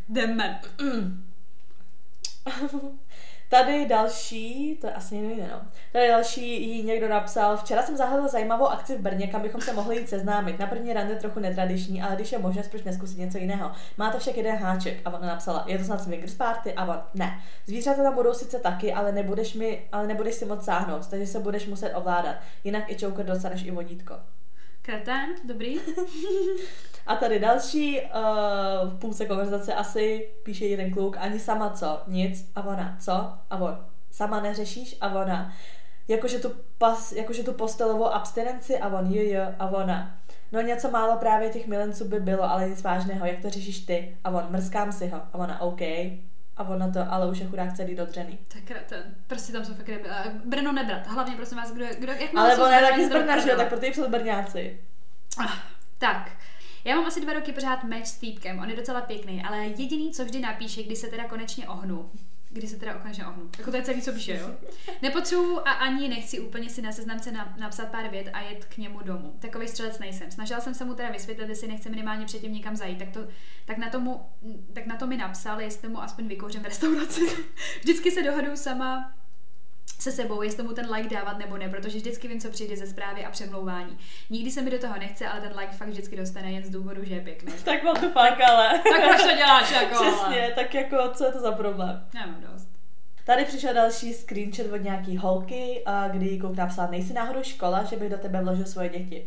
Jdeme. 0.10 0.62
Tady 3.50 3.86
další, 3.86 4.78
to 4.82 4.88
je 4.88 4.94
asi 4.94 5.22
nejde, 5.22 5.48
no. 5.52 5.62
Tady 5.92 6.08
další 6.08 6.70
jí 6.70 6.84
někdo 6.84 7.10
napsal, 7.10 7.58
včera 7.58 7.84
jsem 7.84 7.98
zahledl 7.98 8.28
zajímavou 8.28 8.68
akci 8.68 8.98
v 8.98 9.02
Brně, 9.02 9.28
kam 9.28 9.42
bychom 9.42 9.62
se 9.62 9.74
mohli 9.74 9.98
jít 9.98 10.10
seznámit. 10.10 10.60
Na 10.60 10.68
první 10.68 10.94
rande 10.94 11.16
trochu 11.16 11.40
netradiční, 11.40 12.02
ale 12.02 12.16
když 12.16 12.32
je 12.32 12.40
možnost, 12.40 12.68
proč 12.68 12.84
neskusit 12.84 13.18
něco 13.18 13.38
jiného. 13.38 13.72
Má 13.98 14.12
to 14.12 14.20
však 14.20 14.38
jeden 14.38 14.56
háček. 14.56 14.98
A 15.06 15.14
ona 15.14 15.28
napsala, 15.28 15.64
je 15.68 15.78
to 15.78 15.84
snad 15.84 16.04
swingers 16.04 16.34
party? 16.34 16.74
A 16.74 16.86
on, 16.86 17.02
ne. 17.14 17.40
Zvířata 17.66 18.04
tam 18.04 18.16
budou 18.16 18.34
sice 18.34 18.60
taky, 18.60 18.94
ale 18.94 19.12
nebudeš, 19.12 19.54
mi, 19.54 19.88
ale 19.92 20.08
nebudeš 20.08 20.36
si 20.36 20.46
moc 20.46 20.66
sáhnout, 20.66 21.08
takže 21.08 21.28
se 21.28 21.40
budeš 21.40 21.68
muset 21.68 21.94
ovládat. 21.94 22.36
Jinak 22.64 22.92
i 22.92 22.96
čouker 22.96 23.26
dostaneš 23.26 23.64
i 23.64 23.72
vodítko. 23.72 24.16
Kretén, 24.86 25.30
dobrý. 25.44 25.80
A 27.08 27.16
tady 27.16 27.40
další, 27.40 28.02
uh, 28.02 28.90
v 28.90 29.00
půlce 29.00 29.26
konverzace 29.26 29.74
asi 29.74 30.30
píše 30.44 30.66
jeden 30.66 30.92
kluk, 30.92 31.18
ani 31.18 31.40
sama 31.40 31.70
co, 31.70 32.02
nic, 32.08 32.52
a 32.56 32.64
ona, 32.64 32.98
co, 33.00 33.12
a 33.50 33.58
on, 33.58 33.86
sama 34.12 34.42
neřešíš, 34.42 34.98
a 35.02 35.08
ona, 35.08 35.54
jakože 36.08 36.40
tu, 36.40 36.52
pas, 36.78 37.12
jakože 37.12 37.44
tu 37.44 37.54
postelovou 37.54 38.06
abstinenci, 38.06 38.80
a 38.80 38.88
on, 38.88 39.14
jo, 39.14 39.24
jo, 39.24 39.54
a 39.60 39.70
ona, 39.70 40.18
no 40.52 40.62
něco 40.62 40.92
málo 40.92 41.18
právě 41.18 41.50
těch 41.50 41.68
milenců 41.68 42.06
by 42.06 42.20
bylo, 42.20 42.44
ale 42.44 42.70
nic 42.70 42.84
vážného, 42.84 43.26
jak 43.26 43.42
to 43.42 43.50
řešíš 43.50 43.80
ty, 43.80 44.18
a 44.24 44.30
on, 44.30 44.48
mrskám 44.50 44.92
si 44.92 45.08
ho, 45.08 45.18
a 45.18 45.34
ona, 45.34 45.62
OK, 45.62 45.82
a 46.58 46.64
ono 46.64 46.92
to, 46.92 47.00
ale 47.10 47.28
už 47.32 47.38
je 47.40 47.48
chudák 47.48 47.74
celý 47.74 47.96
dodřený. 47.96 48.40
Tak 48.48 48.64
kreten. 48.64 49.16
Prostě 49.28 49.54
tam 49.54 49.66
jsou 49.66 49.74
fakt. 49.74 49.90
A 49.90 50.24
Brno 50.46 50.72
nebrat. 50.72 51.08
Hlavně 51.08 51.36
prosím 51.36 51.58
vás, 51.58 51.72
kdo, 51.72 51.86
kdo 52.00 52.12
jak 52.12 52.36
Ale 52.36 52.56
jsou 52.56 52.64
on 52.64 52.74
je 52.74 52.82
taky 52.82 53.06
z 53.06 53.10
Brna, 53.10 53.40
že 53.40 53.50
jo, 53.50 53.58
tak 53.58 53.68
proto 53.70 53.92
psal 53.92 54.10
Brňáci. 54.10 54.80
Ah, 55.38 55.54
Tak, 55.98 56.32
já 56.84 56.96
mám 56.96 57.06
asi 57.06 57.22
dva 57.22 57.34
roky 57.34 57.52
pořád 57.52 57.84
meč 57.84 58.06
s 58.06 58.18
týpkem, 58.18 58.60
on 58.60 58.70
je 58.70 58.76
docela 58.76 59.02
pěkný, 59.02 59.44
ale 59.44 59.58
jediný, 59.58 60.12
co 60.12 60.26
vždy 60.26 60.40
napíše, 60.40 60.84
když 60.84 61.00
se 61.00 61.08
teda 61.08 61.24
konečně 61.28 61.68
ohnu, 61.68 62.12
kdy 62.56 62.68
se 62.68 62.76
teda 62.76 62.94
konečně 62.94 63.26
ohnu. 63.26 63.50
Jako 63.58 63.72
to 63.72 63.78
je 63.78 63.84
celý, 63.84 64.02
co 64.02 64.12
píše, 64.12 64.38
jo? 64.38 64.56
Nepotřebuju 65.02 65.60
a 65.60 65.72
ani 65.72 66.10
nechci 66.10 66.40
úplně 66.40 66.70
si 66.70 66.82
na 66.82 66.92
seznamce 66.92 67.32
na, 67.32 67.56
napsat 67.58 67.92
pár 67.92 68.10
vět 68.10 68.30
a 68.34 68.42
jet 68.42 68.66
k 68.66 68.78
němu 68.78 69.00
domů. 69.04 69.36
Takový 69.40 69.68
střelec 69.68 70.00
nejsem. 70.00 70.32
Snažila 70.32 70.62
jsem 70.62 70.74
se 70.74 70.86
mu 70.86 70.94
teda 70.94 71.12
vysvětlit, 71.12 71.50
jestli 71.50 71.68
nechce 71.68 71.90
minimálně 71.90 72.26
předtím 72.26 72.54
někam 72.54 72.76
zajít, 72.76 73.00
tak 73.00 73.10
to, 73.10 73.28
tak 73.66 73.78
na, 73.78 73.90
tomu, 73.90 74.26
tak 74.74 74.86
na 74.86 74.96
to 74.96 75.08
mi 75.08 75.18
napsal, 75.18 75.62
jestli 75.62 75.90
mu 75.90 76.02
aspoň 76.02 76.28
vykouřím 76.28 76.62
v 76.62 76.66
restauraci. 76.66 77.22
Vždycky 77.80 78.12
se 78.12 78.24
dohoduju 78.24 78.58
sama 78.58 79.14
se 80.06 80.12
sebou, 80.12 80.42
jestli 80.42 80.64
mu 80.64 80.74
ten 80.74 80.92
like 80.94 81.16
dávat 81.16 81.38
nebo 81.38 81.58
ne, 81.58 81.70
protože 81.70 81.98
vždycky 81.98 82.28
vím, 82.28 82.40
co 82.40 82.50
přijde 82.50 82.78
ze 82.78 82.88
zprávy 82.88 83.26
a 83.26 83.32
přemlouvání. 83.32 83.98
Nikdy 84.30 84.52
se 84.52 84.62
mi 84.62 84.72
do 84.72 84.80
toho 84.80 85.00
nechce, 85.00 85.28
ale 85.28 85.42
ten 85.42 85.52
like 85.60 85.74
fakt 85.74 85.88
vždycky 85.90 86.16
dostane 86.16 86.52
jen 86.52 86.64
z 86.64 86.70
důvodu, 86.70 87.04
že 87.04 87.16
je 87.16 87.22
pěkný. 87.22 87.54
Tak 87.66 87.84
what 87.84 88.02
the 88.02 88.08
fuck, 88.08 88.42
ale. 88.50 88.70
Tak 88.70 89.04
proč 89.08 89.24
to 89.32 89.38
děláš 89.38 89.72
jako? 89.72 89.96
ale? 90.04 90.12
Přesně, 90.12 90.52
tak 90.56 90.74
jako, 90.74 90.98
co 91.14 91.26
je 91.26 91.32
to 91.32 91.40
za 91.40 91.52
problém? 91.52 92.06
Nemám 92.14 92.42
dost. 92.54 92.70
Tady 93.26 93.46
přišel 93.46 93.74
další 93.74 94.14
screenshot 94.14 94.72
od 94.72 94.78
nějaký 94.84 95.18
holky, 95.18 95.82
a 95.86 96.08
kdy 96.08 96.40
kluk 96.40 96.56
napsal, 96.56 96.88
nejsi 96.92 97.14
náhodou 97.14 97.44
škola, 97.44 97.84
že 97.84 97.96
bych 97.96 98.10
do 98.10 98.18
tebe 98.18 98.42
vložil 98.44 98.66
svoje 98.66 98.90
děti. 98.90 99.24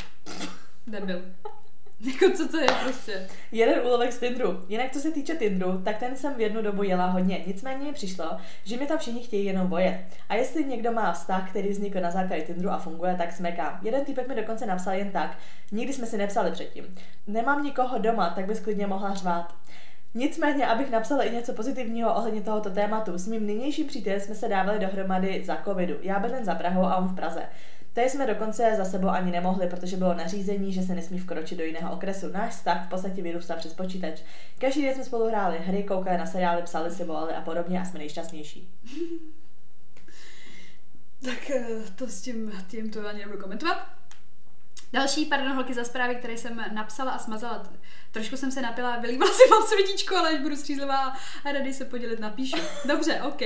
Debil. 0.87 1.22
Jako 2.12 2.36
co 2.36 2.49
to 2.49 2.59
je 2.59 2.66
prostě? 2.84 3.28
Jeden 3.53 3.86
úlovek 3.86 4.12
z 4.12 4.18
Tinderu. 4.18 4.64
Jinak 4.68 4.92
co 4.92 5.01
se 5.01 5.11
týče 5.11 5.34
Tinderu, 5.34 5.78
tak 5.84 5.99
ten 5.99 6.16
jsem 6.16 6.34
v 6.34 6.40
jednu 6.40 6.62
dobu 6.62 6.82
jela 6.82 7.07
hodně. 7.07 7.42
Nicméně 7.46 7.84
mi 7.84 7.92
přišlo, 7.92 8.36
že 8.64 8.76
mi 8.76 8.86
tam 8.86 8.99
všichni 8.99 9.22
chtějí 9.22 9.44
jenom 9.44 9.66
vojet. 9.66 10.01
A 10.28 10.34
jestli 10.34 10.64
někdo 10.64 10.92
má 10.92 11.12
vztah, 11.12 11.51
který 11.51 11.68
vznikl 11.68 12.01
na 12.01 12.11
základě 12.11 12.42
Tinderu 12.42 12.70
a 12.70 12.78
funguje, 12.78 13.14
tak 13.14 13.32
smekám. 13.32 13.78
Jeden 13.82 14.05
týpek 14.05 14.28
mi 14.28 14.34
dokonce 14.34 14.66
napsal 14.66 14.94
jen 14.94 15.11
tak, 15.11 15.38
nikdy 15.72 15.92
jsme 15.92 16.07
si 16.07 16.18
nepsali 16.18 16.51
předtím. 16.51 16.84
Nemám 17.26 17.64
nikoho 17.64 17.99
doma, 17.99 18.30
tak 18.30 18.46
bys 18.46 18.61
klidně 18.61 18.86
mohla 18.86 19.14
řvát. 19.14 19.55
Nicméně, 20.14 20.66
abych 20.66 20.90
napsala 20.90 21.22
i 21.22 21.34
něco 21.34 21.53
pozitivního 21.53 22.14
ohledně 22.14 22.40
tohoto 22.40 22.70
tématu, 22.70 23.18
s 23.18 23.26
mým 23.26 23.46
nynějším 23.46 23.86
přítelem 23.86 24.20
jsme 24.20 24.34
se 24.34 24.49
dávali 24.49 24.78
dohromady 24.78 25.42
za 25.44 25.59
covidu. 25.64 25.94
Já 26.03 26.18
bydlím 26.18 26.44
za 26.44 26.55
Prahou 26.55 26.82
a 26.82 26.96
on 26.96 27.09
v 27.09 27.14
Praze. 27.14 27.42
Tady 27.99 28.11
jsme 28.11 28.26
dokonce 28.26 28.74
za 28.76 28.84
sebou 28.84 29.09
ani 29.09 29.30
nemohli, 29.30 29.66
protože 29.66 29.96
bylo 29.96 30.14
nařízení, 30.14 30.72
že 30.72 30.82
se 30.82 30.94
nesmí 30.94 31.18
vkročit 31.18 31.59
do 31.59 31.64
jiného 31.64 31.92
okresu. 31.92 32.32
Náš 32.32 32.53
vztah 32.53 32.86
v 32.86 32.88
podstatě 32.88 33.22
vyrůstá 33.22 33.57
přes 33.57 33.74
počítač. 33.74 34.20
Každý 34.59 34.82
den 34.82 34.94
jsme 34.94 35.05
spolu 35.05 35.28
hráli 35.28 35.59
hry, 35.59 35.82
koukali 35.82 36.18
na 36.18 36.26
seriály, 36.26 36.62
psali 36.62 36.90
si, 36.90 37.05
volali 37.05 37.34
a 37.34 37.40
podobně 37.40 37.80
a 37.80 37.84
jsme 37.84 37.99
nejšťastnější. 37.99 38.70
Tak 41.24 41.51
eh, 41.51 41.66
to 41.96 42.07
s 42.07 42.20
tím, 42.20 42.53
tím 42.68 42.90
to 42.90 43.09
ani 43.09 43.18
nebudu 43.18 43.38
komentovat. 43.38 43.88
Další, 44.92 45.26
pardon, 45.26 45.53
holky 45.53 45.74
za 45.74 45.84
zprávy, 45.84 46.14
které 46.14 46.38
jsem 46.38 46.64
napsala 46.74 47.11
a 47.11 47.18
smazala. 47.18 47.70
Trošku 48.12 48.36
jsem 48.36 48.53
se 48.53 48.62
napila, 48.62 48.96
vylívala 48.96 49.32
si 49.32 49.51
vám 49.51 49.62
světíčko, 49.62 50.16
ale 50.16 50.28
až 50.28 50.40
budu 50.40 50.57
střízlivá 50.57 51.16
a 51.44 51.53
rady 51.53 51.74
se 51.74 51.84
podělit 51.84 52.20
napíšu. 52.20 52.57
Dobře, 52.88 53.22
OK. 53.22 53.40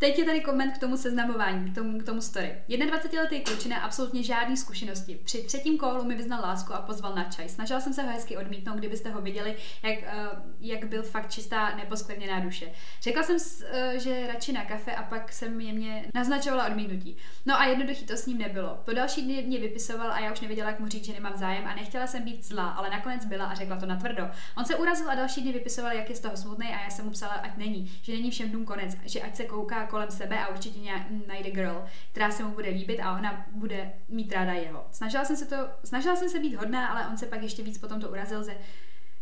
Teď 0.00 0.18
je 0.18 0.24
tady 0.24 0.40
koment 0.40 0.72
k 0.72 0.78
tomu 0.78 0.96
seznamování, 0.96 1.70
k 1.70 1.74
tomu, 1.74 1.98
k 1.98 2.04
tomu 2.04 2.20
story. 2.20 2.54
21-letý 2.68 3.40
klučina 3.40 3.76
absolutně 3.76 4.22
žádné 4.22 4.56
zkušenosti. 4.56 5.20
Při 5.24 5.38
třetím 5.38 5.78
kolu 5.78 6.04
mi 6.04 6.14
vyznal 6.14 6.40
lásku 6.42 6.74
a 6.74 6.82
pozval 6.82 7.14
na 7.14 7.24
čaj. 7.24 7.48
Snažila 7.48 7.80
jsem 7.80 7.92
se 7.92 8.02
ho 8.02 8.08
hezky 8.08 8.36
odmítnout, 8.36 8.78
kdybyste 8.78 9.10
ho 9.10 9.20
viděli, 9.20 9.56
jak, 9.82 9.98
uh, 9.98 10.38
jak 10.60 10.84
byl 10.84 11.02
fakt 11.02 11.30
čistá, 11.30 11.76
neposkvrněná 11.76 12.40
duše. 12.40 12.72
Řekla 13.02 13.22
jsem, 13.22 13.36
uh, 13.36 13.98
že 13.98 14.26
radši 14.26 14.52
na 14.52 14.64
kafe 14.64 14.94
a 14.94 15.02
pak 15.02 15.32
jsem 15.32 15.60
jemně 15.60 16.04
naznačovala 16.14 16.66
odmítnutí. 16.66 17.16
No 17.46 17.60
a 17.60 17.66
jednoduchý 17.66 18.06
to 18.06 18.16
s 18.16 18.26
ním 18.26 18.38
nebylo. 18.38 18.78
Po 18.84 18.92
další 18.92 19.22
dny 19.22 19.44
mě 19.46 19.58
vypisoval 19.58 20.12
a 20.12 20.20
já 20.20 20.32
už 20.32 20.40
nevěděla, 20.40 20.70
jak 20.70 20.80
mu 20.80 20.88
říct, 20.88 21.04
že 21.04 21.12
nemám 21.12 21.36
zájem 21.36 21.66
a 21.66 21.74
nechtěla 21.74 22.06
jsem 22.06 22.22
být 22.22 22.44
zlá, 22.44 22.68
ale 22.68 22.90
nakonec 22.90 23.24
byla 23.24 23.46
a 23.46 23.54
řekla 23.54 23.76
to 23.76 23.86
natvrdo. 23.86 24.30
On 24.56 24.64
se 24.64 24.76
urazil 24.76 25.10
a 25.10 25.14
další 25.14 25.42
dny 25.42 25.52
vypisoval, 25.52 25.92
jak 25.92 26.10
je 26.10 26.16
z 26.16 26.20
toho 26.20 26.36
smutný 26.36 26.66
a 26.66 26.84
já 26.84 26.90
jsem 26.90 27.04
mu 27.04 27.10
psala, 27.10 27.32
ať 27.32 27.56
není, 27.56 27.98
že 28.02 28.12
není 28.12 28.30
všem 28.30 28.50
dům 28.50 28.64
konec, 28.64 28.96
že 29.04 29.20
ať 29.20 29.36
se 29.36 29.44
kouká 29.44 29.89
kolem 29.90 30.10
sebe 30.10 30.38
a 30.38 30.48
určitě 30.48 30.78
najde 31.26 31.50
girl, 31.50 31.84
která 32.12 32.30
se 32.30 32.44
mu 32.44 32.50
bude 32.50 32.70
líbit 32.70 33.00
a 33.00 33.18
ona 33.18 33.46
bude 33.52 33.92
mít 34.08 34.32
ráda 34.32 34.52
jeho. 34.52 34.86
Snažila 34.90 35.24
jsem 35.24 35.36
se, 35.36 35.46
to, 35.46 35.56
snažila 35.84 36.16
jsem 36.16 36.28
se 36.28 36.38
být 36.38 36.54
hodná, 36.54 36.88
ale 36.88 37.06
on 37.06 37.16
se 37.16 37.26
pak 37.26 37.42
ještě 37.42 37.62
víc 37.62 37.78
potom 37.78 38.00
to 38.00 38.08
urazil, 38.08 38.44
že 38.44 38.56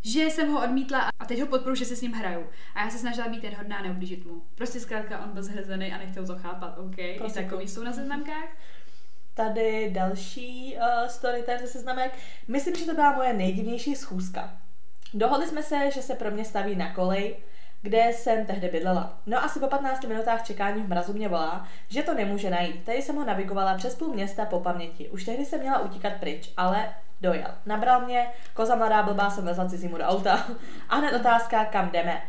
že 0.02 0.24
jsem 0.24 0.52
ho 0.52 0.64
odmítla 0.64 1.10
a 1.20 1.24
teď 1.24 1.40
ho 1.40 1.46
podporu, 1.46 1.74
že 1.74 1.84
se 1.84 1.96
s 1.96 2.00
ním 2.00 2.12
hraju. 2.12 2.46
A 2.74 2.84
já 2.84 2.90
se 2.90 2.98
snažila 2.98 3.28
být 3.28 3.44
jen 3.44 3.54
hodná 3.54 3.76
a 3.76 3.82
neublížit 3.82 4.26
mu. 4.26 4.42
Prostě 4.54 4.80
zkrátka 4.80 5.24
on 5.24 5.30
byl 5.30 5.42
zhrzený 5.42 5.92
a 5.92 5.98
nechtěl 5.98 6.26
to 6.26 6.36
chápat, 6.36 6.78
OK? 6.78 6.96
Prostě 7.18 7.40
I 7.40 7.44
takový 7.44 7.68
jsou 7.68 7.82
na 7.82 7.92
seznamkách. 7.92 8.48
Tady 9.34 9.90
další 9.90 10.76
uh, 10.76 11.08
story 11.08 11.42
ten 11.42 11.58
ze 11.58 11.66
seznamek. 11.66 12.12
Myslím, 12.48 12.76
že 12.76 12.84
to 12.84 12.94
byla 12.94 13.12
moje 13.12 13.32
nejdivnější 13.32 13.96
schůzka. 13.96 14.56
Dohodli 15.14 15.48
jsme 15.48 15.62
se, 15.62 15.90
že 15.90 16.02
se 16.02 16.14
pro 16.14 16.30
mě 16.30 16.44
staví 16.44 16.76
na 16.76 16.94
kolej, 16.94 17.36
kde 17.82 18.12
jsem 18.12 18.46
tehdy 18.46 18.68
bydlela. 18.68 19.18
No 19.26 19.44
asi 19.44 19.60
po 19.60 19.66
15 19.66 20.04
minutách 20.04 20.46
čekání 20.46 20.82
v 20.82 20.88
mrazu 20.88 21.12
mě 21.12 21.28
volá, 21.28 21.66
že 21.88 22.02
to 22.02 22.14
nemůže 22.14 22.50
najít. 22.50 22.84
Tady 22.84 23.02
jsem 23.02 23.16
ho 23.16 23.24
navigovala 23.24 23.74
přes 23.74 23.94
půl 23.94 24.14
města 24.14 24.44
po 24.44 24.60
paměti. 24.60 25.08
Už 25.08 25.24
tehdy 25.24 25.46
jsem 25.46 25.60
měla 25.60 25.78
utíkat 25.78 26.12
pryč, 26.20 26.52
ale 26.56 26.94
dojel. 27.20 27.48
Nabral 27.66 28.00
mě, 28.00 28.26
koza 28.54 28.76
mladá 28.76 29.02
blbá 29.02 29.30
jsem 29.30 29.44
vezla 29.44 29.68
cizímu 29.68 29.98
do 29.98 30.04
auta. 30.04 30.46
A 30.88 30.96
hned 30.96 31.12
otázka, 31.12 31.64
kam 31.64 31.90
jdeme. 31.90 32.22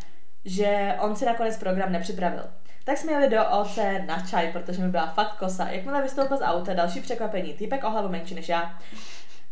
Že 0.46 0.96
on 1.00 1.16
si 1.16 1.26
nakonec 1.26 1.58
program 1.58 1.92
nepřipravil. 1.92 2.44
Tak 2.84 2.98
jsme 2.98 3.12
jeli 3.12 3.30
do 3.30 3.50
OC 3.50 3.80
na 4.06 4.26
čaj, 4.30 4.52
protože 4.52 4.82
mi 4.82 4.90
byla 4.90 5.08
fakt 5.08 5.38
kosa. 5.38 5.68
Jakmile 5.70 6.02
vystoupil 6.02 6.38
z 6.38 6.42
auta, 6.42 6.74
další 6.74 7.02
překvapení. 7.02 7.54
Týpek 7.54 7.84
o 7.84 7.90
hlavu 7.90 8.10
menší 8.10 8.36
než 8.36 8.50
já. 8.50 8.80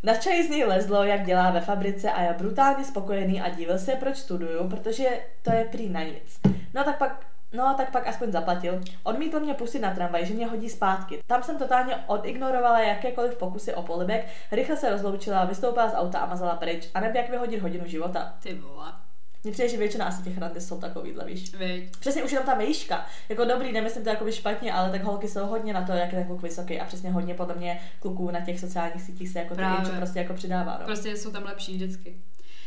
Na 0.03 0.15
čaj 0.15 0.43
z 0.43 0.49
něj 0.49 0.63
lezlo, 0.63 1.03
jak 1.03 1.25
dělá 1.25 1.51
ve 1.51 1.61
fabrice 1.61 2.11
a 2.11 2.21
je 2.21 2.33
brutálně 2.33 2.85
spokojený 2.85 3.41
a 3.41 3.49
divil 3.49 3.79
se, 3.79 3.95
proč 3.95 4.17
studuju, 4.17 4.69
protože 4.69 5.09
to 5.41 5.53
je 5.53 5.65
prý 5.65 5.89
na 5.89 6.03
nic. 6.03 6.39
No 6.73 6.83
tak 6.83 6.97
pak 6.97 7.25
No, 7.53 7.73
tak 7.77 7.91
pak 7.91 8.07
aspoň 8.07 8.31
zaplatil. 8.31 8.81
Odmítl 9.03 9.39
mě 9.39 9.53
pustit 9.53 9.79
na 9.79 9.93
tramvaj, 9.93 10.25
že 10.25 10.33
mě 10.33 10.47
hodí 10.47 10.69
zpátky. 10.69 11.19
Tam 11.27 11.43
jsem 11.43 11.57
totálně 11.57 11.95
odignorovala 12.07 12.79
jakékoliv 12.79 13.37
pokusy 13.37 13.73
o 13.73 13.83
polibek, 13.83 14.27
rychle 14.51 14.77
se 14.77 14.89
rozloučila, 14.91 15.45
vystoupila 15.45 15.89
z 15.89 15.93
auta 15.93 16.19
a 16.19 16.25
mazala 16.25 16.55
pryč. 16.55 16.89
A 16.93 16.99
nebo 16.99 17.17
jak 17.17 17.29
vyhodit 17.29 17.61
hodinu 17.61 17.85
života. 17.85 18.33
Ty 18.43 18.53
vole. 18.53 19.06
Mně 19.47 19.53
přijde, 19.53 19.69
že 19.69 19.77
většina 19.77 20.05
asi 20.05 20.23
těch 20.23 20.37
randy 20.37 20.61
jsou 20.61 20.79
takovýhle, 20.79 21.25
víš. 21.25 21.55
Víš. 21.55 21.89
Přesně 21.99 22.23
už 22.23 22.31
jenom 22.31 22.45
ta 22.45 22.53
výška. 22.53 23.05
Jako 23.29 23.45
dobrý, 23.45 23.71
nemyslím 23.71 24.03
to 24.03 24.09
jako 24.09 24.31
špatně, 24.31 24.73
ale 24.73 24.91
tak 24.91 25.03
holky 25.03 25.27
jsou 25.27 25.45
hodně 25.45 25.73
na 25.73 25.81
to, 25.81 25.91
jak 25.91 26.11
je 26.11 26.19
ten 26.19 26.27
kluk 26.27 26.41
vysoký 26.41 26.79
a 26.79 26.85
přesně 26.85 27.11
hodně 27.11 27.33
podle 27.33 27.55
mě 27.55 27.79
kluků 27.99 28.31
na 28.31 28.41
těch 28.41 28.59
sociálních 28.59 29.01
sítích 29.01 29.29
se 29.29 29.39
jako 29.39 29.55
ty 29.55 29.61
prostě 29.97 30.19
jako 30.19 30.33
přidává. 30.33 30.77
No. 30.79 30.85
Prostě 30.85 31.17
jsou 31.17 31.31
tam 31.31 31.43
lepší 31.43 31.75
vždycky. 31.75 32.17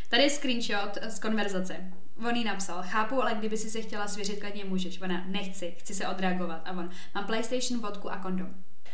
Tady 0.09 0.23
je 0.23 0.31
screenshot 0.31 0.99
z 1.09 1.19
konverzace. 1.19 1.77
On 2.29 2.37
jí 2.37 2.45
napsal, 2.45 2.83
chápu, 2.83 3.23
ale 3.23 3.35
kdyby 3.35 3.57
si 3.57 3.71
se 3.71 3.81
chtěla 3.81 4.09
svěřit, 4.09 4.41
klidně 4.41 4.65
můžeš. 4.65 5.03
Ona, 5.03 5.25
nechci, 5.27 5.75
chci 5.79 5.95
se 5.95 6.09
odreagovat. 6.09 6.63
A 6.65 6.71
on, 6.71 6.91
mám 7.15 7.27
PlayStation, 7.27 7.81
vodku 7.81 8.13
a 8.13 8.17
kondom. 8.17 8.49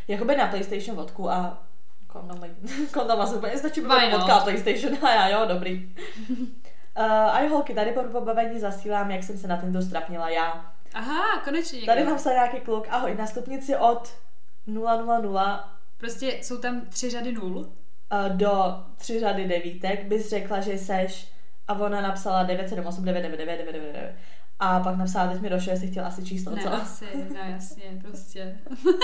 Jakoby 0.08 0.36
na 0.36 0.46
PlayStation 0.46 0.96
vodku 0.96 1.30
a 1.30 1.62
kondom, 2.06 2.40
kondom 2.92 3.20
asi 3.20 3.34
úplně 3.34 3.58
stačí 3.58 3.80
vodka 3.80 4.34
a 4.34 4.44
PlayStation 4.44 4.98
a 5.04 5.14
já, 5.14 5.28
jo, 5.28 5.46
dobrý. 5.48 5.94
Uh, 6.98 7.04
a 7.04 7.40
jo, 7.40 7.50
holky, 7.50 7.74
tady 7.74 7.92
po 7.92 8.02
pobavení 8.02 8.60
zasílám, 8.60 9.10
jak 9.10 9.24
jsem 9.24 9.38
se 9.38 9.48
na 9.48 9.56
tento 9.56 9.82
strapnila 9.82 10.28
já. 10.30 10.72
Aha, 10.94 11.40
konečně 11.44 11.76
někdo. 11.76 11.92
Tady 11.92 12.04
napsal 12.04 12.32
nějaký 12.32 12.60
kluk, 12.60 12.86
ahoj, 12.90 13.14
na 13.14 13.26
stupnici 13.26 13.76
od 13.76 14.14
000 14.66 15.70
Prostě 15.98 16.26
jsou 16.26 16.58
tam 16.58 16.80
tři 16.80 17.10
řady 17.10 17.32
nul. 17.32 17.56
uh, 17.56 18.36
do 18.36 18.84
tři 18.96 19.20
řady 19.20 19.48
devítek 19.48 20.04
bys 20.04 20.30
řekla, 20.30 20.60
že 20.60 20.78
seš 20.78 21.32
a 21.68 21.74
ona 21.74 22.00
napsala 22.00 22.42
978 22.42 23.04
999 23.04 23.72
999 23.72 24.14
a 24.60 24.80
pak 24.80 24.96
napsala, 24.96 25.32
teď 25.32 25.40
mi 25.40 25.50
došlo, 25.50 25.72
jestli 25.72 25.88
chtěla 25.88 26.06
asi 26.06 26.24
číslo, 26.24 26.54
Ne, 26.54 26.62
co? 26.62 26.72
asi, 26.72 27.04
no 27.34 27.40
jasně, 27.50 27.84
prostě. 28.02 28.58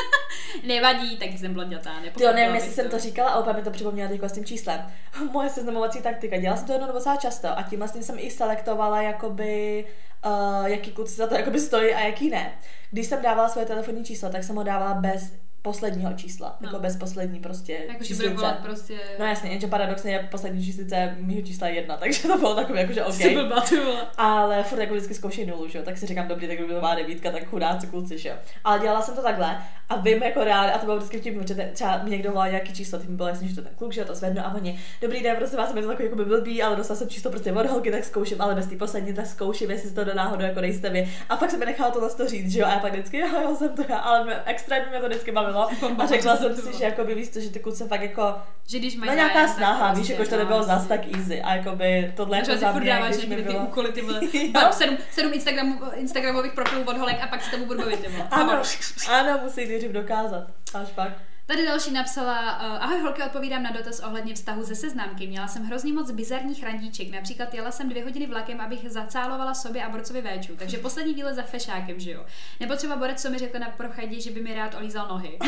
Nevadí, 0.67 1.17
tak 1.17 1.29
jsem 1.29 1.55
blondětá, 1.55 1.91
Ty 2.17 2.25
jo, 2.25 2.33
nevím, 2.33 2.55
jestli 2.55 2.73
jsem 2.73 2.91
to 2.91 2.99
říkala, 2.99 3.31
ale 3.31 3.41
úplně 3.43 3.57
mi 3.57 3.63
to 3.63 3.71
připomněla 3.71 4.09
teďka 4.09 4.29
s 4.29 4.33
tím 4.33 4.45
číslem. 4.45 4.81
Moje 5.33 5.51
seznamovací 5.51 6.03
taktika. 6.03 6.37
Dělala 6.37 6.57
jsem 6.57 6.67
to 6.67 6.73
jednou 6.73 6.93
docela 6.93 7.17
často 7.17 7.59
a 7.59 7.63
tím 7.63 7.79
vlastně 7.79 8.03
jsem 8.03 8.17
i 8.19 8.31
selektovala, 8.31 9.03
jakoby, 9.03 9.85
uh, 10.27 10.67
jaký 10.67 10.91
kluci 10.91 11.15
za 11.15 11.27
to 11.27 11.35
jakoby 11.35 11.61
stojí 11.61 11.95
a 11.95 12.01
jaký 12.01 12.31
ne. 12.31 12.53
Když 12.91 13.07
jsem 13.07 13.23
dávala 13.23 13.49
svoje 13.49 13.67
telefonní 13.67 14.05
číslo, 14.05 14.31
tak 14.31 14.45
jsem 14.45 14.57
ho 14.57 14.63
dávala 14.63 14.95
bez 14.95 15.33
posledního 15.63 16.13
čísla. 16.13 16.57
No. 16.61 16.67
Jako 16.69 16.79
bez 16.79 16.97
poslední 16.97 17.41
prostě 17.41 17.73
Jako, 17.73 17.87
že 17.89 17.95
bude 17.97 18.07
číslice. 18.07 18.35
volat 18.35 18.59
prostě... 18.59 18.95
No 19.19 19.27
jasně, 19.27 19.51
jenže 19.51 19.67
paradoxně 19.67 20.13
je 20.13 20.29
poslední 20.31 20.65
číslice 20.65 21.17
mýho 21.21 21.43
čísla 21.43 21.69
je 21.69 21.75
jedna, 21.75 21.97
takže 22.01 22.29
to 22.29 22.39
bylo 22.39 22.55
takové 22.55 22.81
jako, 22.81 22.93
že 22.93 23.05
OK. 23.05 23.33
Blbá, 23.35 23.61
ty 23.61 23.81
vole. 23.81 24.07
Ale 24.17 24.63
furt 24.63 24.81
jako 24.81 24.95
vždycky 24.95 25.15
zkoušej 25.15 25.47
nulu, 25.47 25.69
že 25.69 25.79
jo? 25.79 25.85
Tak 25.85 25.99
si 25.99 26.07
říkám, 26.07 26.29
dobrý, 26.29 26.47
tak 26.49 26.57
kdyby 26.57 26.75
to 26.75 26.81
má 26.81 26.95
devítka, 26.95 27.31
tak 27.31 27.45
chudáci 27.45 27.87
kluci, 27.87 28.19
že 28.19 28.29
jo? 28.29 28.35
Ale 28.65 28.79
dělala 28.79 29.03
jsem 29.03 29.15
to 29.15 29.23
takhle 29.23 29.59
a 29.89 29.97
vím 29.97 30.23
jako 30.23 30.45
reálně, 30.45 30.73
a 30.73 30.79
to 30.79 30.85
bylo 30.85 30.97
vždycky 30.97 31.19
vtipný, 31.21 31.41
protože 31.41 31.55
te- 31.55 31.71
třeba 31.73 32.03
mi 32.03 32.11
někdo 32.11 32.31
volal 32.33 32.49
nějaký 32.49 32.73
číslo, 32.73 32.99
tím 32.99 33.17
bylo 33.17 33.29
jasný, 33.29 33.49
že 33.49 33.55
to 33.55 33.63
ten 33.63 33.73
kluk, 33.77 33.93
že 33.93 34.01
jo, 34.01 34.07
to 34.07 34.15
zvednu 34.15 34.41
a 34.47 34.55
oni, 34.55 34.79
dobrý 35.03 35.23
den, 35.23 35.37
prostě 35.37 35.57
vás 35.57 35.71
jsem 35.73 35.83
to 35.83 35.89
takový 35.89 36.05
jako 36.05 36.17
by 36.17 36.25
blbý, 36.25 36.63
ale 36.63 36.77
dostal 36.77 36.97
jsem 36.97 37.09
číslo 37.09 37.31
prostě 37.31 37.53
od 37.53 37.67
holky, 37.67 37.91
tak 37.91 38.05
zkouším, 38.05 38.41
ale 38.43 38.55
bez 38.55 38.67
té 38.67 38.77
poslední, 38.77 39.15
tak 39.15 39.27
zkouším, 39.27 39.71
jestli 39.71 39.91
to 39.91 40.05
do 40.05 40.15
náhodou 40.15 40.45
jako 40.45 40.61
nejste 40.61 40.91
vy. 40.91 41.09
A 41.29 41.37
pak 41.37 41.51
se 41.51 41.57
mi 41.57 41.65
nechala 41.67 41.91
to 41.91 42.15
to 42.15 42.29
říct, 42.29 42.53
že 42.53 42.61
jo, 42.61 42.67
a 42.67 42.71
já 42.71 42.79
pak 42.79 42.93
vždycky, 42.93 43.19
jo, 43.19 43.57
jsem 43.59 43.69
to 43.77 43.83
já, 43.89 43.97
ale 43.99 44.43
extrémně 44.47 44.91
mě 44.91 45.01
to 45.01 45.09
vždycky 45.09 45.33
bavilo. 45.33 45.52
A 45.99 46.07
řekla 46.07 46.37
jsem 46.37 46.57
si, 46.57 46.73
že 46.79 46.85
jako 46.85 47.05
by 47.05 47.15
víš 47.15 47.29
to, 47.29 47.41
že 47.41 47.51
ty 47.51 47.59
kluci 47.59 47.85
fakt 47.85 48.03
jako, 48.03 48.35
Že 48.69 48.79
když 48.79 48.97
mají 48.97 49.09
no 49.11 49.15
nějaká 49.15 49.35
zájem, 49.35 49.49
tak 49.49 49.57
snaha, 49.57 49.93
víš, 49.95 49.97
prostě, 49.97 50.13
jako 50.13 50.25
to 50.25 50.37
no, 50.37 50.39
nebylo 50.39 50.63
zas 50.63 50.83
jasně. 50.83 50.89
tak 50.89 51.15
easy 51.19 51.43
a 51.43 51.55
jako 51.55 51.77
by 51.77 52.13
tohle 52.17 52.37
jako 52.39 52.57
za 52.57 52.73
furt 52.73 52.81
mě, 52.83 52.91
dáváš 52.93 53.15
když 53.17 53.27
mi 53.27 53.37
někdy 53.37 53.53
ty 53.53 53.59
úkoly, 53.59 53.93
ty 53.93 54.03
vole. 54.03 54.21
Jo. 54.33 54.51
Mám 54.55 54.73
sedm, 54.73 54.97
sedm 55.11 55.33
Instagramu, 55.33 55.81
Instagramových 55.95 56.53
profilů 56.53 56.83
od 56.87 56.97
holek 56.97 57.17
a 57.23 57.27
pak 57.27 57.43
se 57.43 57.51
tomu 57.51 57.67
budu 57.67 57.79
bavit, 57.79 58.01
ty 58.01 58.09
vole. 58.09 58.27
Ano, 58.31 58.53
Ano. 58.53 58.63
ano, 59.11 59.41
musí 59.43 59.67
nejdřív 59.69 59.91
dokázat. 59.91 60.47
Až 60.75 60.89
pak. 60.89 61.09
Tady 61.53 61.67
další 61.67 61.91
napsala, 61.91 62.61
uh, 62.61 62.85
ahoj 62.85 63.01
holky, 63.01 63.23
odpovídám 63.23 63.63
na 63.63 63.71
dotaz 63.71 64.01
ohledně 64.01 64.35
vztahu 64.35 64.63
ze 64.63 64.75
seznámky. 64.75 65.27
Měla 65.27 65.49
jsem 65.49 65.65
hrozně 65.65 65.93
moc 65.93 66.11
bizarních 66.11 66.63
randíček. 66.63 67.11
Například 67.11 67.55
jela 67.55 67.71
jsem 67.71 67.89
dvě 67.89 68.05
hodiny 68.05 68.27
vlakem, 68.27 68.61
abych 68.61 68.91
zacálovala 68.91 69.55
sobě 69.55 69.85
a 69.85 69.89
borcovi 69.89 70.21
véču. 70.21 70.57
Takže 70.57 70.79
poslední 70.79 71.15
výlet 71.15 71.35
za 71.35 71.43
fešákem, 71.43 72.01
že 72.01 72.11
jo. 72.11 72.27
Nebo 72.61 72.77
třeba 72.77 72.97
borec, 72.97 73.23
co 73.23 73.31
mi 73.31 73.39
řekl 73.39 73.59
na 73.59 73.69
prochadě, 73.69 74.21
že 74.21 74.31
by 74.31 74.43
mi 74.43 74.55
rád 74.55 74.75
olízal 74.75 75.09
nohy. 75.09 75.39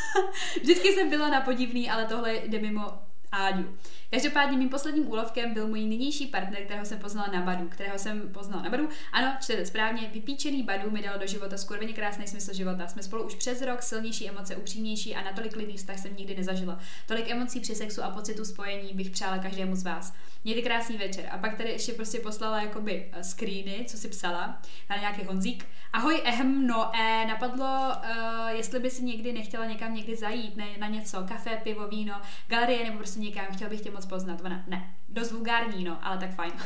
Vždycky 0.62 0.88
jsem 0.88 1.10
byla 1.10 1.28
na 1.28 1.40
podivný, 1.40 1.90
ale 1.90 2.04
tohle 2.04 2.34
jde 2.34 2.58
mimo 2.58 2.98
Áďu. 3.32 3.76
Každopádně 4.10 4.58
mým 4.58 4.68
posledním 4.68 5.08
úlovkem 5.08 5.54
byl 5.54 5.68
můj 5.68 5.84
nynější 5.84 6.26
partner, 6.26 6.64
kterého 6.64 6.86
jsem 6.86 6.98
poznala 6.98 7.28
na 7.32 7.40
Badu, 7.40 7.68
kterého 7.68 7.98
jsem 7.98 8.28
poznala 8.32 8.62
na 8.62 8.70
Badu. 8.70 8.88
Ano, 9.12 9.36
čtete 9.40 9.66
správně, 9.66 10.10
vypíčený 10.12 10.62
Badu 10.62 10.90
mi 10.90 11.02
dal 11.02 11.18
do 11.18 11.26
života 11.26 11.56
skurveně 11.56 11.92
krásný 11.92 12.26
smysl 12.26 12.54
života. 12.54 12.88
Jsme 12.88 13.02
spolu 13.02 13.24
už 13.24 13.34
přes 13.34 13.62
rok, 13.62 13.82
silnější 13.82 14.28
emoce, 14.28 14.56
upřímnější 14.56 15.14
a 15.14 15.24
natolik 15.24 15.52
klidný 15.52 15.76
vztah 15.76 15.98
jsem 15.98 16.16
nikdy 16.16 16.36
nezažila. 16.36 16.78
Tolik 17.06 17.30
emocí 17.30 17.60
při 17.60 17.74
sexu 17.74 18.02
a 18.02 18.10
pocitu 18.10 18.44
spojení 18.44 18.94
bych 18.94 19.10
přála 19.10 19.38
každému 19.38 19.76
z 19.76 19.82
vás. 19.82 20.14
Mějte 20.44 20.62
krásný 20.62 20.96
večer. 20.96 21.28
A 21.30 21.38
pak 21.38 21.56
tady 21.56 21.70
ještě 21.70 21.92
prostě 21.92 22.18
poslala 22.18 22.62
jakoby 22.62 23.08
eh, 23.12 23.24
screeny, 23.24 23.84
co 23.86 23.96
si 23.96 24.08
psala, 24.08 24.62
na 24.90 24.96
nějaký 24.96 25.24
Honzík. 25.24 25.66
Ahoj, 25.92 26.20
ehm, 26.24 26.66
no, 26.66 26.90
eh, 26.94 27.26
napadlo, 27.26 27.66
uh, 27.66 28.48
jestli 28.48 28.80
by 28.80 28.90
si 28.90 29.02
někdy 29.02 29.32
nechtěla 29.32 29.66
někam 29.66 29.94
někdy 29.94 30.16
zajít, 30.16 30.56
ne, 30.56 30.66
na 30.78 30.86
něco, 30.86 31.24
kafe, 31.28 31.60
pivo, 31.62 31.88
víno, 31.88 32.20
galerie 32.48 32.84
nebo 32.84 32.98
prostě 32.98 33.19
někam, 33.20 33.46
chtěla 33.52 33.70
bych 33.70 33.80
tě 33.80 33.90
moc 33.90 34.06
poznat. 34.06 34.40
Ona, 34.44 34.64
ne, 34.66 34.94
dost 35.08 35.32
vulgární, 35.32 35.84
no, 35.84 36.06
ale 36.06 36.18
tak 36.18 36.34
fajn. 36.34 36.52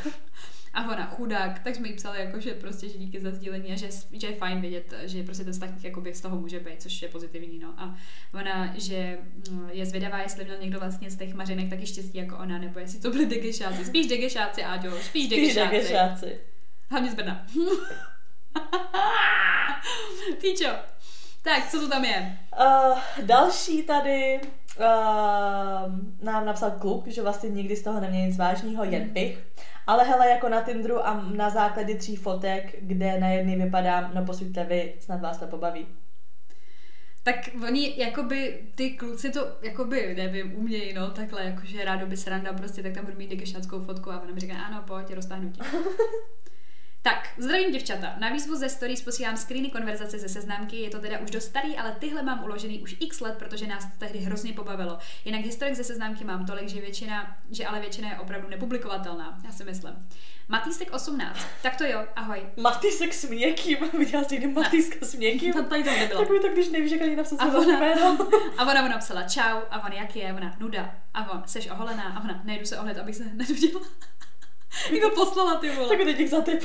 A 0.74 0.92
ona, 0.92 1.07
chudák, 1.07 1.59
tak 1.59 1.74
jsme 1.74 1.88
jí 1.88 1.94
psali, 1.94 2.20
jako, 2.20 2.40
že 2.40 2.55
prostě, 2.55 2.88
že 2.88 2.98
díky 2.98 3.20
za 3.20 3.30
sdílení 3.30 3.72
a 3.72 3.76
že, 3.76 3.88
že 4.12 4.26
je 4.26 4.34
fajn 4.36 4.61
vědět, 4.61 4.94
že 5.02 5.22
prostě 5.22 5.44
ten 5.44 5.52
vztah 5.52 5.84
jakoby 5.84 6.14
z 6.14 6.20
toho 6.20 6.36
může 6.36 6.61
být, 6.61 6.82
což 6.82 7.02
je 7.02 7.09
pozitivní, 7.09 7.59
no. 7.59 7.74
A 7.76 7.96
ona, 8.34 8.74
že 8.76 9.18
mm, 9.50 9.68
je 9.72 9.86
zvědavá, 9.86 10.22
jestli 10.22 10.44
měl 10.44 10.57
někdo 10.61 10.80
vlastně 10.80 11.11
z 11.11 11.16
těch 11.16 11.34
mařinek 11.34 11.70
taky 11.70 11.86
štěstí 11.86 12.18
jako 12.18 12.38
ona, 12.38 12.59
nebo 12.59 12.78
jestli 12.78 13.00
to 13.00 13.11
byly 13.11 13.26
degešáci. 13.26 13.84
Spíš 13.84 14.07
degešáci, 14.07 14.64
Áďo, 14.64 14.90
spíš, 14.90 15.07
Spíš 15.07 15.28
degešáci. 15.28 15.70
degešáci. 15.70 16.40
Hlavně 16.90 17.11
z 17.11 17.14
Brna. 17.14 17.46
Píčo. 20.40 20.68
Tak, 21.42 21.70
co 21.70 21.80
to 21.80 21.88
tam 21.88 22.05
je? 22.05 22.38
Uh, 22.61 22.98
další 23.22 23.82
tady 23.82 24.40
uh, 24.78 26.24
nám 26.24 26.46
napsal 26.46 26.70
kluk, 26.70 27.06
že 27.06 27.22
vlastně 27.22 27.48
nikdy 27.48 27.76
z 27.76 27.82
toho 27.82 28.00
neměl 28.00 28.26
nic 28.26 28.36
vážného, 28.36 28.84
jen 28.84 29.10
pich. 29.10 29.38
Ale 29.86 30.04
hele, 30.04 30.28
jako 30.30 30.48
na 30.48 30.60
Tinderu 30.60 31.06
a 31.06 31.24
na 31.36 31.50
základě 31.50 31.94
tří 31.94 32.16
fotek, 32.16 32.76
kde 32.80 33.18
na 33.20 33.28
jedný 33.28 33.56
vypadám, 33.56 34.10
no 34.14 34.24
posuďte 34.24 34.64
vy, 34.64 34.94
snad 35.00 35.20
vás 35.20 35.38
to 35.38 35.46
pobaví. 35.46 35.86
Tak 37.22 37.36
oni, 37.68 37.94
jakoby, 37.96 38.58
ty 38.74 38.90
kluci 38.90 39.30
to, 39.30 39.46
jakoby, 39.62 40.14
nevím, 40.16 40.58
umějí, 40.58 40.92
no, 40.92 41.10
takhle, 41.10 41.44
jakože 41.44 41.84
rádo 41.84 42.06
by 42.06 42.16
sranda, 42.16 42.52
prostě, 42.52 42.82
tak 42.82 42.92
tam 42.92 43.04
budu 43.04 43.16
mít 43.16 43.30
degešáckou 43.30 43.80
fotku 43.80 44.12
a 44.12 44.20
ona 44.20 44.34
mi 44.34 44.40
říká, 44.40 44.54
ano, 44.54 44.84
pojď, 44.86 45.14
roztáhnu 45.14 45.50
tě. 45.50 45.62
Tak, 47.07 47.28
zdravím 47.38 47.70
děvčata. 47.70 48.14
Na 48.18 48.28
výzvu 48.30 48.57
ze 48.57 48.68
stories 48.68 49.02
posílám 49.02 49.36
screeny 49.36 49.70
konverzace 49.70 50.18
ze 50.18 50.28
seznamky, 50.28 50.76
je 50.76 50.90
to 50.90 50.98
teda 50.98 51.18
už 51.18 51.30
dost 51.30 51.44
starý, 51.44 51.76
ale 51.76 51.96
tyhle 51.98 52.22
mám 52.22 52.44
uložený 52.44 52.80
už 52.82 52.96
x 53.00 53.20
let, 53.20 53.34
protože 53.38 53.66
nás 53.66 53.84
to 53.84 53.90
tehdy 53.98 54.18
hrozně 54.18 54.52
pobavilo. 54.52 54.98
Jinak 55.24 55.40
historik 55.40 55.74
ze 55.74 55.84
seznamky 55.84 56.24
mám 56.24 56.46
tolik, 56.46 56.68
že 56.68 56.80
většina, 56.80 57.36
že 57.50 57.66
ale 57.66 57.80
většina 57.80 58.09
je 58.09 58.18
opravdu 58.18 58.48
nepublikovatelná, 58.48 59.38
já 59.44 59.52
si 59.52 59.64
myslím. 59.64 59.94
Matýsek 60.48 60.92
18. 60.92 61.38
Tak 61.62 61.76
to 61.76 61.84
jo, 61.84 62.05
ahoj. 62.16 62.42
Matýsek 62.57 63.14
s 63.14 63.24
měkkým, 63.28 63.78
viděla 63.98 64.24
jsi 64.24 64.34
někdy 64.34 64.48
Matýska 64.52 65.07
s 65.07 65.14
měkkým? 65.14 65.52
Ta- 65.52 65.62
Tady 65.62 65.84
to 65.84 65.90
nebylo. 65.90 66.20
Takový 66.20 66.40
to, 66.40 66.48
když 66.48 66.68
nevíš, 66.68 66.92
jak 66.92 67.02
ani 67.02 67.16
napsat 67.16 67.40
A 67.40 67.44
ona, 67.59 67.80
jméno. 67.80 68.18
a 68.59 68.62
ona 68.62 68.82
mu 68.82 68.88
napsala 68.88 69.22
čau, 69.22 69.61
a 69.70 69.86
on 69.86 69.92
jak 69.92 70.16
je, 70.16 70.32
ona 70.34 70.57
nuda, 70.61 70.94
a 71.14 71.30
on 71.32 71.42
seš 71.46 71.70
oholená, 71.70 72.02
a 72.05 72.24
ona 72.24 72.40
nejdu 72.44 72.66
se 72.66 72.78
ohled, 72.78 72.98
abych 72.98 73.16
se 73.16 73.24
nenudila. 73.34 73.80
Jí 74.90 75.00
to 75.00 75.10
poslala 75.10 75.54
ty 75.56 75.70
vole. 75.70 75.88
Tak 75.96 76.06
teď 76.16 76.28
za 76.28 76.40
typ. 76.42 76.64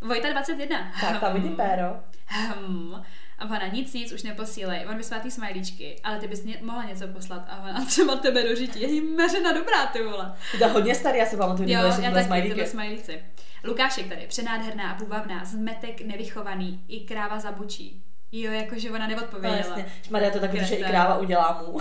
Vojta 0.00 0.32
21. 0.32 0.92
Tak 1.00 1.20
tam 1.20 1.34
vidím 1.34 1.56
péro. 1.56 1.96
Hmm. 2.26 2.94
A 3.38 3.44
ona 3.44 3.66
nic, 3.66 3.92
nic 3.92 4.12
už 4.12 4.22
neposílej. 4.22 4.86
On 4.90 4.96
vysvá 4.96 5.18
ty 5.18 5.30
smajlíčky, 5.30 6.00
ale 6.04 6.18
ty 6.18 6.28
bys 6.28 6.44
ně, 6.44 6.58
mohla 6.62 6.84
něco 6.84 7.08
poslat. 7.08 7.46
A 7.48 7.62
ona 7.62 7.84
třeba 7.86 8.16
tebe 8.16 8.42
dožití. 8.48 8.80
Je 8.80 8.88
jí 8.88 9.00
meřena 9.00 9.52
dobrá, 9.52 9.86
ty 9.86 10.02
vole. 10.02 10.32
To 10.58 10.64
je 10.64 10.70
hodně 10.70 10.94
starý, 10.94 11.18
já 11.18 11.26
si 11.26 11.36
pamatuju, 11.36 11.68
Jo, 11.68 11.80
já 12.02 12.10
taky, 12.10 12.24
smajlíky. 12.26 12.66
smajlíci. 12.66 13.22
Lukášek 13.64 14.08
tady, 14.08 14.26
přenádherná 14.26 14.90
a 14.90 14.94
půvabná, 14.94 15.44
zmetek 15.44 16.00
nevychovaný, 16.00 16.84
i 16.88 17.00
kráva 17.00 17.38
zabučí. 17.38 18.02
Jo, 18.32 18.52
jakože 18.52 18.90
ona 18.90 18.98
No 18.98 19.06
neodpověděla. 19.16 19.56
jasně. 19.56 19.86
Maria 20.10 20.30
to 20.30 20.38
taky, 20.40 20.64
že 20.64 20.74
i 20.74 20.84
kráva 20.84 21.18
udělá 21.18 21.62
mu. 21.66 21.80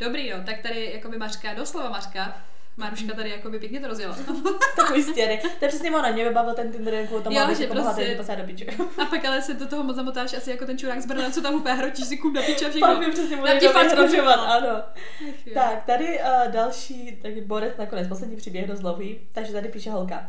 Dobrý, 0.00 0.30
no, 0.30 0.36
tak 0.44 0.58
tady 0.62 0.90
jakoby 0.94 1.18
Mařka, 1.18 1.54
doslova 1.54 1.90
Mařka, 1.90 2.36
Maruška 2.78 3.14
tady 3.14 3.30
jakoby 3.30 3.58
pěkně 3.58 3.80
to 3.80 3.88
rozjela. 3.88 4.16
Takový 4.76 5.02
stěny. 5.02 5.40
To 5.58 5.64
je 5.64 5.68
přesně 5.68 5.90
ono, 5.90 6.12
mě 6.12 6.28
vybavil 6.28 6.54
ten 6.54 6.72
Tinder 6.72 6.94
jen 6.94 7.06
kvůli 7.06 7.22
tomu, 7.22 7.36
Jo, 7.36 7.54
že 7.54 7.66
prostě- 7.66 8.14
poslat 8.16 8.38
do 8.38 8.44
piče. 8.44 8.66
A 9.02 9.04
pak 9.04 9.24
ale 9.24 9.42
se 9.42 9.54
do 9.54 9.66
toho 9.66 9.82
moc 9.82 9.96
zamotáš 9.96 10.34
asi 10.34 10.50
jako 10.50 10.66
ten 10.66 10.78
čurák 10.78 11.00
z 11.00 11.06
Brna, 11.06 11.30
co 11.30 11.42
tam 11.42 11.54
úplně 11.54 11.74
hrotíš 11.74 12.06
si 12.06 12.16
kum 12.16 12.32
na 12.32 12.42
piče 12.42 12.66
a 12.66 12.70
všechno. 12.70 12.88
Pak 12.88 12.98
mi 12.98 13.12
přesně 13.12 13.36
bude 13.36 13.60
že 13.60 14.16
jo. 14.16 14.24
ano. 14.26 14.68
Ach. 14.68 15.54
Tak, 15.54 15.84
tady 15.84 16.20
uh, 16.20 16.52
další, 16.52 17.18
tak 17.22 17.46
Borec 17.46 17.76
nakonec, 17.76 18.08
poslední 18.08 18.36
příběh 18.36 18.66
dost 18.66 18.80
dlouhý, 18.80 19.18
takže 19.32 19.52
tady 19.52 19.68
píše 19.68 19.90
holka. 19.90 20.26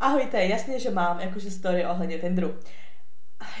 Ahojte, 0.00 0.44
jasně, 0.44 0.80
že 0.80 0.90
mám 0.90 1.20
jakože 1.20 1.50
story 1.50 1.86
ohledně 1.86 2.18
Tinderu. 2.18 2.58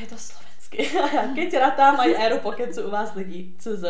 Je 0.00 0.06
to 0.06 0.16
slovensky. 0.18 0.47
A 1.02 1.14
já 1.14 1.34
keď 1.34 1.54
ratám 1.56 2.00
aj 2.00 2.14
éru 2.18 2.38
pokecu 2.38 2.82
u 2.82 2.90
vás 2.90 3.14
lidí, 3.14 3.54
CZ. 3.58 3.84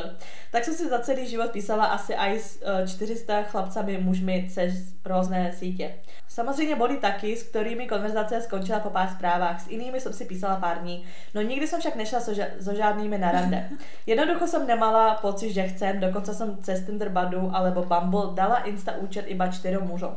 Tak 0.53 0.65
jsem 0.65 0.75
si 0.75 0.89
za 0.89 0.99
celý 0.99 1.29
život 1.29 1.51
písala 1.51 1.85
asi 1.85 2.15
aj 2.15 2.39
s 2.39 2.59
eh, 2.63 2.89
400 2.89 3.43
chlapcami, 3.43 3.99
mužmi 3.99 4.49
cez 4.51 4.73
různé 5.05 5.53
sítě. 5.53 5.95
Samozřejmě 6.29 6.77
boli 6.77 6.97
taky, 6.97 7.37
s 7.37 7.43
kterými 7.43 7.87
konverzace 7.87 8.41
skončila 8.41 8.81
po 8.81 8.91
pár 8.91 9.09
zprávách, 9.09 9.61
s 9.61 9.69
inými 9.69 10.01
jsem 10.01 10.13
si 10.13 10.25
písala 10.25 10.57
pár 10.57 10.79
dní, 10.79 11.05
no 11.35 11.43
nikdy 11.43 11.67
jsem 11.67 11.81
však 11.81 11.97
nešla 11.97 12.21
so, 12.21 12.41
ža- 12.41 12.51
so 12.61 12.77
žádnými 12.77 13.19
na 13.19 13.31
rande. 13.31 13.69
Jednoducho 14.07 14.47
jsem 14.47 14.67
nemala 14.67 15.15
pocit, 15.15 15.53
že 15.53 15.69
chcem, 15.69 16.01
dokonce 16.01 16.35
jsem 16.35 16.59
cez 16.63 16.83
Tinder 16.87 17.09
Badu 17.09 17.51
alebo 17.55 17.83
Bumble 17.83 18.35
dala 18.35 18.57
Insta 18.57 18.93
účet 18.97 19.25
iba 19.29 19.49
čtyřem 19.49 19.83
mužům. 19.83 20.15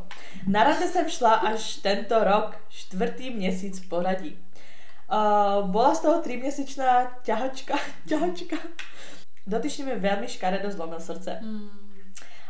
Na 0.47 0.63
rande 0.63 0.87
jsem 0.87 1.09
šla 1.09 1.33
až 1.33 1.75
tento 1.75 2.23
rok, 2.23 2.57
čtvrtý 2.69 3.29
měsíc 3.29 3.79
v 3.79 3.89
poradí. 3.89 4.37
Uh, 5.11 5.67
bola 5.67 5.95
z 5.95 5.99
toho 5.99 6.21
tříměsíčná 6.21 7.19
ťahačka, 7.23 7.75
ťahačka. 8.07 8.55
Dotyčný 9.47 9.83
mi 9.83 9.95
veľmi 9.99 10.29
škaredo 10.31 10.71
zlomil 10.71 11.03
srdce. 11.03 11.43
Hmm. 11.43 11.67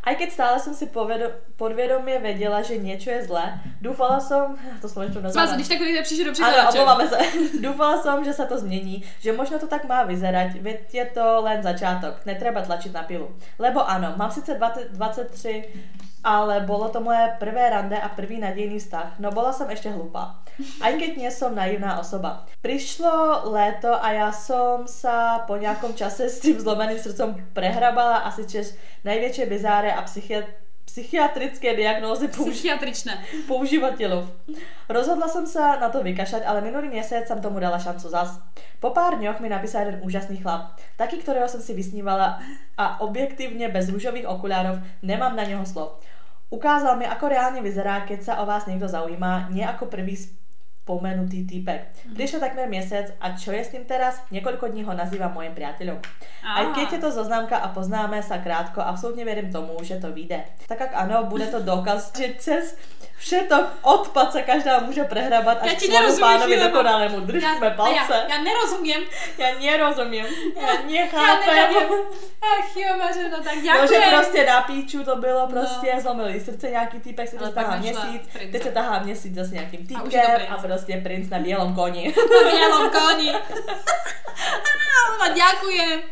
Aj 0.01 0.17
keď 0.17 0.29
stále 0.33 0.57
som 0.59 0.73
si 0.73 0.85
povedo- 0.89 1.33
podvědomě 1.57 2.19
věděla, 2.19 2.61
že 2.61 2.77
něco 2.77 3.09
je 3.09 3.25
zlé, 3.25 3.61
doufala 3.81 4.19
som, 4.19 4.57
to 4.81 4.89
slovenčo 4.89 5.19
Smaz, 5.19 5.33
nazvám. 5.35 5.55
když 5.55 5.67
tak 5.67 5.79
někde 5.79 6.01
přijde 6.01 6.23
do 6.31 6.45
Ano, 6.45 6.69
omlouváme 6.69 7.07
se. 7.09 7.17
Doufala 7.61 8.01
som, 8.01 8.25
že 8.25 8.33
sa 8.33 8.45
to 8.45 8.57
změní, 8.57 9.03
že 9.19 9.33
možno 9.33 9.59
to 9.59 9.67
tak 9.67 9.85
má 9.85 10.03
vyzerať, 10.03 10.61
veď 10.61 10.93
je 10.93 11.05
to 11.05 11.41
len 11.41 11.63
začátok, 11.63 12.25
netreba 12.25 12.61
tlačit 12.61 12.93
na 12.93 13.03
pilu. 13.03 13.29
Lebo 13.59 13.89
ano, 13.89 14.13
mám 14.17 14.31
sice 14.31 14.53
20, 14.53 14.91
23, 14.91 15.65
ale 16.21 16.61
bolo 16.65 16.89
to 16.89 17.01
moje 17.01 17.33
prvé 17.41 17.69
rande 17.69 17.97
a 17.97 18.09
prvý 18.09 18.39
nadějný 18.39 18.77
vztah, 18.79 19.17
no 19.19 19.33
bola 19.33 19.53
som 19.53 19.69
ešte 19.69 19.89
hlupá. 19.89 20.41
Aj 20.77 20.93
keď 20.93 21.17
nie 21.17 21.31
som 21.33 21.57
naivná 21.57 21.97
osoba. 21.97 22.45
Prišlo 22.61 23.49
léto 23.49 23.89
a 23.89 24.07
ja 24.13 24.29
som 24.29 24.85
sa 24.85 25.41
po 25.49 25.57
nejakom 25.57 25.97
čase 25.97 26.29
s 26.29 26.37
tým 26.41 26.61
zlomeným 26.61 27.01
srdcom 27.01 27.53
prehrabala 27.57 28.25
asi 28.29 28.45
čes 28.45 28.77
najväčšie 29.01 29.45
bizáre 29.49 29.89
a 29.89 30.05
psychi- 30.05 30.45
psychiatrické 30.85 31.71
diagnózy 31.71 32.27
použi-. 32.27 32.75
Rozhodla 34.91 35.27
som 35.31 35.47
sa 35.47 35.79
na 35.79 35.87
to 35.87 36.03
vykašať, 36.03 36.43
ale 36.43 36.59
minulý 36.59 36.91
měsíc 36.91 37.31
som 37.31 37.39
tomu 37.39 37.63
dala 37.63 37.79
šancu 37.79 38.11
zas. 38.11 38.43
Po 38.83 38.91
pár 38.91 39.15
dňoch 39.15 39.39
mi 39.39 39.47
napísal 39.47 39.87
jeden 39.87 40.03
úžasný 40.03 40.43
chlap, 40.43 40.75
taký, 40.99 41.23
ktorého 41.23 41.47
som 41.47 41.63
si 41.63 41.71
vysnívala 41.71 42.43
a 42.75 42.99
objektívne 42.99 43.71
bez 43.71 43.87
rúžových 43.87 44.27
okulárov 44.27 44.83
nemám 44.99 45.31
na 45.31 45.47
neho 45.47 45.63
slov. 45.63 46.03
Ukázal 46.51 46.99
mi, 46.99 47.07
ako 47.07 47.31
reálne 47.31 47.63
vyzerá, 47.63 48.03
keď 48.03 48.19
sa 48.27 48.33
o 48.39 48.45
vás 48.45 48.67
niekto 48.67 48.83
zaujíma, 48.83 49.55
nie 49.55 49.63
ako 49.63 49.87
prvý 49.87 50.19
spomenutý 50.19 51.47
týpek. 51.47 52.11
Prišlo 52.11 52.43
takmer 52.43 52.67
měsíc 52.67 53.15
a 53.23 53.31
čo 53.39 53.55
je 53.55 53.63
s 53.63 53.71
tým 53.71 53.87
teraz? 53.87 54.19
Niekoľko 54.35 54.67
dní 54.67 54.83
ho 54.83 54.91
nazývam 54.91 55.31
mojim 55.31 55.55
priateľom. 55.55 56.03
Aj 56.43 56.65
keď 56.75 56.99
je 56.99 56.99
to 56.99 57.15
zoznámka 57.15 57.55
a 57.55 57.71
poznáme 57.71 58.19
sa 58.19 58.43
krátko, 58.43 58.83
absolútne 58.83 59.23
verím 59.23 59.47
tomu, 59.47 59.79
že 59.79 59.95
to 60.03 60.11
vyjde. 60.11 60.43
Tak 60.67 60.79
jak 60.79 60.91
ano, 60.91 61.23
bude 61.31 61.47
to 61.47 61.63
důkaz, 61.63 62.11
že 62.19 62.35
cez 62.35 62.75
všetok 63.21 63.65
odpad 63.85 64.33
sa 64.33 64.41
každá 64.41 64.79
může 64.81 65.03
prehrabat 65.05 65.61
Já 65.61 65.71
až 65.71 65.77
ti 65.77 65.87
k 65.87 65.91
svému 65.93 66.17
pánovi 66.17 66.57
dokonalému. 66.59 67.19
Držíme 67.19 67.67
já, 67.67 67.69
palce. 67.71 68.13
já, 68.13 68.27
já 68.29 68.37
nerozumím. 68.41 69.01
Já 69.37 69.47
nerozumím. 69.61 70.25
Já 70.57 70.73
Já 70.73 70.81
nechápem. 70.89 71.55
nevím. 71.55 71.89
Ach 72.41 72.75
jo, 72.77 72.97
Mařeno, 72.97 73.37
tak 73.43 73.55
No, 73.55 73.61
děkuji. 73.61 73.87
že 73.87 74.09
prostě 74.09 74.45
na 74.45 74.61
píču 74.61 75.03
to 75.03 75.15
bylo 75.15 75.47
prostě, 75.47 75.91
No. 75.95 76.01
zlomil 76.01 76.27
jí 76.27 76.39
srdce 76.39 76.69
nějaký 76.69 76.99
týpek, 76.99 77.29
se 77.29 77.35
to 77.37 77.51
tahá 77.51 77.75
měsíc, 77.77 78.21
prince. 78.33 78.51
teď 78.51 78.63
se 78.63 78.71
tahá 78.71 78.99
měsíc 78.99 79.35
zase 79.35 79.53
nějakým 79.53 79.79
A 79.79 79.99
to 79.99 80.03
týpkem 80.03 80.21
princ. 80.35 80.49
a 80.49 80.55
prostě 80.57 80.97
princ 81.03 81.29
na 81.29 81.39
bělom 81.39 81.75
koni. 81.75 82.13
Na 82.45 82.51
bělom 82.51 82.89
koni. 82.89 83.31
A 85.21 85.27
děkuji, 85.33 86.03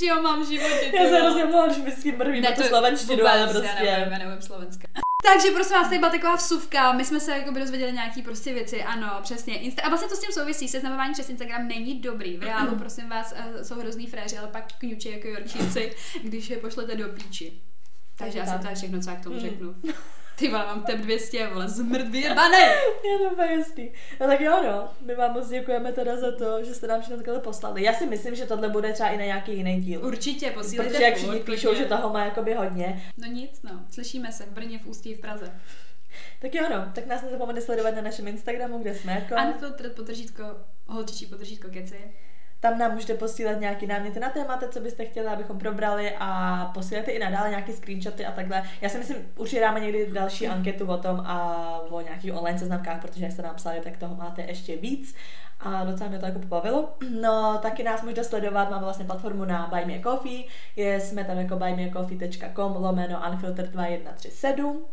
že 0.00 0.12
ho 0.12 0.22
mám 0.22 0.42
v 0.44 0.48
životě. 0.48 0.92
Já 0.92 1.08
se 1.08 1.16
hrozně 1.20 1.44
mluvám, 1.44 1.74
že 1.74 1.80
vždycky 1.80 2.12
mrvím 2.12 2.42
na 2.42 2.50
tu 2.52 2.62
slovenštinu, 2.62 3.26
ale 3.26 3.46
prostě... 3.46 3.68
Já 3.80 3.92
nevím, 3.98 4.12
já 4.12 4.18
nevím 4.18 4.42
slovenska. 4.42 4.88
Takže 5.22 5.50
prosím 5.50 5.72
vás, 5.76 5.86
tady 5.86 5.98
byla 5.98 6.10
taková 6.10 6.36
vsuvka, 6.36 6.92
my 6.92 7.04
jsme 7.04 7.20
se 7.20 7.30
jako 7.32 7.50
dozvěděli 7.58 7.92
nějaký 7.92 8.22
prostě 8.22 8.54
věci, 8.54 8.82
ano, 8.82 9.18
přesně. 9.22 9.54
Insta- 9.54 9.80
a 9.84 9.88
vlastně 9.88 10.08
to 10.08 10.16
s 10.16 10.20
tím 10.20 10.32
souvisí, 10.32 10.68
seznamování 10.68 11.12
přes 11.12 11.28
Instagram 11.28 11.68
není 11.68 12.00
dobrý. 12.00 12.36
V 12.36 12.42
reálu, 12.42 12.76
prosím 12.76 13.08
vás, 13.08 13.34
eh, 13.36 13.64
jsou 13.64 13.80
hrozný 13.80 14.06
fréři, 14.06 14.38
ale 14.38 14.48
pak 14.48 14.64
kňuči 14.78 15.08
jako 15.10 15.28
Yorkšíci, 15.28 15.92
když 16.22 16.50
je 16.50 16.56
pošlete 16.56 16.96
do 16.96 17.08
píči. 17.08 17.52
Takže 18.18 18.38
Tak. 18.38 18.48
asi 18.48 18.58
to 18.62 18.68
je 18.68 18.74
všechno, 18.74 19.00
co 19.00 19.10
já 19.10 19.16
k 19.16 19.22
tomu 19.24 19.34
Mm. 19.36 19.40
řeknu. 19.42 19.74
Ty 20.36 20.48
vole, 20.48 20.66
mám 20.66 20.82
tep 20.82 20.98
200, 20.98 21.46
vole, 21.46 21.68
zmrt 21.68 22.08
vyjebanej! 22.08 22.68
Je 23.04 23.18
to 23.18 23.32
úplně 23.32 23.52
jasný. 23.52 23.92
No 24.20 24.26
tak 24.26 24.40
jo, 24.40 24.62
no. 24.64 24.88
My 25.06 25.14
vám 25.14 25.32
moc 25.32 25.48
děkujeme 25.48 25.92
teda 25.92 26.16
za 26.16 26.32
to, 26.32 26.64
že 26.64 26.74
jste 26.74 26.86
nám 26.86 27.00
všechno 27.00 27.16
takhle 27.16 27.40
poslali. 27.40 27.82
Já 27.82 27.92
si 27.92 28.06
myslím, 28.06 28.34
že 28.34 28.46
tohle 28.46 28.68
bude 28.68 28.92
třeba 28.92 29.08
i 29.08 29.18
na 29.18 29.24
nějaký 29.24 29.56
jiný 29.56 29.80
díl. 29.80 30.06
Určitě, 30.06 30.50
posílejte 30.50 30.92
Protože 30.92 31.04
jak 31.04 31.16
všichni 31.16 31.40
píšou, 31.40 31.74
že 31.74 31.84
toho 31.84 32.12
má 32.12 32.24
jakoby 32.24 32.54
hodně. 32.54 33.02
No 33.16 33.26
nic, 33.26 33.62
no. 33.62 33.80
Slyšíme 33.90 34.32
se 34.32 34.44
v 34.44 34.50
Brně, 34.50 34.78
v 34.78 34.86
Ústí, 34.86 35.14
v 35.14 35.20
Praze. 35.20 35.52
Tak 36.40 36.54
jo, 36.54 36.64
no. 36.70 36.92
Tak 36.94 37.06
nás 37.06 37.22
nezapomeňte 37.22 37.60
sledovat 37.60 37.94
na 37.94 38.02
našem 38.02 38.28
Instagramu, 38.28 38.78
kde 38.78 38.94
jsme 38.94 39.12
jako. 39.12 39.34
Unfiltered 39.46 39.94
potržítko, 39.94 40.42
holčičí 40.86 41.26
potržítko 41.26 41.68
keci. 41.68 41.98
Tam 42.62 42.78
nám 42.78 42.92
můžete 42.92 43.14
posílat 43.14 43.60
nějaký 43.60 43.86
náměty 43.86 44.20
na 44.20 44.28
témata, 44.30 44.68
co 44.68 44.80
byste 44.80 45.04
chtěli, 45.04 45.26
abychom 45.26 45.58
probrali 45.58 46.14
a 46.18 46.70
posílejte 46.74 47.10
i 47.10 47.18
nadále 47.18 47.50
nějaké 47.50 47.72
screenshoty 47.72 48.26
a 48.26 48.32
takhle. 48.32 48.62
Já 48.80 48.88
si 48.88 48.98
myslím, 48.98 49.16
určitě 49.36 49.60
dáme 49.60 49.80
někdy 49.80 50.10
další 50.12 50.48
anketu 50.48 50.86
o 50.86 50.96
tom 50.96 51.20
a 51.20 51.80
o 51.90 52.00
nějakých 52.00 52.34
online 52.34 52.58
seznamkách, 52.58 53.00
protože 53.00 53.24
jak 53.24 53.32
jste 53.32 53.42
nám 53.42 53.54
psali, 53.54 53.80
tak 53.80 53.96
toho 53.96 54.14
máte 54.14 54.42
ještě 54.42 54.76
víc 54.76 55.14
a 55.60 55.84
docela 55.84 56.10
mě 56.10 56.18
to 56.18 56.26
jako 56.26 56.38
pobavilo. 56.38 56.94
No, 57.20 57.58
taky 57.62 57.82
nás 57.82 58.02
můžete 58.02 58.24
sledovat, 58.24 58.70
máme 58.70 58.84
vlastně 58.84 59.04
platformu 59.04 59.44
na 59.44 59.66
Buy 59.74 59.84
Me 59.84 60.02
Coffee, 60.02 60.44
je, 60.76 61.00
jsme 61.00 61.24
tam 61.24 61.38
jako 61.38 61.56
buymeacoffee.com 61.56 62.76
lomeno 62.76 63.22
unfiltered 63.30 63.70
2137, 63.70 64.84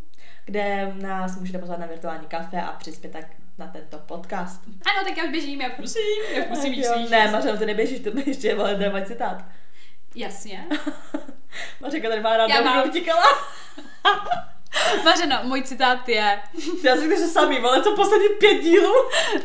kde 0.45 0.93
nás 1.01 1.39
můžete 1.39 1.57
pozvat 1.59 1.79
na 1.79 1.85
virtuální 1.85 2.27
kafe 2.27 2.61
a 2.61 2.71
přispět 2.71 3.11
tak 3.11 3.25
na 3.59 3.67
tento 3.67 3.97
podcast. 3.97 4.61
Ano, 4.67 5.07
tak 5.07 5.17
já 5.17 5.23
už 5.23 5.29
běžím, 5.29 5.61
já 5.61 5.69
prosím, 5.69 6.01
já 6.33 6.43
musím 6.49 6.73
jo, 6.73 7.07
ne, 7.09 7.31
Mařeno, 7.31 7.57
ty 7.57 7.65
neběžíš, 7.65 7.99
ty 7.99 8.11
ještě, 8.25 8.55
to 8.55 8.67
je 8.67 8.89
můj 8.89 9.01
citát. 9.01 9.45
Jasně. 10.15 10.67
Mařenka 11.81 12.09
tady 12.09 12.21
má 12.21 12.37
ráda, 12.37 12.55
já 12.55 12.61
mám. 12.61 12.89
utíkala. 12.89 13.23
Mařeno, 15.05 15.39
můj 15.43 15.61
citát 15.63 16.09
je, 16.09 16.39
Já 16.83 16.95
si 16.95 17.09
že 17.09 17.27
samý, 17.27 17.59
vole, 17.59 17.83
co 17.83 17.95
poslední 17.95 18.27
pět 18.39 18.63
dílů. 18.63 18.93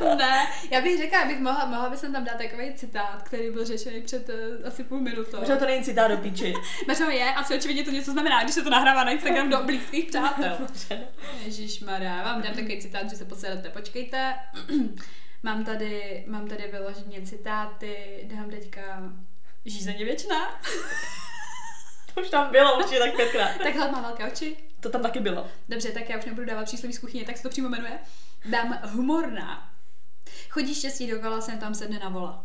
ne, 0.16 0.46
já 0.70 0.80
bych 0.80 0.98
řekla, 0.98 1.20
abych 1.20 1.40
mohla, 1.40 1.66
mohla 1.66 1.90
bych 1.90 2.00
tam 2.00 2.24
dát 2.24 2.38
takový 2.38 2.74
citát, 2.74 3.22
který 3.22 3.50
byl 3.50 3.64
řečený 3.64 4.02
před 4.02 4.28
uh, 4.28 4.66
asi 4.66 4.84
půl 4.84 5.00
minutou. 5.00 5.38
Možná 5.38 5.56
to 5.56 5.66
není 5.66 5.84
citát 5.84 6.10
do 6.10 6.16
píči. 6.16 6.54
Mařeno 6.88 7.10
je, 7.10 7.34
asi 7.34 7.54
očividně 7.54 7.84
to 7.84 7.90
něco 7.90 8.12
znamená, 8.12 8.42
když 8.42 8.54
se 8.54 8.62
to 8.62 8.70
nahrává 8.70 9.04
na 9.04 9.10
Instagram 9.10 9.50
do 9.50 9.62
blízkých 9.62 10.04
přátel. 10.04 10.58
Ježíš 11.44 11.80
Maria, 11.80 12.22
vám 12.22 12.42
dám 12.42 12.54
takový 12.54 12.80
citát, 12.80 13.10
že 13.10 13.16
se 13.16 13.24
posedete, 13.24 13.68
počkejte. 13.68 14.34
mám 15.42 15.64
tady, 15.64 16.24
mám 16.26 16.48
tady 16.48 16.68
vyloženě 16.72 17.22
citáty, 17.22 17.96
dám 18.24 18.50
teďka 18.50 19.12
žízeně 19.64 20.04
věčná. 20.04 20.60
To 22.14 22.20
už 22.20 22.30
tam 22.30 22.52
bylo 22.52 22.78
určitě 22.78 22.98
tak 22.98 23.16
pětkrát. 23.16 23.50
Tak 23.62 23.74
hlad 23.74 23.92
má 23.92 24.00
velké 24.00 24.24
oči. 24.32 24.56
To 24.84 24.90
tam 24.90 25.02
taky 25.02 25.20
bylo. 25.20 25.46
Dobře, 25.68 25.90
tak 25.90 26.08
já 26.08 26.18
už 26.18 26.24
nebudu 26.24 26.46
dávat 26.46 26.64
přísloví 26.64 26.94
z 26.94 26.98
kuchyně, 26.98 27.24
tak 27.24 27.36
se 27.36 27.42
to 27.42 27.48
přímo 27.48 27.68
jmenuje. 27.68 27.98
Dám 28.44 28.78
humorná. 28.92 29.70
Chodí 30.50 30.74
štěstí 30.74 31.10
dokola, 31.10 31.40
sem 31.40 31.58
tam 31.58 31.74
sedne 31.74 31.98
na 31.98 32.08
vola. 32.08 32.44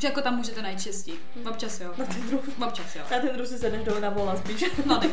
Že 0.00 0.08
jako 0.08 0.20
tam 0.20 0.36
můžete 0.36 0.62
najít 0.62 0.80
štěstí. 0.80 1.12
Občas 1.50 1.80
jo. 1.80 1.94
Na 1.96 2.04
ten 2.04 2.28
druh. 2.28 2.44
Občas 2.66 2.96
jo. 2.96 3.02
Na 3.10 3.18
ten 3.18 3.30
druh 3.36 3.46
si 3.46 3.58
sedneš 3.58 3.84
dolů 3.84 4.00
na 4.00 4.10
vola 4.10 4.36
spíš. 4.36 4.64
No 4.86 5.00
tak. 5.00 5.10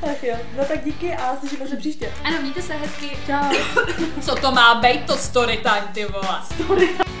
tak 0.00 0.22
jo. 0.22 0.36
No 0.56 0.64
tak 0.64 0.84
díky 0.84 1.14
a 1.14 1.36
slyšíme 1.36 1.68
se 1.68 1.76
příště. 1.76 2.12
Ano, 2.24 2.42
mějte 2.42 2.62
se 2.62 2.74
hezky. 2.74 3.10
Čau. 3.26 3.54
Co 4.22 4.34
to 4.34 4.52
má 4.52 4.74
být 4.74 5.06
to 5.06 5.16
story 5.16 5.56
time, 5.56 5.88
ty 5.94 6.04
vole? 6.04 6.42
Sorry. 6.56 7.15